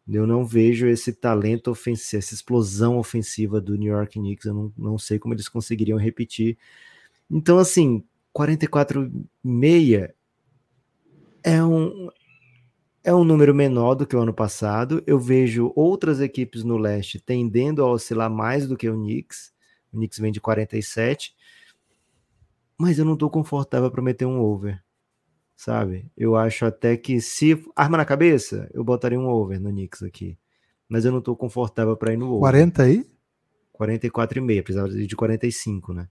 Eu 0.08 0.26
não 0.26 0.44
vejo 0.44 0.86
esse 0.86 1.12
talento 1.12 1.70
ofensivo, 1.70 2.18
essa 2.18 2.34
explosão 2.34 2.98
ofensiva 2.98 3.60
do 3.60 3.76
New 3.76 3.92
York 3.92 4.18
Knicks, 4.18 4.46
eu 4.46 4.54
não, 4.54 4.72
não 4.76 4.98
sei 4.98 5.18
como 5.18 5.34
eles 5.34 5.48
conseguiriam 5.48 5.98
repetir. 5.98 6.58
Então, 7.30 7.58
assim, 7.58 8.04
44,6 8.34 10.12
é 11.42 11.64
um, 11.64 12.10
é 13.08 13.14
um 13.14 13.24
número 13.24 13.54
menor 13.54 13.94
do 13.94 14.06
que 14.06 14.14
o 14.14 14.20
ano 14.20 14.34
passado. 14.34 15.02
Eu 15.06 15.18
vejo 15.18 15.72
outras 15.74 16.20
equipes 16.20 16.62
no 16.62 16.76
leste 16.76 17.18
tendendo 17.18 17.82
a 17.82 17.90
oscilar 17.90 18.30
mais 18.30 18.68
do 18.68 18.76
que 18.76 18.86
o 18.86 18.94
Knicks. 18.94 19.50
O 19.90 19.96
Knicks 19.96 20.18
vem 20.18 20.30
de 20.30 20.42
47. 20.42 21.34
Mas 22.76 22.98
eu 22.98 23.06
não 23.06 23.14
estou 23.14 23.30
confortável 23.30 23.90
para 23.90 24.02
meter 24.02 24.26
um 24.26 24.38
over. 24.38 24.84
Sabe? 25.56 26.12
Eu 26.14 26.36
acho 26.36 26.66
até 26.66 26.98
que 26.98 27.18
se 27.18 27.64
arma 27.74 27.96
na 27.96 28.04
cabeça, 28.04 28.68
eu 28.74 28.84
botaria 28.84 29.18
um 29.18 29.26
over 29.26 29.58
no 29.58 29.70
Knicks 29.70 30.02
aqui. 30.02 30.36
Mas 30.86 31.06
eu 31.06 31.10
não 31.10 31.20
estou 31.20 31.34
confortável 31.34 31.96
para 31.96 32.12
ir 32.12 32.18
no 32.18 32.26
over. 32.26 32.40
40 32.40 32.82
aí? 32.82 33.06
44,5, 33.74 34.62
precisava 34.62 34.90
de 34.90 35.16
45, 35.16 35.94
né? 35.94 36.08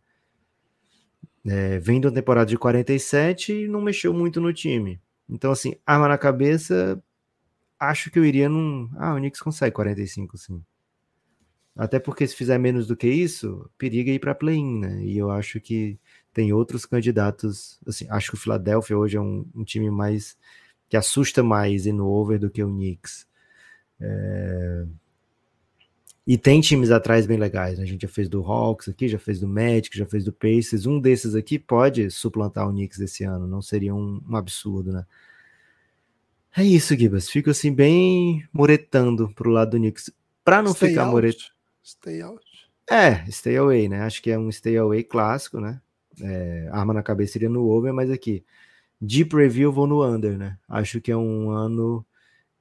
É, 1.46 1.78
vem 1.78 2.02
de 2.02 2.08
uma 2.08 2.14
temporada 2.14 2.50
de 2.50 2.58
47 2.58 3.54
e 3.54 3.68
não 3.68 3.82
mexeu 3.82 4.12
muito 4.16 4.42
no 4.42 4.52
time. 4.52 5.00
Então, 5.30 5.52
assim, 5.52 5.76
arma 5.86 6.08
na 6.08 6.18
cabeça, 6.18 7.02
acho 7.80 8.10
que 8.10 8.20
eu 8.20 8.26
iria 8.26 8.50
num. 8.50 8.90
Ah, 8.96 9.14
o 9.14 9.18
Knicks 9.18 9.42
consegue 9.42 9.76
45, 9.76 10.38
sim. 10.38 10.64
Até 11.76 12.00
porque 12.00 12.26
se 12.28 12.36
fizer 12.36 12.58
menos 12.58 12.88
do 12.88 12.98
que 12.98 13.08
isso, 13.08 13.70
periga 13.78 14.12
ir 14.12 14.20
para 14.20 14.34
play-in, 14.34 14.80
né? 14.80 15.04
E 15.04 15.18
eu 15.18 15.30
acho 15.30 15.60
que 15.62 16.00
tem 16.34 16.52
outros 16.52 16.86
candidatos. 16.86 17.80
Assim, 17.86 18.08
acho 18.10 18.32
que 18.32 18.38
o 18.38 18.40
Philadelphia 18.40 18.98
hoje 18.98 19.18
é 19.18 19.22
um, 19.22 19.46
um 19.54 19.64
time 19.64 19.92
mais 19.92 20.38
que 20.90 20.98
assusta 20.98 21.44
mais 21.44 21.86
no 21.86 22.08
over 22.08 22.40
do 22.40 22.50
que 22.50 22.64
o 22.64 22.68
Knicks. 22.68 23.28
É... 24.00 24.86
E 26.28 26.38
tem 26.38 26.60
times 26.60 26.92
atrás 26.92 27.26
bem 27.26 27.38
legais. 27.38 27.78
Né? 27.78 27.86
A 27.86 27.88
gente 27.88 28.02
já 28.02 28.08
fez 28.10 28.28
do 28.28 28.44
Hawks 28.44 28.90
aqui, 28.90 29.08
já 29.08 29.18
fez 29.18 29.40
do 29.40 29.48
Magic, 29.48 29.98
já 29.98 30.06
fez 30.06 30.26
do 30.26 30.34
Pacers. 30.34 30.86
Um 30.86 31.00
desses 31.00 31.34
aqui 31.34 31.58
pode 31.58 32.12
suplantar 32.12 32.68
o 32.68 32.72
Knicks 32.72 33.00
desse 33.00 33.24
ano. 33.24 33.48
Não 33.48 33.62
seria 33.62 33.96
um, 33.96 34.22
um 34.28 34.36
absurdo, 34.36 34.92
né? 34.92 35.06
É 36.56 36.66
isso, 36.66 36.98
Gibas. 36.98 37.30
Fico 37.30 37.50
assim 37.50 37.74
bem 37.74 38.46
moretando 38.52 39.30
pro 39.34 39.50
lado 39.50 39.72
do 39.72 39.78
Knicks. 39.78 40.12
Para 40.44 40.62
não 40.62 40.74
stay 40.74 40.90
ficar 40.90 41.06
moretando. 41.06 41.46
Stay 41.82 42.22
out. 42.22 42.46
É, 42.92 43.26
stay 43.32 43.56
away, 43.56 43.88
né? 43.88 44.02
Acho 44.02 44.22
que 44.22 44.30
é 44.30 44.38
um 44.38 44.52
stay 44.52 44.76
away 44.76 45.06
clássico, 45.06 45.62
né? 45.62 45.80
É, 46.22 46.68
arma 46.74 46.94
na 46.94 47.04
cabeça 47.04 47.38
iria 47.38 47.48
no 47.48 47.70
over, 47.70 47.94
mas 47.94 48.12
aqui, 48.12 48.44
de 49.02 49.24
preview, 49.24 49.72
vou 49.72 49.88
no 49.88 50.04
under, 50.04 50.38
né? 50.38 50.58
Acho 50.68 51.00
que 51.00 51.12
é 51.12 51.16
um 51.16 51.52
ano 51.52 52.06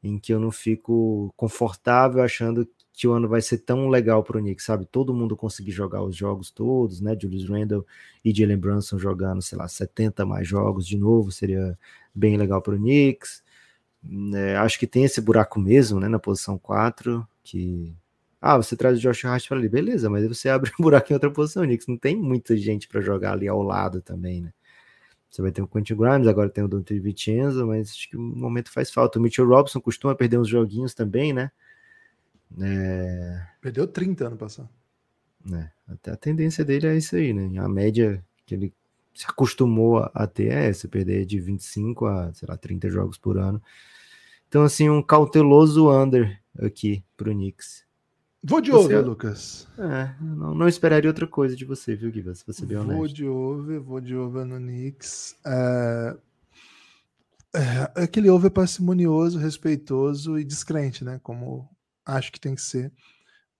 em 0.02 0.20
que 0.20 0.32
eu 0.32 0.38
não 0.38 0.52
fico 0.52 1.32
confortável 1.36 2.22
achando 2.22 2.68
que 2.96 3.06
o 3.06 3.12
ano 3.12 3.28
vai 3.28 3.42
ser 3.42 3.58
tão 3.58 3.90
legal 3.90 4.24
para 4.24 4.38
o 4.38 4.40
Knicks, 4.40 4.64
sabe? 4.64 4.86
Todo 4.86 5.12
mundo 5.12 5.36
conseguir 5.36 5.70
jogar 5.70 6.02
os 6.02 6.16
jogos 6.16 6.50
todos, 6.50 6.98
né? 6.98 7.14
Julius 7.20 7.46
Randle 7.46 7.86
e 8.24 8.34
Jalen 8.34 8.56
Brunson 8.56 8.98
jogando, 8.98 9.42
sei 9.42 9.58
lá, 9.58 9.68
70 9.68 10.24
mais 10.24 10.48
jogos 10.48 10.86
de 10.86 10.96
novo, 10.96 11.30
seria 11.30 11.78
bem 12.14 12.38
legal 12.38 12.62
para 12.62 12.74
o 12.74 12.78
Knicks. 12.78 13.44
É, 14.34 14.56
acho 14.56 14.78
que 14.78 14.86
tem 14.86 15.04
esse 15.04 15.20
buraco 15.20 15.60
mesmo, 15.60 16.00
né? 16.00 16.08
Na 16.08 16.18
posição 16.18 16.56
4, 16.56 17.26
que. 17.44 17.94
Ah, 18.40 18.56
você 18.56 18.74
traz 18.74 18.96
o 18.98 19.00
Josh 19.00 19.26
Hart 19.26 19.46
para 19.46 19.58
ali, 19.58 19.68
beleza, 19.68 20.08
mas 20.08 20.26
você 20.26 20.48
abre 20.50 20.72
um 20.80 20.82
buraco 20.82 21.12
em 21.12 21.14
outra 21.14 21.30
posição, 21.30 21.64
Knicks. 21.64 21.86
Não 21.86 21.98
tem 21.98 22.16
muita 22.16 22.56
gente 22.56 22.88
para 22.88 23.02
jogar 23.02 23.32
ali 23.32 23.46
ao 23.46 23.62
lado 23.62 24.00
também, 24.00 24.40
né? 24.40 24.52
Você 25.28 25.42
vai 25.42 25.52
ter 25.52 25.60
o 25.60 25.68
Quentin 25.68 25.96
Grimes, 25.96 26.28
agora 26.28 26.48
tem 26.48 26.64
o 26.64 26.68
Dante 26.68 26.98
Vincenzo, 26.98 27.66
mas 27.66 27.90
acho 27.90 28.08
que 28.08 28.16
o 28.16 28.20
momento 28.20 28.72
faz 28.72 28.90
falta. 28.90 29.18
O 29.18 29.22
Mitchell 29.22 29.46
Robson 29.46 29.82
costuma 29.82 30.14
perder 30.14 30.38
uns 30.38 30.48
joguinhos 30.48 30.94
também, 30.94 31.34
né? 31.34 31.50
É... 32.60 33.46
Perdeu 33.60 33.86
30 33.86 34.26
ano 34.26 34.36
passado. 34.36 34.68
É, 35.52 35.70
até 35.88 36.10
a 36.10 36.16
tendência 36.16 36.64
dele 36.64 36.88
é 36.88 36.96
isso 36.96 37.14
aí, 37.14 37.32
né? 37.32 37.58
A 37.60 37.68
média 37.68 38.24
que 38.44 38.54
ele 38.54 38.74
se 39.14 39.24
acostumou 39.26 39.98
a, 40.12 40.26
ter 40.26 40.52
é 40.52 40.68
essa, 40.68 40.88
perder 40.88 41.24
de 41.24 41.40
25 41.40 42.06
a, 42.06 42.32
sei 42.34 42.46
lá, 42.48 42.56
30 42.56 42.90
jogos 42.90 43.16
por 43.16 43.38
ano. 43.38 43.62
Então, 44.48 44.62
assim, 44.62 44.90
um 44.90 45.02
cauteloso 45.02 45.90
under 45.90 46.40
aqui 46.58 47.02
pro 47.16 47.32
Knicks. 47.32 47.84
Vou 48.42 48.60
de 48.60 48.70
over, 48.70 49.04
Lucas. 49.04 49.66
É, 49.78 50.14
não, 50.20 50.54
não, 50.54 50.68
esperaria 50.68 51.10
outra 51.10 51.26
coisa 51.26 51.56
de 51.56 51.64
você, 51.64 51.96
viu, 51.96 52.12
Guilherme? 52.12 52.36
Se 52.36 52.46
você 52.46 52.64
bem 52.64 52.76
honesto. 52.76 52.96
Vou 52.96 53.08
de 53.08 53.26
over, 53.26 53.80
vou 53.80 54.00
de 54.00 54.14
over 54.14 54.44
no 54.44 54.56
Knicks. 54.58 55.36
É... 55.44 56.16
É, 57.54 58.02
aquele 58.02 58.28
over 58.28 58.50
parcimonioso, 58.50 59.38
respeitoso 59.38 60.38
e 60.38 60.44
descrente, 60.44 61.02
né? 61.02 61.18
Como 61.22 61.66
acho 62.06 62.32
que 62.32 62.40
tem 62.40 62.54
que 62.54 62.62
ser, 62.62 62.92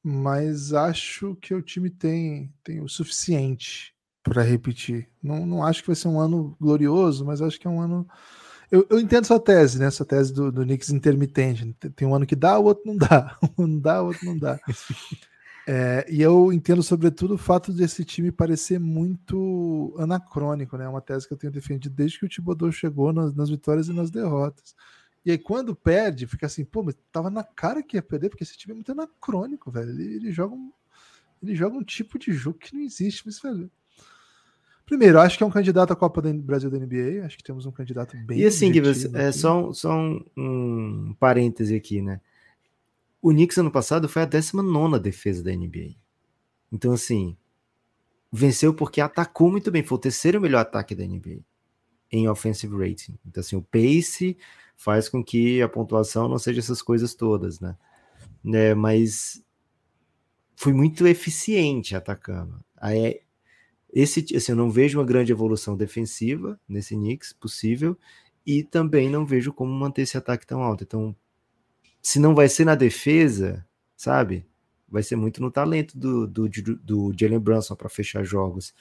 mas 0.02 0.72
acho 0.72 1.34
que 1.36 1.52
o 1.52 1.60
time 1.60 1.90
tem, 1.90 2.54
tem 2.62 2.80
o 2.80 2.88
suficiente 2.88 3.92
para 4.22 4.42
repetir. 4.42 5.08
Não, 5.22 5.44
não 5.44 5.64
acho 5.64 5.82
que 5.82 5.88
vai 5.88 5.96
ser 5.96 6.08
um 6.08 6.20
ano 6.20 6.56
glorioso, 6.60 7.24
mas 7.24 7.42
acho 7.42 7.58
que 7.58 7.66
é 7.66 7.70
um 7.70 7.80
ano. 7.80 8.06
Eu, 8.70 8.86
eu 8.90 8.98
entendo 9.00 9.24
sua 9.24 9.40
tese, 9.40 9.78
né? 9.78 9.86
Essa 9.86 10.04
tese 10.04 10.32
do, 10.32 10.50
do 10.50 10.62
Knicks 10.62 10.90
intermitente. 10.90 11.74
Tem 11.94 12.06
um 12.06 12.14
ano 12.14 12.26
que 12.26 12.36
dá, 12.36 12.58
o 12.58 12.64
outro 12.64 12.84
não 12.86 12.96
dá. 12.96 13.36
Um 13.58 13.64
ano 13.64 13.80
dá, 13.80 14.02
o 14.02 14.06
outro 14.06 14.26
não 14.26 14.38
dá. 14.38 14.58
É, 15.68 16.06
e 16.08 16.22
eu 16.22 16.52
entendo, 16.52 16.80
sobretudo, 16.82 17.34
o 17.34 17.38
fato 17.38 17.72
desse 17.72 18.04
time 18.04 18.30
parecer 18.30 18.78
muito 18.78 19.92
anacrônico, 19.98 20.76
né? 20.76 20.84
É 20.84 20.88
uma 20.88 21.00
tese 21.00 21.26
que 21.26 21.34
eu 21.34 21.38
tenho 21.38 21.52
defendido 21.52 21.94
desde 21.94 22.20
que 22.20 22.26
o 22.26 22.28
Thibodeau 22.28 22.70
chegou 22.70 23.12
nas, 23.12 23.34
nas 23.34 23.50
vitórias 23.50 23.88
e 23.88 23.92
nas 23.92 24.10
derrotas. 24.10 24.74
E 25.26 25.32
aí, 25.32 25.38
quando 25.38 25.74
perde, 25.74 26.24
fica 26.24 26.46
assim, 26.46 26.64
pô, 26.64 26.84
mas 26.84 26.94
tava 27.10 27.28
na 27.28 27.42
cara 27.42 27.82
que 27.82 27.96
ia 27.96 28.02
perder, 28.02 28.28
porque 28.28 28.44
esse 28.44 28.56
time 28.56 28.70
é 28.70 28.74
muito 28.76 28.92
anacrônico, 28.92 29.72
velho. 29.72 29.90
Ele, 29.90 30.14
ele, 30.14 30.30
joga, 30.30 30.54
um, 30.54 30.70
ele 31.42 31.52
joga 31.56 31.76
um 31.76 31.82
tipo 31.82 32.16
de 32.16 32.32
jogo 32.32 32.56
que 32.56 32.72
não 32.72 32.80
existe, 32.80 33.24
mas, 33.26 33.40
velho. 33.40 33.68
Primeiro, 34.86 35.18
acho 35.18 35.36
que 35.36 35.42
é 35.42 35.46
um 35.46 35.50
candidato 35.50 35.92
à 35.92 35.96
Copa 35.96 36.22
do 36.22 36.32
Brasil 36.34 36.70
da 36.70 36.78
NBA. 36.78 37.26
Acho 37.26 37.36
que 37.36 37.42
temos 37.42 37.66
um 37.66 37.72
candidato 37.72 38.16
bem. 38.18 38.38
E 38.38 38.46
assim, 38.46 38.70
é 39.14 39.32
só, 39.32 39.72
só 39.72 39.98
um, 39.98 40.24
um 40.36 41.16
parêntese 41.18 41.74
aqui, 41.74 42.00
né? 42.00 42.20
O 43.20 43.30
Knicks 43.30 43.58
ano 43.58 43.72
passado 43.72 44.08
foi 44.08 44.22
a 44.22 44.26
19 44.26 45.00
defesa 45.00 45.42
da 45.42 45.50
NBA. 45.50 45.96
Então, 46.70 46.92
assim, 46.92 47.36
venceu 48.30 48.72
porque 48.72 49.00
atacou 49.00 49.50
muito 49.50 49.72
bem. 49.72 49.82
Foi 49.82 49.98
o 49.98 50.00
terceiro 50.00 50.40
melhor 50.40 50.60
ataque 50.60 50.94
da 50.94 51.04
NBA. 51.04 51.40
em 52.12 52.28
offensive 52.28 52.76
rating. 52.76 53.18
Então, 53.26 53.40
assim, 53.40 53.56
o 53.56 53.62
pace 53.62 54.38
faz 54.76 55.08
com 55.08 55.24
que 55.24 55.60
a 55.62 55.68
pontuação 55.68 56.28
não 56.28 56.38
seja 56.38 56.60
essas 56.60 56.82
coisas 56.82 57.14
todas, 57.14 57.58
né? 57.58 57.76
né 58.44 58.74
mas 58.74 59.42
foi 60.54 60.72
muito 60.72 61.06
eficiente 61.06 61.96
atacando. 61.96 62.62
Aí, 62.76 63.20
esse, 63.92 64.24
assim, 64.36 64.52
eu 64.52 64.56
não 64.56 64.70
vejo 64.70 64.98
uma 64.98 65.04
grande 65.04 65.32
evolução 65.32 65.76
defensiva 65.76 66.60
nesse 66.68 66.94
Knicks 66.94 67.32
possível 67.32 67.96
e 68.44 68.62
também 68.62 69.10
não 69.10 69.26
vejo 69.26 69.52
como 69.52 69.72
manter 69.72 70.02
esse 70.02 70.16
ataque 70.16 70.46
tão 70.46 70.62
alto. 70.62 70.84
Então, 70.84 71.16
se 72.00 72.18
não 72.18 72.34
vai 72.34 72.48
ser 72.48 72.64
na 72.64 72.74
defesa, 72.74 73.66
sabe? 73.96 74.46
Vai 74.88 75.02
ser 75.02 75.16
muito 75.16 75.40
no 75.40 75.50
talento 75.50 75.98
do, 75.98 76.26
do, 76.26 76.48
do, 76.48 76.76
do 76.76 77.14
Jalen 77.18 77.40
Brunson 77.40 77.74
para 77.74 77.88
fechar 77.88 78.22
jogos. 78.22 78.74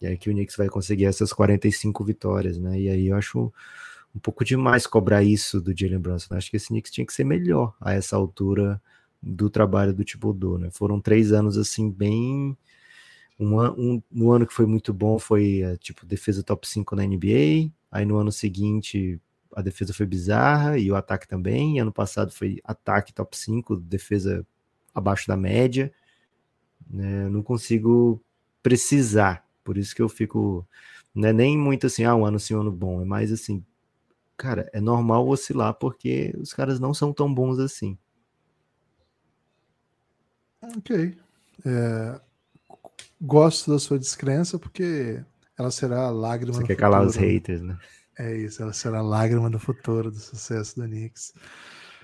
E 0.00 0.06
aí 0.06 0.18
que 0.18 0.28
o 0.28 0.32
Knicks 0.32 0.56
vai 0.56 0.68
conseguir 0.68 1.04
essas 1.04 1.32
45 1.32 2.04
vitórias, 2.04 2.58
né? 2.58 2.78
E 2.80 2.88
aí 2.88 3.08
eu 3.08 3.16
acho 3.16 3.52
um 4.14 4.18
pouco 4.18 4.44
demais 4.44 4.86
cobrar 4.86 5.22
isso 5.22 5.60
do 5.60 5.76
Jalen 5.76 5.98
Brunson. 5.98 6.34
Acho 6.34 6.50
que 6.50 6.56
esse 6.56 6.68
Knicks 6.68 6.90
tinha 6.90 7.06
que 7.06 7.12
ser 7.12 7.24
melhor 7.24 7.74
a 7.80 7.92
essa 7.92 8.16
altura 8.16 8.80
do 9.22 9.50
trabalho 9.50 9.92
do 9.92 10.04
Thibodeau, 10.04 10.58
né? 10.58 10.68
Foram 10.70 11.00
três 11.00 11.32
anos 11.32 11.56
assim 11.56 11.90
bem 11.90 12.56
um, 13.38 13.60
um, 13.62 14.02
no 14.10 14.32
ano 14.32 14.46
que 14.46 14.54
foi 14.54 14.66
muito 14.66 14.92
bom 14.92 15.18
foi 15.18 15.60
é, 15.62 15.76
tipo 15.76 16.06
defesa 16.06 16.42
top 16.42 16.68
5 16.68 16.94
na 16.94 17.04
NBA, 17.04 17.70
aí 17.90 18.04
no 18.04 18.16
ano 18.16 18.30
seguinte 18.30 19.20
a 19.54 19.62
defesa 19.62 19.94
foi 19.94 20.06
bizarra 20.06 20.78
e 20.78 20.90
o 20.90 20.96
ataque 20.96 21.28
também, 21.28 21.76
e 21.76 21.78
ano 21.78 21.92
passado 21.92 22.32
foi 22.32 22.60
ataque 22.64 23.12
top 23.12 23.36
5, 23.36 23.76
defesa 23.76 24.46
abaixo 24.94 25.28
da 25.28 25.36
média, 25.36 25.92
né? 26.88 27.28
não 27.28 27.42
consigo 27.42 28.20
precisar, 28.62 29.46
por 29.62 29.76
isso 29.78 29.94
que 29.94 30.02
eu 30.02 30.08
fico, 30.08 30.66
não 31.14 31.28
é 31.28 31.32
nem 31.32 31.56
muito 31.56 31.86
assim, 31.86 32.04
ah, 32.04 32.16
um 32.16 32.24
ano 32.24 32.38
sim, 32.40 32.54
um 32.54 32.60
ano 32.60 32.72
bom, 32.72 33.00
é 33.00 33.04
mais 33.04 33.30
assim, 33.32 33.64
cara, 34.36 34.68
é 34.72 34.80
normal 34.80 35.26
oscilar 35.28 35.74
porque 35.74 36.34
os 36.38 36.52
caras 36.52 36.80
não 36.80 36.92
são 36.92 37.12
tão 37.12 37.32
bons 37.32 37.58
assim. 37.58 37.98
Ok. 40.76 41.16
É, 41.64 42.20
gosto 43.20 43.70
da 43.70 43.78
sua 43.78 43.98
descrença 43.98 44.58
porque 44.58 45.22
ela 45.58 45.70
será 45.70 46.06
a 46.06 46.10
lágrima. 46.10 46.54
Você 46.54 46.60
quer 46.60 46.74
futuro. 46.74 46.78
calar 46.78 47.06
os 47.06 47.16
haters, 47.16 47.62
né? 47.62 47.78
É 48.18 48.36
isso, 48.36 48.62
ela 48.62 48.72
será 48.72 48.98
a 48.98 49.02
lágrima 49.02 49.50
do 49.50 49.58
futuro 49.58 50.10
do 50.10 50.18
sucesso 50.18 50.76
do 50.76 50.86
Knicks. 50.86 51.34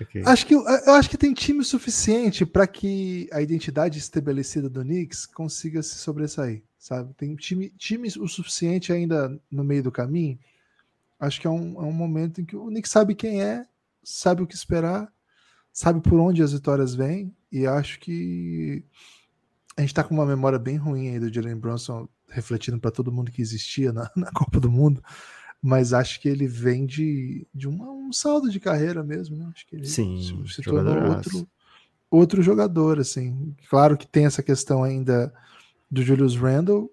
Okay. 0.01 0.23
Acho 0.25 0.47
que, 0.47 0.55
eu 0.55 0.93
acho 0.93 1.09
que 1.09 1.17
tem 1.17 1.33
time 1.33 1.63
suficiente 1.63 2.45
para 2.45 2.65
que 2.65 3.29
a 3.31 3.41
identidade 3.41 3.99
estabelecida 3.99 4.67
do 4.67 4.81
Knicks 4.81 5.27
consiga 5.27 5.83
se 5.83 5.95
sobressair, 5.95 6.63
sabe? 6.77 7.13
Tem 7.13 7.35
time, 7.35 7.69
time 7.77 8.07
o 8.19 8.27
suficiente 8.27 8.91
ainda 8.91 9.39
no 9.49 9.63
meio 9.63 9.83
do 9.83 9.91
caminho. 9.91 10.39
Acho 11.21 11.39
que 11.39 11.45
é 11.45 11.49
um, 11.51 11.75
é 11.75 11.85
um 11.85 11.93
momento 11.93 12.41
em 12.41 12.45
que 12.45 12.55
o 12.55 12.65
Knicks 12.65 12.91
sabe 12.91 13.13
quem 13.13 13.43
é, 13.43 13.63
sabe 14.03 14.41
o 14.41 14.47
que 14.47 14.55
esperar, 14.55 15.07
sabe 15.71 16.01
por 16.01 16.19
onde 16.19 16.41
as 16.41 16.51
vitórias 16.51 16.95
vêm, 16.95 17.31
e 17.51 17.67
acho 17.67 17.99
que 17.99 18.83
a 19.77 19.81
gente 19.81 19.93
tá 19.93 20.03
com 20.03 20.15
uma 20.15 20.25
memória 20.25 20.57
bem 20.57 20.77
ruim 20.77 21.09
aí 21.09 21.19
do 21.19 21.31
Jalen 21.31 21.57
Brunson 21.57 22.09
refletindo 22.27 22.79
para 22.79 22.89
todo 22.89 23.11
mundo 23.11 23.31
que 23.31 23.39
existia 23.39 23.93
na, 23.93 24.09
na, 24.17 24.31
Copa 24.31 24.59
do 24.59 24.71
Mundo, 24.71 25.03
mas 25.61 25.93
acho 25.93 26.19
que 26.19 26.27
ele 26.27 26.47
vem 26.47 26.87
de, 26.87 27.45
de 27.53 27.67
uma, 27.67 27.91
um 27.91 28.11
saldo 28.11 28.49
de 28.49 28.59
carreira 28.59 29.03
mesmo, 29.03 29.37
né? 29.37 29.47
Acho 29.53 29.67
que 29.67 29.75
ele 29.75 29.85
Sim, 29.85 30.19
se, 30.47 30.55
se 30.55 30.61
tornou 30.63 31.15
outro, 31.15 31.47
outro 32.09 32.41
jogador, 32.41 32.99
assim. 32.99 33.55
Claro 33.69 33.95
que 33.95 34.07
tem 34.07 34.25
essa 34.25 34.41
questão 34.41 34.83
ainda 34.83 35.31
do 35.89 36.01
Julius 36.01 36.35
Randle, 36.35 36.91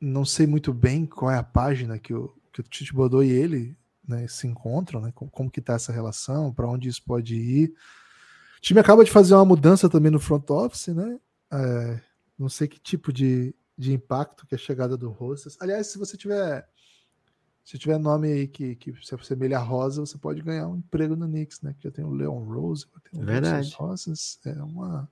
não 0.00 0.24
sei 0.24 0.46
muito 0.46 0.72
bem 0.72 1.06
qual 1.06 1.30
é 1.30 1.38
a 1.38 1.42
página 1.42 1.98
que 1.98 2.14
o, 2.14 2.32
que 2.52 2.60
o 2.60 2.64
Tite 2.64 2.92
Bodô 2.92 3.22
e 3.22 3.30
ele 3.30 3.76
né, 4.06 4.26
se 4.28 4.46
encontram, 4.46 5.00
né? 5.00 5.12
Como, 5.14 5.30
como 5.30 5.50
que 5.50 5.60
tá 5.60 5.74
essa 5.74 5.92
relação, 5.92 6.52
para 6.52 6.68
onde 6.68 6.88
isso 6.88 7.02
pode 7.04 7.34
ir. 7.36 7.74
O 8.58 8.60
time 8.60 8.80
acaba 8.80 9.04
de 9.04 9.10
fazer 9.10 9.34
uma 9.34 9.44
mudança 9.44 9.88
também 9.88 10.10
no 10.10 10.20
front 10.20 10.48
office, 10.50 10.88
né? 10.88 11.18
É, 11.50 12.00
não 12.38 12.48
sei 12.48 12.68
que 12.68 12.78
tipo 12.78 13.12
de, 13.12 13.54
de 13.76 13.92
impacto 13.92 14.46
que 14.46 14.54
a 14.54 14.58
chegada 14.58 14.96
do 14.96 15.10
Rosas. 15.10 15.56
Aliás, 15.60 15.88
se 15.88 15.98
você 15.98 16.16
tiver 16.16 16.68
se 17.64 17.78
tiver 17.78 17.98
nome 17.98 18.26
aí 18.26 18.48
que, 18.48 18.74
que 18.74 18.92
se 19.04 19.14
assemelha 19.14 19.58
a 19.58 19.62
Rosa, 19.62 20.00
você 20.00 20.18
pode 20.18 20.42
ganhar 20.42 20.66
um 20.66 20.78
emprego 20.78 21.14
no 21.14 21.26
Knicks, 21.26 21.60
né? 21.60 21.74
Que 21.78 21.84
já 21.84 21.92
tem 21.92 22.04
o 22.04 22.12
Leon 22.12 22.42
Rose, 22.44 22.86
tem 23.10 23.20
o 23.20 23.24
Verdade. 23.24 23.72
Rosas. 23.74 24.40
É 24.44 24.62
uma 24.62 25.08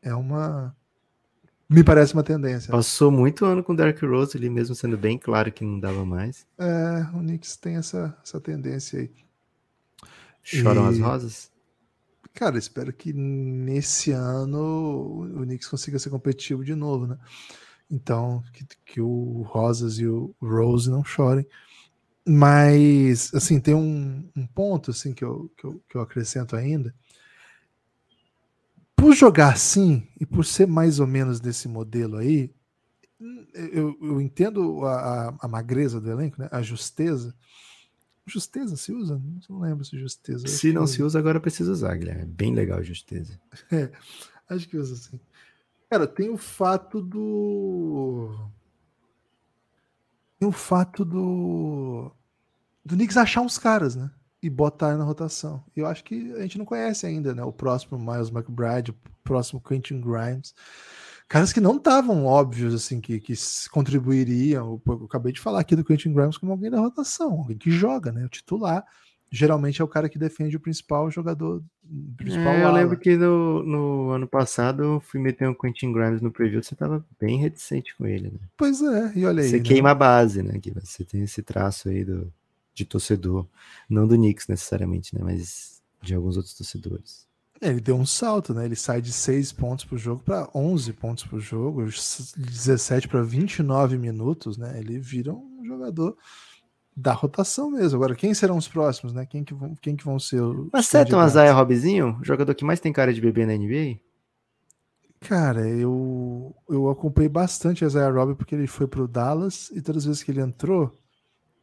é 0.00 0.14
uma 0.14 0.74
me 1.68 1.84
parece 1.84 2.14
uma 2.14 2.22
tendência. 2.22 2.70
Passou 2.70 3.10
muito 3.10 3.44
ano 3.44 3.62
com 3.62 3.72
o 3.72 3.76
Derrick 3.76 4.04
Rose, 4.06 4.36
ele 4.36 4.48
mesmo 4.48 4.74
sendo 4.74 4.96
bem 4.96 5.18
claro 5.18 5.52
que 5.52 5.64
não 5.64 5.78
dava 5.78 6.04
mais. 6.04 6.46
É, 6.58 7.06
o 7.14 7.18
Knicks 7.18 7.56
tem 7.56 7.76
essa, 7.76 8.16
essa 8.24 8.40
tendência 8.40 9.00
aí. 9.00 9.10
Choram 10.42 10.86
e... 10.86 10.88
as 10.88 10.98
rosas? 10.98 11.50
Cara, 12.32 12.56
espero 12.56 12.92
que 12.92 13.12
nesse 13.12 14.12
ano 14.12 15.28
o 15.34 15.42
Knicks 15.42 15.68
consiga 15.68 15.98
ser 15.98 16.08
competitivo 16.08 16.64
de 16.64 16.74
novo, 16.74 17.06
né? 17.06 17.18
Então, 17.90 18.42
que, 18.52 18.66
que 18.84 19.00
o 19.00 19.42
Rosas 19.42 19.98
e 19.98 20.06
o 20.06 20.34
Rose 20.40 20.90
não 20.90 21.02
chorem. 21.02 21.46
Mas, 22.26 23.32
assim, 23.34 23.58
tem 23.58 23.74
um, 23.74 24.28
um 24.36 24.46
ponto 24.46 24.90
assim 24.90 25.14
que 25.14 25.24
eu, 25.24 25.50
que, 25.56 25.64
eu, 25.64 25.82
que 25.88 25.96
eu 25.96 26.00
acrescento 26.00 26.54
ainda. 26.54 26.94
Por 28.98 29.14
jogar 29.14 29.54
assim, 29.54 30.06
e 30.20 30.26
por 30.26 30.44
ser 30.44 30.66
mais 30.66 31.00
ou 31.00 31.06
menos 31.06 31.40
desse 31.40 31.68
modelo 31.68 32.16
aí, 32.16 32.50
eu, 33.54 33.96
eu 34.02 34.20
entendo 34.20 34.84
a, 34.84 35.28
a, 35.28 35.34
a 35.42 35.48
magreza 35.48 36.00
do 36.00 36.10
elenco, 36.10 36.40
né? 36.40 36.48
a 36.50 36.60
justeza, 36.60 37.34
Justeza 38.28 38.76
se 38.76 38.92
usa? 38.92 39.20
Não 39.48 39.58
lembro 39.58 39.84
se 39.84 39.98
justeza. 39.98 40.46
Se 40.46 40.70
não 40.70 40.86
se 40.86 41.02
usa, 41.02 41.18
agora 41.18 41.40
precisa 41.40 41.72
usar, 41.72 41.96
Guilherme. 41.96 42.22
É 42.22 42.26
bem 42.26 42.54
legal 42.54 42.82
justeza. 42.84 43.40
É, 43.72 43.90
acho 44.48 44.68
que 44.68 44.76
usa 44.76 44.96
sim. 44.96 45.20
Cara, 45.90 46.06
tem 46.06 46.28
o 46.28 46.36
fato 46.36 47.00
do. 47.00 48.50
Tem 50.38 50.46
o 50.48 50.52
fato 50.52 51.04
do. 51.04 52.12
Do 52.84 52.94
Knicks 52.94 53.16
achar 53.16 53.40
uns 53.40 53.58
caras, 53.58 53.96
né? 53.96 54.10
E 54.42 54.48
botar 54.48 54.96
na 54.96 55.04
rotação. 55.04 55.64
Eu 55.74 55.86
acho 55.86 56.04
que 56.04 56.32
a 56.34 56.42
gente 56.42 56.58
não 56.58 56.64
conhece 56.64 57.06
ainda, 57.06 57.34
né? 57.34 57.42
O 57.42 57.52
próximo 57.52 57.98
Miles 57.98 58.30
McBride, 58.30 58.92
o 58.92 58.96
próximo 59.24 59.60
Quentin 59.60 60.00
Grimes 60.00 60.54
caras 61.28 61.52
que 61.52 61.60
não 61.60 61.76
estavam 61.76 62.24
óbvios, 62.24 62.74
assim, 62.74 63.00
que, 63.00 63.20
que 63.20 63.34
contribuiriam. 63.70 64.80
Eu, 64.86 64.94
eu, 64.94 65.04
acabei 65.04 65.32
de 65.32 65.40
falar 65.40 65.60
aqui 65.60 65.76
do 65.76 65.84
Quentin 65.84 66.12
Grimes 66.12 66.38
como 66.38 66.52
alguém 66.52 66.70
da 66.70 66.80
rotação, 66.80 67.32
alguém 67.32 67.58
que 67.58 67.70
joga, 67.70 68.10
né? 68.10 68.24
O 68.24 68.28
titular. 68.28 68.84
Geralmente 69.30 69.82
é 69.82 69.84
o 69.84 69.88
cara 69.88 70.08
que 70.08 70.18
defende 70.18 70.56
o 70.56 70.60
principal 70.60 71.10
jogador. 71.10 71.62
Principal 72.16 72.54
é, 72.54 72.64
eu 72.64 72.72
lembro 72.72 72.98
que 72.98 73.14
no, 73.14 73.62
no, 73.62 74.10
ano 74.10 74.26
passado 74.26 74.82
eu 74.82 75.00
fui 75.00 75.20
meter 75.20 75.46
um 75.46 75.54
Quentin 75.54 75.92
Grimes 75.92 76.22
no 76.22 76.32
preview, 76.32 76.62
você 76.62 76.72
estava 76.72 77.04
bem 77.20 77.38
reticente 77.38 77.94
com 77.94 78.06
ele, 78.06 78.30
né? 78.30 78.40
Pois 78.56 78.80
é, 78.80 79.12
e 79.14 79.26
olha 79.26 79.42
aí. 79.42 79.50
Você 79.50 79.58
né? 79.58 79.62
queima 79.62 79.90
a 79.90 79.94
base, 79.94 80.42
né? 80.42 80.58
Que 80.58 80.70
você 80.70 81.04
tem 81.04 81.24
esse 81.24 81.42
traço 81.42 81.90
aí 81.90 82.04
do, 82.04 82.32
de 82.78 82.84
torcedor. 82.86 83.46
Não 83.88 84.06
do 84.06 84.16
Knicks 84.16 84.48
necessariamente, 84.48 85.14
né? 85.14 85.20
Mas 85.22 85.82
de 86.00 86.14
alguns 86.14 86.36
outros 86.36 86.54
torcedores. 86.54 87.26
Ele 87.60 87.80
deu 87.80 87.96
um 87.96 88.06
salto, 88.06 88.54
né? 88.54 88.64
Ele 88.64 88.76
sai 88.76 89.02
de 89.02 89.12
6 89.12 89.52
pontos 89.52 89.84
por 89.84 89.98
jogo 89.98 90.22
para 90.22 90.48
11 90.54 90.92
pontos 90.92 91.24
por 91.24 91.40
jogo, 91.40 91.84
17 91.84 93.08
para 93.08 93.22
29 93.22 93.98
minutos, 93.98 94.56
né? 94.56 94.78
Ele 94.78 94.98
vira 94.98 95.32
um 95.32 95.64
jogador 95.66 96.16
da 96.96 97.12
rotação 97.12 97.70
mesmo. 97.70 97.96
Agora, 97.96 98.14
quem 98.14 98.32
serão 98.32 98.56
os 98.56 98.68
próximos, 98.68 99.12
né? 99.12 99.26
Quem 99.26 99.42
que 99.42 99.54
vão, 99.54 99.74
quem 99.80 99.96
que 99.96 100.04
vão 100.04 100.20
ser 100.20 100.40
os. 100.40 100.68
Mas 100.72 100.86
certo, 100.86 101.16
um 101.16 101.20
Azaia 101.20 101.52
Robzinho, 101.52 102.18
jogador 102.22 102.54
que 102.54 102.64
mais 102.64 102.80
tem 102.80 102.92
cara 102.92 103.12
de 103.12 103.20
bebê 103.20 103.44
na 103.44 103.56
NBA? 103.56 104.00
Cara, 105.20 105.68
eu, 105.68 106.54
eu 106.68 106.88
acompanhei 106.88 107.28
bastante 107.28 107.82
a 107.82 107.88
Isaiah 107.88 108.10
Robb 108.10 108.36
porque 108.36 108.54
ele 108.54 108.68
foi 108.68 108.86
pro 108.86 109.08
Dallas 109.08 109.68
e 109.72 109.82
todas 109.82 110.02
as 110.02 110.06
vezes 110.06 110.22
que 110.22 110.30
ele 110.30 110.40
entrou, 110.40 110.94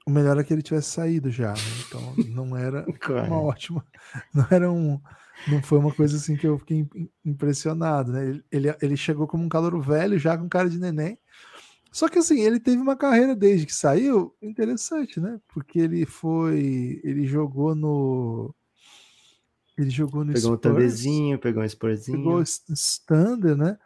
o 0.05 0.11
melhor 0.11 0.37
é 0.37 0.43
que 0.43 0.53
ele 0.53 0.61
tivesse 0.61 0.91
saído 0.91 1.31
já. 1.31 1.53
Né? 1.53 1.59
Então 1.87 2.15
não 2.29 2.55
era 2.55 2.85
uma 3.27 3.41
ótima. 3.41 3.85
Não 4.33 4.47
era 4.49 4.71
um 4.71 4.99
não 5.47 5.61
foi 5.61 5.77
uma 5.77 5.93
coisa 5.93 6.17
assim 6.17 6.35
que 6.35 6.47
eu 6.47 6.57
fiquei 6.57 6.87
impressionado, 7.23 8.11
né? 8.11 8.41
Ele, 8.51 8.73
ele 8.81 8.97
chegou 8.97 9.27
como 9.27 9.43
um 9.43 9.49
calor 9.49 9.79
velho, 9.81 10.17
já 10.17 10.37
com 10.37 10.47
cara 10.47 10.69
de 10.69 10.79
neném. 10.79 11.19
Só 11.91 12.09
que 12.09 12.19
assim, 12.19 12.41
ele 12.41 12.59
teve 12.59 12.81
uma 12.81 12.95
carreira 12.95 13.35
desde 13.35 13.65
que 13.65 13.73
saiu 13.73 14.35
interessante, 14.41 15.19
né? 15.19 15.39
Porque 15.47 15.79
ele 15.79 16.05
foi. 16.05 16.99
Ele 17.03 17.25
jogou 17.25 17.75
no. 17.75 18.53
Ele 19.77 19.89
jogou 19.89 20.23
no 20.23 20.33
Pegou 20.33 20.57
Spurs, 20.57 21.05
um 21.05 21.37
pegou 21.37 21.63
um 21.63 21.65
Spurzinho. 21.65 22.17
Pegou 22.17 22.37
o 22.37 22.41
Standard, 22.41 23.57
né? 23.57 23.77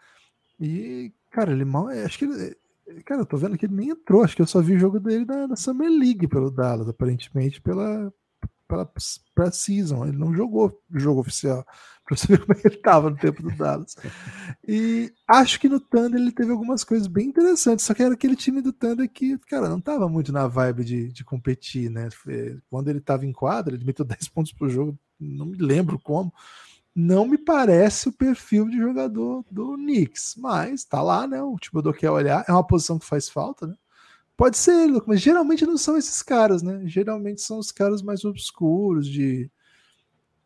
E, 0.59 1.11
cara, 1.31 1.51
ele 1.51 1.65
mal. 1.65 1.89
Acho 1.89 2.17
que 2.17 2.25
ele. 2.25 2.55
Cara, 3.05 3.21
eu 3.21 3.25
tô 3.25 3.37
vendo 3.37 3.57
que 3.57 3.65
ele 3.65 3.75
nem 3.75 3.89
entrou. 3.89 4.23
Acho 4.23 4.35
que 4.35 4.41
eu 4.41 4.47
só 4.47 4.61
vi 4.61 4.73
o 4.73 4.79
jogo 4.79 4.99
dele 4.99 5.25
na, 5.25 5.47
na 5.47 5.55
Summer 5.55 5.89
League 5.89 6.27
pelo 6.27 6.51
Dallas, 6.51 6.87
aparentemente, 6.87 7.61
pela, 7.61 8.11
para 8.67 9.51
season. 9.51 10.05
Ele 10.05 10.17
não 10.17 10.33
jogou 10.33 10.81
o 10.93 10.99
jogo 10.99 11.21
oficial. 11.21 11.65
Para 12.05 12.17
você 12.17 12.27
ver 12.27 12.39
como 12.39 12.59
ele 12.59 12.75
estava 12.75 13.09
no 13.11 13.17
tempo 13.17 13.43
do 13.43 13.51
Dallas. 13.51 13.95
E 14.67 15.13
acho 15.27 15.59
que 15.59 15.69
no 15.69 15.79
Thunder 15.79 16.19
ele 16.19 16.31
teve 16.31 16.51
algumas 16.51 16.83
coisas 16.83 17.07
bem 17.07 17.27
interessantes. 17.27 17.85
Só 17.85 17.93
que 17.93 18.01
era 18.01 18.15
aquele 18.15 18.35
time 18.35 18.61
do 18.61 18.73
Thunder 18.73 19.07
que, 19.07 19.37
cara, 19.47 19.69
não 19.69 19.77
estava 19.77 20.09
muito 20.09 20.31
na 20.31 20.47
vibe 20.47 20.83
de, 20.83 21.11
de 21.11 21.23
competir, 21.23 21.89
né? 21.89 22.09
Quando 22.69 22.89
ele 22.89 22.97
estava 22.97 23.27
em 23.27 23.31
quadra, 23.31 23.75
ele 23.75 23.85
meteu 23.85 24.03
10 24.03 24.27
pontos 24.29 24.51
por 24.51 24.69
jogo, 24.69 24.97
não 25.19 25.45
me 25.45 25.57
lembro 25.57 25.99
como. 25.99 26.33
Não 27.01 27.25
me 27.25 27.37
parece 27.37 28.09
o 28.09 28.11
perfil 28.11 28.67
de 28.67 28.77
jogador 28.77 29.45
do 29.49 29.75
Knicks, 29.75 30.35
mas 30.37 30.83
tá 30.83 31.01
lá, 31.01 31.25
né? 31.25 31.41
O 31.41 31.55
tipo 31.57 31.81
do 31.81 31.93
quer 31.93 32.09
olhar, 32.09 32.43
é 32.45 32.51
uma 32.51 32.65
posição 32.65 32.99
que 32.99 33.05
faz 33.05 33.29
falta, 33.29 33.65
né? 33.65 33.75
Pode 34.35 34.57
ser, 34.57 34.87
mas 35.07 35.21
geralmente 35.21 35.65
não 35.65 35.77
são 35.77 35.97
esses 35.97 36.21
caras, 36.21 36.61
né? 36.61 36.81
Geralmente 36.85 37.41
são 37.41 37.57
os 37.57 37.71
caras 37.71 38.01
mais 38.01 38.25
obscuros, 38.25 39.07
de 39.07 39.49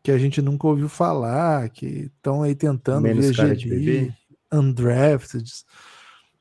que 0.00 0.12
a 0.12 0.18
gente 0.18 0.40
nunca 0.40 0.68
ouviu 0.68 0.88
falar, 0.88 1.68
que 1.70 2.10
estão 2.16 2.42
aí 2.42 2.54
tentando 2.54 3.02
Menos 3.02 3.34
de 3.34 4.12
undrafted. 4.52 5.50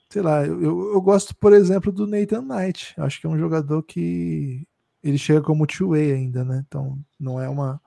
Sei 0.09 0.21
lá, 0.21 0.45
eu, 0.45 0.93
eu 0.93 1.01
gosto, 1.01 1.35
por 1.35 1.53
exemplo, 1.53 1.91
do 1.91 2.05
Nathan 2.05 2.41
Knight. 2.43 2.93
Acho 2.97 3.19
que 3.19 3.25
é 3.25 3.29
um 3.29 3.39
jogador 3.39 3.81
que 3.81 4.67
ele 5.03 5.17
chega 5.17 5.41
como 5.41 5.65
two-way 5.65 6.11
ainda, 6.11 6.43
né? 6.43 6.63
Então 6.67 6.99
não 7.19 7.41
é 7.41 7.49
uma. 7.49 7.81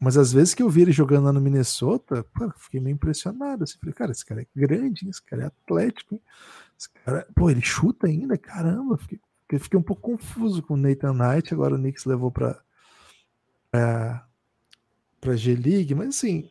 Mas 0.00 0.16
às 0.16 0.32
vezes 0.32 0.54
que 0.54 0.62
eu 0.62 0.70
vi 0.70 0.80
ele 0.80 0.92
jogando 0.92 1.24
lá 1.24 1.32
no 1.32 1.40
Minnesota, 1.42 2.24
pô, 2.34 2.50
fiquei 2.56 2.80
meio 2.80 2.94
impressionado. 2.94 3.64
Assim, 3.64 3.78
falei, 3.78 3.94
cara, 3.94 4.10
esse 4.10 4.24
cara 4.24 4.40
é 4.40 4.46
grande, 4.56 5.06
esse 5.06 5.22
cara 5.22 5.42
é 5.42 5.46
atlético. 5.46 6.14
Hein? 6.14 6.22
Cara, 7.04 7.28
pô, 7.34 7.50
ele 7.50 7.60
chuta 7.60 8.06
ainda? 8.06 8.38
Caramba, 8.38 8.96
fiquei, 8.96 9.20
fiquei 9.58 9.78
um 9.78 9.82
pouco 9.82 10.00
confuso 10.00 10.62
com 10.62 10.72
o 10.72 10.76
Nathan 10.78 11.12
Knight. 11.12 11.52
Agora 11.52 11.74
o 11.74 11.78
Knicks 11.78 12.06
levou 12.06 12.30
para 12.30 12.58
para 15.20 15.36
G-League, 15.36 15.94
mas 15.94 16.08
assim, 16.08 16.50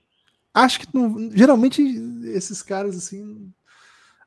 acho 0.53 0.79
que 0.79 0.87
não, 0.93 1.29
geralmente 1.31 1.81
esses 2.27 2.61
caras 2.61 2.95
assim 2.95 3.51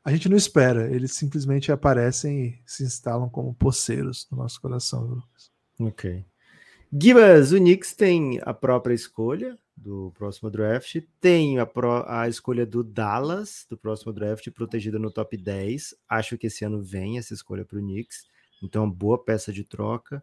a 0.05 0.11
gente 0.11 0.29
não 0.29 0.37
espera, 0.37 0.91
eles 0.91 1.13
simplesmente 1.13 1.71
aparecem 1.71 2.47
e 2.47 2.61
se 2.67 2.83
instalam 2.83 3.31
como 3.31 3.55
poceiros 3.55 4.27
no 4.31 4.39
nosso 4.39 4.61
coração. 4.61 5.23
Ok. 5.79 6.25
Gibas, 6.93 7.53
o 7.53 7.57
Knicks 7.57 7.95
tem 7.95 8.41
a 8.43 8.53
própria 8.53 8.95
escolha, 8.95 9.59
do 9.83 10.13
próximo 10.13 10.51
draft. 10.51 11.03
Tem 11.21 11.59
a, 11.59 11.67
pro, 11.67 12.05
a 12.07 12.29
escolha 12.29 12.65
do 12.65 12.83
Dallas, 12.85 13.67
do 13.69 13.77
próximo 13.77 14.13
draft, 14.13 14.49
protegida 14.51 14.99
no 14.99 15.11
top 15.11 15.37
10. 15.37 15.95
Acho 16.09 16.39
que 16.39 16.47
esse 16.47 16.65
ano 16.65 16.83
vem 16.83 17.19
essa 17.19 17.35
escolha 17.35 17.65
para 17.65 17.79
o 17.79 17.83
Knicks. 17.83 18.25
Então, 18.63 18.89
boa 18.89 19.23
peça 19.23 19.53
de 19.53 19.65
troca. 19.65 20.23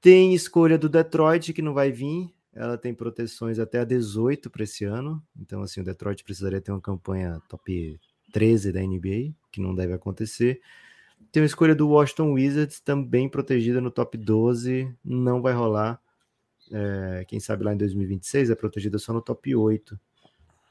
Tem 0.00 0.34
escolha 0.34 0.76
do 0.76 0.88
Detroit, 0.88 1.52
que 1.52 1.62
não 1.62 1.72
vai 1.72 1.90
vir. 1.92 2.34
Ela 2.52 2.76
tem 2.76 2.94
proteções 2.94 3.58
até 3.58 3.80
a 3.80 3.84
18 3.84 4.50
para 4.50 4.64
esse 4.64 4.84
ano. 4.84 5.22
Então, 5.38 5.62
assim, 5.62 5.80
o 5.80 5.84
Detroit 5.84 6.24
precisaria 6.24 6.60
ter 6.60 6.72
uma 6.72 6.80
campanha 6.80 7.40
top 7.48 8.00
13 8.32 8.72
da 8.72 8.80
NBA, 8.80 9.34
que 9.52 9.60
não 9.60 9.74
deve 9.74 9.92
acontecer. 9.92 10.60
Tem 11.32 11.42
a 11.42 11.46
escolha 11.46 11.74
do 11.74 11.88
Washington 11.88 12.32
Wizards, 12.32 12.80
também 12.80 13.28
protegida 13.28 13.80
no 13.80 13.90
top 13.90 14.16
12. 14.16 14.94
Não 15.04 15.42
vai 15.42 15.52
rolar 15.52 16.00
é, 16.70 17.24
quem 17.26 17.38
sabe 17.38 17.64
lá 17.64 17.72
em 17.72 17.76
2026 17.76 18.50
é 18.50 18.54
protegida 18.54 18.98
só 18.98 19.12
no 19.12 19.22
top 19.22 19.54
8. 19.54 19.98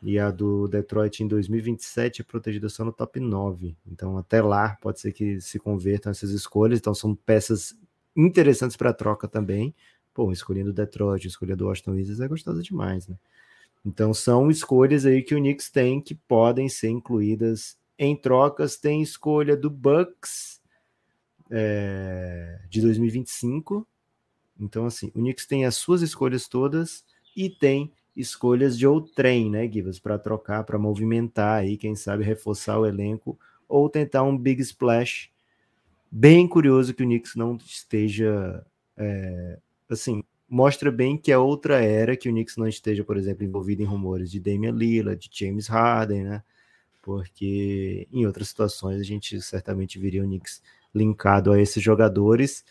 E 0.04 0.20
a 0.20 0.30
do 0.30 0.68
Detroit 0.68 1.24
em 1.24 1.28
2027 1.28 2.22
é 2.22 2.24
protegida 2.24 2.70
só 2.70 2.84
no 2.84 2.92
top 2.92 3.20
9. 3.20 3.76
Então, 3.88 4.18
até 4.18 4.42
lá, 4.42 4.78
pode 4.82 5.00
ser 5.00 5.12
que 5.12 5.40
se 5.42 5.58
convertam 5.58 6.12
essas 6.12 6.32
escolhas. 6.32 6.80
Então, 6.80 6.94
são 6.94 7.16
peças 7.16 7.76
interessantes 8.16 8.78
para 8.78 8.94
troca 8.94 9.28
também. 9.28 9.74
Pô, 10.14 10.32
escolhendo 10.32 10.72
Detroit, 10.72 11.28
escolha 11.28 11.56
do 11.56 11.66
Washington 11.68 11.92
Wizards 11.92 12.22
é 12.22 12.28
gostosa 12.28 12.62
demais, 12.62 13.08
né? 13.08 13.18
Então, 13.86 14.14
são 14.14 14.50
escolhas 14.50 15.06
aí 15.06 15.22
que 15.24 15.34
o 15.34 15.40
Knicks 15.40 15.70
tem 15.70 16.02
que 16.02 16.16
podem 16.16 16.68
ser 16.70 16.90
incluídas 16.90 17.78
em 17.98 18.16
trocas. 18.16 18.78
Tem 18.78 19.02
escolha 19.02 19.56
do 19.56 19.70
Bucks 19.70 20.62
é, 21.52 22.60
de 22.70 22.82
2025 22.82 23.88
então, 24.60 24.86
assim, 24.86 25.08
o 25.08 25.20
Knicks 25.20 25.46
tem 25.46 25.66
as 25.66 25.76
suas 25.76 26.02
escolhas 26.02 26.48
todas 26.48 27.04
e 27.36 27.50
tem 27.50 27.92
escolhas 28.16 28.78
de 28.78 28.88
outrem, 28.88 29.50
né, 29.50 29.70
Givas, 29.70 30.00
para 30.00 30.18
trocar, 30.18 30.64
para 30.64 30.80
movimentar 30.80 31.60
aí, 31.60 31.76
quem 31.78 31.96
sabe 31.96 32.24
reforçar 32.24 32.80
o 32.80 32.86
elenco 32.86 33.38
ou 33.68 33.90
tentar 33.90 34.24
um 34.24 34.38
big 34.38 34.62
splash. 34.62 35.30
Bem 36.10 36.48
curioso 36.48 36.94
que 36.94 37.04
o 37.04 37.06
Knicks 37.06 37.36
não 37.36 37.58
esteja, 37.58 38.66
é, 38.96 39.60
assim, 39.90 40.24
mostra 40.48 40.90
bem 40.92 41.18
que 41.18 41.32
é 41.32 41.38
outra 41.38 41.84
era 41.84 42.16
que 42.16 42.30
o 42.30 42.32
Knicks 42.32 42.56
não 42.56 42.68
esteja, 42.68 43.04
por 43.04 43.18
exemplo, 43.18 43.44
envolvido 43.44 43.82
em 43.82 43.86
rumores 43.86 44.32
de 44.32 44.40
Damian 44.40 44.72
Lillard, 44.72 45.28
de 45.28 45.38
James 45.38 45.68
Harden, 45.68 46.24
né? 46.24 46.44
Porque 47.06 48.08
em 48.12 48.26
outras 48.26 48.48
situações 48.48 49.00
a 49.00 49.04
gente 49.04 49.40
certamente 49.40 50.00
viria 50.00 50.24
o 50.24 50.26
Knicks 50.26 50.60
linkado 50.92 51.52
a 51.52 51.62
esses 51.62 51.82
jogadores. 51.82 52.66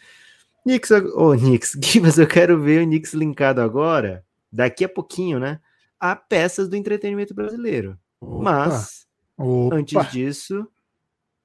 Knicks, 0.65 0.91
ô 0.91 1.31
oh, 1.31 1.37
Knicks, 1.39 1.79
Gibas, 1.81 2.19
eu 2.19 2.27
quero 2.27 2.61
ver 2.61 2.83
o 2.83 2.85
Knicks 2.85 3.15
linkado 3.15 3.61
agora, 3.61 4.27
daqui 4.51 4.85
a 4.85 4.89
pouquinho, 4.89 5.39
né? 5.39 5.61
A 6.01 6.17
peças 6.17 6.69
do 6.69 6.75
entretenimento 6.75 7.33
brasileiro. 7.33 7.97
Opa, 8.21 8.43
Mas, 8.43 9.07
opa. 9.39 9.77
antes 9.77 10.11
disso, 10.11 10.67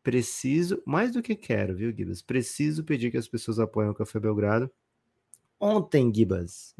preciso, 0.02 0.82
mais 0.84 1.12
do 1.12 1.22
que 1.22 1.36
quero, 1.36 1.76
viu, 1.76 1.96
Gibas? 1.96 2.24
Preciso 2.24 2.84
pedir 2.84 3.12
que 3.12 3.18
as 3.18 3.28
pessoas 3.28 3.60
apoiem 3.60 3.92
o 3.92 3.94
Café 3.94 4.20
Belgrado. 4.20 4.68
Ontem, 5.60 6.12
Gibas, 6.12 6.74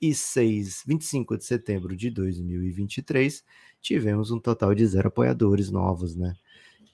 26, 0.00 0.84
25 0.86 1.36
de 1.36 1.44
setembro 1.44 1.96
de 1.96 2.10
2023, 2.10 3.44
tivemos 3.80 4.30
um 4.30 4.38
total 4.38 4.74
de 4.74 4.86
zero 4.86 5.08
apoiadores 5.08 5.70
novos, 5.70 6.14
né? 6.14 6.34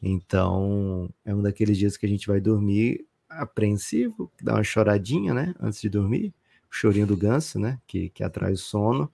Então, 0.03 1.09
é 1.25 1.35
um 1.35 1.43
daqueles 1.43 1.79
dias 1.79 1.97
que 1.97 2.07
a 2.07 2.09
gente 2.09 2.27
vai 2.27 2.41
dormir 2.41 3.07
apreensivo, 3.29 4.31
dá 4.41 4.55
uma 4.55 4.63
choradinha, 4.63 5.35
né, 5.35 5.55
antes 5.61 5.81
de 5.81 5.89
dormir, 5.89 6.33
o 6.71 6.75
chorinho 6.75 7.07
do 7.07 7.17
ganso, 7.17 7.59
né, 7.59 7.79
que, 7.87 8.11
que 8.11 8.23
atrai 8.23 8.53
o 8.53 8.57
sono. 8.57 9.11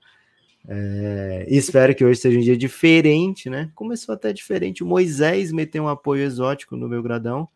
É, 0.69 1.47
espero 1.49 1.95
que 1.95 2.05
hoje 2.05 2.21
seja 2.21 2.39
um 2.39 2.43
dia 2.43 2.57
diferente, 2.57 3.49
né? 3.49 3.73
Começou 3.75 4.15
até 4.15 4.31
diferente. 4.31 4.85
O 4.85 4.87
Moisés 4.87 5.51
meteu 5.53 5.85
um 5.85 5.89
apoio 5.89 6.23
exótico 6.23 6.77
no 6.77 6.87
meu 6.87 7.03
gradão, 7.03 7.49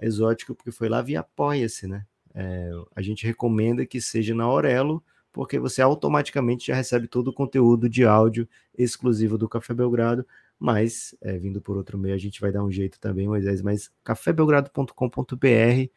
exótico 0.00 0.54
porque 0.54 0.70
foi 0.70 0.90
lá 0.90 1.00
via 1.00 1.20
Apoia-se, 1.20 1.86
né? 1.86 2.04
É, 2.34 2.70
a 2.94 3.00
gente 3.00 3.26
recomenda 3.26 3.86
que 3.86 4.00
seja 4.00 4.34
na 4.34 4.44
Aurelo, 4.44 5.02
porque 5.32 5.58
você 5.58 5.82
automaticamente 5.82 6.66
já 6.66 6.74
recebe 6.74 7.08
todo 7.08 7.28
o 7.28 7.32
conteúdo 7.32 7.88
de 7.88 8.04
áudio 8.04 8.48
exclusivo 8.76 9.38
do 9.38 9.48
Café 9.48 9.74
Belgrado 9.74 10.26
mas 10.62 11.12
é, 11.20 11.36
vindo 11.36 11.60
por 11.60 11.76
outro 11.76 11.98
meio 11.98 12.14
a 12.14 12.18
gente 12.18 12.40
vai 12.40 12.52
dar 12.52 12.62
um 12.62 12.70
jeito 12.70 13.00
também, 13.00 13.26
Moisés, 13.26 13.60
mas 13.60 13.90
cafébelgrado.com.br 14.04 15.90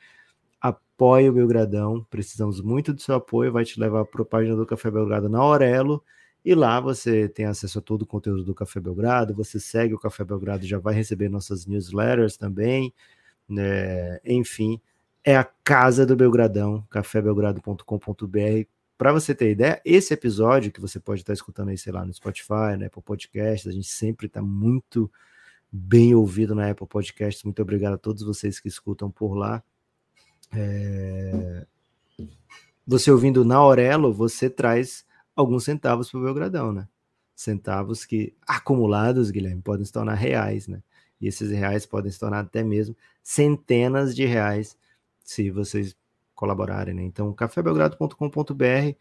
apoia 0.60 1.30
o 1.30 1.34
Belgradão, 1.34 2.04
precisamos 2.10 2.60
muito 2.62 2.92
do 2.92 3.00
seu 3.00 3.14
apoio, 3.14 3.52
vai 3.52 3.64
te 3.64 3.80
levar 3.80 4.06
para 4.06 4.24
a 4.24 4.26
página 4.26 4.56
do 4.56 4.66
Café 4.66 4.90
Belgrado 4.90 5.30
na 5.30 5.38
Aurelo, 5.38 6.04
e 6.44 6.56
lá 6.56 6.80
você 6.80 7.30
tem 7.30 7.46
acesso 7.46 7.78
a 7.78 7.82
todo 7.82 8.02
o 8.02 8.08
conteúdo 8.08 8.44
do 8.44 8.56
Café 8.56 8.80
Belgrado, 8.80 9.36
você 9.36 9.60
segue 9.60 9.94
o 9.94 10.00
Café 10.00 10.24
Belgrado, 10.24 10.66
já 10.66 10.80
vai 10.80 10.96
receber 10.96 11.30
nossas 11.30 11.68
newsletters 11.68 12.36
também, 12.36 12.92
né? 13.48 14.20
enfim, 14.26 14.82
é 15.24 15.38
a 15.38 15.44
casa 15.64 16.08
do 16.08 16.16
Belgradão, 16.16 16.84
cafébelgrado.com.br, 16.90 18.68
para 18.98 19.12
você 19.12 19.36
ter 19.36 19.52
ideia, 19.52 19.82
esse 19.84 20.14
episódio 20.14 20.72
que 20.72 20.80
você 20.80 21.00
pode 21.00 21.22
estar 21.22 21.34
escutando 21.34 21.70
aí, 21.70 21.78
sei 21.78 21.92
lá, 21.92 22.06
no 22.06 22.14
Spotify, 22.14 22.78
na 22.78 22.86
Apple 22.88 23.02
Podcasts, 23.04 23.68
a 23.68 23.72
gente 23.72 23.88
sempre 23.88 24.28
está 24.28 24.42
muito 24.42 25.12
bem 25.72 26.16
ouvido 26.16 26.56
na 26.56 26.70
Apple 26.70 26.88
Podcasts. 26.88 27.44
Muito 27.44 27.62
obrigado 27.62 27.94
a 27.94 27.98
todos 27.98 28.24
vocês 28.24 28.60
que 28.60 28.68
escutam 28.68 29.12
por 29.12 29.34
lá. 29.36 29.62
É... 30.54 31.66
Você 32.88 33.12
ouvindo 33.12 33.44
na 33.44 33.56
Aurelo, 33.56 34.14
você 34.14 34.50
traz 34.50 35.06
alguns 35.36 35.66
centavos 35.66 36.10
para 36.10 36.20
o 36.20 36.24
Belgradão, 36.24 36.72
né? 36.72 36.88
Centavos 37.36 38.06
que, 38.06 38.34
acumulados, 38.48 39.32
Guilherme, 39.32 39.62
podem 39.62 39.86
se 39.86 39.92
tornar 39.92 40.14
reais, 40.14 40.68
né? 40.68 40.82
E 41.20 41.28
esses 41.28 41.52
reais 41.52 41.86
podem 41.86 42.12
se 42.12 42.20
tornar 42.20 42.40
até 42.40 42.64
mesmo 42.64 42.96
centenas 43.22 44.16
de 44.16 44.26
reais 44.26 44.78
se 45.24 45.50
vocês 45.50 45.96
colaborarem, 46.36 46.94
né? 46.94 47.04
Então, 47.04 47.34
cafébelgrado.com.br 47.34 48.96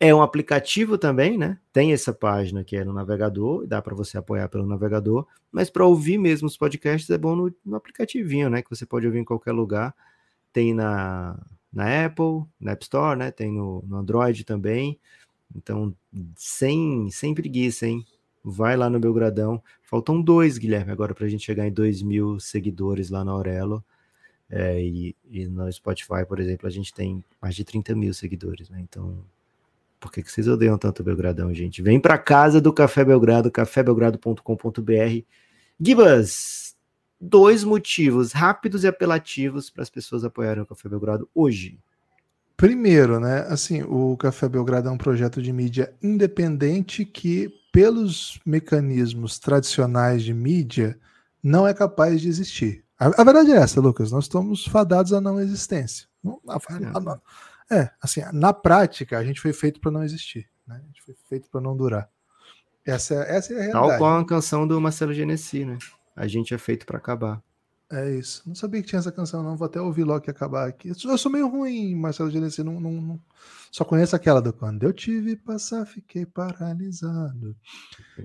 é 0.00 0.12
um 0.12 0.20
aplicativo 0.20 0.98
também, 0.98 1.38
né? 1.38 1.58
Tem 1.72 1.92
essa 1.92 2.12
página 2.12 2.64
que 2.64 2.76
é 2.76 2.84
no 2.84 2.92
navegador, 2.92 3.66
dá 3.68 3.80
para 3.80 3.94
você 3.94 4.18
apoiar 4.18 4.48
pelo 4.48 4.66
navegador, 4.66 5.26
mas 5.50 5.70
para 5.70 5.86
ouvir 5.86 6.18
mesmo 6.18 6.48
os 6.48 6.56
podcasts 6.56 7.08
é 7.08 7.16
bom 7.16 7.36
no, 7.36 7.54
no, 7.64 7.76
aplicativinho, 7.76 8.50
né? 8.50 8.62
Que 8.62 8.70
você 8.70 8.84
pode 8.84 9.06
ouvir 9.06 9.20
em 9.20 9.24
qualquer 9.24 9.52
lugar. 9.52 9.94
Tem 10.52 10.74
na, 10.74 11.38
na 11.72 12.04
Apple, 12.06 12.44
na 12.60 12.72
App 12.72 12.82
Store, 12.82 13.16
né? 13.16 13.30
Tem 13.30 13.52
no, 13.52 13.84
no 13.86 13.96
Android 13.96 14.42
também. 14.44 14.98
Então, 15.54 15.94
sem, 16.34 17.08
sem 17.10 17.32
preguiça, 17.32 17.86
hein? 17.86 18.04
Vai 18.42 18.76
lá 18.76 18.90
no 18.90 18.98
Belgradão. 18.98 19.62
Faltam 19.84 20.20
dois, 20.20 20.58
Guilherme, 20.58 20.90
agora 20.90 21.14
para 21.14 21.26
a 21.26 21.28
gente 21.28 21.44
chegar 21.44 21.64
em 21.64 21.72
dois 21.72 22.02
mil 22.02 22.40
seguidores 22.40 23.08
lá 23.08 23.24
na 23.24 23.30
Aurelo. 23.30 23.84
É, 24.54 24.78
e, 24.78 25.16
e, 25.30 25.46
no 25.46 25.72
Spotify, 25.72 26.26
por 26.28 26.38
exemplo, 26.38 26.66
a 26.66 26.70
gente 26.70 26.92
tem 26.92 27.24
mais 27.40 27.54
de 27.54 27.64
30 27.64 27.94
mil 27.94 28.12
seguidores, 28.12 28.68
né? 28.68 28.78
Então, 28.82 29.24
por 29.98 30.12
que, 30.12 30.22
que 30.22 30.30
vocês 30.30 30.46
odeiam 30.46 30.76
tanto 30.76 31.02
Belgradão, 31.02 31.54
gente? 31.54 31.80
Vem 31.80 31.98
para 31.98 32.18
casa 32.18 32.60
do 32.60 32.70
Café 32.70 33.02
Belgrado, 33.02 33.50
cafébelgrado.com.br. 33.50 35.24
Gibas, 35.80 36.76
dois 37.18 37.64
motivos 37.64 38.32
rápidos 38.32 38.84
e 38.84 38.88
apelativos 38.88 39.70
para 39.70 39.82
as 39.82 39.88
pessoas 39.88 40.22
apoiarem 40.22 40.62
o 40.62 40.66
Café 40.66 40.86
Belgrado 40.86 41.26
hoje. 41.34 41.78
Primeiro, 42.54 43.18
né? 43.18 43.46
Assim, 43.48 43.82
o 43.84 44.14
Café 44.18 44.50
Belgrado 44.50 44.86
é 44.86 44.92
um 44.92 44.98
projeto 44.98 45.40
de 45.40 45.50
mídia 45.50 45.94
independente 46.02 47.06
que, 47.06 47.48
pelos 47.72 48.38
mecanismos 48.44 49.38
tradicionais 49.38 50.22
de 50.22 50.34
mídia, 50.34 50.98
não 51.42 51.66
é 51.66 51.72
capaz 51.72 52.20
de 52.20 52.28
existir. 52.28 52.81
A, 53.02 53.22
a 53.22 53.24
verdade 53.24 53.50
é 53.50 53.56
essa, 53.56 53.80
Lucas. 53.80 54.12
Nós 54.12 54.24
estamos 54.24 54.64
fadados 54.64 55.12
à 55.12 55.20
não 55.20 55.40
existência. 55.40 56.06
Não, 56.22 56.40
a, 56.48 56.56
a, 56.56 57.20
é, 57.76 57.90
assim, 58.00 58.20
na 58.32 58.52
prática, 58.52 59.18
a 59.18 59.24
gente 59.24 59.40
foi 59.40 59.52
feito 59.52 59.80
para 59.80 59.90
não 59.90 60.04
existir. 60.04 60.48
Né? 60.66 60.80
A 60.80 60.86
gente 60.86 61.02
foi 61.02 61.14
feito 61.28 61.50
para 61.50 61.60
não 61.60 61.76
durar. 61.76 62.08
Essa, 62.86 63.14
essa 63.24 63.52
é 63.52 63.56
a 63.56 63.60
realidade. 63.60 63.88
Tal 63.88 63.98
qual 63.98 64.18
a 64.20 64.24
canção 64.24 64.68
do 64.68 64.80
Marcelo 64.80 65.12
Genesi, 65.12 65.64
né? 65.64 65.78
A 66.14 66.28
gente 66.28 66.54
é 66.54 66.58
feito 66.58 66.86
para 66.86 66.98
acabar. 66.98 67.42
É 67.92 68.10
isso. 68.10 68.42
Não 68.46 68.54
sabia 68.54 68.80
que 68.80 68.88
tinha 68.88 68.98
essa 68.98 69.12
canção, 69.12 69.42
não. 69.42 69.54
Vou 69.54 69.66
até 69.66 69.78
ouvir 69.78 70.02
logo 70.04 70.22
que 70.22 70.30
acabar 70.30 70.66
aqui. 70.66 70.88
Eu 70.88 71.18
sou 71.18 71.30
meio 71.30 71.46
ruim, 71.46 71.94
Marcelo 71.94 72.30
Genesi. 72.30 72.64
Não, 72.64 72.80
não, 72.80 72.90
não, 72.90 73.20
Só 73.70 73.84
conheço 73.84 74.16
aquela 74.16 74.40
do 74.40 74.50
Quando 74.50 74.82
eu 74.84 74.94
tive 74.94 75.36
passar, 75.36 75.84
fiquei 75.84 76.24
paralisado. 76.24 77.54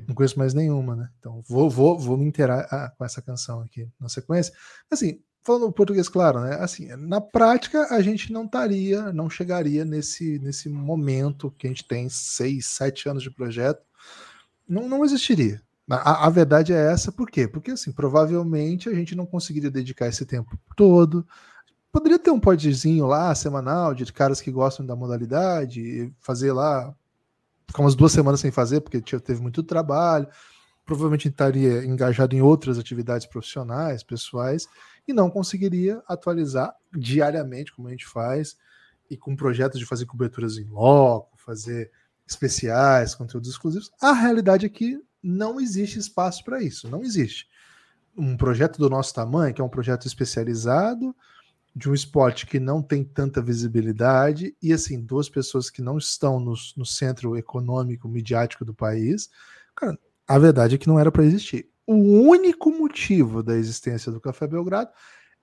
Não 0.08 0.16
conheço 0.16 0.40
mais 0.40 0.54
nenhuma, 0.54 0.96
né? 0.96 1.10
Então 1.20 1.44
vou, 1.46 1.70
vou, 1.70 2.00
vou 2.00 2.18
me 2.18 2.26
inteirar 2.26 2.66
ah, 2.72 2.94
com 2.98 3.04
essa 3.04 3.22
canção 3.22 3.60
aqui 3.60 3.90
na 4.00 4.08
sequência. 4.08 4.54
Assim, 4.90 5.20
falando 5.44 5.70
português, 5.74 6.08
claro, 6.08 6.40
né? 6.40 6.56
Assim, 6.62 6.88
na 6.96 7.20
prática, 7.20 7.94
a 7.94 8.02
gente 8.02 8.32
não 8.32 8.46
estaria, 8.46 9.12
não 9.12 9.30
chegaria 9.30 9.84
nesse, 9.84 10.40
nesse 10.40 10.70
momento 10.70 11.52
que 11.52 11.68
a 11.68 11.70
gente 11.70 11.86
tem 11.86 12.08
seis, 12.08 12.68
sete 12.68 13.10
anos 13.10 13.22
de 13.22 13.30
projeto. 13.30 13.82
Não, 14.66 14.88
não 14.88 15.04
existiria. 15.04 15.62
A, 15.90 16.28
a, 16.28 16.30
verdade 16.30 16.74
é 16.74 16.92
essa, 16.92 17.12
por 17.12 17.30
quê? 17.32 17.48
Porque 17.48 17.72
assim, 17.72 17.94
provavelmente 17.94 18.90
a 18.90 18.94
gente 18.94 19.16
não 19.16 19.26
conseguiria 19.26 19.72
dedicar 19.72 20.08
esse 20.08 20.26
tempo 20.26 20.58
todo. 20.76 21.26
Poderia 21.92 22.20
ter 22.20 22.30
um 22.30 22.40
podzinho 22.40 23.08
lá, 23.08 23.34
semanal, 23.34 23.94
de 23.94 24.12
caras 24.12 24.42
que 24.42 24.52
gostam 24.52 24.86
da 24.86 24.96
modalidade, 24.96 26.14
fazer 26.20 26.52
lá, 26.52 26.94
ficar 27.66 27.82
umas 27.82 27.96
duas 27.96 28.12
semanas 28.12 28.42
sem 28.42 28.52
fazer, 28.52 28.82
porque 28.82 29.02
teve 29.02 29.42
muito 29.42 29.64
trabalho. 29.64 30.28
Provavelmente 30.86 31.30
estaria 31.30 31.86
engajado 31.86 32.36
em 32.36 32.42
outras 32.42 32.78
atividades 32.78 33.26
profissionais, 33.26 34.04
pessoais, 34.04 34.68
e 35.08 35.14
não 35.14 35.30
conseguiria 35.30 36.02
atualizar 36.08 36.76
diariamente, 36.94 37.74
como 37.74 37.88
a 37.88 37.92
gente 37.92 38.06
faz, 38.06 38.58
e 39.10 39.16
com 39.16 39.36
projetos 39.36 39.80
de 39.80 39.86
fazer 39.86 40.06
coberturas 40.06 40.58
em 40.58 40.66
loco, 40.66 41.38
fazer 41.38 41.92
especiais, 42.28 43.16
conteúdos 43.16 43.50
exclusivos. 43.50 43.90
A 44.02 44.12
realidade 44.12 44.66
é 44.66 44.70
que 44.70 45.02
não 45.22 45.60
existe 45.60 46.00
espaço 46.00 46.44
para 46.44 46.62
isso, 46.62 46.90
não 46.90 47.04
existe. 47.04 47.48
Um 48.16 48.36
projeto 48.36 48.78
do 48.78 48.90
nosso 48.90 49.14
tamanho, 49.14 49.54
que 49.54 49.62
é 49.62 49.64
um 49.64 49.70
projeto 49.70 50.08
especializado, 50.08 51.16
de 51.76 51.90
um 51.90 51.94
esporte 51.94 52.48
que 52.48 52.60
não 52.60 52.82
tem 52.82 53.04
tanta 53.04 53.42
visibilidade, 53.42 54.56
e 54.62 54.74
assim, 54.74 55.00
duas 55.00 55.30
pessoas 55.30 55.70
que 55.70 55.82
não 55.82 55.98
estão 55.98 56.40
no, 56.40 56.56
no 56.76 56.86
centro 56.86 57.38
econômico, 57.38 58.08
midiático 58.08 58.66
do 58.66 58.74
país, 58.74 59.30
cara, 59.76 59.98
a 60.28 60.40
verdade 60.40 60.76
é 60.76 60.78
que 60.78 60.88
não 60.88 61.00
era 61.00 61.12
para 61.12 61.24
existir. 61.24 61.70
O 61.86 61.94
único 61.94 62.72
motivo 62.72 63.44
da 63.44 63.56
existência 63.56 64.12
do 64.12 64.20
Café 64.20 64.48
Belgrado 64.48 64.90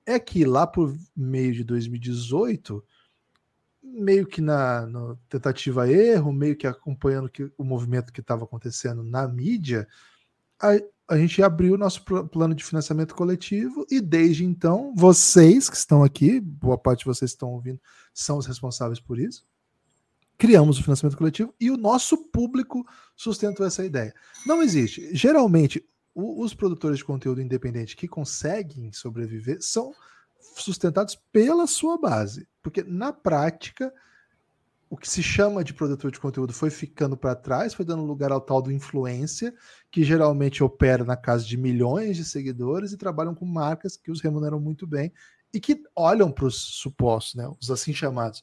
é 0.04 0.18
que 0.18 0.44
lá 0.44 0.66
por 0.66 0.94
meio 1.16 1.54
de 1.54 1.64
2018 1.64 2.84
meio 3.84 4.26
que 4.26 4.40
na 4.40 4.88
tentativa 5.28 5.90
erro, 5.90 6.32
meio 6.32 6.56
que 6.56 6.66
acompanhando 6.66 7.28
que, 7.28 7.50
o 7.56 7.64
movimento 7.64 8.12
que 8.12 8.20
estava 8.20 8.44
acontecendo 8.44 9.02
na 9.04 9.28
mídia, 9.28 9.86
a, 10.60 10.72
a 11.08 11.18
gente 11.18 11.42
abriu 11.42 11.74
o 11.74 11.78
nosso 11.78 12.02
plano 12.04 12.54
de 12.54 12.64
financiamento 12.64 13.14
coletivo 13.14 13.86
e 13.90 14.00
desde 14.00 14.44
então, 14.44 14.94
vocês 14.96 15.68
que 15.68 15.76
estão 15.76 16.02
aqui, 16.02 16.40
boa 16.40 16.78
parte 16.78 17.00
de 17.00 17.04
vocês 17.04 17.30
que 17.30 17.36
estão 17.36 17.50
ouvindo, 17.50 17.80
são 18.12 18.38
os 18.38 18.46
responsáveis 18.46 18.98
por 18.98 19.18
isso. 19.18 19.46
Criamos 20.38 20.78
o 20.78 20.82
financiamento 20.82 21.16
coletivo 21.16 21.54
e 21.60 21.70
o 21.70 21.76
nosso 21.76 22.16
público 22.30 22.84
sustentou 23.14 23.64
essa 23.66 23.84
ideia. 23.84 24.12
Não 24.46 24.62
existe. 24.62 25.14
Geralmente, 25.14 25.84
o, 26.14 26.42
os 26.42 26.54
produtores 26.54 26.98
de 26.98 27.04
conteúdo 27.04 27.42
independente 27.42 27.96
que 27.96 28.08
conseguem 28.08 28.90
sobreviver 28.92 29.58
são 29.60 29.92
sustentados 30.62 31.16
pela 31.32 31.66
sua 31.66 31.98
base. 31.98 32.46
Porque 32.62 32.82
na 32.82 33.12
prática, 33.12 33.92
o 34.88 34.96
que 34.96 35.08
se 35.08 35.22
chama 35.22 35.64
de 35.64 35.74
produtor 35.74 36.10
de 36.10 36.20
conteúdo 36.20 36.52
foi 36.52 36.70
ficando 36.70 37.16
para 37.16 37.34
trás, 37.34 37.74
foi 37.74 37.84
dando 37.84 38.04
lugar 38.04 38.30
ao 38.30 38.40
tal 38.40 38.62
do 38.62 38.70
influência, 38.70 39.54
que 39.90 40.04
geralmente 40.04 40.62
opera 40.62 41.04
na 41.04 41.16
casa 41.16 41.44
de 41.44 41.56
milhões 41.56 42.16
de 42.16 42.24
seguidores 42.24 42.92
e 42.92 42.96
trabalham 42.96 43.34
com 43.34 43.44
marcas 43.44 43.96
que 43.96 44.10
os 44.10 44.20
remuneram 44.20 44.60
muito 44.60 44.86
bem 44.86 45.12
e 45.52 45.60
que 45.60 45.82
olham 45.94 46.30
para 46.30 46.46
os 46.46 46.56
supostos, 46.56 47.34
né, 47.36 47.48
os 47.60 47.70
assim 47.70 47.92
chamados 47.92 48.42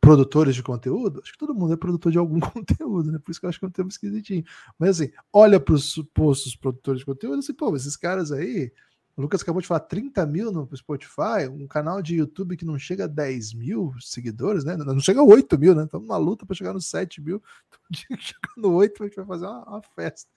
produtores 0.00 0.54
de 0.54 0.62
conteúdo. 0.62 1.20
Acho 1.22 1.32
que 1.32 1.38
todo 1.38 1.54
mundo 1.54 1.74
é 1.74 1.76
produtor 1.76 2.10
de 2.10 2.18
algum 2.18 2.40
conteúdo, 2.40 3.12
né? 3.12 3.18
Por 3.18 3.30
isso 3.30 3.38
que 3.38 3.46
eu 3.46 3.50
acho 3.50 3.58
que 3.58 3.64
é 3.64 3.68
um 3.68 3.72
termo 3.72 3.90
esquisitinho. 3.90 4.44
Mas 4.78 4.90
assim, 4.90 5.12
olha 5.32 5.60
para 5.60 5.74
os 5.74 5.92
supostos 5.92 6.56
produtores 6.56 7.00
de 7.00 7.06
conteúdo 7.06 7.36
e 7.36 7.38
assim, 7.40 7.52
pô, 7.52 7.74
esses 7.76 7.96
caras 7.96 8.32
aí 8.32 8.72
o 9.16 9.22
Lucas 9.22 9.42
acabou 9.42 9.60
de 9.60 9.68
falar 9.68 9.80
30 9.80 10.24
mil 10.26 10.52
no 10.52 10.68
Spotify, 10.76 11.48
um 11.50 11.66
canal 11.66 12.00
de 12.00 12.16
YouTube 12.16 12.56
que 12.56 12.64
não 12.64 12.78
chega 12.78 13.04
a 13.04 13.08
10 13.08 13.54
mil 13.54 13.92
seguidores, 14.00 14.64
né? 14.64 14.76
Não 14.76 15.00
chega 15.00 15.20
a 15.20 15.24
8 15.24 15.58
mil, 15.58 15.74
né? 15.74 15.84
Estamos 15.84 16.08
na 16.08 16.16
luta 16.16 16.46
para 16.46 16.56
chegar 16.56 16.72
nos 16.72 16.86
7 16.86 17.20
mil. 17.20 17.42
Chegando 18.18 18.72
8, 18.72 19.02
a 19.02 19.06
gente 19.06 19.16
vai 19.16 19.26
fazer 19.26 19.46
uma, 19.46 19.64
uma 19.64 19.82
festa. 19.82 20.30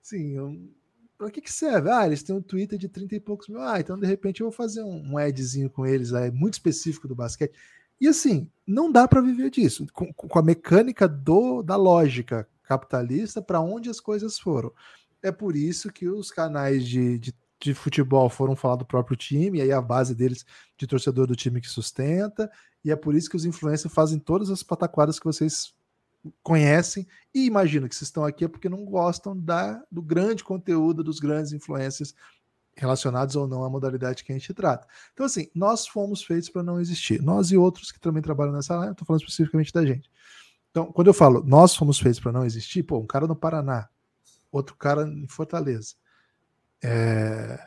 Sim, 0.00 0.38
um, 0.38 0.70
para 1.18 1.30
que, 1.30 1.40
que 1.40 1.52
serve? 1.52 1.90
Ah, 1.90 2.06
eles 2.06 2.22
têm 2.22 2.34
um 2.34 2.42
Twitter 2.42 2.78
de 2.78 2.88
30 2.88 3.14
e 3.14 3.20
poucos 3.20 3.48
mil. 3.48 3.60
Ah, 3.60 3.78
então 3.78 3.98
de 3.98 4.06
repente 4.06 4.40
eu 4.40 4.46
vou 4.46 4.52
fazer 4.52 4.82
um, 4.82 5.12
um 5.12 5.18
adzinho 5.18 5.70
com 5.70 5.86
eles 5.86 6.12
aí, 6.12 6.30
muito 6.30 6.54
específico 6.54 7.06
do 7.06 7.14
basquete. 7.14 7.54
E 8.00 8.08
assim, 8.08 8.50
não 8.66 8.90
dá 8.90 9.06
para 9.06 9.20
viver 9.20 9.50
disso. 9.50 9.86
Com, 9.92 10.12
com, 10.12 10.38
a 10.38 10.42
mecânica 10.42 11.06
do, 11.06 11.62
da 11.62 11.76
lógica 11.76 12.48
capitalista, 12.64 13.40
para 13.40 13.60
onde 13.60 13.88
as 13.88 14.00
coisas 14.00 14.38
foram. 14.38 14.72
É 15.22 15.30
por 15.30 15.54
isso 15.54 15.92
que 15.92 16.08
os 16.08 16.32
canais 16.32 16.84
de, 16.84 17.18
de 17.18 17.32
de 17.62 17.74
futebol 17.74 18.28
foram 18.28 18.56
falar 18.56 18.76
do 18.76 18.84
próprio 18.84 19.16
time, 19.16 19.58
e 19.58 19.62
aí 19.62 19.72
a 19.72 19.80
base 19.80 20.14
deles 20.14 20.44
de 20.76 20.86
torcedor 20.86 21.26
do 21.26 21.36
time 21.36 21.60
que 21.60 21.68
sustenta, 21.68 22.50
e 22.84 22.90
é 22.90 22.96
por 22.96 23.14
isso 23.14 23.30
que 23.30 23.36
os 23.36 23.44
influencers 23.44 23.92
fazem 23.94 24.18
todas 24.18 24.50
as 24.50 24.62
pataquadas 24.62 25.18
que 25.18 25.24
vocês 25.24 25.74
conhecem, 26.42 27.06
e 27.34 27.46
imagino 27.46 27.88
que 27.88 27.94
vocês 27.94 28.08
estão 28.08 28.24
aqui 28.24 28.44
é 28.44 28.48
porque 28.48 28.68
não 28.68 28.84
gostam 28.84 29.38
da, 29.38 29.82
do 29.90 30.02
grande 30.02 30.42
conteúdo 30.42 31.02
dos 31.02 31.18
grandes 31.18 31.52
influencers 31.52 32.14
relacionados 32.76 33.36
ou 33.36 33.46
não 33.46 33.64
à 33.64 33.70
modalidade 33.70 34.24
que 34.24 34.32
a 34.32 34.38
gente 34.38 34.54
trata. 34.54 34.86
Então, 35.12 35.26
assim, 35.26 35.48
nós 35.54 35.86
fomos 35.86 36.22
feitos 36.22 36.48
para 36.48 36.62
não 36.62 36.80
existir. 36.80 37.20
Nós 37.20 37.50
e 37.50 37.56
outros 37.56 37.92
que 37.92 38.00
também 38.00 38.22
trabalham 38.22 38.52
nessa 38.52 38.78
área, 38.78 38.92
estou 38.92 39.06
falando 39.06 39.20
especificamente 39.20 39.72
da 39.72 39.84
gente. 39.84 40.10
Então, 40.70 40.90
quando 40.90 41.08
eu 41.08 41.14
falo 41.14 41.44
nós 41.44 41.76
fomos 41.76 41.98
feitos 41.98 42.18
para 42.18 42.32
não 42.32 42.44
existir, 42.44 42.82
pô, 42.82 42.98
um 42.98 43.06
cara 43.06 43.26
no 43.26 43.36
Paraná, 43.36 43.88
outro 44.50 44.74
cara 44.74 45.06
em 45.06 45.28
Fortaleza, 45.28 45.94
é, 46.82 47.58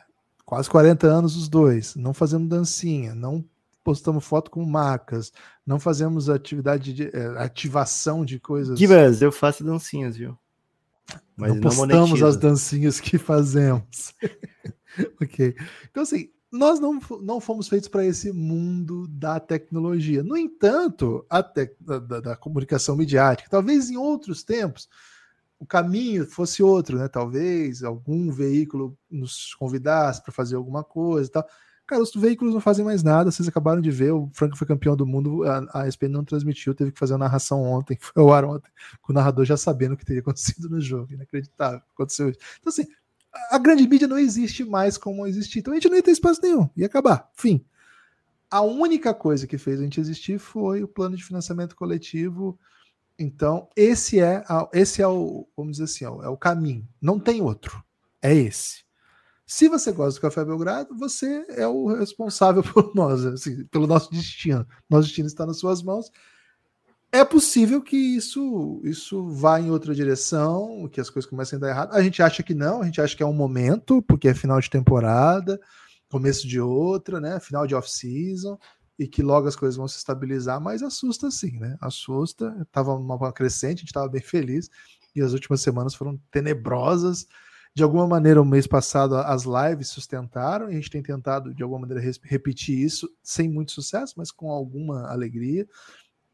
quase 0.44 0.68
40 0.68 1.06
anos 1.06 1.36
os 1.36 1.48
dois, 1.48 1.94
não 1.96 2.12
fazemos 2.12 2.48
dancinha, 2.48 3.14
não 3.14 3.44
postamos 3.82 4.24
foto 4.24 4.50
com 4.50 4.64
marcas, 4.64 5.32
não 5.64 5.78
fazemos 5.78 6.28
atividade 6.28 6.92
de 6.92 7.04
é, 7.04 7.26
ativação 7.38 8.24
de 8.24 8.40
coisas. 8.40 8.78
Gibas, 8.78 9.22
eu 9.22 9.30
faço 9.30 9.62
dancinhas, 9.62 10.16
viu? 10.16 10.36
Mas 11.36 11.54
não 11.54 11.60
postamos 11.60 12.22
as 12.22 12.36
dancinhas 12.36 12.98
que 12.98 13.16
fazemos. 13.16 14.14
ok. 15.22 15.54
Então, 15.90 16.02
assim, 16.02 16.30
nós 16.50 16.80
não, 16.80 16.98
não 17.22 17.40
fomos 17.40 17.68
feitos 17.68 17.88
para 17.88 18.04
esse 18.04 18.32
mundo 18.32 19.06
da 19.08 19.38
tecnologia. 19.38 20.22
No 20.22 20.36
entanto, 20.36 21.24
a 21.28 21.42
te, 21.42 21.70
da, 21.80 21.98
da, 21.98 22.20
da 22.20 22.36
comunicação 22.36 22.96
midiática, 22.96 23.50
talvez 23.50 23.90
em 23.90 23.96
outros 23.96 24.42
tempos, 24.42 24.88
o 25.58 25.66
caminho 25.66 26.26
fosse 26.26 26.62
outro, 26.62 26.98
né? 26.98 27.08
Talvez 27.08 27.82
algum 27.82 28.30
veículo 28.30 28.96
nos 29.10 29.54
convidasse 29.54 30.22
para 30.22 30.32
fazer 30.32 30.56
alguma 30.56 30.84
coisa 30.84 31.28
e 31.28 31.32
tal. 31.32 31.46
Cara, 31.86 32.02
os 32.02 32.12
veículos 32.14 32.52
não 32.52 32.60
fazem 32.60 32.84
mais 32.84 33.04
nada, 33.04 33.30
vocês 33.30 33.46
acabaram 33.46 33.80
de 33.80 33.92
ver, 33.92 34.10
o 34.10 34.28
Franco 34.32 34.56
foi 34.56 34.66
campeão 34.66 34.96
do 34.96 35.06
mundo, 35.06 35.44
a, 35.44 35.82
a 35.82 35.88
ESPN 35.88 36.08
não 36.08 36.24
transmitiu, 36.24 36.74
teve 36.74 36.90
que 36.90 36.98
fazer 36.98 37.14
a 37.14 37.18
narração 37.18 37.62
ontem, 37.62 37.96
foi 38.00 38.20
ao 38.20 38.32
ar 38.32 38.44
ontem, 38.44 38.68
com 39.00 39.12
o 39.12 39.14
narrador 39.14 39.44
já 39.44 39.56
sabendo 39.56 39.92
o 39.92 39.96
que 39.96 40.04
teria 40.04 40.20
acontecido 40.20 40.68
no 40.68 40.80
jogo, 40.80 41.12
inacreditável, 41.12 41.80
aconteceu 41.94 42.28
isso. 42.28 42.40
Então 42.60 42.72
assim, 42.72 42.86
a 43.52 43.58
grande 43.58 43.86
mídia 43.86 44.08
não 44.08 44.18
existe 44.18 44.64
mais 44.64 44.98
como 44.98 45.28
existir, 45.28 45.60
então 45.60 45.72
a 45.72 45.76
gente 45.76 45.88
não 45.88 45.96
ia 45.96 46.02
ter 46.02 46.10
espaço 46.10 46.40
nenhum, 46.42 46.68
ia 46.76 46.86
acabar, 46.86 47.30
fim. 47.34 47.64
A 48.50 48.62
única 48.62 49.14
coisa 49.14 49.46
que 49.46 49.56
fez 49.56 49.78
a 49.78 49.84
gente 49.84 50.00
existir 50.00 50.40
foi 50.40 50.82
o 50.82 50.88
plano 50.88 51.16
de 51.16 51.24
financiamento 51.24 51.76
coletivo, 51.76 52.58
então, 53.18 53.68
esse 53.74 54.20
é, 54.20 54.44
a, 54.48 54.68
esse 54.72 55.00
é 55.00 55.08
o, 55.08 55.48
vamos 55.56 55.78
dizer 55.78 55.84
assim, 55.84 56.04
é 56.04 56.28
o 56.28 56.36
caminho. 56.36 56.86
Não 57.00 57.18
tem 57.18 57.40
outro. 57.40 57.82
É 58.20 58.34
esse. 58.34 58.84
Se 59.46 59.68
você 59.68 59.92
gosta 59.92 60.18
do 60.18 60.22
Café 60.22 60.44
Belgrado, 60.44 60.96
você 60.96 61.46
é 61.50 61.66
o 61.66 61.86
responsável 61.94 62.62
por 62.74 62.94
nós, 62.94 63.24
assim, 63.24 63.64
pelo 63.66 63.86
nosso 63.86 64.10
destino. 64.10 64.66
Nosso 64.90 65.06
destino 65.06 65.28
está 65.28 65.46
nas 65.46 65.58
suas 65.58 65.82
mãos. 65.82 66.10
É 67.12 67.24
possível 67.24 67.80
que 67.80 67.96
isso 67.96 68.80
isso 68.84 69.28
vá 69.28 69.60
em 69.60 69.70
outra 69.70 69.94
direção, 69.94 70.88
que 70.90 71.00
as 71.00 71.08
coisas 71.08 71.30
comecem 71.30 71.56
a 71.56 71.60
dar 71.60 71.68
errado. 71.68 71.94
A 71.94 72.02
gente 72.02 72.22
acha 72.22 72.42
que 72.42 72.54
não, 72.54 72.82
a 72.82 72.84
gente 72.84 73.00
acha 73.00 73.16
que 73.16 73.22
é 73.22 73.26
um 73.26 73.32
momento, 73.32 74.02
porque 74.02 74.28
é 74.28 74.34
final 74.34 74.60
de 74.60 74.68
temporada, 74.68 75.58
começo 76.10 76.46
de 76.46 76.60
outra, 76.60 77.20
né? 77.20 77.38
Final 77.40 77.66
de 77.66 77.74
off-season, 77.74 78.58
e 78.98 79.06
que 79.06 79.22
logo 79.22 79.46
as 79.46 79.56
coisas 79.56 79.76
vão 79.76 79.86
se 79.86 79.98
estabilizar, 79.98 80.60
mas 80.60 80.82
assusta 80.82 81.30
sim, 81.30 81.58
né? 81.58 81.76
Assusta. 81.80 82.56
Estava 82.62 82.94
uma 82.94 83.32
crescente, 83.32 83.78
a 83.78 83.80
gente 83.80 83.86
estava 83.86 84.08
bem 84.08 84.22
feliz, 84.22 84.70
e 85.14 85.20
as 85.20 85.32
últimas 85.32 85.60
semanas 85.60 85.94
foram 85.94 86.18
tenebrosas. 86.30 87.26
De 87.74 87.82
alguma 87.82 88.06
maneira, 88.06 88.40
o 88.40 88.44
mês 88.44 88.66
passado 88.66 89.16
as 89.16 89.44
lives 89.44 89.88
sustentaram, 89.88 90.70
e 90.70 90.72
a 90.72 90.74
gente 90.76 90.90
tem 90.90 91.02
tentado, 91.02 91.54
de 91.54 91.62
alguma 91.62 91.80
maneira, 91.80 92.02
repetir 92.22 92.78
isso, 92.78 93.08
sem 93.22 93.48
muito 93.50 93.72
sucesso, 93.72 94.14
mas 94.16 94.30
com 94.30 94.50
alguma 94.50 95.06
alegria. 95.10 95.68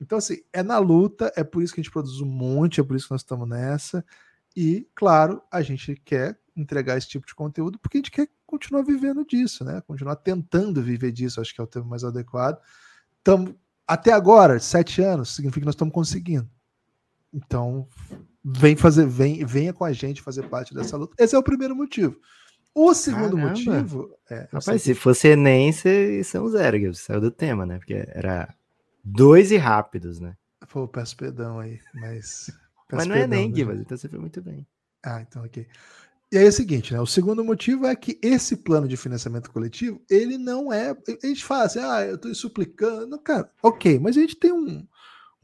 Então, 0.00 0.18
assim, 0.18 0.38
é 0.52 0.62
na 0.62 0.78
luta, 0.78 1.32
é 1.36 1.42
por 1.42 1.62
isso 1.62 1.74
que 1.74 1.80
a 1.80 1.82
gente 1.82 1.92
produz 1.92 2.20
um 2.20 2.26
monte, 2.26 2.80
é 2.80 2.84
por 2.84 2.96
isso 2.96 3.06
que 3.06 3.12
nós 3.12 3.22
estamos 3.22 3.48
nessa. 3.48 4.04
E, 4.54 4.86
claro, 4.94 5.42
a 5.50 5.62
gente 5.62 5.96
quer 6.04 6.38
entregar 6.56 6.98
esse 6.98 7.08
tipo 7.08 7.26
de 7.26 7.34
conteúdo 7.34 7.78
porque 7.78 7.96
a 7.96 8.00
gente 8.00 8.10
quer 8.10 8.28
continuar 8.46 8.82
vivendo 8.82 9.24
disso, 9.24 9.64
né? 9.64 9.80
Continuar 9.86 10.16
tentando 10.16 10.82
viver 10.82 11.12
disso, 11.12 11.40
acho 11.40 11.54
que 11.54 11.60
é 11.60 11.64
o 11.64 11.66
termo 11.66 11.88
mais 11.88 12.04
adequado. 12.04 12.60
Tamo, 13.22 13.54
até 13.86 14.12
agora, 14.12 14.58
sete 14.58 15.00
anos, 15.02 15.34
significa 15.34 15.60
que 15.60 15.66
nós 15.66 15.74
estamos 15.74 15.94
conseguindo. 15.94 16.48
Então, 17.32 17.88
vem 18.44 18.76
fazer, 18.76 19.06
vem, 19.06 19.44
venha 19.44 19.72
com 19.72 19.84
a 19.84 19.92
gente 19.92 20.20
fazer 20.20 20.48
parte 20.48 20.74
dessa 20.74 20.96
luta. 20.96 21.14
Esse 21.18 21.34
é 21.34 21.38
o 21.38 21.42
primeiro 21.42 21.74
motivo. 21.74 22.16
O 22.74 22.94
segundo 22.94 23.36
Caramba. 23.36 23.48
motivo. 23.48 24.14
É, 24.30 24.48
Rapaz, 24.52 24.82
se 24.82 24.94
fosse 24.94 25.28
Enem, 25.28 25.72
você 25.72 26.22
são 26.24 26.48
zero, 26.48 26.78
que 26.78 26.94
saiu 26.94 27.20
do 27.20 27.30
tema, 27.30 27.66
né? 27.66 27.78
Porque 27.78 28.04
era 28.08 28.54
Dois 29.04 29.50
e 29.50 29.56
rápidos, 29.56 30.20
né? 30.20 30.36
Pô, 30.68 30.86
peço 30.86 31.16
perdão 31.16 31.58
aí, 31.58 31.80
mas. 31.92 32.50
mas 32.90 33.06
não 33.06 33.16
é 33.16 33.26
nem, 33.26 33.50
né? 33.50 33.56
Givas, 33.56 33.80
então 33.80 33.96
você 33.96 34.08
foi 34.08 34.18
muito 34.18 34.40
bem. 34.40 34.66
Ah, 35.04 35.20
então 35.20 35.44
ok. 35.44 35.66
E 36.32 36.38
aí 36.38 36.46
é 36.46 36.48
o 36.48 36.52
seguinte, 36.52 36.94
né? 36.94 37.00
O 37.00 37.06
segundo 37.06 37.44
motivo 37.44 37.84
é 37.84 37.94
que 37.94 38.18
esse 38.22 38.56
plano 38.56 38.88
de 38.88 38.96
financiamento 38.96 39.50
coletivo, 39.50 40.02
ele 40.08 40.38
não 40.38 40.72
é. 40.72 40.96
A 41.22 41.26
gente 41.26 41.44
fala 41.44 41.64
assim, 41.64 41.78
ah, 41.78 42.06
eu 42.06 42.14
estou 42.14 42.34
suplicando. 42.34 43.18
Cara, 43.18 43.50
ok, 43.62 43.98
mas 43.98 44.16
a 44.16 44.20
gente 44.20 44.36
tem 44.36 44.50
um, 44.50 44.86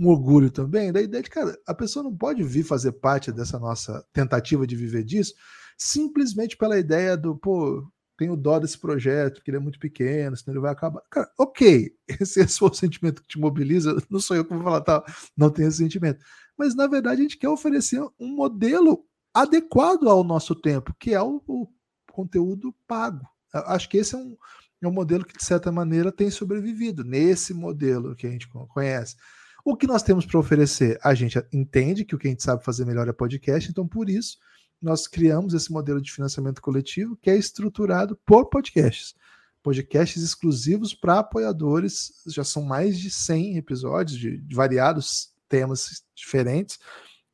um 0.01 0.09
orgulho 0.09 0.51
também 0.51 0.91
da 0.91 1.03
ideia 1.03 1.23
de, 1.23 1.29
cara, 1.29 1.59
a 1.67 1.75
pessoa 1.75 2.03
não 2.03 2.17
pode 2.17 2.43
vir 2.43 2.65
fazer 2.65 2.93
parte 2.93 3.31
dessa 3.31 3.59
nossa 3.59 4.03
tentativa 4.15 4.67
de 4.67 4.75
viver 4.75 5.05
disso 5.05 5.35
simplesmente 5.79 6.57
pela 6.57 6.79
ideia 6.79 7.17
do, 7.17 7.37
pô, 7.37 7.87
tenho 8.17 8.37
dó 8.37 8.59
desse 8.59 8.77
projeto, 8.77 9.37
porque 9.37 9.51
ele 9.51 9.59
é 9.59 9.61
muito 9.61 9.79
pequeno, 9.79 10.37
senão 10.37 10.55
ele 10.55 10.63
vai 10.63 10.73
acabar. 10.73 11.01
Cara, 11.09 11.31
ok, 11.39 11.93
esse, 12.21 12.47
for 12.49 12.73
o 12.73 12.75
sentimento 12.75 13.23
que 13.23 13.29
te 13.29 13.39
mobiliza, 13.39 13.97
não 14.11 14.19
sou 14.19 14.37
eu 14.37 14.45
que 14.45 14.53
vou 14.53 14.63
falar, 14.63 14.81
tá, 14.81 15.05
não 15.37 15.51
tenho 15.51 15.69
esse 15.69 15.79
sentimento. 15.79 16.25
Mas, 16.57 16.75
na 16.75 16.89
verdade, 16.89 17.21
a 17.21 17.23
gente 17.23 17.39
quer 17.39 17.49
oferecer 17.49 18.03
um 18.19 18.35
modelo 18.35 19.05
adequado 19.43 20.09
ao 20.09 20.25
nosso 20.25 20.55
tempo, 20.55 20.95
que 20.99 21.15
é 21.15 21.23
o, 21.23 21.43
o 21.47 21.69
conteúdo 22.13 22.75
pago. 22.87 23.27
Eu 23.53 23.61
acho 23.67 23.89
que 23.89 23.97
esse 23.97 24.15
é 24.15 24.19
um, 24.19 24.37
é 24.83 24.89
um 24.89 24.93
modelo 24.93 25.25
que, 25.25 25.37
de 25.37 25.45
certa 25.45 25.73
maneira, 25.73 26.13
tem 26.13 26.31
sobrevivido, 26.31 27.05
nesse 27.05 27.53
modelo 27.55 28.15
que 28.15 28.27
a 28.27 28.31
gente 28.31 28.49
conhece. 28.49 29.17
O 29.65 29.77
que 29.77 29.87
nós 29.87 30.03
temos 30.03 30.25
para 30.25 30.39
oferecer? 30.39 30.99
A 31.03 31.15
gente 31.15 31.39
entende 31.53 32.05
que 32.05 32.15
o 32.15 32.19
que 32.19 32.27
a 32.27 32.31
gente 32.31 32.43
sabe 32.43 32.65
fazer 32.65 32.85
melhor 32.85 33.09
é 33.09 33.13
podcast, 33.13 33.71
então, 33.71 33.87
por 33.87 34.09
isso, 34.09 34.39
nós 34.81 35.07
criamos 35.07 35.55
esse 35.55 35.73
modelo 35.73 36.01
de 36.01 36.13
financiamento 36.13 36.63
coletivo 36.63 37.17
que 37.17 37.31
é 37.31 37.37
estruturado 37.37 38.17
por 38.25 38.47
podcasts. 38.47 39.15
Podcasts 39.63 40.23
exclusivos 40.23 40.95
para 40.95 41.19
apoiadores, 41.19 42.23
já 42.27 42.45
são 42.45 42.63
mais 42.63 42.99
de 42.99 43.11
100 43.11 43.57
episódios 43.57 44.19
de, 44.19 44.39
de, 44.39 44.55
variados 44.55 45.35
temas 45.49 46.05
diferentes. 46.15 46.79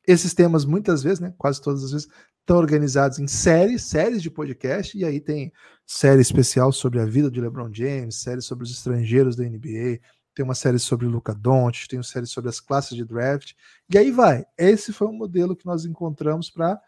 Esses 0.07 0.33
temas, 0.33 0.65
muitas 0.65 1.03
vezes, 1.03 1.19
né, 1.19 1.33
quase 1.37 1.61
todas 1.61 1.83
as 1.83 1.91
vezes, 1.91 2.07
estão 2.39 2.57
organizados 2.57 3.17
em 3.17 3.27
séries, 3.27 3.83
séries 3.83 4.21
de 4.21 4.29
podcast, 4.29 4.97
e 4.97 5.03
aí 5.03 5.19
tem 5.19 5.51
série 5.85 6.21
especial 6.21 6.71
sobre 6.71 6.99
a 6.99 7.05
vida 7.05 7.29
de 7.31 7.41
LeBron 7.41 7.73
James, 7.73 8.21
série 8.21 8.41
sobre 8.41 8.63
os 8.63 8.71
estrangeiros 8.71 9.35
da 9.35 9.43
NBA, 9.43 9.99
tem 10.35 10.43
uma 10.43 10.53
série 10.53 10.77
sobre 10.77 11.07
Luca 11.07 11.33
Doncic, 11.33 11.87
tem 11.87 11.97
uma 11.97 12.03
série 12.03 12.27
sobre 12.27 12.49
as 12.49 12.59
classes 12.59 12.95
de 12.95 13.05
draft, 13.05 13.53
e 13.89 13.97
aí 13.97 14.11
vai. 14.11 14.45
Esse 14.57 14.93
foi 14.93 15.07
o 15.07 15.13
modelo 15.13 15.55
que 15.55 15.65
nós 15.65 15.85
encontramos 15.85 16.49
para 16.49 16.79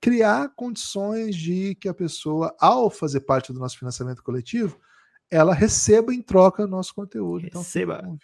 criar 0.00 0.48
condições 0.54 1.36
de 1.36 1.74
que 1.74 1.88
a 1.88 1.94
pessoa, 1.94 2.54
ao 2.58 2.90
fazer 2.90 3.20
parte 3.20 3.52
do 3.52 3.58
nosso 3.58 3.78
financiamento 3.78 4.22
coletivo, 4.22 4.80
ela 5.30 5.54
receba 5.54 6.14
em 6.14 6.22
troca 6.22 6.64
o 6.64 6.68
nosso 6.68 6.94
conteúdo. 6.94 7.46
Então, 7.46 7.60
receba. 7.60 7.98
Então, 7.98 8.18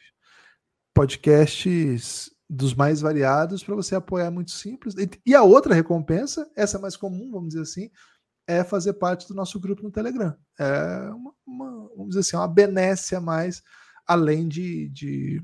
podcasts 0.95 2.31
dos 2.49 2.75
mais 2.75 3.01
variados 3.01 3.63
para 3.63 3.75
você 3.75 3.95
apoiar 3.95 4.31
muito 4.31 4.51
simples. 4.51 4.95
E 5.25 5.35
a 5.35 5.43
outra 5.43 5.75
recompensa, 5.75 6.51
essa 6.57 6.79
é 6.79 6.81
mais 6.81 6.97
comum, 6.97 7.31
vamos 7.31 7.49
dizer 7.49 7.63
assim, 7.63 7.91
é 8.47 8.65
fazer 8.65 8.95
parte 8.95 9.29
do 9.29 9.35
nosso 9.35 9.61
grupo 9.61 9.83
no 9.83 9.91
Telegram. 9.91 10.35
É 10.59 11.11
uma, 11.11 11.35
uma 11.47 11.89
vamos 11.91 12.09
dizer 12.09 12.21
assim, 12.21 12.37
uma 12.37 12.49
benécia 12.49 13.21
mais, 13.21 13.63
além 14.07 14.49
de, 14.49 14.89
de 14.89 15.43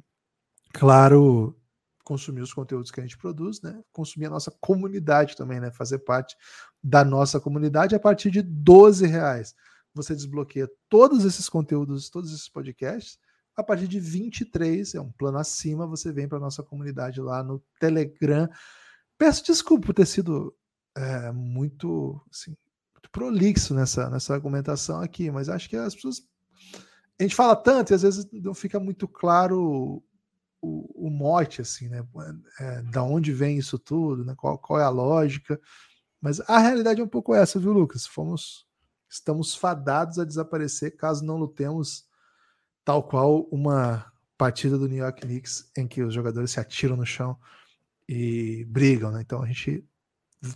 claro, 0.73 1.55
consumir 2.03 2.41
os 2.41 2.55
conteúdos 2.55 2.91
que 2.91 3.01
a 3.01 3.03
gente 3.03 3.19
produz, 3.19 3.61
né? 3.61 3.79
Consumir 3.93 4.27
a 4.27 4.31
nossa 4.31 4.51
comunidade 4.61 5.37
também, 5.37 5.61
né? 5.61 5.71
Fazer 5.71 5.99
parte 5.99 6.35
da 6.83 7.05
nossa 7.05 7.39
comunidade 7.39 7.95
a 7.95 8.01
partir 8.01 8.31
de 8.31 8.41
12 8.41 9.07
reais. 9.07 9.55
Você 9.95 10.15
desbloqueia 10.15 10.69
todos 10.89 11.25
esses 11.25 11.49
conteúdos, 11.49 12.09
todos 12.09 12.33
esses 12.33 12.49
podcasts. 12.49 13.19
A 13.57 13.63
partir 13.63 13.87
de 13.87 14.01
23, 14.01 14.95
é 14.95 15.01
um 15.01 15.13
plano 15.13 15.39
acima, 15.39 15.87
você 15.87 16.13
vem 16.13 16.29
para 16.29 16.39
a 16.39 16.41
nossa 16.41 16.63
comunidade 16.63 17.21
lá 17.21 17.43
no 17.43 17.63
Telegram. 17.79 18.49
Peço 19.17 19.45
desculpa 19.45 19.87
por 19.87 19.95
ter 19.95 20.07
sido 20.07 20.55
é, 20.97 21.31
muito, 21.31 22.21
assim, 22.31 22.57
muito 22.95 23.11
prolixo 23.11 23.75
nessa, 23.75 24.11
nessa 24.11 24.35
argumentação 24.35 25.01
aqui, 25.01 25.31
mas 25.31 25.49
acho 25.49 25.69
que 25.69 25.77
as 25.77 25.95
pessoas. 25.95 26.23
A 27.19 27.23
gente 27.23 27.37
fala 27.37 27.55
tanto 27.55 27.93
e 27.93 27.95
às 27.95 28.03
vezes 28.03 28.27
não 28.33 28.55
fica 28.55 28.81
muito 28.81 29.07
claro 29.07 30.03
o, 30.61 31.07
o 31.07 31.11
mote, 31.11 31.61
assim, 31.61 31.89
né? 31.89 32.05
É, 32.59 32.83
da 32.83 33.05
onde 33.05 33.33
vem 33.33 33.59
isso 33.59 33.79
tudo, 33.79 34.25
né? 34.25 34.35
Qual, 34.37 34.59
qual 34.59 34.81
é 34.81 34.83
a 34.83 34.89
lógica? 34.89 35.61
Mas 36.21 36.41
a 36.41 36.59
realidade 36.59 37.01
é 37.01 37.05
um 37.05 37.09
pouco 37.09 37.35
essa, 37.35 37.61
viu, 37.61 37.73
Lucas? 37.73 38.07
Fomos, 38.07 38.67
estamos 39.09 39.55
fadados 39.55 40.19
a 40.19 40.25
desaparecer 40.25 40.97
caso 40.97 41.25
não 41.25 41.37
lutemos 41.37 42.07
tal 42.85 43.03
qual 43.03 43.43
uma 43.51 44.13
partida 44.37 44.77
do 44.77 44.89
New 44.89 44.99
York 44.99 45.23
Knicks 45.23 45.71
em 45.77 45.87
que 45.87 46.03
os 46.03 46.13
jogadores 46.13 46.51
se 46.51 46.61
atiram 46.61 46.97
no 46.97 47.07
chão 47.07 47.39
e 48.09 48.65
brigam, 48.69 49.11
né? 49.11 49.23
Então 49.23 49.43
a 49.43 49.47
gente 49.47 49.85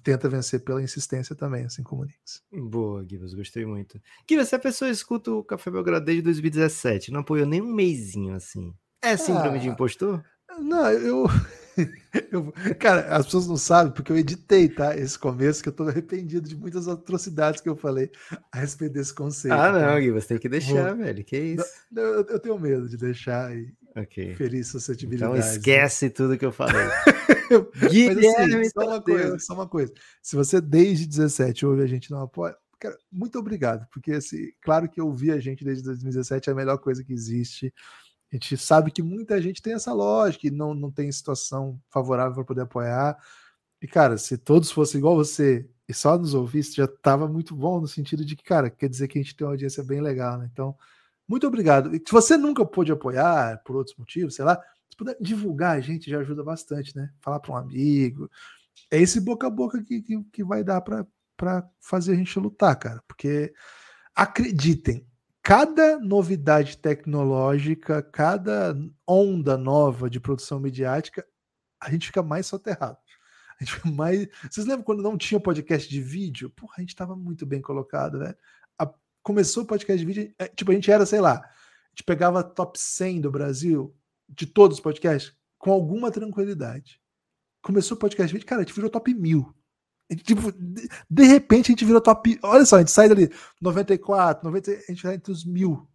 tenta 0.02 0.28
vencer 0.28 0.62
pela 0.62 0.82
insistência 0.82 1.34
também, 1.34 1.64
assim 1.64 1.82
como 1.82 2.02
o 2.02 2.04
Knicks. 2.04 2.42
Boa, 2.52 3.02
Guivas, 3.02 3.32
gostei 3.32 3.64
muito. 3.64 4.00
Guivas, 4.28 4.48
se 4.48 4.54
a 4.54 4.58
pessoa 4.58 4.90
escuta 4.90 5.30
o 5.30 5.42
Café 5.42 5.70
Belgrado 5.70 6.04
desde 6.04 6.22
2017, 6.22 7.10
não 7.10 7.20
apoiou 7.20 7.46
nem 7.46 7.62
um 7.62 7.72
mêsinho 7.72 8.34
assim, 8.34 8.74
é 9.00 9.16
síndrome 9.16 9.58
ah, 9.58 9.60
de 9.60 9.68
impostor? 9.68 10.24
Não, 10.60 10.90
eu, 10.90 11.26
eu, 12.32 12.52
Cara, 12.78 13.16
as 13.16 13.26
pessoas 13.26 13.46
não 13.46 13.56
sabem, 13.56 13.92
porque 13.92 14.10
eu 14.10 14.16
editei, 14.16 14.68
tá? 14.68 14.96
Esse 14.96 15.18
começo, 15.18 15.62
que 15.62 15.68
eu 15.68 15.72
tô 15.72 15.84
arrependido 15.84 16.48
de 16.48 16.56
muitas 16.56 16.88
atrocidades 16.88 17.60
que 17.60 17.68
eu 17.68 17.76
falei 17.76 18.10
a 18.52 18.58
respeito 18.58 18.92
desse 18.92 19.14
conceito. 19.14 19.54
Ah, 19.54 19.72
não, 19.72 19.80
tá? 19.80 20.00
Gui, 20.00 20.10
você 20.10 20.28
tem 20.28 20.38
que 20.38 20.48
deixar, 20.48 20.94
Vou... 20.94 21.04
velho. 21.04 21.24
Que 21.24 21.36
isso? 21.38 21.64
Não, 21.90 22.02
eu, 22.02 22.26
eu, 22.26 22.38
tenho 22.38 22.58
medo 22.58 22.88
de 22.88 22.96
deixar 22.96 23.54
e 23.56 23.72
okay. 23.96 24.34
ferir 24.34 24.64
suscetibilidade. 24.64 25.38
Então 25.38 25.50
esquece 25.50 26.06
né? 26.06 26.10
tudo 26.10 26.38
que 26.38 26.44
eu 26.44 26.52
falei. 26.52 26.86
Guilherme, 27.88 28.24
Mas, 28.54 28.54
assim, 28.54 28.70
só 28.70 28.86
uma 28.86 29.00
coisa, 29.00 29.38
só 29.38 29.54
uma 29.54 29.68
coisa. 29.68 29.92
Se 30.22 30.36
você 30.36 30.60
desde 30.60 31.06
17 31.06 31.66
ouve 31.66 31.82
a 31.82 31.86
gente 31.86 32.10
não 32.10 32.22
apoia, 32.22 32.56
cara, 32.78 32.96
muito 33.10 33.38
obrigado, 33.38 33.86
porque 33.92 34.12
assim, 34.12 34.50
claro 34.62 34.88
que 34.88 35.00
ouvir 35.00 35.32
a 35.32 35.40
gente 35.40 35.64
desde 35.64 35.84
2017 35.84 36.48
é 36.48 36.52
a 36.52 36.56
melhor 36.56 36.78
coisa 36.78 37.02
que 37.02 37.12
existe. 37.12 37.72
A 38.30 38.36
gente 38.36 38.56
sabe 38.56 38.90
que 38.90 39.02
muita 39.02 39.40
gente 39.40 39.62
tem 39.62 39.72
essa 39.72 39.92
lógica 39.92 40.46
e 40.46 40.50
não, 40.50 40.74
não 40.74 40.90
tem 40.90 41.10
situação 41.10 41.80
favorável 41.88 42.34
para 42.34 42.44
poder 42.44 42.60
apoiar. 42.62 43.18
E, 43.80 43.86
cara, 43.86 44.18
se 44.18 44.36
todos 44.36 44.70
fossem 44.70 44.98
igual 44.98 45.16
você 45.16 45.68
e 45.88 45.94
só 45.94 46.18
nos 46.18 46.34
ouvisse, 46.34 46.76
já 46.76 46.84
estava 46.84 47.26
muito 47.26 47.56
bom 47.56 47.80
no 47.80 47.88
sentido 47.88 48.24
de 48.24 48.36
que, 48.36 48.42
cara, 48.44 48.68
quer 48.68 48.88
dizer 48.88 49.08
que 49.08 49.18
a 49.18 49.22
gente 49.22 49.34
tem 49.34 49.46
uma 49.46 49.54
audiência 49.54 49.82
bem 49.82 50.00
legal, 50.02 50.36
né? 50.36 50.48
Então, 50.52 50.76
muito 51.26 51.46
obrigado. 51.46 51.94
E 51.94 51.98
se 51.98 52.12
você 52.12 52.36
nunca 52.36 52.64
pôde 52.66 52.92
apoiar 52.92 53.62
por 53.64 53.76
outros 53.76 53.96
motivos, 53.96 54.34
sei 54.34 54.44
lá, 54.44 54.60
se 54.90 54.96
puder 54.96 55.16
divulgar 55.20 55.76
a 55.76 55.80
gente 55.80 56.10
já 56.10 56.18
ajuda 56.18 56.42
bastante, 56.44 56.94
né? 56.94 57.10
Falar 57.20 57.40
para 57.40 57.52
um 57.52 57.56
amigo. 57.56 58.30
É 58.90 59.00
esse 59.00 59.20
boca 59.20 59.46
a 59.46 59.50
boca 59.50 59.82
que, 59.82 60.02
que, 60.02 60.22
que 60.24 60.44
vai 60.44 60.62
dar 60.62 60.82
para 60.82 61.06
fazer 61.80 62.12
a 62.12 62.16
gente 62.16 62.38
lutar, 62.38 62.76
cara. 62.78 63.02
Porque 63.08 63.52
acreditem, 64.14 65.06
cada 65.42 65.98
novidade 65.98 66.76
tecnológica, 66.78 68.02
cada 68.02 68.76
onda 69.06 69.56
nova 69.56 70.10
de 70.10 70.20
produção 70.20 70.60
midiática, 70.60 71.26
a 71.80 71.90
gente 71.90 72.06
fica 72.06 72.22
mais 72.22 72.46
soterrado. 72.46 72.98
A 73.60 73.64
gente 73.64 73.74
fica 73.74 73.90
mais. 73.90 74.28
Vocês 74.50 74.66
lembram 74.66 74.84
quando 74.84 75.02
não 75.02 75.16
tinha 75.16 75.40
podcast 75.40 75.88
de 75.88 76.00
vídeo? 76.00 76.50
Porra, 76.50 76.74
a 76.78 76.80
gente 76.80 76.90
estava 76.90 77.16
muito 77.16 77.44
bem 77.44 77.60
colocado, 77.60 78.18
né? 78.18 78.34
começou 79.28 79.62
o 79.62 79.66
podcast 79.66 79.98
de 79.98 80.06
vídeo, 80.06 80.34
é, 80.38 80.48
tipo, 80.48 80.70
a 80.70 80.74
gente 80.74 80.90
era, 80.90 81.04
sei 81.04 81.20
lá, 81.20 81.34
a 81.34 81.90
gente 81.90 82.02
pegava 82.02 82.42
top 82.42 82.78
100 82.80 83.20
do 83.20 83.30
Brasil, 83.30 83.94
de 84.26 84.46
todos 84.46 84.78
os 84.78 84.82
podcasts, 84.82 85.36
com 85.58 85.70
alguma 85.70 86.10
tranquilidade. 86.10 86.98
Começou 87.60 87.94
o 87.94 88.00
podcast 88.00 88.28
de 88.28 88.32
vídeo, 88.32 88.48
cara, 88.48 88.62
a 88.62 88.64
gente 88.64 88.74
virou 88.74 88.88
top 88.88 89.12
1000. 89.12 89.54
Tipo, 90.16 90.52
de, 91.10 91.24
repente 91.24 91.66
a 91.66 91.72
gente 91.72 91.84
virou 91.84 92.00
top. 92.00 92.38
Olha 92.42 92.64
só, 92.64 92.76
a 92.76 92.78
gente 92.78 92.90
sai 92.90 93.08
dali 93.08 93.30
94, 93.60 94.44
90, 94.44 94.70
a 94.70 94.92
gente 94.92 95.02
vai 95.02 95.14
entre 95.14 95.32
os 95.32 95.44
mil. 95.44 95.86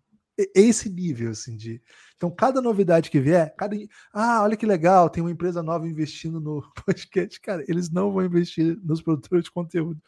Esse 0.56 0.90
nível, 0.90 1.32
assim, 1.32 1.56
de. 1.56 1.82
Então, 2.16 2.30
cada 2.32 2.62
novidade 2.62 3.10
que 3.10 3.20
vier, 3.20 3.54
cada. 3.56 3.76
Ah, 4.12 4.44
olha 4.44 4.58
que 4.58 4.66
legal, 4.66 5.10
tem 5.10 5.22
uma 5.24 5.32
empresa 5.32 5.62
nova 5.64 5.88
investindo 5.88 6.40
no 6.40 6.64
podcast. 6.86 7.40
Cara, 7.42 7.64
eles 7.68 7.90
não 7.90 8.12
vão 8.12 8.24
investir 8.24 8.80
nos 8.84 9.02
produtores 9.02 9.46
de 9.46 9.52
conteúdo. 9.52 10.02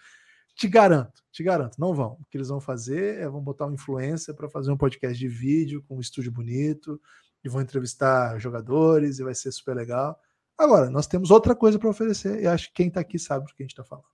Te 0.56 0.68
garanto, 0.68 1.22
te 1.32 1.44
garanto, 1.44 1.80
não 1.80 1.94
vão. 1.94 2.18
O 2.22 2.26
que 2.30 2.38
eles 2.38 2.48
vão 2.48 2.62
fazer 2.62 3.20
é 3.20 3.28
vão 3.28 3.42
botar 3.42 3.66
uma 3.66 3.74
influência 3.74 4.34
para 4.34 4.48
fazer 4.48 4.72
um 4.72 4.78
podcast 4.78 5.18
de 5.18 5.28
vídeo 5.28 5.84
com 5.88 5.98
um 5.98 6.00
estúdio 6.00 6.32
bonito, 6.32 7.00
e 7.44 7.50
vão 7.50 7.62
entrevistar 7.62 8.40
jogadores, 8.40 9.20
e 9.20 9.24
vai 9.24 9.36
ser 9.36 9.52
super 9.52 9.76
legal. 9.76 10.18
Agora, 10.58 10.90
nós 10.90 11.08
temos 11.08 11.32
outra 11.32 11.54
coisa 11.56 11.78
para 11.78 11.90
oferecer, 11.90 12.42
e 12.42 12.48
acho 12.48 12.68
que 12.68 12.76
quem 12.76 12.88
está 12.88 13.02
aqui 13.02 13.20
sabe 13.20 13.46
do 13.46 13.54
que 13.54 13.62
a 13.62 13.66
gente 13.66 13.72
está 13.72 13.84
falando. 13.84 14.06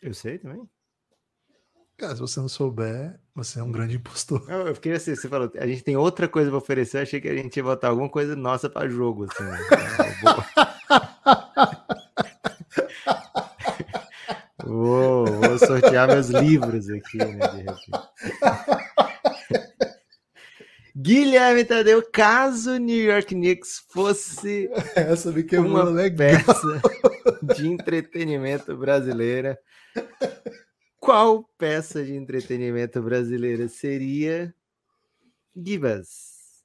Eu 0.00 0.14
sei 0.14 0.38
também. 0.38 0.62
Cara, 1.96 2.14
se 2.14 2.20
você 2.20 2.38
não 2.38 2.48
souber, 2.48 3.18
você 3.34 3.58
é 3.58 3.62
um 3.62 3.72
grande 3.72 3.96
impostor. 3.96 4.48
Eu, 4.48 4.68
eu 4.68 4.74
fiquei 4.76 4.92
assim, 4.92 5.16
você 5.16 5.28
falou, 5.28 5.50
a 5.56 5.66
gente 5.66 5.82
tem 5.82 5.96
outra 5.96 6.28
coisa 6.28 6.48
para 6.48 6.58
oferecer, 6.58 6.98
achei 6.98 7.20
que 7.20 7.28
a 7.28 7.36
gente 7.36 7.56
ia 7.56 7.64
botar 7.64 7.88
alguma 7.88 8.08
coisa 8.08 8.36
nossa 8.36 8.70
para 8.70 8.88
jogo. 8.88 9.24
Assim, 9.24 9.42
né? 9.42 9.58
vou, 14.64 15.26
vou 15.26 15.58
sortear 15.58 16.06
meus 16.06 16.28
livros 16.28 16.88
aqui, 16.88 17.18
né, 17.18 17.48
de 17.48 17.62
repente. 17.62 17.90
Guilherme 21.00 21.64
Tadeu, 21.64 22.02
caso 22.10 22.76
New 22.76 23.04
York 23.04 23.32
Knicks 23.32 23.84
fosse 23.88 24.68
Essa 24.96 25.30
me 25.30 25.44
uma 25.58 25.84
legal. 25.84 26.16
peça 26.16 26.82
de 27.54 27.68
entretenimento 27.68 28.76
brasileira, 28.76 29.56
qual 30.98 31.44
peça 31.56 32.04
de 32.04 32.16
entretenimento 32.16 33.00
brasileira 33.00 33.68
seria 33.68 34.52
Gibas? 35.56 36.64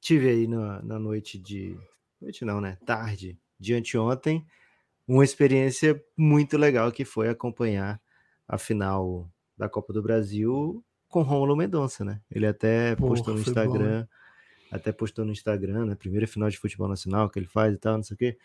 Tive 0.00 0.28
aí 0.28 0.46
na, 0.46 0.80
na 0.80 0.96
noite 1.00 1.40
de. 1.40 1.76
Noite 2.20 2.44
não, 2.44 2.60
né? 2.60 2.78
Tarde 2.86 3.36
de 3.58 3.74
anteontem, 3.74 4.46
uma 5.08 5.24
experiência 5.24 6.00
muito 6.16 6.56
legal 6.56 6.92
que 6.92 7.04
foi 7.04 7.28
acompanhar 7.28 8.00
a 8.46 8.56
final 8.56 9.28
da 9.56 9.68
Copa 9.68 9.92
do 9.92 10.00
Brasil 10.00 10.84
com 11.08 11.22
Romulo 11.22 11.56
Mendonça, 11.56 12.04
né? 12.04 12.20
Ele 12.30 12.46
até 12.46 12.94
Porra, 12.96 13.10
postou 13.10 13.34
no 13.34 13.40
Instagram, 13.40 14.06
até 14.70 14.92
postou 14.92 15.24
no 15.24 15.32
Instagram, 15.32 15.86
né? 15.86 15.94
Primeira 15.94 16.26
final 16.26 16.48
de 16.50 16.58
futebol 16.58 16.88
nacional 16.88 17.28
que 17.30 17.38
ele 17.38 17.46
faz 17.46 17.74
e 17.74 17.78
tal, 17.78 17.96
não 17.96 18.02
sei 18.02 18.14
o 18.14 18.18
quê. 18.18 18.38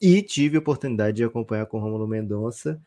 E 0.00 0.22
tive 0.22 0.56
a 0.56 0.60
oportunidade 0.60 1.16
de 1.18 1.24
acompanhar 1.24 1.66
com 1.66 1.78
Romulo 1.78 2.06
Mendonça. 2.06 2.80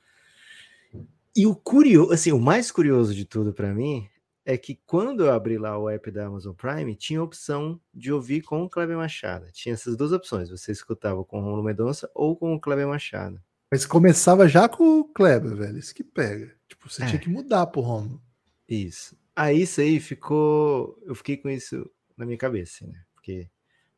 E 1.35 1.45
o 1.45 1.55
curioso, 1.55 2.13
assim, 2.13 2.31
o 2.31 2.39
mais 2.39 2.71
curioso 2.71 3.13
de 3.13 3.25
tudo 3.25 3.53
para 3.53 3.73
mim 3.73 4.07
é 4.45 4.57
que 4.57 4.79
quando 4.85 5.25
eu 5.25 5.31
abri 5.33 5.57
lá 5.57 5.77
o 5.77 5.89
app 5.89 6.09
da 6.11 6.27
Amazon 6.27 6.53
Prime, 6.53 6.95
tinha 6.95 7.19
a 7.19 7.23
opção 7.23 7.79
de 7.93 8.11
ouvir 8.11 8.41
com 8.41 8.63
o 8.63 8.69
Kleber 8.69 8.95
Machado. 8.95 9.47
Tinha 9.51 9.73
essas 9.73 9.97
duas 9.97 10.11
opções, 10.11 10.49
você 10.49 10.71
escutava 10.71 11.23
com 11.25 11.39
o 11.39 11.41
Romulo 11.43 11.63
Mendonça 11.63 12.09
ou 12.13 12.35
com 12.35 12.53
o 12.53 12.59
Kleber 12.59 12.87
Machado. 12.87 13.41
Mas 13.71 13.85
começava 13.85 14.47
já 14.47 14.69
com 14.69 14.99
o 14.99 15.03
Kleber, 15.05 15.55
velho. 15.55 15.77
Isso 15.77 15.93
que 15.95 16.03
pega. 16.03 16.53
Tipo, 16.69 16.89
você 16.89 17.03
É. 17.03 17.07
tinha 17.07 17.19
que 17.19 17.29
mudar 17.29 17.65
pro 17.67 17.81
Romulo. 17.81 18.21
Isso. 18.67 19.15
Aí 19.35 19.61
isso 19.61 19.81
aí 19.81 19.99
ficou. 19.99 20.97
Eu 21.05 21.15
fiquei 21.15 21.37
com 21.37 21.49
isso 21.49 21.89
na 22.17 22.25
minha 22.25 22.37
cabeça, 22.37 22.87
né? 22.87 23.01
Porque 23.13 23.49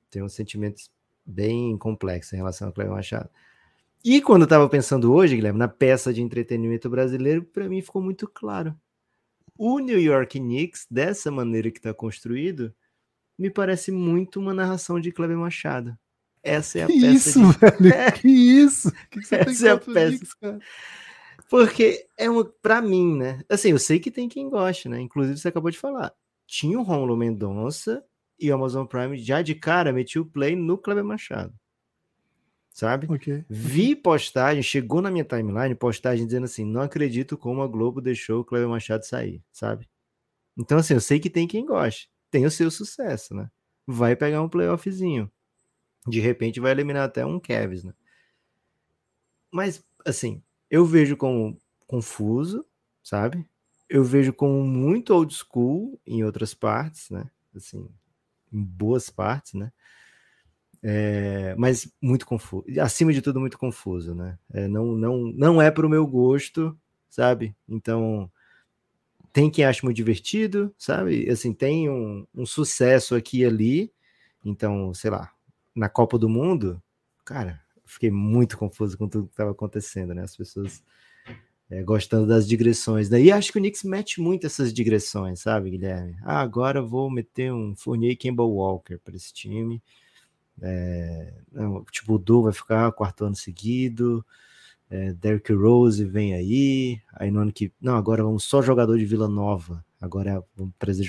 tem 0.09 0.24
uns 0.24 0.34
sentimentos 0.34 0.89
bem 1.26 1.78
complexos 1.78 2.34
em 2.34 2.38
relação 2.38 2.68
ao 2.68 2.74
Cleber 2.74 2.93
Machado. 2.93 3.30
E 4.03 4.22
quando 4.22 4.43
eu 4.43 4.47
tava 4.47 4.70
pensando 4.70 5.13
hoje, 5.13 5.36
Guilherme, 5.36 5.59
na 5.59 5.68
peça 5.68 6.13
de 6.13 6.22
entretenimento 6.22 6.89
brasileiro, 6.89 7.43
para 7.43 7.68
mim 7.68 7.82
ficou 7.82 8.01
muito 8.01 8.28
claro. 8.28 8.76
O 9.57 9.80
New 9.80 9.99
York 9.99 10.39
Knicks, 10.39 10.88
dessa 10.89 11.32
maneira 11.32 11.70
que 11.72 11.80
está 11.80 11.93
construído, 11.93 12.74
me 13.38 13.49
parece 13.49 13.91
muito 13.91 14.39
uma 14.39 14.53
narração 14.53 14.99
de 14.99 15.11
Kleber 15.11 15.38
Machado. 15.38 15.97
Essa 16.43 16.80
é 16.80 16.84
a 16.84 16.88
Que 16.88 17.01
peça 17.01 17.13
isso, 17.13 17.41
de 17.41 17.57
velho? 17.57 17.93
É. 17.93 18.11
Que 18.13 18.28
isso? 18.28 18.91
Que 19.11 19.20
que 19.20 19.36
Essa 19.36 19.68
é 19.68 19.72
a 19.72 19.78
peça. 19.78 20.07
Knicks, 20.09 20.34
cara? 20.36 20.59
Porque 21.49 22.07
é 22.17 22.29
uma, 22.29 22.43
pra 22.43 22.81
mim, 22.81 23.15
né? 23.17 23.41
Assim, 23.49 23.71
eu 23.71 23.79
sei 23.79 23.99
que 23.99 24.11
tem 24.11 24.27
quem 24.27 24.49
goste, 24.49 24.89
né? 24.89 24.99
Inclusive, 24.99 25.37
você 25.37 25.47
acabou 25.47 25.71
de 25.71 25.79
falar. 25.79 26.13
Tinha 26.45 26.77
o 26.77 26.83
Romulo 26.83 27.15
Mendonça 27.15 28.03
e 28.39 28.51
o 28.51 28.55
Amazon 28.55 28.85
Prime 28.85 29.17
já 29.17 29.41
de 29.41 29.55
cara 29.55 29.93
metia 29.93 30.21
o 30.21 30.25
play 30.25 30.55
no 30.55 30.77
Kleber 30.77 31.03
Machado. 31.03 31.53
Sabe? 32.71 33.07
Ok. 33.09 33.43
Vi 33.49 33.95
postagem, 33.95 34.61
chegou 34.61 35.01
na 35.01 35.09
minha 35.09 35.23
timeline, 35.23 35.73
postagem 35.73 36.25
dizendo 36.25 36.43
assim: 36.43 36.63
não 36.63 36.81
acredito 36.81 37.37
como 37.37 37.63
a 37.63 37.67
Globo 37.67 38.01
deixou 38.01 38.41
o 38.41 38.45
Kleber 38.45 38.69
Machado 38.69 39.03
sair, 39.03 39.41
sabe? 39.51 39.89
Então, 40.57 40.77
assim, 40.77 40.93
eu 40.93 41.01
sei 41.01 41.19
que 41.19 41.29
tem 41.29 41.47
quem 41.47 41.65
goste. 41.65 42.09
Tem 42.29 42.45
o 42.45 42.51
seu 42.51 42.69
sucesso, 42.69 43.33
né? 43.33 43.49
Vai 43.85 44.15
pegar 44.15 44.41
um 44.41 44.49
playoffzinho. 44.49 45.31
De 46.07 46.19
repente 46.19 46.59
vai 46.59 46.71
eliminar 46.71 47.05
até 47.05 47.25
um 47.25 47.39
Cavs, 47.39 47.83
né? 47.83 47.93
Mas, 49.51 49.83
assim, 50.05 50.43
eu 50.70 50.86
vejo 50.86 51.15
como 51.18 51.57
confuso, 51.86 52.65
sabe? 53.03 53.45
Eu 53.89 54.03
vejo 54.03 54.34
como 54.34 54.63
muito 54.63 55.13
old 55.13 55.34
school 55.34 55.99
em 56.05 56.24
outras 56.24 56.53
partes, 56.53 57.09
né? 57.09 57.30
Assim, 57.55 57.89
em 58.51 58.63
boas 58.63 59.09
partes, 59.09 59.53
né? 59.53 59.72
É, 60.84 61.55
mas 61.57 61.91
muito 62.01 62.26
confuso, 62.26 62.65
acima 62.80 63.11
de 63.11 63.22
tudo 63.22 63.39
muito 63.39 63.57
confuso, 63.57 64.13
né? 64.13 64.38
É, 64.53 64.68
não, 64.68 64.86
não, 64.93 65.18
não 65.18 65.61
é 65.61 65.72
pro 65.72 65.89
meu 65.89 66.05
gosto, 66.05 66.78
sabe? 67.09 67.55
Então 67.68 68.32
tem 69.34 69.49
quem 69.49 69.65
acha 69.65 69.82
muito 69.84 69.97
divertido, 69.97 70.74
sabe? 70.78 71.30
Assim 71.30 71.53
tem 71.53 71.89
um, 71.89 72.26
um 72.34 72.45
sucesso 72.45 73.15
aqui 73.15 73.39
e 73.39 73.45
ali, 73.45 73.93
então 74.45 74.93
sei 74.93 75.11
lá, 75.11 75.32
na 75.76 75.89
Copa 75.89 76.18
do 76.18 76.30
Mundo, 76.30 76.82
cara, 77.26 77.61
fiquei 77.88 78.11
muito 78.11 78.57
confuso 78.57 78.97
com 78.97 79.07
tudo 79.07 79.25
que 79.27 79.33
estava 79.33 79.51
acontecendo, 79.51 80.13
né? 80.13 80.23
As 80.23 80.35
pessoas 80.35 80.83
é, 81.69 81.83
gostando 81.83 82.27
das 82.27 82.47
digressões. 82.47 83.09
Daí 83.09 83.31
acho 83.31 83.51
que 83.51 83.57
o 83.57 83.61
Knicks 83.61 83.83
mete 83.83 84.21
muito 84.21 84.45
essas 84.45 84.73
digressões, 84.73 85.41
sabe, 85.41 85.71
Guilherme? 85.71 86.17
Ah, 86.23 86.39
agora 86.39 86.81
vou 86.81 87.09
meter 87.09 87.51
um 87.51 87.75
Fournier 87.75 88.11
e 88.11 88.15
Kemba 88.15 88.43
Walker 88.43 88.97
para 88.97 89.15
esse 89.15 89.33
time. 89.33 89.81
É, 90.61 91.33
não, 91.51 91.83
tipo, 91.85 92.15
o 92.15 92.17
Du 92.17 92.43
vai 92.43 92.53
ficar 92.53 92.91
quarto 92.91 93.25
ano 93.25 93.35
seguido. 93.35 94.25
É, 94.89 95.13
Derrick 95.13 95.51
Rose 95.53 96.03
vem 96.05 96.33
aí. 96.33 97.01
Aí 97.13 97.29
no 97.29 97.39
ano 97.39 97.51
que. 97.51 97.71
Não, 97.81 97.95
agora 97.95 98.23
vamos 98.23 98.43
só 98.43 98.61
jogador 98.61 98.97
de 98.97 99.05
Vila 99.05 99.27
Nova. 99.27 99.85
Agora 99.99 100.43
vamos 100.55 100.73
trazer. 100.79 101.05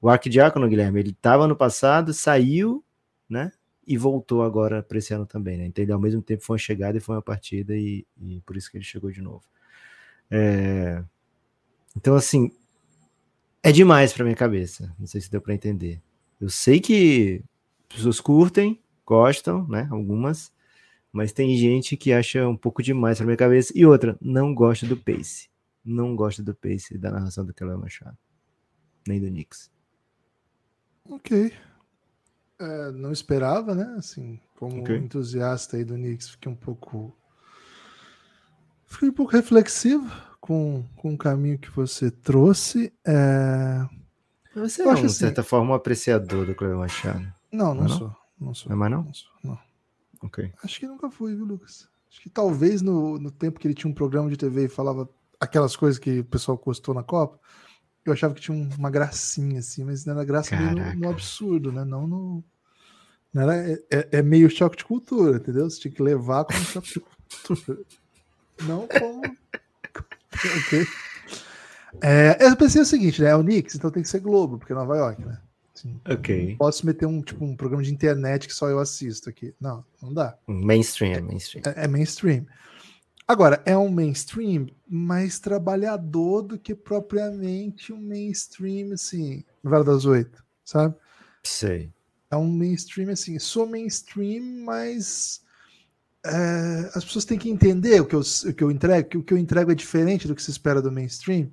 O 0.00 0.08
Arquidiácono, 0.08 0.68
Guilherme, 0.68 1.00
ele 1.00 1.10
estava 1.10 1.46
no 1.46 1.54
passado, 1.54 2.12
saiu, 2.12 2.84
né? 3.28 3.52
E 3.90 3.96
voltou 3.96 4.44
agora 4.44 4.84
para 4.84 4.98
esse 4.98 5.12
ano 5.12 5.26
também, 5.26 5.58
né? 5.58 5.66
Então 5.66 5.82
ele 5.82 5.90
ao 5.90 5.98
mesmo 5.98 6.22
tempo 6.22 6.44
foi 6.44 6.54
uma 6.54 6.58
chegada 6.58 6.96
e 6.96 7.00
foi 7.00 7.16
uma 7.16 7.22
partida, 7.22 7.76
e, 7.76 8.06
e 8.22 8.40
por 8.42 8.56
isso 8.56 8.70
que 8.70 8.76
ele 8.76 8.84
chegou 8.84 9.10
de 9.10 9.20
novo. 9.20 9.42
É... 10.30 11.02
Então, 11.96 12.14
assim, 12.14 12.52
é 13.60 13.72
demais 13.72 14.12
para 14.12 14.22
minha 14.22 14.36
cabeça. 14.36 14.94
Não 14.96 15.08
sei 15.08 15.20
se 15.20 15.28
deu 15.28 15.40
para 15.40 15.54
entender. 15.54 16.00
Eu 16.40 16.48
sei 16.48 16.78
que 16.78 17.42
pessoas 17.88 18.20
curtem, 18.20 18.80
gostam, 19.04 19.66
né? 19.66 19.88
Algumas, 19.90 20.52
mas 21.10 21.32
tem 21.32 21.56
gente 21.56 21.96
que 21.96 22.12
acha 22.12 22.46
um 22.46 22.56
pouco 22.56 22.84
demais 22.84 23.18
para 23.18 23.26
minha 23.26 23.36
cabeça. 23.36 23.72
E 23.74 23.84
outra, 23.84 24.16
não 24.20 24.54
gosta 24.54 24.86
do 24.86 24.96
pace. 24.96 25.50
Não 25.84 26.14
gosta 26.14 26.44
do 26.44 26.54
pace 26.54 26.96
da 26.96 27.10
narração 27.10 27.44
do 27.44 27.52
Keller 27.52 27.76
Machado. 27.76 28.16
Nem 29.04 29.20
do 29.20 29.26
Knicks. 29.26 29.68
Ok. 31.08 31.52
É, 32.60 32.90
não 32.92 33.10
esperava, 33.10 33.74
né? 33.74 33.94
Assim, 33.96 34.38
como 34.56 34.80
Ok. 34.82 34.96
entusiasta 34.96 35.76
aí 35.78 35.84
do 35.84 35.94
Knicks, 35.94 36.28
fiquei 36.30 36.52
um 36.52 36.54
pouco. 36.56 37.16
Fiquei 38.86 39.08
um 39.08 39.12
pouco 39.12 39.32
reflexivo 39.32 40.10
com, 40.40 40.84
com 40.96 41.14
o 41.14 41.18
caminho 41.18 41.58
que 41.58 41.70
você 41.70 42.10
trouxe. 42.10 42.92
É... 43.06 43.86
Você 44.54 44.82
Eu 44.82 44.90
é, 44.90 44.94
de 44.94 45.06
assim- 45.06 45.14
certa 45.14 45.42
forma, 45.42 45.70
um 45.70 45.74
apreciador 45.74 46.44
do 46.44 46.54
Cleber 46.54 46.76
Machado. 46.76 47.32
Não, 47.52 47.74
não, 47.74 47.74
Não 47.74 47.84
é 47.84 47.88
não? 47.88 47.98
sou. 47.98 48.16
Não 48.40 48.54
sou. 48.54 48.68
Não 48.70 48.76
é 48.76 48.78
mais 48.78 48.92
não? 48.92 49.14
sou, 49.14 49.30
não. 49.44 49.58
Ok. 50.22 50.52
Acho 50.62 50.80
que 50.80 50.86
nunca 50.86 51.10
fui, 51.10 51.34
viu, 51.34 51.44
Lucas? 51.44 51.88
Acho 52.10 52.20
que 52.20 52.28
talvez 52.28 52.82
no, 52.82 53.18
no 53.18 53.30
tempo 53.30 53.60
que 53.60 53.66
ele 53.68 53.74
tinha 53.74 53.90
um 53.90 53.94
programa 53.94 54.28
de 54.28 54.36
TV 54.36 54.64
e 54.64 54.68
falava 54.68 55.08
aquelas 55.38 55.76
coisas 55.76 55.98
que 55.98 56.18
o 56.20 56.24
pessoal 56.24 56.58
gostou 56.58 56.92
na 56.94 57.02
Copa, 57.04 57.38
eu 58.04 58.12
achava 58.12 58.34
que 58.34 58.40
tinha 58.40 58.56
um- 58.56 58.68
uma 58.78 58.90
gracinha, 58.90 59.60
assim, 59.60 59.84
mas 59.84 60.04
não 60.04 60.14
era 60.14 60.24
graça 60.24 60.56
meio 60.56 60.70
no, 60.74 60.94
no 61.00 61.08
absurdo, 61.08 61.70
né? 61.72 61.84
Não 61.84 62.06
no. 62.06 62.44
Não 63.32 63.42
era, 63.42 63.56
é, 63.70 63.78
é- 63.90 64.08
é 64.18 64.22
meio 64.22 64.50
choque 64.50 64.76
de 64.78 64.84
cultura, 64.84 65.36
entendeu? 65.36 65.68
Você 65.70 65.80
tinha 65.80 65.92
que 65.94 66.02
levar 66.02 66.44
como 66.44 66.58
choque 66.60 66.94
de 66.94 67.00
cultura. 67.00 67.78
Não 68.62 68.86
como. 68.88 69.22
ok. 70.66 70.86
É, 72.02 72.46
eu 72.46 72.56
pensei 72.56 72.80
o 72.80 72.84
seguinte, 72.86 73.20
né? 73.22 73.30
É 73.30 73.36
o 73.36 73.42
Knicks, 73.42 73.74
então 73.74 73.90
tem 73.90 74.02
que 74.02 74.08
ser 74.08 74.20
Globo, 74.20 74.58
porque 74.58 74.72
é 74.72 74.76
Nova 74.76 74.96
York, 74.96 75.24
né? 75.24 75.38
Assim, 75.76 76.00
Ok. 76.08 76.56
posso 76.58 76.84
meter 76.86 77.06
um, 77.06 77.22
tipo, 77.22 77.44
um 77.44 77.56
programa 77.56 77.82
de 77.82 77.92
internet 77.92 78.46
que 78.46 78.54
só 78.54 78.68
eu 78.68 78.78
assisto 78.78 79.28
aqui. 79.30 79.54
Não, 79.60 79.84
não 80.02 80.12
dá. 80.12 80.36
Mainstream, 80.46 81.22
mainstream. 81.22 81.62
É, 81.76 81.84
é 81.84 81.88
mainstream. 81.88 82.46
Agora, 83.26 83.62
é 83.64 83.76
um 83.76 83.88
mainstream 83.88 84.66
mais 84.88 85.38
trabalhador 85.38 86.42
do 86.42 86.58
que 86.58 86.74
propriamente 86.74 87.92
um 87.92 88.00
mainstream, 88.00 88.92
assim, 88.92 89.44
novela 89.62 89.84
das 89.84 90.04
oito, 90.04 90.44
sabe? 90.64 90.94
Sei. 91.44 91.92
É 92.30 92.36
um 92.36 92.50
mainstream, 92.50 93.10
assim, 93.10 93.38
sou 93.38 93.66
mainstream, 93.66 94.64
mas 94.64 95.42
é, 96.24 96.90
as 96.94 97.04
pessoas 97.04 97.24
têm 97.24 97.38
que 97.38 97.48
entender 97.48 98.00
o 98.00 98.06
que 98.06 98.14
eu, 98.14 98.20
o 98.20 98.52
que 98.52 98.64
eu 98.64 98.70
entrego, 98.70 99.08
que 99.08 99.18
o 99.18 99.22
que 99.22 99.34
eu 99.34 99.38
entrego 99.38 99.70
é 99.70 99.74
diferente 99.74 100.28
do 100.28 100.34
que 100.34 100.42
se 100.42 100.50
espera 100.50 100.82
do 100.82 100.92
mainstream. 100.92 101.50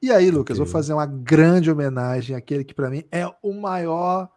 E 0.00 0.10
aí, 0.12 0.30
Lucas, 0.30 0.58
Ok. 0.58 0.66
vou 0.66 0.72
fazer 0.72 0.92
uma 0.92 1.06
grande 1.06 1.70
homenagem 1.70 2.36
àquele 2.36 2.62
que 2.62 2.74
para 2.74 2.90
mim 2.90 3.04
é 3.10 3.26
o 3.42 3.54
maior, 3.54 4.30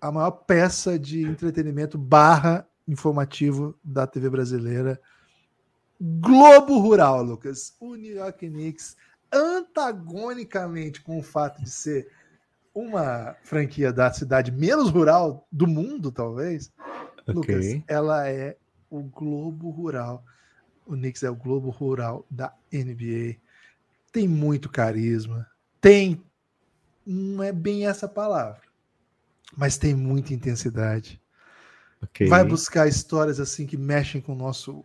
a 0.00 0.12
maior 0.12 0.30
peça 0.30 0.98
de 0.98 1.22
entretenimento 1.22 1.96
barra 1.96 2.68
informativo 2.86 3.74
da 3.82 4.06
TV 4.06 4.28
brasileira. 4.28 5.00
Globo 6.00 6.78
Rural, 6.78 7.22
Lucas. 7.22 7.74
O 7.80 7.94
New 7.94 8.14
York 8.14 8.48
Knicks, 8.48 8.96
antagonicamente 9.32 11.00
com 11.00 11.18
o 11.18 11.22
fato 11.22 11.62
de 11.62 11.70
ser 11.70 12.08
uma 12.74 13.34
franquia 13.42 13.92
da 13.92 14.12
cidade 14.12 14.52
menos 14.52 14.90
rural 14.90 15.46
do 15.50 15.66
mundo, 15.66 16.12
talvez, 16.12 16.72
Lucas, 17.26 17.66
Ok. 17.66 17.84
ela 17.88 18.28
é 18.28 18.56
o 18.88 19.02
Globo 19.02 19.70
Rural. 19.70 20.24
O 20.86 20.92
Knicks 20.92 21.22
é 21.22 21.30
o 21.30 21.34
Globo 21.34 21.70
Rural 21.70 22.24
da 22.30 22.54
NBA. 22.72 23.36
Tem 24.12 24.26
muito 24.26 24.68
carisma. 24.70 25.46
Tem. 25.80 26.22
Não 27.04 27.42
é 27.42 27.52
bem 27.52 27.86
essa 27.86 28.08
palavra. 28.08 28.62
Mas 29.56 29.76
tem 29.76 29.94
muita 29.94 30.32
intensidade. 30.32 31.20
Ok. 32.02 32.28
Vai 32.28 32.44
buscar 32.44 32.86
histórias 32.86 33.40
assim 33.40 33.66
que 33.66 33.76
mexem 33.76 34.20
com 34.20 34.32
o 34.32 34.36
nosso 34.36 34.84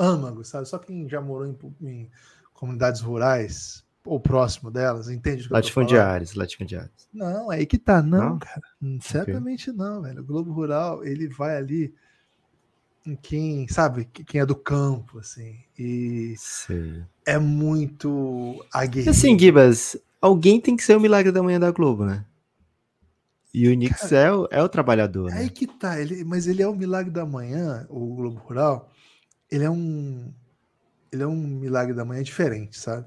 âmago, 0.00 0.44
sabe? 0.44 0.68
Só 0.68 0.78
quem 0.78 1.08
já 1.08 1.20
morou 1.20 1.46
em, 1.46 1.56
em 1.82 2.10
comunidades 2.54 3.00
rurais 3.00 3.84
ou 4.04 4.18
próximo 4.18 4.70
delas 4.70 5.08
entende. 5.10 5.46
Latifundiários, 5.50 6.34
latifundiários. 6.34 7.08
Não, 7.12 7.52
é 7.52 7.56
aí 7.56 7.66
que 7.66 7.78
tá. 7.78 8.02
Não, 8.02 8.30
Não? 8.30 8.38
cara. 8.38 8.62
Certamente 9.02 9.70
não, 9.72 10.02
velho. 10.02 10.20
O 10.20 10.24
Globo 10.24 10.52
Rural, 10.52 11.04
ele 11.04 11.28
vai 11.28 11.56
ali 11.56 11.94
em 13.06 13.16
quem, 13.16 13.66
sabe, 13.68 14.04
que- 14.06 14.24
quem 14.24 14.40
é 14.40 14.46
do 14.46 14.54
campo, 14.54 15.18
assim. 15.18 15.56
E 15.78 16.34
Sei. 16.38 17.02
é 17.26 17.38
muito 17.38 18.64
aguerrido. 18.72 19.10
Assim, 19.10 19.38
Gibas, 19.38 19.96
alguém 20.20 20.60
tem 20.60 20.76
que 20.76 20.82
ser 20.84 20.96
o 20.96 21.00
milagre 21.00 21.32
da 21.32 21.42
manhã 21.42 21.58
da 21.58 21.70
Globo, 21.70 22.04
né? 22.04 22.24
E 23.52 23.66
o 23.68 23.72
Knicks 23.72 24.12
é, 24.12 24.32
o, 24.32 24.46
é 24.50 24.62
o 24.62 24.68
trabalhador, 24.68 25.30
É 25.30 25.38
aí 25.38 25.44
né? 25.46 25.50
que 25.50 25.66
tá. 25.66 25.98
Ele, 26.00 26.22
mas 26.24 26.46
ele 26.46 26.62
é 26.62 26.68
o 26.68 26.74
milagre 26.74 27.10
da 27.10 27.26
manhã, 27.26 27.86
o 27.90 28.14
Globo 28.14 28.38
Rural. 28.38 28.90
Ele 29.50 29.64
é 29.64 29.70
um. 29.70 30.32
Ele 31.12 31.22
é 31.22 31.26
um 31.26 31.36
milagre 31.36 31.94
da 31.94 32.04
manhã 32.04 32.22
diferente, 32.22 32.78
sabe? 32.78 33.06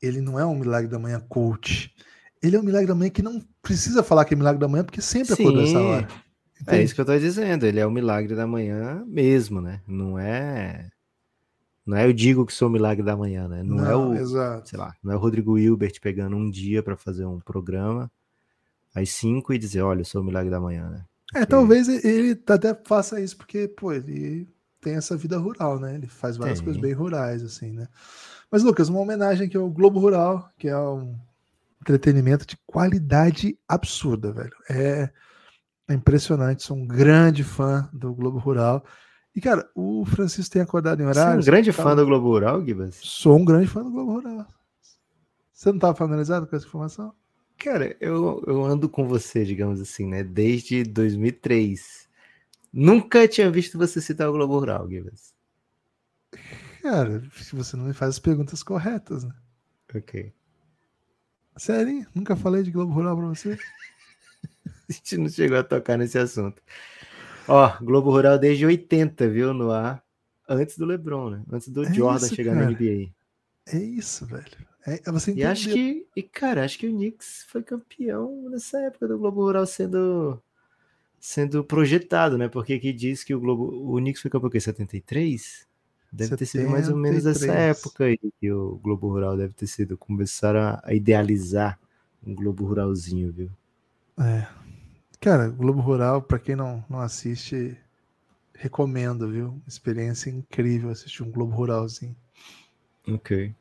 Ele 0.00 0.20
não 0.20 0.38
é 0.38 0.44
um 0.44 0.54
milagre 0.54 0.90
da 0.90 0.98
manhã 0.98 1.20
coach. 1.20 1.94
Ele 2.42 2.56
é 2.56 2.60
um 2.60 2.62
milagre 2.62 2.88
da 2.88 2.94
manhã 2.94 3.10
que 3.10 3.22
não 3.22 3.40
precisa 3.62 4.02
falar 4.02 4.24
que 4.24 4.34
é 4.34 4.36
milagre 4.36 4.60
da 4.60 4.68
manhã, 4.68 4.84
porque 4.84 5.00
sempre 5.00 5.32
acordou 5.32 5.62
essa 5.62 5.78
Sim. 5.78 5.86
hora. 5.86 6.08
É 6.08 6.60
Entende? 6.60 6.84
isso 6.84 6.94
que 6.94 7.00
eu 7.00 7.04
tô 7.04 7.18
dizendo, 7.18 7.64
ele 7.64 7.80
é 7.80 7.86
o 7.86 7.90
milagre 7.90 8.36
da 8.36 8.46
manhã 8.46 9.04
mesmo, 9.06 9.60
né? 9.60 9.80
Não 9.86 10.18
é. 10.18 10.90
Não 11.84 11.96
é 11.96 12.06
eu 12.06 12.12
digo 12.12 12.46
que 12.46 12.52
sou 12.52 12.68
o 12.68 12.70
milagre 12.70 13.04
da 13.04 13.16
manhã, 13.16 13.48
né? 13.48 13.62
Não, 13.64 13.84
é 13.84 13.96
o, 13.96 14.14
Exato. 14.14 14.68
sei 14.68 14.78
lá, 14.78 14.94
não 15.02 15.12
é 15.12 15.16
o 15.16 15.18
Rodrigo 15.18 15.58
Hilbert 15.58 16.00
pegando 16.00 16.36
um 16.36 16.48
dia 16.48 16.82
pra 16.82 16.96
fazer 16.96 17.24
um 17.24 17.40
programa 17.40 18.10
às 18.94 19.10
cinco 19.10 19.52
e 19.52 19.58
dizer, 19.58 19.82
olha, 19.82 20.02
eu 20.02 20.04
sou 20.04 20.20
o 20.20 20.24
milagre 20.24 20.50
da 20.50 20.60
manhã, 20.60 20.88
né? 20.88 21.04
É, 21.34 21.46
talvez 21.46 21.88
ele 21.88 22.40
até 22.46 22.74
faça 22.84 23.20
isso, 23.20 23.36
porque, 23.36 23.66
pô, 23.66 23.92
ele 23.92 24.46
tem 24.82 24.96
essa 24.96 25.16
vida 25.16 25.38
rural, 25.38 25.78
né? 25.78 25.94
Ele 25.94 26.08
faz 26.08 26.36
várias 26.36 26.58
Tem. 26.58 26.64
coisas 26.64 26.82
bem 26.82 26.92
rurais, 26.92 27.42
assim, 27.42 27.70
né? 27.70 27.88
Mas, 28.50 28.62
Lucas, 28.62 28.88
uma 28.88 28.98
homenagem 29.00 29.46
aqui 29.46 29.56
ao 29.56 29.70
Globo 29.70 29.98
Rural, 29.98 30.50
que 30.58 30.68
é 30.68 30.76
um 30.76 31.14
entretenimento 31.80 32.44
de 32.44 32.58
qualidade 32.66 33.56
absurda, 33.66 34.32
velho. 34.32 34.52
É, 34.68 35.08
impressionante, 35.88 36.64
sou 36.64 36.76
um 36.76 36.86
grande 36.86 37.44
fã 37.44 37.88
do 37.92 38.12
Globo 38.12 38.38
Rural. 38.38 38.84
E, 39.34 39.40
cara, 39.40 39.66
o 39.74 40.04
Francisco 40.04 40.52
tem 40.52 40.60
acordado 40.60 41.00
em 41.00 41.06
Você 41.06 41.18
é 41.18 41.22
um 41.22 41.26
horário. 41.26 41.44
grande 41.44 41.72
fã 41.72 41.96
do 41.96 42.04
Globo 42.04 42.26
Rural, 42.26 42.62
Gibas? 42.64 42.98
Sou 43.00 43.38
um 43.38 43.44
grande 43.44 43.68
fã 43.68 43.82
do 43.82 43.90
Globo 43.90 44.12
Rural. 44.14 44.46
Você 45.52 45.68
não 45.68 45.76
estava 45.76 45.94
familiarizado 45.94 46.46
com 46.46 46.56
essa 46.56 46.66
informação? 46.66 47.14
Cara, 47.56 47.96
eu, 48.00 48.42
eu 48.46 48.64
ando 48.64 48.88
com 48.88 49.06
você, 49.06 49.44
digamos 49.44 49.80
assim, 49.80 50.06
né? 50.06 50.24
Desde 50.24 50.82
2003. 50.82 52.01
Nunca 52.72 53.26
tinha 53.28 53.50
visto 53.50 53.76
você 53.78 54.00
citar 54.00 54.28
o 54.28 54.32
Globo 54.32 54.58
Rural, 54.58 54.88
Gibas. 54.88 55.34
Cara, 56.80 57.22
você 57.52 57.76
não 57.76 57.84
me 57.84 57.92
faz 57.92 58.10
as 58.10 58.18
perguntas 58.18 58.62
corretas, 58.62 59.24
né? 59.24 59.34
Ok. 59.94 60.32
Sério, 61.56 61.92
hein? 61.92 62.06
nunca 62.14 62.34
falei 62.34 62.62
de 62.62 62.70
Globo 62.70 62.92
Rural 62.92 63.16
pra 63.16 63.26
você? 63.26 63.58
A 64.88 64.92
gente 64.92 65.16
não 65.18 65.28
chegou 65.28 65.58
a 65.58 65.62
tocar 65.64 65.96
nesse 65.96 66.18
assunto. 66.18 66.60
Ó, 67.46 67.76
Globo 67.82 68.10
Rural 68.10 68.38
desde 68.38 68.66
80, 68.66 69.28
viu? 69.28 69.52
No 69.54 69.70
ar. 69.70 70.02
Antes 70.48 70.76
do 70.76 70.84
LeBron, 70.84 71.30
né? 71.30 71.42
Antes 71.50 71.68
do 71.68 71.84
É 71.84 71.92
Jordan 71.92 72.26
isso, 72.26 72.34
chegar 72.34 72.54
cara. 72.54 72.66
na 72.66 72.70
NBA. 72.72 73.12
É 73.66 73.78
isso, 73.78 74.26
velho. 74.26 74.44
É, 74.86 75.00
é 75.06 75.12
você 75.12 75.32
E 75.36 75.44
entendeu. 75.44 75.50
acho 75.52 75.68
que, 75.70 76.06
e 76.16 76.22
cara, 76.22 76.64
acho 76.64 76.78
que 76.78 76.88
o 76.88 76.92
Knicks 76.92 77.44
foi 77.48 77.62
campeão 77.62 78.48
nessa 78.50 78.78
época 78.80 79.06
do 79.08 79.18
Globo 79.18 79.42
Rural 79.42 79.66
sendo 79.66 80.42
sendo 81.22 81.62
projetado, 81.62 82.36
né? 82.36 82.48
Porque 82.48 82.74
aqui 82.74 82.92
diz 82.92 83.22
que 83.22 83.32
o 83.32 83.38
Globo, 83.38 83.94
o 83.94 83.96
Knicks 83.98 84.20
foi 84.20 84.28
campeão 84.28 84.50
em 84.52 84.58
73? 84.60 85.68
Deve 86.12 86.36
ter 86.36 86.44
sido 86.44 86.68
mais 86.68 86.88
ou 86.88 86.96
menos 86.96 87.24
essa 87.24 87.38
73. 87.38 87.78
época 87.78 88.04
aí 88.04 88.18
que 88.40 88.50
o 88.52 88.74
Globo 88.82 89.08
Rural 89.08 89.36
deve 89.36 89.54
ter 89.54 89.68
sido 89.68 89.96
começaram 89.96 90.80
a, 90.82 90.92
idealizar 90.92 91.78
um 92.26 92.34
Globo 92.34 92.66
Ruralzinho, 92.66 93.32
viu? 93.32 93.50
É. 94.18 94.46
Cara, 95.20 95.48
Globo 95.48 95.80
Rural, 95.80 96.20
pra 96.20 96.40
quem 96.40 96.56
não, 96.56 96.84
não 96.90 97.00
assiste, 97.00 97.78
recomendo, 98.52 99.30
viu? 99.30 99.62
Experiência 99.66 100.28
incrível 100.28 100.90
assistir 100.90 101.22
um 101.22 101.30
Globo 101.30 101.54
Ruralzinho. 101.54 102.16
Ok. 103.08 103.54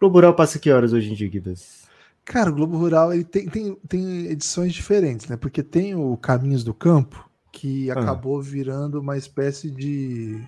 Globo 0.00 0.16
Rural 0.16 0.34
passa 0.34 0.58
que 0.58 0.70
horas 0.70 0.92
hoje 0.92 1.12
em 1.12 1.14
dia, 1.14 1.30
Gibas? 1.30 1.85
Cara, 2.26 2.50
o 2.50 2.54
Globo 2.54 2.76
Rural 2.76 3.14
ele 3.14 3.24
tem, 3.24 3.48
tem, 3.48 3.74
tem 3.88 4.26
edições 4.26 4.74
diferentes, 4.74 5.28
né? 5.28 5.36
Porque 5.36 5.62
tem 5.62 5.94
o 5.94 6.16
Caminhos 6.16 6.64
do 6.64 6.74
Campo, 6.74 7.30
que 7.52 7.88
Ah. 7.90 7.94
acabou 8.00 8.42
virando 8.42 9.00
uma 9.00 9.16
espécie 9.16 9.70
de. 9.70 10.44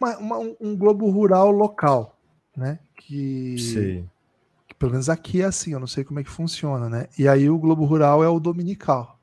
uma- 0.00 0.16
uma- 0.18 0.38
um, 0.60 0.76
Globo 0.76 1.10
Rural 1.10 1.50
local, 1.50 2.16
né? 2.56 2.78
Que, 2.96 3.58
Sei. 3.58 4.04
que 4.66 4.74
pelo 4.74 4.92
menos 4.92 5.08
aqui 5.08 5.42
é 5.42 5.44
assim, 5.44 5.72
eu 5.72 5.80
não 5.80 5.86
sei 5.86 6.04
como 6.04 6.20
é 6.20 6.24
que 6.24 6.30
funciona, 6.30 6.88
né? 6.88 7.08
E 7.18 7.26
aí 7.28 7.50
o 7.50 7.58
Globo 7.58 7.84
Rural 7.84 8.22
é 8.24 8.28
o 8.28 8.38
dominical. 8.40 9.18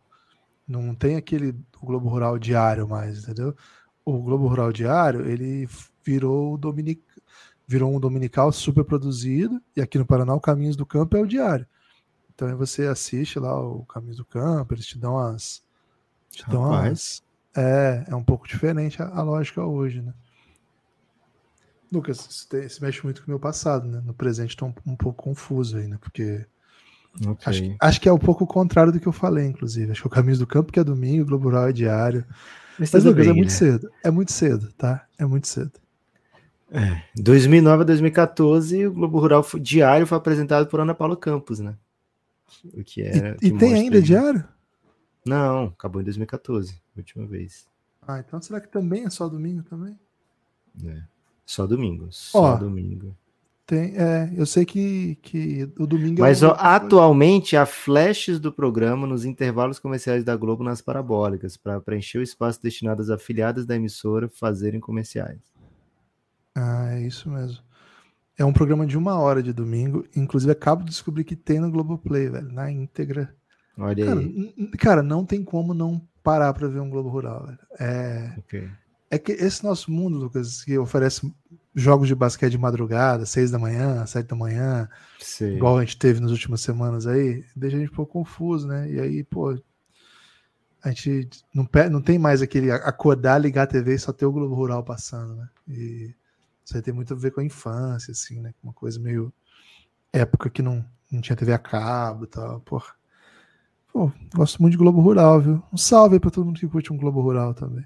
Não 0.68 0.94
tem 0.94 1.16
aquele 1.16 1.56
Globo 1.82 2.10
Rural 2.10 2.38
diário 2.38 2.88
mais, 2.88 3.24
entendeu? 3.24 3.56
O 4.04 4.20
Globo 4.22 4.48
Rural 4.48 4.72
diário, 4.72 5.26
ele 5.28 5.68
virou 6.04 6.54
o 6.54 6.58
dominic... 6.58 7.02
virou 7.68 7.94
um 7.96 8.00
dominical 8.00 8.52
super 8.52 8.84
produzido, 8.84 9.62
e 9.76 9.82
aqui 9.82 9.98
no 9.98 10.06
Paraná 10.06 10.34
o 10.34 10.42
Caminhos 10.42 10.76
do 10.76 10.86
Campo 10.86 11.18
é 11.18 11.22
o 11.22 11.26
diário. 11.28 11.66
Então 12.34 12.48
aí 12.48 12.54
você 12.54 12.86
assiste 12.88 13.40
lá 13.40 13.60
o 13.60 13.86
Caminhos 13.86 14.18
do 14.18 14.26
Campo, 14.26 14.74
eles 14.74 14.86
te 14.86 14.98
dão 14.98 15.18
as 15.18 15.64
te 16.32 16.48
dão 16.50 16.74
as 16.74 17.24
é, 17.56 18.06
é 18.10 18.16
um 18.16 18.24
pouco 18.24 18.48
diferente 18.48 19.02
a, 19.02 19.08
a 19.08 19.22
lógica 19.24 19.64
hoje, 19.64 20.02
né? 20.02 20.14
Lucas, 21.92 22.28
isso, 22.30 22.50
tem- 22.50 22.66
isso 22.66 22.84
mexe 22.84 23.04
muito 23.04 23.22
com 23.22 23.28
o 23.28 23.30
meu 23.32 23.40
passado, 23.40 23.88
né? 23.88 24.02
No 24.06 24.14
presente 24.14 24.50
estou 24.50 24.68
um, 24.86 24.92
um 24.92 24.96
pouco 24.96 25.24
confuso 25.24 25.78
aí, 25.78 25.88
né? 25.88 25.98
Porque 26.02 26.46
Ok. 27.26 27.44
Acho, 27.46 27.62
que- 27.62 27.78
acho 27.80 28.02
que 28.02 28.10
é 28.10 28.14
um 28.14 28.18
pouco 28.20 28.44
o 28.44 28.48
contrário 28.48 28.92
do 28.92 29.00
que 29.00 29.08
eu 29.08 29.14
falei, 29.14 29.46
inclusive. 29.48 29.90
Acho 29.92 30.02
que 30.02 30.08
o 30.08 30.10
Caminhos 30.12 30.40
do 30.40 30.46
Campo 30.48 30.72
que 30.72 30.80
é 30.80 30.84
domingo, 30.84 31.24
o 31.24 31.26
Globo 31.26 31.46
Rural 31.46 31.70
é 31.70 31.72
diário. 31.72 32.26
Mas 32.78 32.92
Mas, 32.92 33.06
Lucas, 33.06 33.22
é 33.26 33.30
bem, 33.30 33.38
muito 33.38 33.52
né? 33.52 33.58
cedo. 33.58 33.90
É 34.04 34.12
muito 34.12 34.34
cedo, 34.34 34.74
tá? 34.74 35.06
É 35.18 35.26
muito 35.26 35.48
cedo. 35.48 35.72
2009 37.16 37.82
a 37.84 37.86
2014, 37.86 38.88
o 38.88 38.94
Globo 38.94 39.20
Rural 39.20 39.46
diário 39.60 40.06
foi 40.08 40.18
apresentado 40.18 40.68
por 40.68 40.80
Ana 40.80 40.94
Paula 40.94 41.16
Campos, 41.16 41.60
né? 41.60 41.76
O 42.74 42.84
que 42.84 43.02
E, 43.02 43.06
era. 43.06 43.38
e 43.42 43.52
que 43.52 43.58
tem 43.58 43.74
ainda 43.74 43.98
aí- 43.98 44.02
diário? 44.04 44.44
Não, 45.26 45.66
acabou 45.66 46.02
em 46.02 46.06
2014, 46.06 46.80
última 46.96 47.26
vez. 47.26 47.66
Ah, 48.08 48.20
então 48.20 48.40
será 48.42 48.60
que 48.62 48.68
também 48.68 49.06
é 49.06 49.10
só 49.10 49.28
domingo 49.28 49.64
também? 49.64 49.98
É. 50.86 51.02
Só 51.46 51.66
domingo, 51.66 52.08
só 52.12 52.40
Ó, 52.54 52.56
domingo. 52.56 53.16
Tem, 53.68 53.96
é, 53.98 54.32
eu 54.36 54.46
sei 54.46 54.64
que, 54.64 55.16
que 55.24 55.68
o 55.80 55.88
domingo 55.88 56.22
Mas 56.22 56.44
é 56.44 56.48
ó, 56.48 56.52
atualmente 56.56 57.58
há 57.58 57.66
flashes 57.66 58.40
do 58.40 58.52
programa 58.52 59.08
nos 59.08 59.26
intervalos 59.26 59.80
comerciais 59.80 60.24
da 60.24 60.36
Globo 60.36 60.64
nas 60.64 60.82
parabólicas, 60.82 61.58
para 61.58 61.82
preencher 61.82 62.20
o 62.20 62.22
espaço 62.22 62.62
destinado 62.62 63.02
às 63.02 63.10
afiliadas 63.10 63.66
da 63.66 63.76
emissora 63.76 64.30
fazerem 64.30 64.80
comerciais. 64.80 65.40
Ah, 66.56 66.94
é 66.94 67.02
isso 67.02 67.30
mesmo. 67.30 67.64
É 68.38 68.44
um 68.44 68.54
programa 68.54 68.86
de 68.86 68.98
uma 68.98 69.18
hora 69.20 69.44
de 69.44 69.54
domingo. 69.54 70.06
Inclusive, 70.16 70.52
acabo 70.52 70.84
de 70.84 70.90
descobrir 70.90 71.24
que 71.24 71.36
tem 71.36 71.60
no 71.60 71.72
Globoplay, 71.72 72.30
velho, 72.30 72.52
na 72.52 72.72
íntegra. 72.72 73.34
Olha 73.78 74.06
Cara, 74.06 74.20
aí. 74.20 74.70
cara, 74.80 75.04
não 75.04 75.26
tem 75.26 75.44
como 75.44 75.74
não 75.74 76.02
parar 76.24 76.54
pra 76.54 76.68
ver 76.68 76.80
um 76.80 76.90
Globo 76.90 77.10
Rural, 77.10 77.46
velho. 77.46 77.60
É, 77.80 78.34
Ok. 78.38 78.70
é 79.12 79.20
que 79.20 79.32
esse 79.34 79.64
nosso 79.64 79.92
mundo, 79.92 80.18
Lucas, 80.18 80.64
que 80.64 80.78
oferece 80.78 81.32
jogos 81.74 82.08
de 82.08 82.16
basquete 82.16 82.52
de 82.52 82.58
madrugada, 82.58 83.26
seis 83.26 83.52
da 83.52 83.60
manhã, 83.60 84.06
sete 84.06 84.28
da 84.28 84.36
manhã, 84.36 84.90
Sei. 85.20 85.56
igual 85.56 85.78
a 85.78 85.82
gente 85.82 85.98
teve 85.98 86.20
nas 86.20 86.32
últimas 86.32 86.62
semanas 86.62 87.06
aí, 87.06 87.44
deixa 87.56 87.78
a 87.78 87.80
gente 87.80 87.92
um 87.92 87.96
pouco 87.96 88.14
confuso, 88.14 88.68
né? 88.68 88.90
E 88.90 89.00
aí, 89.00 89.24
pô, 89.24 89.58
a 90.84 90.90
gente 90.90 91.30
não, 91.54 91.68
não 91.92 92.02
tem 92.02 92.18
mais 92.18 92.42
aquele 92.42 92.72
acordar, 92.72 93.40
ligar 93.40 93.64
a 93.64 93.68
TV 93.68 93.96
e 93.96 94.00
só 94.00 94.14
ter 94.14 94.26
o 94.26 94.32
Globo 94.32 94.56
Rural 94.56 94.84
passando, 94.84 95.36
né? 95.36 95.50
E 95.68 96.14
isso 96.66 96.76
aí 96.76 96.82
tem 96.82 96.94
muito 96.94 97.14
a 97.14 97.18
ver 97.18 97.32
com 97.32 97.40
a 97.40 97.44
infância, 97.46 98.12
assim, 98.12 98.42
né? 98.42 98.54
Uma 98.64 98.74
coisa 98.74 99.00
meio 99.00 99.32
época 100.12 100.50
que 100.50 100.62
não, 100.62 100.84
não 101.12 101.22
tinha 101.22 101.36
TV 101.36 101.54
a 101.54 101.60
cabo 101.60 102.24
e 102.26 102.28
tal, 102.28 102.60
porra. 102.62 102.94
Pô, 103.94 104.12
gosto 104.34 104.62
muito 104.62 104.72
de 104.74 104.78
Globo 104.78 105.00
Rural, 105.00 105.40
viu? 105.42 105.64
Um 105.72 105.78
salve 105.78 106.16
aí 106.16 106.20
pra 106.20 106.32
todo 106.32 106.46
mundo 106.46 106.60
que 106.60 106.68
curte 106.68 106.92
um 106.92 106.98
Globo 106.98 107.22
Rural 107.22 107.54
também. 107.54 107.86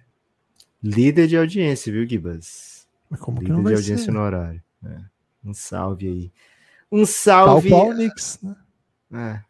Líder 0.81 1.27
de 1.27 1.38
audiência, 1.38 1.91
viu, 1.91 2.07
Gibas? 2.07 2.88
Mas 3.10 3.19
como 3.19 3.38
que 3.39 3.43
Líder 3.45 3.53
não 3.53 3.60
de 3.60 3.65
vai 3.65 3.73
audiência 3.76 4.06
ser? 4.06 4.11
no 4.11 4.19
horário. 4.22 4.64
É. 4.85 4.97
Um 5.43 5.53
salve 5.53 6.07
aí. 6.07 6.31
Um 6.91 7.06
salve. 7.06 7.69
qual 7.69 7.89
o 7.89 7.93
Knicks, 7.93 8.39
né? 8.41 8.56
É. 9.14 9.43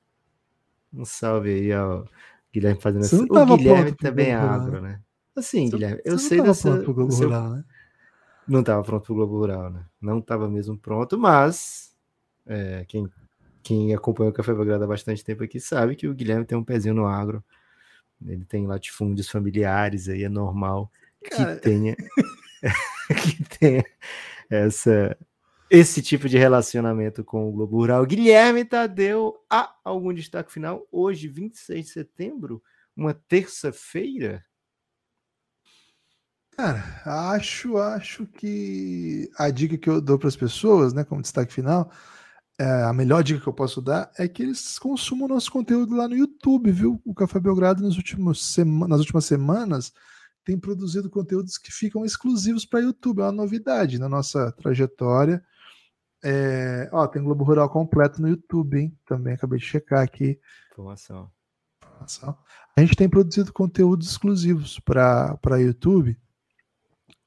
Um 0.94 1.06
salve 1.06 1.50
aí 1.50 1.72
ao 1.72 2.06
Guilherme 2.54 2.82
fazendo 2.82 3.06
essa. 3.06 3.16
não 3.16 3.54
O 3.54 3.58
Guilherme 3.58 3.92
também 3.94 4.30
é 4.30 4.36
agro, 4.36 4.82
né? 4.82 5.00
Assim, 5.36 5.66
Você- 5.68 5.72
Guilherme, 5.78 6.02
eu 6.04 6.12
não 6.14 6.20
sei 6.20 6.42
dessa. 6.42 6.78
Globo 6.82 7.12
seu- 7.12 7.28
Rural, 7.28 7.50
né? 7.52 7.64
Não 8.50 8.62
estava 8.62 8.84
pronto 8.84 9.04
para 9.04 9.14
o 9.14 9.16
Globo 9.16 9.38
Rural, 9.38 9.70
né? 9.70 9.86
Não 10.02 10.18
estava 10.18 10.50
mesmo 10.50 10.78
pronto, 10.78 11.20
mas 11.20 11.96
é, 12.48 12.84
quem, 12.88 13.08
quem 13.62 13.94
acompanha 13.94 14.32
o 14.32 14.34
Café 14.34 14.54
Belgrado 14.54 14.84
há 14.84 14.88
bastante 14.88 15.24
tempo 15.24 15.44
aqui 15.44 15.60
sabe 15.60 15.96
que 15.96 16.08
o 16.08 16.14
Guilherme 16.16 16.46
tem 16.46 16.58
um 16.58 16.64
pezinho 16.64 16.96
no 16.96 17.06
agro. 17.06 17.44
Ele 18.26 18.44
tem 18.44 18.66
latifúndios 18.66 19.30
familiares 19.30 20.10
aí, 20.10 20.24
é 20.24 20.30
normal 20.30 20.92
Cara, 21.30 21.56
que 21.56 21.62
tenha 21.70 21.96
que 23.22 23.60
tenha 23.60 23.86
essa 24.50 25.16
esse 25.70 26.02
tipo 26.02 26.28
de 26.28 26.38
relacionamento 26.38 27.24
com 27.24 27.48
o 27.48 27.52
Globo 27.52 27.78
Rural. 27.78 28.04
Guilherme 28.06 28.66
Tadeu, 28.66 29.36
há 29.48 29.76
algum 29.84 30.12
destaque 30.12 30.52
final? 30.52 30.88
Hoje, 30.92 31.28
26 31.28 31.86
de 31.86 31.92
setembro, 31.92 32.64
uma 32.98 33.14
terça-feira? 33.14 34.44
Cara, 36.60 36.84
acho, 37.06 37.78
acho 37.78 38.26
que 38.26 39.32
a 39.38 39.50
dica 39.50 39.78
que 39.78 39.90
eu 39.90 40.02
dou 40.02 40.20
para 40.20 40.28
as 40.28 40.36
pessoas, 40.36 40.92
né, 40.92 41.06
como 41.06 41.22
destaque 41.22 41.54
final, 41.54 41.90
é, 42.60 42.84
a 42.84 42.92
melhor 42.92 43.24
dica 43.24 43.40
que 43.40 43.48
eu 43.48 43.54
posso 43.54 43.82
dar 43.82 44.12
é 44.18 44.28
que 44.28 44.44
eles 44.44 44.78
consumam 44.78 45.30
nosso 45.30 45.50
conteúdo 45.50 45.96
lá 45.96 46.06
no 46.06 46.18
YouTube, 46.18 46.70
viu? 46.70 47.02
O 47.06 47.16
Café 47.16 47.40
Belgrado 47.40 47.82
nos 47.82 47.96
últimos 47.96 48.46
sema- 48.54 48.90
nas 48.90 49.00
últimas 49.00 49.24
semanas 49.24 49.94
tem 50.44 50.60
produzido 50.60 51.10
conteúdos 51.10 51.58
que 51.58 51.72
ficam 51.72 52.04
exclusivos 52.04 52.66
para 52.66 52.82
YouTube, 52.82 53.22
é 53.22 53.24
uma 53.24 53.32
novidade 53.32 53.98
na 53.98 54.10
nossa 54.10 54.52
trajetória. 54.52 55.42
É, 56.22 56.90
ó, 56.92 57.08
tem 57.08 57.24
Globo 57.24 57.46
Rural 57.46 57.70
completo 57.70 58.22
no 58.22 58.28
YouTube, 58.28 58.78
hein? 58.78 58.98
Também 59.06 59.34
acabei 59.34 59.60
de 59.60 59.66
checar 59.66 60.02
aqui. 60.02 60.38
Informação. 60.74 61.32
informação. 61.82 62.38
A 62.76 62.82
gente 62.82 62.98
tem 62.98 63.08
produzido 63.08 63.54
conteúdos 63.54 64.10
exclusivos 64.12 64.78
para 64.78 65.58
YouTube. 65.58 66.20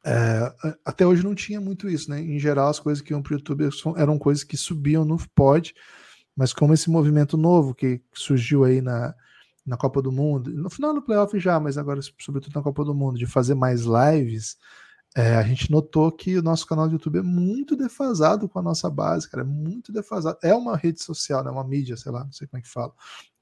É, 0.05 0.53
até 0.85 1.07
hoje 1.07 1.23
não 1.23 1.35
tinha 1.35 1.61
muito 1.61 1.89
isso, 1.89 2.11
né? 2.11 2.21
Em 2.21 2.39
geral, 2.39 2.69
as 2.69 2.81
coisas 2.81 3.03
que 3.03 3.13
iam 3.13 3.23
para 3.23 3.35
o 3.35 3.37
YouTube 3.37 3.69
eram 3.97 4.19
coisas 4.19 4.43
que 4.43 4.57
subiam 4.57 5.05
no 5.05 5.17
pod, 5.35 5.75
mas 6.37 6.53
como 6.53 6.75
esse 6.75 6.91
movimento 6.91 7.37
novo 7.37 7.75
que 7.75 8.01
surgiu 8.13 8.65
aí 8.65 8.81
na, 8.81 9.15
na 9.65 9.77
Copa 9.77 10.03
do 10.03 10.11
Mundo, 10.11 10.51
no 10.51 10.69
final 10.71 10.93
do 10.93 11.03
playoff 11.03 11.39
já, 11.39 11.61
mas 11.61 11.79
agora, 11.79 12.01
sobretudo 12.19 12.55
na 12.55 12.63
Copa 12.63 12.85
do 12.85 12.95
Mundo, 12.95 13.19
de 13.19 13.27
fazer 13.27 13.55
mais 13.55 13.83
lives, 13.83 14.57
é, 15.15 15.37
a 15.37 15.43
gente 15.43 15.71
notou 15.71 16.11
que 16.11 16.39
o 16.39 16.43
nosso 16.43 16.67
canal 16.67 16.89
do 16.89 16.95
YouTube 16.95 17.19
é 17.19 17.23
muito 17.23 17.77
defasado 17.77 18.49
com 18.49 18.59
a 18.59 18.63
nossa 18.63 18.89
base, 18.89 19.29
cara, 19.29 19.43
é 19.43 19.47
muito 19.47 19.93
defasado. 19.93 20.39
É 20.43 20.55
uma 20.55 20.77
rede 20.77 21.03
social, 21.03 21.45
né? 21.45 21.51
Uma 21.51 21.65
mídia, 21.65 21.97
sei 21.97 22.11
lá, 22.11 22.25
não 22.25 22.33
sei 22.33 22.47
como 22.47 22.59
é 22.59 22.63
que 22.63 22.69
fala 22.69 22.93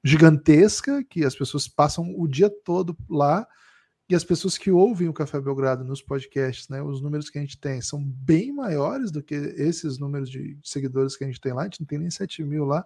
gigantesca, 0.03 1.03
que 1.03 1.23
as 1.23 1.35
pessoas 1.35 1.67
passam 1.67 2.13
o 2.17 2.27
dia 2.27 2.49
todo 2.49 2.97
lá, 3.09 3.47
e 4.11 4.15
as 4.15 4.25
pessoas 4.25 4.57
que 4.57 4.69
ouvem 4.69 5.07
o 5.07 5.13
Café 5.13 5.39
Belgrado 5.39 5.85
nos 5.85 6.01
podcasts, 6.01 6.67
né, 6.67 6.81
os 6.81 7.01
números 7.01 7.29
que 7.29 7.37
a 7.37 7.41
gente 7.41 7.57
tem 7.57 7.79
são 7.79 8.03
bem 8.03 8.51
maiores 8.51 9.09
do 9.09 9.23
que 9.23 9.33
esses 9.33 9.97
números 9.97 10.29
de 10.29 10.59
seguidores 10.61 11.15
que 11.15 11.23
a 11.23 11.27
gente 11.27 11.39
tem 11.39 11.53
lá, 11.53 11.61
a 11.61 11.63
gente 11.63 11.79
não 11.79 11.87
tem 11.87 11.97
nem 11.97 12.09
7 12.09 12.43
mil 12.43 12.65
lá, 12.65 12.85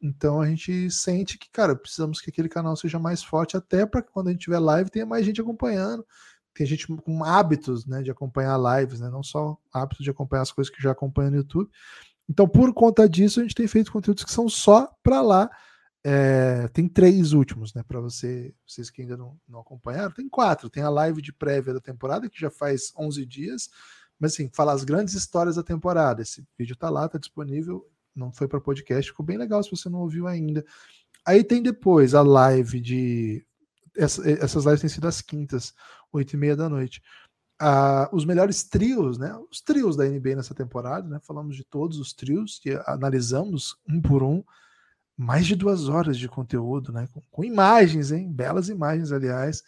então 0.00 0.40
a 0.40 0.48
gente 0.48 0.90
sente 0.90 1.36
que, 1.36 1.50
cara, 1.50 1.76
precisamos 1.76 2.22
que 2.22 2.30
aquele 2.30 2.48
canal 2.48 2.74
seja 2.74 2.98
mais 2.98 3.22
forte, 3.22 3.54
até 3.54 3.84
para 3.84 4.00
que 4.00 4.10
quando 4.10 4.28
a 4.28 4.30
gente 4.30 4.40
tiver 4.40 4.58
live 4.58 4.88
tenha 4.88 5.04
mais 5.04 5.26
gente 5.26 5.42
acompanhando, 5.42 6.06
tem 6.54 6.66
gente 6.66 6.86
com 6.86 7.22
hábitos, 7.22 7.84
né, 7.84 8.02
de 8.02 8.10
acompanhar 8.10 8.56
lives, 8.56 8.98
né, 8.98 9.10
não 9.10 9.22
só 9.22 9.58
hábitos 9.70 10.04
de 10.04 10.10
acompanhar 10.10 10.40
as 10.40 10.52
coisas 10.52 10.74
que 10.74 10.82
já 10.82 10.92
acompanha 10.92 11.30
no 11.30 11.36
YouTube, 11.36 11.70
então 12.26 12.48
por 12.48 12.72
conta 12.72 13.06
disso 13.06 13.40
a 13.40 13.42
gente 13.42 13.54
tem 13.54 13.68
feito 13.68 13.92
conteúdos 13.92 14.24
que 14.24 14.32
são 14.32 14.48
só 14.48 14.90
para 15.02 15.20
lá, 15.20 15.50
é, 16.08 16.68
tem 16.68 16.88
três 16.88 17.32
últimos, 17.32 17.74
né? 17.74 17.82
Para 17.82 17.98
você, 17.98 18.54
vocês 18.64 18.88
que 18.88 19.02
ainda 19.02 19.16
não, 19.16 19.36
não 19.48 19.58
acompanharam, 19.58 20.12
tem 20.12 20.28
quatro. 20.28 20.70
Tem 20.70 20.84
a 20.84 20.88
live 20.88 21.20
de 21.20 21.32
prévia 21.32 21.74
da 21.74 21.80
temporada, 21.80 22.30
que 22.30 22.40
já 22.40 22.48
faz 22.48 22.92
11 22.96 23.26
dias, 23.26 23.68
mas 24.16 24.32
assim, 24.32 24.48
fala 24.54 24.72
as 24.72 24.84
grandes 24.84 25.14
histórias 25.14 25.56
da 25.56 25.64
temporada. 25.64 26.22
Esse 26.22 26.46
vídeo 26.56 26.76
tá 26.76 26.88
lá, 26.90 27.08
tá 27.08 27.18
disponível, 27.18 27.84
não 28.14 28.30
foi 28.30 28.46
para 28.46 28.60
podcast, 28.60 29.10
ficou 29.10 29.26
bem 29.26 29.36
legal 29.36 29.60
se 29.64 29.70
você 29.72 29.88
não 29.88 29.98
ouviu 29.98 30.28
ainda. 30.28 30.64
Aí 31.26 31.42
tem 31.42 31.60
depois 31.60 32.14
a 32.14 32.22
live 32.22 32.80
de. 32.80 33.44
Essa, 33.96 34.30
essas 34.30 34.64
lives 34.64 34.82
têm 34.82 34.90
sido 34.90 35.08
às 35.08 35.20
quintas, 35.20 35.74
oito 36.12 36.34
e 36.34 36.36
meia 36.36 36.54
da 36.54 36.68
noite. 36.68 37.02
Ah, 37.58 38.08
os 38.12 38.24
melhores 38.24 38.62
trios, 38.62 39.18
né? 39.18 39.36
Os 39.50 39.60
trios 39.60 39.96
da 39.96 40.04
NBA 40.04 40.36
nessa 40.36 40.54
temporada, 40.54 41.08
né? 41.08 41.18
Falamos 41.20 41.56
de 41.56 41.64
todos 41.64 41.98
os 41.98 42.12
trios 42.12 42.60
que 42.60 42.80
analisamos 42.86 43.76
um 43.88 44.00
por 44.00 44.22
um 44.22 44.44
mais 45.16 45.46
de 45.46 45.56
duas 45.56 45.88
horas 45.88 46.18
de 46.18 46.28
conteúdo, 46.28 46.92
né? 46.92 47.08
Com, 47.12 47.22
com, 47.30 47.44
imagens, 47.44 48.12
hein? 48.12 48.30
Belas 48.30 48.68
imagens, 48.68 49.12
aliás, 49.12 49.62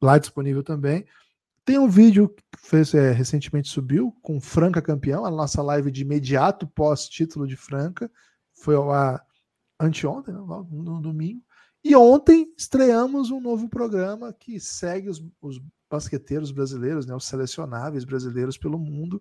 lá 0.00 0.18
disponível 0.18 0.62
também. 0.62 1.06
Tem 1.64 1.78
um 1.78 1.88
vídeo 1.88 2.28
que 2.28 2.42
fez, 2.58 2.92
é, 2.92 3.12
recentemente 3.12 3.68
subiu 3.68 4.14
com 4.20 4.40
Franca 4.40 4.82
campeão, 4.82 5.24
a 5.24 5.30
nossa 5.30 5.62
live 5.62 5.90
de 5.90 6.02
imediato 6.02 6.66
pós-título 6.66 7.46
de 7.46 7.56
Franca. 7.56 8.10
Foi 8.52 8.76
a 8.76 9.22
anteontem, 9.80 10.34
né? 10.34 10.40
no, 10.40 10.64
no 10.64 11.00
domingo. 11.00 11.42
E 11.84 11.96
ontem 11.96 12.52
estreamos 12.56 13.30
um 13.30 13.40
novo 13.40 13.68
programa 13.68 14.32
que 14.32 14.60
segue 14.60 15.08
os, 15.08 15.24
os 15.40 15.60
basqueteiros 15.90 16.52
brasileiros, 16.52 17.06
né? 17.06 17.14
Os 17.14 17.24
selecionáveis 17.24 18.04
brasileiros 18.04 18.58
pelo 18.58 18.78
mundo 18.78 19.20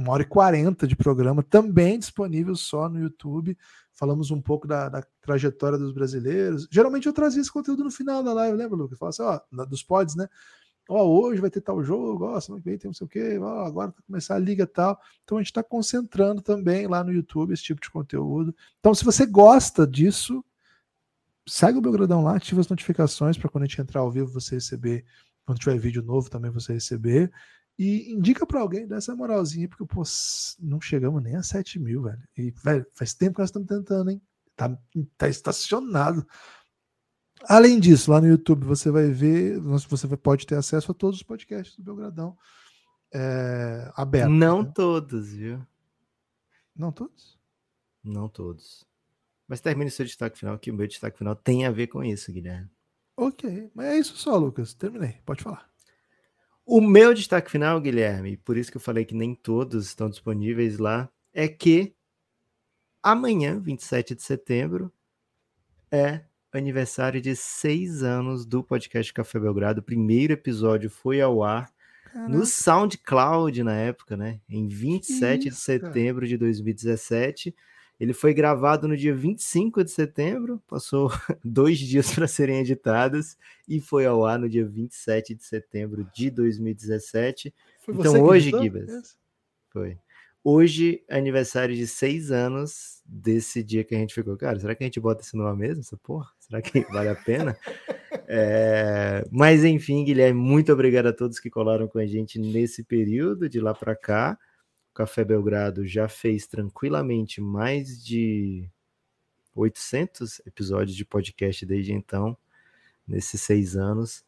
uma 0.00 0.12
hora 0.12 0.22
e 0.22 0.26
quarenta 0.26 0.86
de 0.86 0.96
programa, 0.96 1.42
também 1.42 1.98
disponível 1.98 2.56
só 2.56 2.88
no 2.88 3.00
YouTube. 3.00 3.56
Falamos 4.00 4.30
um 4.30 4.40
pouco 4.40 4.66
da, 4.66 4.88
da, 4.88 5.04
trajetória 5.20 5.76
dos 5.76 5.92
brasileiros. 5.92 6.66
Geralmente 6.70 7.06
eu 7.06 7.12
trazia 7.12 7.42
esse 7.42 7.52
conteúdo 7.52 7.84
no 7.84 7.90
final 7.90 8.22
da 8.22 8.32
live, 8.32 8.56
lembra, 8.56 8.74
Lucas? 8.74 8.98
Falava 8.98 9.34
assim, 9.34 9.44
ó, 9.52 9.64
dos 9.66 9.82
pods, 9.82 10.16
né? 10.16 10.26
Ó, 10.88 11.06
hoje 11.06 11.38
vai 11.38 11.50
ter 11.50 11.60
tal 11.60 11.84
jogo, 11.84 12.24
ó, 12.24 12.40
semana 12.40 12.62
que 12.62 12.70
vem 12.70 12.78
tem 12.78 12.88
não 12.88 12.94
sei 12.94 13.04
o 13.04 13.08
quê, 13.10 13.38
ó, 13.38 13.66
agora 13.66 13.90
vai 13.90 14.02
começar 14.06 14.36
a 14.36 14.38
liga 14.38 14.66
tal. 14.66 14.98
Então 15.22 15.36
a 15.36 15.42
gente 15.42 15.50
está 15.50 15.62
concentrando 15.62 16.40
também 16.40 16.86
lá 16.86 17.04
no 17.04 17.12
YouTube 17.12 17.52
esse 17.52 17.62
tipo 17.62 17.78
de 17.78 17.90
conteúdo. 17.90 18.56
Então, 18.78 18.94
se 18.94 19.04
você 19.04 19.26
gosta 19.26 19.86
disso, 19.86 20.42
segue 21.46 21.76
o 21.76 21.82
Belgradão 21.82 22.24
lá, 22.24 22.36
ativa 22.36 22.62
as 22.62 22.68
notificações 22.68 23.36
para 23.36 23.50
quando 23.50 23.64
a 23.64 23.66
gente 23.66 23.82
entrar 23.82 24.00
ao 24.00 24.10
vivo 24.10 24.32
você 24.32 24.54
receber, 24.54 25.04
quando 25.44 25.58
tiver 25.58 25.78
vídeo 25.78 26.02
novo 26.02 26.30
também 26.30 26.50
você 26.50 26.72
receber. 26.72 27.30
E 27.82 28.12
indica 28.12 28.44
para 28.44 28.60
alguém 28.60 28.86
dessa 28.86 29.16
moralzinha, 29.16 29.66
porque, 29.66 29.86
pô, 29.86 30.02
não 30.58 30.78
chegamos 30.82 31.22
nem 31.22 31.34
a 31.34 31.42
7 31.42 31.78
mil, 31.78 32.02
velho. 32.02 32.22
E, 32.36 32.50
velho, 32.50 32.86
faz 32.92 33.14
tempo 33.14 33.36
que 33.36 33.38
nós 33.40 33.48
estamos 33.48 33.66
tentando, 33.66 34.10
hein? 34.10 34.20
Tá, 34.54 34.78
tá 35.16 35.30
estacionado. 35.30 36.26
Além 37.48 37.80
disso, 37.80 38.10
lá 38.10 38.20
no 38.20 38.28
YouTube 38.28 38.66
você 38.66 38.90
vai 38.90 39.08
ver, 39.08 39.58
você 39.60 40.14
pode 40.14 40.46
ter 40.46 40.56
acesso 40.56 40.92
a 40.92 40.94
todos 40.94 41.20
os 41.20 41.22
podcasts 41.22 41.74
do 41.74 41.82
Belgradão 41.82 42.36
é, 43.14 43.90
abertos. 43.96 44.36
Não 44.36 44.62
né? 44.62 44.72
todos, 44.74 45.32
viu? 45.32 45.66
Não 46.76 46.92
todos? 46.92 47.38
Não 48.04 48.28
todos. 48.28 48.86
Mas 49.48 49.62
termine 49.62 49.90
seu 49.90 50.04
destaque 50.04 50.38
final, 50.38 50.58
que 50.58 50.70
o 50.70 50.74
meu 50.74 50.86
destaque 50.86 51.16
final 51.16 51.34
tem 51.34 51.64
a 51.64 51.70
ver 51.70 51.86
com 51.86 52.04
isso, 52.04 52.30
Guilherme. 52.30 52.68
Ok, 53.16 53.70
mas 53.74 53.86
é 53.86 53.98
isso 53.98 54.18
só, 54.18 54.36
Lucas. 54.36 54.74
Terminei, 54.74 55.22
pode 55.24 55.42
falar. 55.42 55.69
O 56.72 56.80
meu 56.80 57.12
destaque 57.12 57.50
final, 57.50 57.80
Guilherme, 57.80 58.36
por 58.36 58.56
isso 58.56 58.70
que 58.70 58.76
eu 58.76 58.80
falei 58.80 59.04
que 59.04 59.12
nem 59.12 59.34
todos 59.34 59.86
estão 59.86 60.08
disponíveis 60.08 60.78
lá, 60.78 61.10
é 61.34 61.48
que 61.48 61.96
amanhã, 63.02 63.58
27 63.58 64.14
de 64.14 64.22
setembro, 64.22 64.92
é 65.90 66.20
aniversário 66.52 67.20
de 67.20 67.34
seis 67.34 68.04
anos 68.04 68.46
do 68.46 68.62
podcast 68.62 69.12
Café 69.12 69.40
Belgrado. 69.40 69.80
O 69.80 69.82
primeiro 69.82 70.32
episódio 70.32 70.88
foi 70.88 71.20
ao 71.20 71.42
ar 71.42 71.72
Caraca. 72.04 72.32
no 72.32 72.46
SoundCloud 72.46 73.64
na 73.64 73.74
época, 73.74 74.16
né? 74.16 74.40
Em 74.48 74.68
27 74.68 75.48
isso, 75.48 75.56
de 75.56 75.60
setembro 75.64 76.24
de 76.24 76.36
2017. 76.36 77.52
Ele 78.00 78.14
foi 78.14 78.32
gravado 78.32 78.88
no 78.88 78.96
dia 78.96 79.14
25 79.14 79.84
de 79.84 79.90
setembro, 79.90 80.62
passou 80.66 81.10
dois 81.44 81.78
dias 81.78 82.14
para 82.14 82.26
serem 82.26 82.60
editadas 82.60 83.36
e 83.68 83.78
foi 83.78 84.06
ao 84.06 84.24
ar 84.24 84.38
no 84.38 84.48
dia 84.48 84.66
27 84.66 85.34
de 85.34 85.44
setembro 85.44 86.08
de 86.14 86.30
2017. 86.30 87.54
Foi 87.84 87.94
então 87.94 88.22
hoje, 88.22 88.50
Gibas, 88.50 89.16
foi. 89.68 89.98
Hoje, 90.42 91.04
aniversário 91.10 91.76
de 91.76 91.86
seis 91.86 92.30
anos 92.30 93.02
desse 93.04 93.62
dia 93.62 93.84
que 93.84 93.94
a 93.94 93.98
gente 93.98 94.14
ficou. 94.14 94.34
Cara, 94.38 94.58
será 94.58 94.74
que 94.74 94.82
a 94.82 94.86
gente 94.86 94.98
bota 94.98 95.22
isso 95.22 95.36
numa 95.36 95.54
mesa? 95.54 95.80
Essa 95.80 95.98
porra? 95.98 96.30
Será 96.38 96.62
que 96.62 96.80
vale 96.90 97.10
a 97.10 97.14
pena? 97.14 97.54
é... 98.26 99.22
Mas 99.30 99.62
enfim, 99.62 100.02
Guilherme, 100.02 100.40
muito 100.40 100.72
obrigado 100.72 101.08
a 101.08 101.12
todos 101.12 101.38
que 101.38 101.50
colaram 101.50 101.86
com 101.86 101.98
a 101.98 102.06
gente 102.06 102.38
nesse 102.38 102.82
período 102.82 103.46
de 103.46 103.60
lá 103.60 103.74
para 103.74 103.94
cá. 103.94 104.38
Café 104.94 105.24
Belgrado 105.24 105.86
já 105.86 106.08
fez 106.08 106.46
tranquilamente 106.46 107.40
mais 107.40 108.02
de 108.04 108.68
800 109.54 110.40
episódios 110.46 110.96
de 110.96 111.04
podcast 111.04 111.64
desde 111.64 111.92
então, 111.92 112.36
nesses 113.06 113.40
seis 113.40 113.76
anos. 113.76 114.24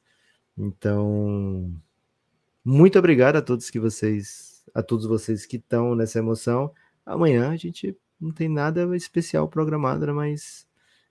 Então, 0.56 1.72
muito 2.64 2.98
obrigado 2.98 3.36
a 3.36 3.42
todos 3.42 3.70
que 3.70 3.80
vocês, 3.80 4.64
a 4.74 4.82
todos 4.82 5.06
vocês 5.06 5.46
que 5.46 5.56
estão 5.56 5.94
nessa 5.94 6.18
emoção. 6.18 6.72
Amanhã 7.04 7.50
a 7.50 7.56
gente 7.56 7.96
não 8.20 8.32
tem 8.32 8.48
nada 8.48 8.96
especial 8.96 9.48
programado, 9.48 10.06
né? 10.06 10.12
mas 10.12 10.66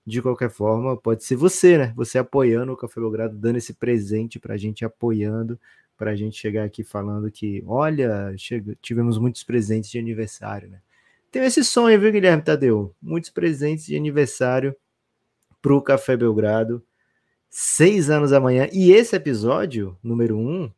de 0.05 0.21
qualquer 0.21 0.49
forma, 0.49 0.97
pode 0.97 1.23
ser 1.23 1.35
você, 1.35 1.77
né? 1.77 1.93
Você 1.95 2.17
apoiando 2.17 2.71
o 2.71 2.77
Café 2.77 2.99
Belgrado, 2.99 3.37
dando 3.37 3.57
esse 3.57 3.73
presente 3.73 4.39
para 4.39 4.55
a 4.55 4.57
gente, 4.57 4.83
apoiando 4.83 5.59
para 6.01 6.09
a 6.09 6.15
gente 6.15 6.35
chegar 6.35 6.63
aqui 6.63 6.83
falando 6.83 7.29
que, 7.29 7.63
olha, 7.67 8.33
tivemos 8.81 9.19
muitos 9.19 9.43
presentes 9.43 9.91
de 9.91 9.99
aniversário, 9.99 10.67
né? 10.67 10.81
Tem 11.29 11.43
esse 11.43 11.63
sonho, 11.63 11.99
viu, 11.99 12.11
Guilherme 12.11 12.41
Tadeu? 12.41 12.95
Muitos 12.99 13.29
presentes 13.29 13.85
de 13.85 13.95
aniversário 13.95 14.75
para 15.61 15.75
o 15.75 15.79
Café 15.79 16.17
Belgrado. 16.17 16.83
Seis 17.51 18.09
anos 18.09 18.33
amanhã. 18.33 18.67
E 18.73 18.91
esse 18.91 19.15
episódio, 19.15 19.95
número 20.01 20.39
um, 20.39 20.71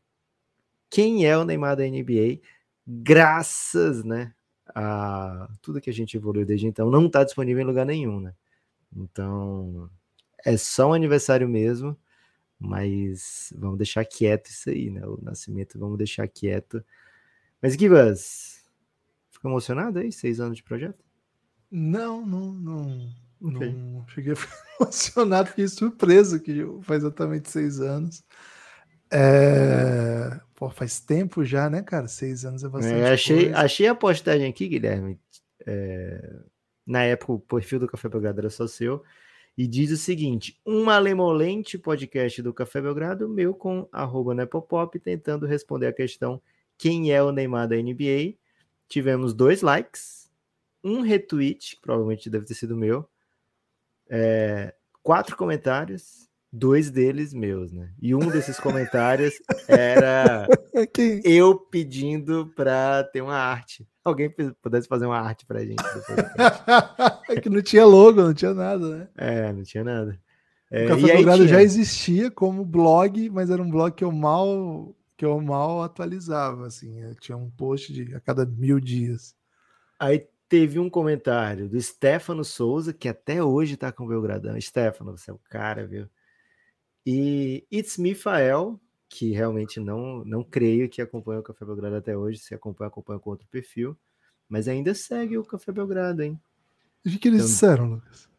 quem 0.90 1.26
é 1.26 1.38
o 1.38 1.46
Neymar 1.46 1.78
da 1.78 1.84
NBA? 1.86 2.42
Graças, 2.86 4.04
né, 4.04 4.34
a 4.76 5.48
tudo 5.62 5.80
que 5.80 5.90
a 5.90 5.94
gente 5.94 6.18
evoluiu 6.18 6.46
desde 6.46 6.68
então, 6.68 6.92
não 6.92 7.06
está 7.06 7.24
disponível 7.24 7.64
em 7.64 7.68
lugar 7.68 7.86
nenhum, 7.86 8.20
né? 8.20 8.34
Então, 8.94 9.90
é 10.44 10.58
só 10.58 10.90
um 10.90 10.94
aniversário 10.94 11.48
mesmo. 11.48 11.98
Mas 12.64 13.52
vamos 13.58 13.78
deixar 13.78 14.06
quieto 14.06 14.48
isso 14.48 14.70
aí, 14.70 14.90
né? 14.90 15.06
O 15.06 15.20
nascimento, 15.22 15.78
vamos 15.78 15.98
deixar 15.98 16.26
quieto. 16.30 16.84
Mas, 17.62 17.74
Gibas, 17.74 18.64
ficou 19.30 19.52
emocionado 19.52 20.00
aí? 20.00 20.14
Seis 20.14 20.40
anos 20.40 20.56
de 20.56 20.64
projeto? 20.64 21.04
Não, 21.70 22.26
não, 22.26 22.54
não. 22.54 23.10
Okay. 23.42 23.74
Não 23.74 24.08
cheguei 24.08 24.32
a 24.32 24.36
ficar 24.38 24.64
emocionado, 24.80 25.50
fiquei 25.50 25.68
surpreso 25.68 26.40
que 26.40 26.66
faz 26.84 27.04
exatamente 27.04 27.50
seis 27.50 27.82
anos. 27.82 28.24
É... 29.12 30.40
Pô, 30.56 30.70
faz 30.70 31.02
tempo 31.02 31.44
já, 31.44 31.70
né, 31.70 31.82
cara? 31.82 32.08
Seis 32.08 32.46
anos 32.46 32.64
é 32.64 32.70
bastante. 32.70 32.96
É, 32.96 33.12
achei, 33.12 33.44
coisa. 33.44 33.58
achei 33.58 33.88
a 33.88 33.96
postagem 33.96 34.50
aqui, 34.50 34.70
Guilherme. 34.70 35.20
É... 35.68 36.40
Na 36.88 37.04
época, 37.04 37.34
o 37.34 37.40
perfil 37.40 37.80
do 37.80 37.88
Café 37.88 38.08
Belgrado 38.08 38.40
era 38.40 38.50
só 38.50 38.66
seu 38.68 39.04
e 39.58 39.68
diz 39.68 39.92
o 39.92 39.98
seguinte: 39.98 40.60
um 40.66 40.84
malemolente 40.84 41.78
podcast 41.78 42.42
do 42.42 42.54
Café 42.54 42.82
Belgrado, 42.82 43.30
meu 43.30 43.54
com 43.54 43.88
arroba 43.92 44.34
Nepopop, 44.34 45.00
tentando 45.00 45.46
responder 45.46 45.88
a 45.88 45.94
questão 45.94 46.42
quem 46.78 47.12
é 47.12 47.22
o 47.22 47.32
Neymar 47.32 47.68
da 47.68 47.76
NBA. 47.76 48.36
Tivemos 48.88 49.34
dois 49.34 49.62
likes, 49.62 50.32
um 50.84 51.02
retweet, 51.02 51.76
que 51.76 51.82
provavelmente 51.82 52.30
deve 52.30 52.46
ter 52.46 52.56
sido 52.56 52.76
meu, 52.76 53.08
é, 54.10 54.74
quatro 55.02 55.38
comentários, 55.38 56.30
dois 56.54 56.92
deles 56.92 57.34
meus, 57.34 57.74
né? 57.74 57.90
E 58.02 58.14
um 58.14 58.30
desses 58.30 58.60
comentários 58.60 59.34
era 59.68 60.48
eu 61.26 61.58
pedindo 61.58 62.48
para 62.56 63.04
ter 63.06 63.22
uma 63.22 63.36
arte 63.36 63.86
alguém 64.04 64.30
pudesse 64.62 64.88
fazer 64.88 65.06
uma 65.06 65.20
arte 65.20 65.46
pra 65.46 65.64
gente. 65.64 65.82
é 67.30 67.40
que 67.40 67.50
não 67.50 67.62
tinha 67.62 67.86
logo, 67.86 68.22
não 68.22 68.34
tinha 68.34 68.54
nada, 68.54 68.98
né? 68.98 69.08
É, 69.16 69.54
não 69.54 69.64
tinha 69.64 69.84
nada. 69.84 70.20
É, 70.70 70.86
o 70.86 70.88
Café 70.90 71.02
Belgrado 71.02 71.48
já 71.48 71.62
existia 71.62 72.30
como 72.30 72.66
blog, 72.66 73.30
mas 73.30 73.50
era 73.50 73.62
um 73.62 73.70
blog 73.70 73.94
que 73.94 74.04
eu 74.04 74.12
mal 74.12 74.96
que 75.16 75.24
eu 75.24 75.40
mal 75.40 75.84
atualizava, 75.84 76.68
assim. 76.68 77.00
Eu 77.00 77.16
tinha 77.16 77.38
um 77.38 77.50
post 77.50 77.94
de, 77.94 78.16
a 78.16 78.20
cada 78.20 78.46
mil 78.46 78.80
dias. 78.80 79.36
Aí 80.00 80.28
teve 80.50 80.80
um 80.80 80.90
comentário 80.90 81.70
do 81.70 81.80
Stefano 81.80 82.44
Souza, 82.44 82.92
que 82.92 83.08
até 83.08 83.42
hoje 83.42 83.78
tá 83.78 83.92
com 83.92 84.06
o 84.06 84.08
Belgradão. 84.08 84.60
Stefano, 84.60 85.16
você 85.16 85.30
é 85.32 85.34
o 85.34 85.40
cara, 85.50 85.86
viu? 85.86 86.08
E 87.06 87.66
It's 87.72 87.98
Mifael, 87.98 88.80
que 89.10 89.32
realmente 89.32 89.80
não, 89.80 90.24
não 90.26 90.44
creio 90.44 90.90
que 90.90 91.02
acompanha 91.02 91.40
o 91.40 91.44
Café 91.44 91.66
Belgrado 91.66 91.96
até 91.96 92.18
hoje. 92.18 92.40
Se 92.40 92.56
acompanha, 92.56 92.88
acompanha 92.88 93.20
com 93.20 93.30
outro 93.30 93.48
perfil. 93.48 93.98
Mas 94.48 94.68
ainda 94.68 94.94
segue 94.94 95.38
o 95.38 95.44
Café 95.44 95.72
Belgrado, 95.72 96.24
hein? 96.24 96.40
O 97.06 97.10
que, 97.10 97.18
que 97.18 97.28
eles 97.28 97.40
então, 97.40 97.52
disseram, 97.52 97.86
Lucas? 97.96 98.30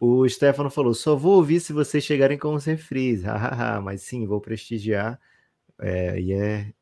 O 0.00 0.28
Stefano 0.28 0.70
falou: 0.70 0.94
só 0.94 1.14
vou 1.14 1.36
ouvir 1.36 1.60
se 1.60 1.72
vocês 1.72 2.04
chegarem 2.04 2.38
com 2.38 2.54
os 2.54 2.64
refris. 2.64 3.22
mas 3.82 4.02
sim, 4.02 4.26
vou 4.26 4.40
prestigiar. 4.40 5.20
É, 5.80 6.20
e 6.20 6.32
é 6.32 6.72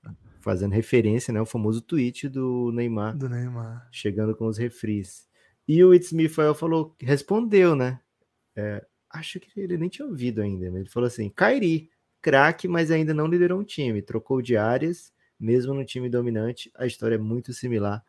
fazendo 0.40 0.72
referência, 0.72 1.32
né? 1.32 1.40
O 1.40 1.46
famoso 1.46 1.80
tweet 1.80 2.28
do 2.28 2.70
Neymar. 2.72 3.16
Do 3.16 3.28
Neymar. 3.28 3.88
Chegando 3.90 4.34
com 4.34 4.46
os 4.46 4.58
refris. 4.58 5.28
E 5.66 5.82
o 5.84 5.94
It's 5.94 6.12
Mifael 6.12 6.54
falou, 6.54 6.94
respondeu, 7.00 7.76
né? 7.76 8.00
É, 8.56 8.84
acho 9.12 9.38
que 9.38 9.60
ele 9.60 9.76
nem 9.76 9.88
tinha 9.88 10.06
ouvido 10.06 10.40
ainda. 10.40 10.66
Ele 10.66 10.88
falou 10.88 11.06
assim: 11.06 11.28
Kairi, 11.28 11.90
craque, 12.20 12.66
mas 12.66 12.90
ainda 12.90 13.12
não 13.12 13.26
liderou 13.26 13.60
um 13.60 13.64
time. 13.64 14.00
Trocou 14.00 14.40
de 14.40 14.56
áreas, 14.56 15.12
mesmo 15.38 15.74
no 15.74 15.84
time 15.84 16.08
dominante. 16.08 16.70
A 16.76 16.86
história 16.86 17.16
é 17.16 17.18
muito 17.18 17.52
similar. 17.52 18.04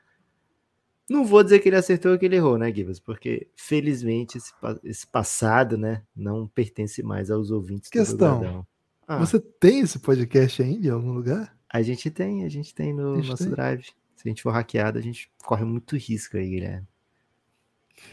Não 1.09 1.25
vou 1.25 1.43
dizer 1.43 1.59
que 1.59 1.67
ele 1.67 1.75
acertou 1.75 2.13
ou 2.13 2.17
que 2.17 2.25
ele 2.25 2.37
errou, 2.37 2.57
né, 2.57 2.73
Givas? 2.73 2.99
Porque, 2.99 3.49
felizmente, 3.55 4.37
esse, 4.37 4.53
esse, 4.83 5.05
passado, 5.05 5.77
né, 5.77 6.01
não 6.15 6.47
pertence 6.47 7.03
mais 7.03 7.29
aos 7.29 7.51
ouvintes 7.51 7.89
Questão. 7.89 8.65
Ah, 9.05 9.17
Você 9.17 9.37
tem 9.37 9.81
esse 9.81 9.99
podcast 9.99 10.61
ainda 10.61 10.87
em 10.87 10.91
algum 10.91 11.11
lugar? 11.11 11.53
A 11.69 11.81
gente 11.81 12.09
tem, 12.09 12.45
a 12.45 12.49
gente 12.49 12.73
tem 12.73 12.93
no 12.93 13.17
gente 13.17 13.29
nosso 13.29 13.43
tem? 13.43 13.51
drive. 13.51 13.85
Se 14.15 14.27
a 14.27 14.29
gente 14.29 14.41
for 14.41 14.51
hackeado, 14.51 14.97
a 14.97 15.01
gente 15.01 15.29
corre 15.43 15.65
muito 15.65 15.97
risco 15.97 16.37
aí, 16.37 16.49
Guilherme. 16.49 16.87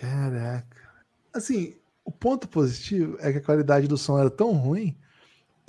Caraca. 0.01 0.91
Assim, 1.33 1.77
o 2.11 2.13
ponto 2.13 2.49
positivo 2.49 3.17
é 3.21 3.31
que 3.31 3.39
a 3.39 3.43
qualidade 3.43 3.87
do 3.87 3.97
som 3.97 4.19
era 4.19 4.29
tão 4.29 4.53
ruim 4.53 4.97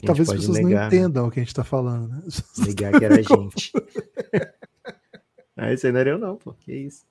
Talvez 0.05 0.29
as 0.29 0.35
pessoas 0.35 0.57
negar, 0.57 0.69
não 0.69 0.79
né? 0.79 0.87
entendam 0.87 1.23
né? 1.23 1.29
o 1.29 1.31
que 1.31 1.39
a 1.39 1.43
gente 1.43 1.49
está 1.49 1.63
falando, 1.63 2.07
né? 2.07 2.23
Negar 2.65 2.97
que 2.97 3.05
era 3.05 3.19
a 3.19 3.21
gente. 3.21 3.71
ah, 5.55 5.65
aí 5.65 5.77
não 5.91 5.99
era 5.99 6.09
eu, 6.09 6.17
não, 6.17 6.37
pô. 6.37 6.53
Que 6.53 6.73
isso. 6.73 7.05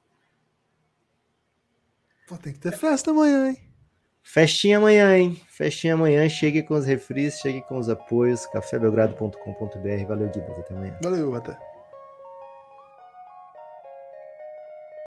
Pô, 2.27 2.37
tem 2.37 2.53
que 2.53 2.59
ter 2.59 2.73
festa 2.73 3.13
amanhã, 3.13 3.51
hein? 3.51 3.59
Festinha 4.23 4.79
amanhã, 4.79 5.17
hein? 5.17 5.41
Festinha 5.49 5.95
amanhã. 5.95 6.29
Chegue 6.29 6.65
com 6.65 6.75
os 6.75 6.85
refris, 6.85 7.39
chegue 7.39 7.63
com 7.63 7.79
os 7.79 7.89
apoios. 7.89 8.45
cafébelgrado.com.br. 8.47 10.07
Valeu, 10.09 10.29
Guido. 10.29 10.53
Até 10.59 10.75
amanhã. 10.75 10.99
Valeu, 11.03 11.35
até. 11.35 11.57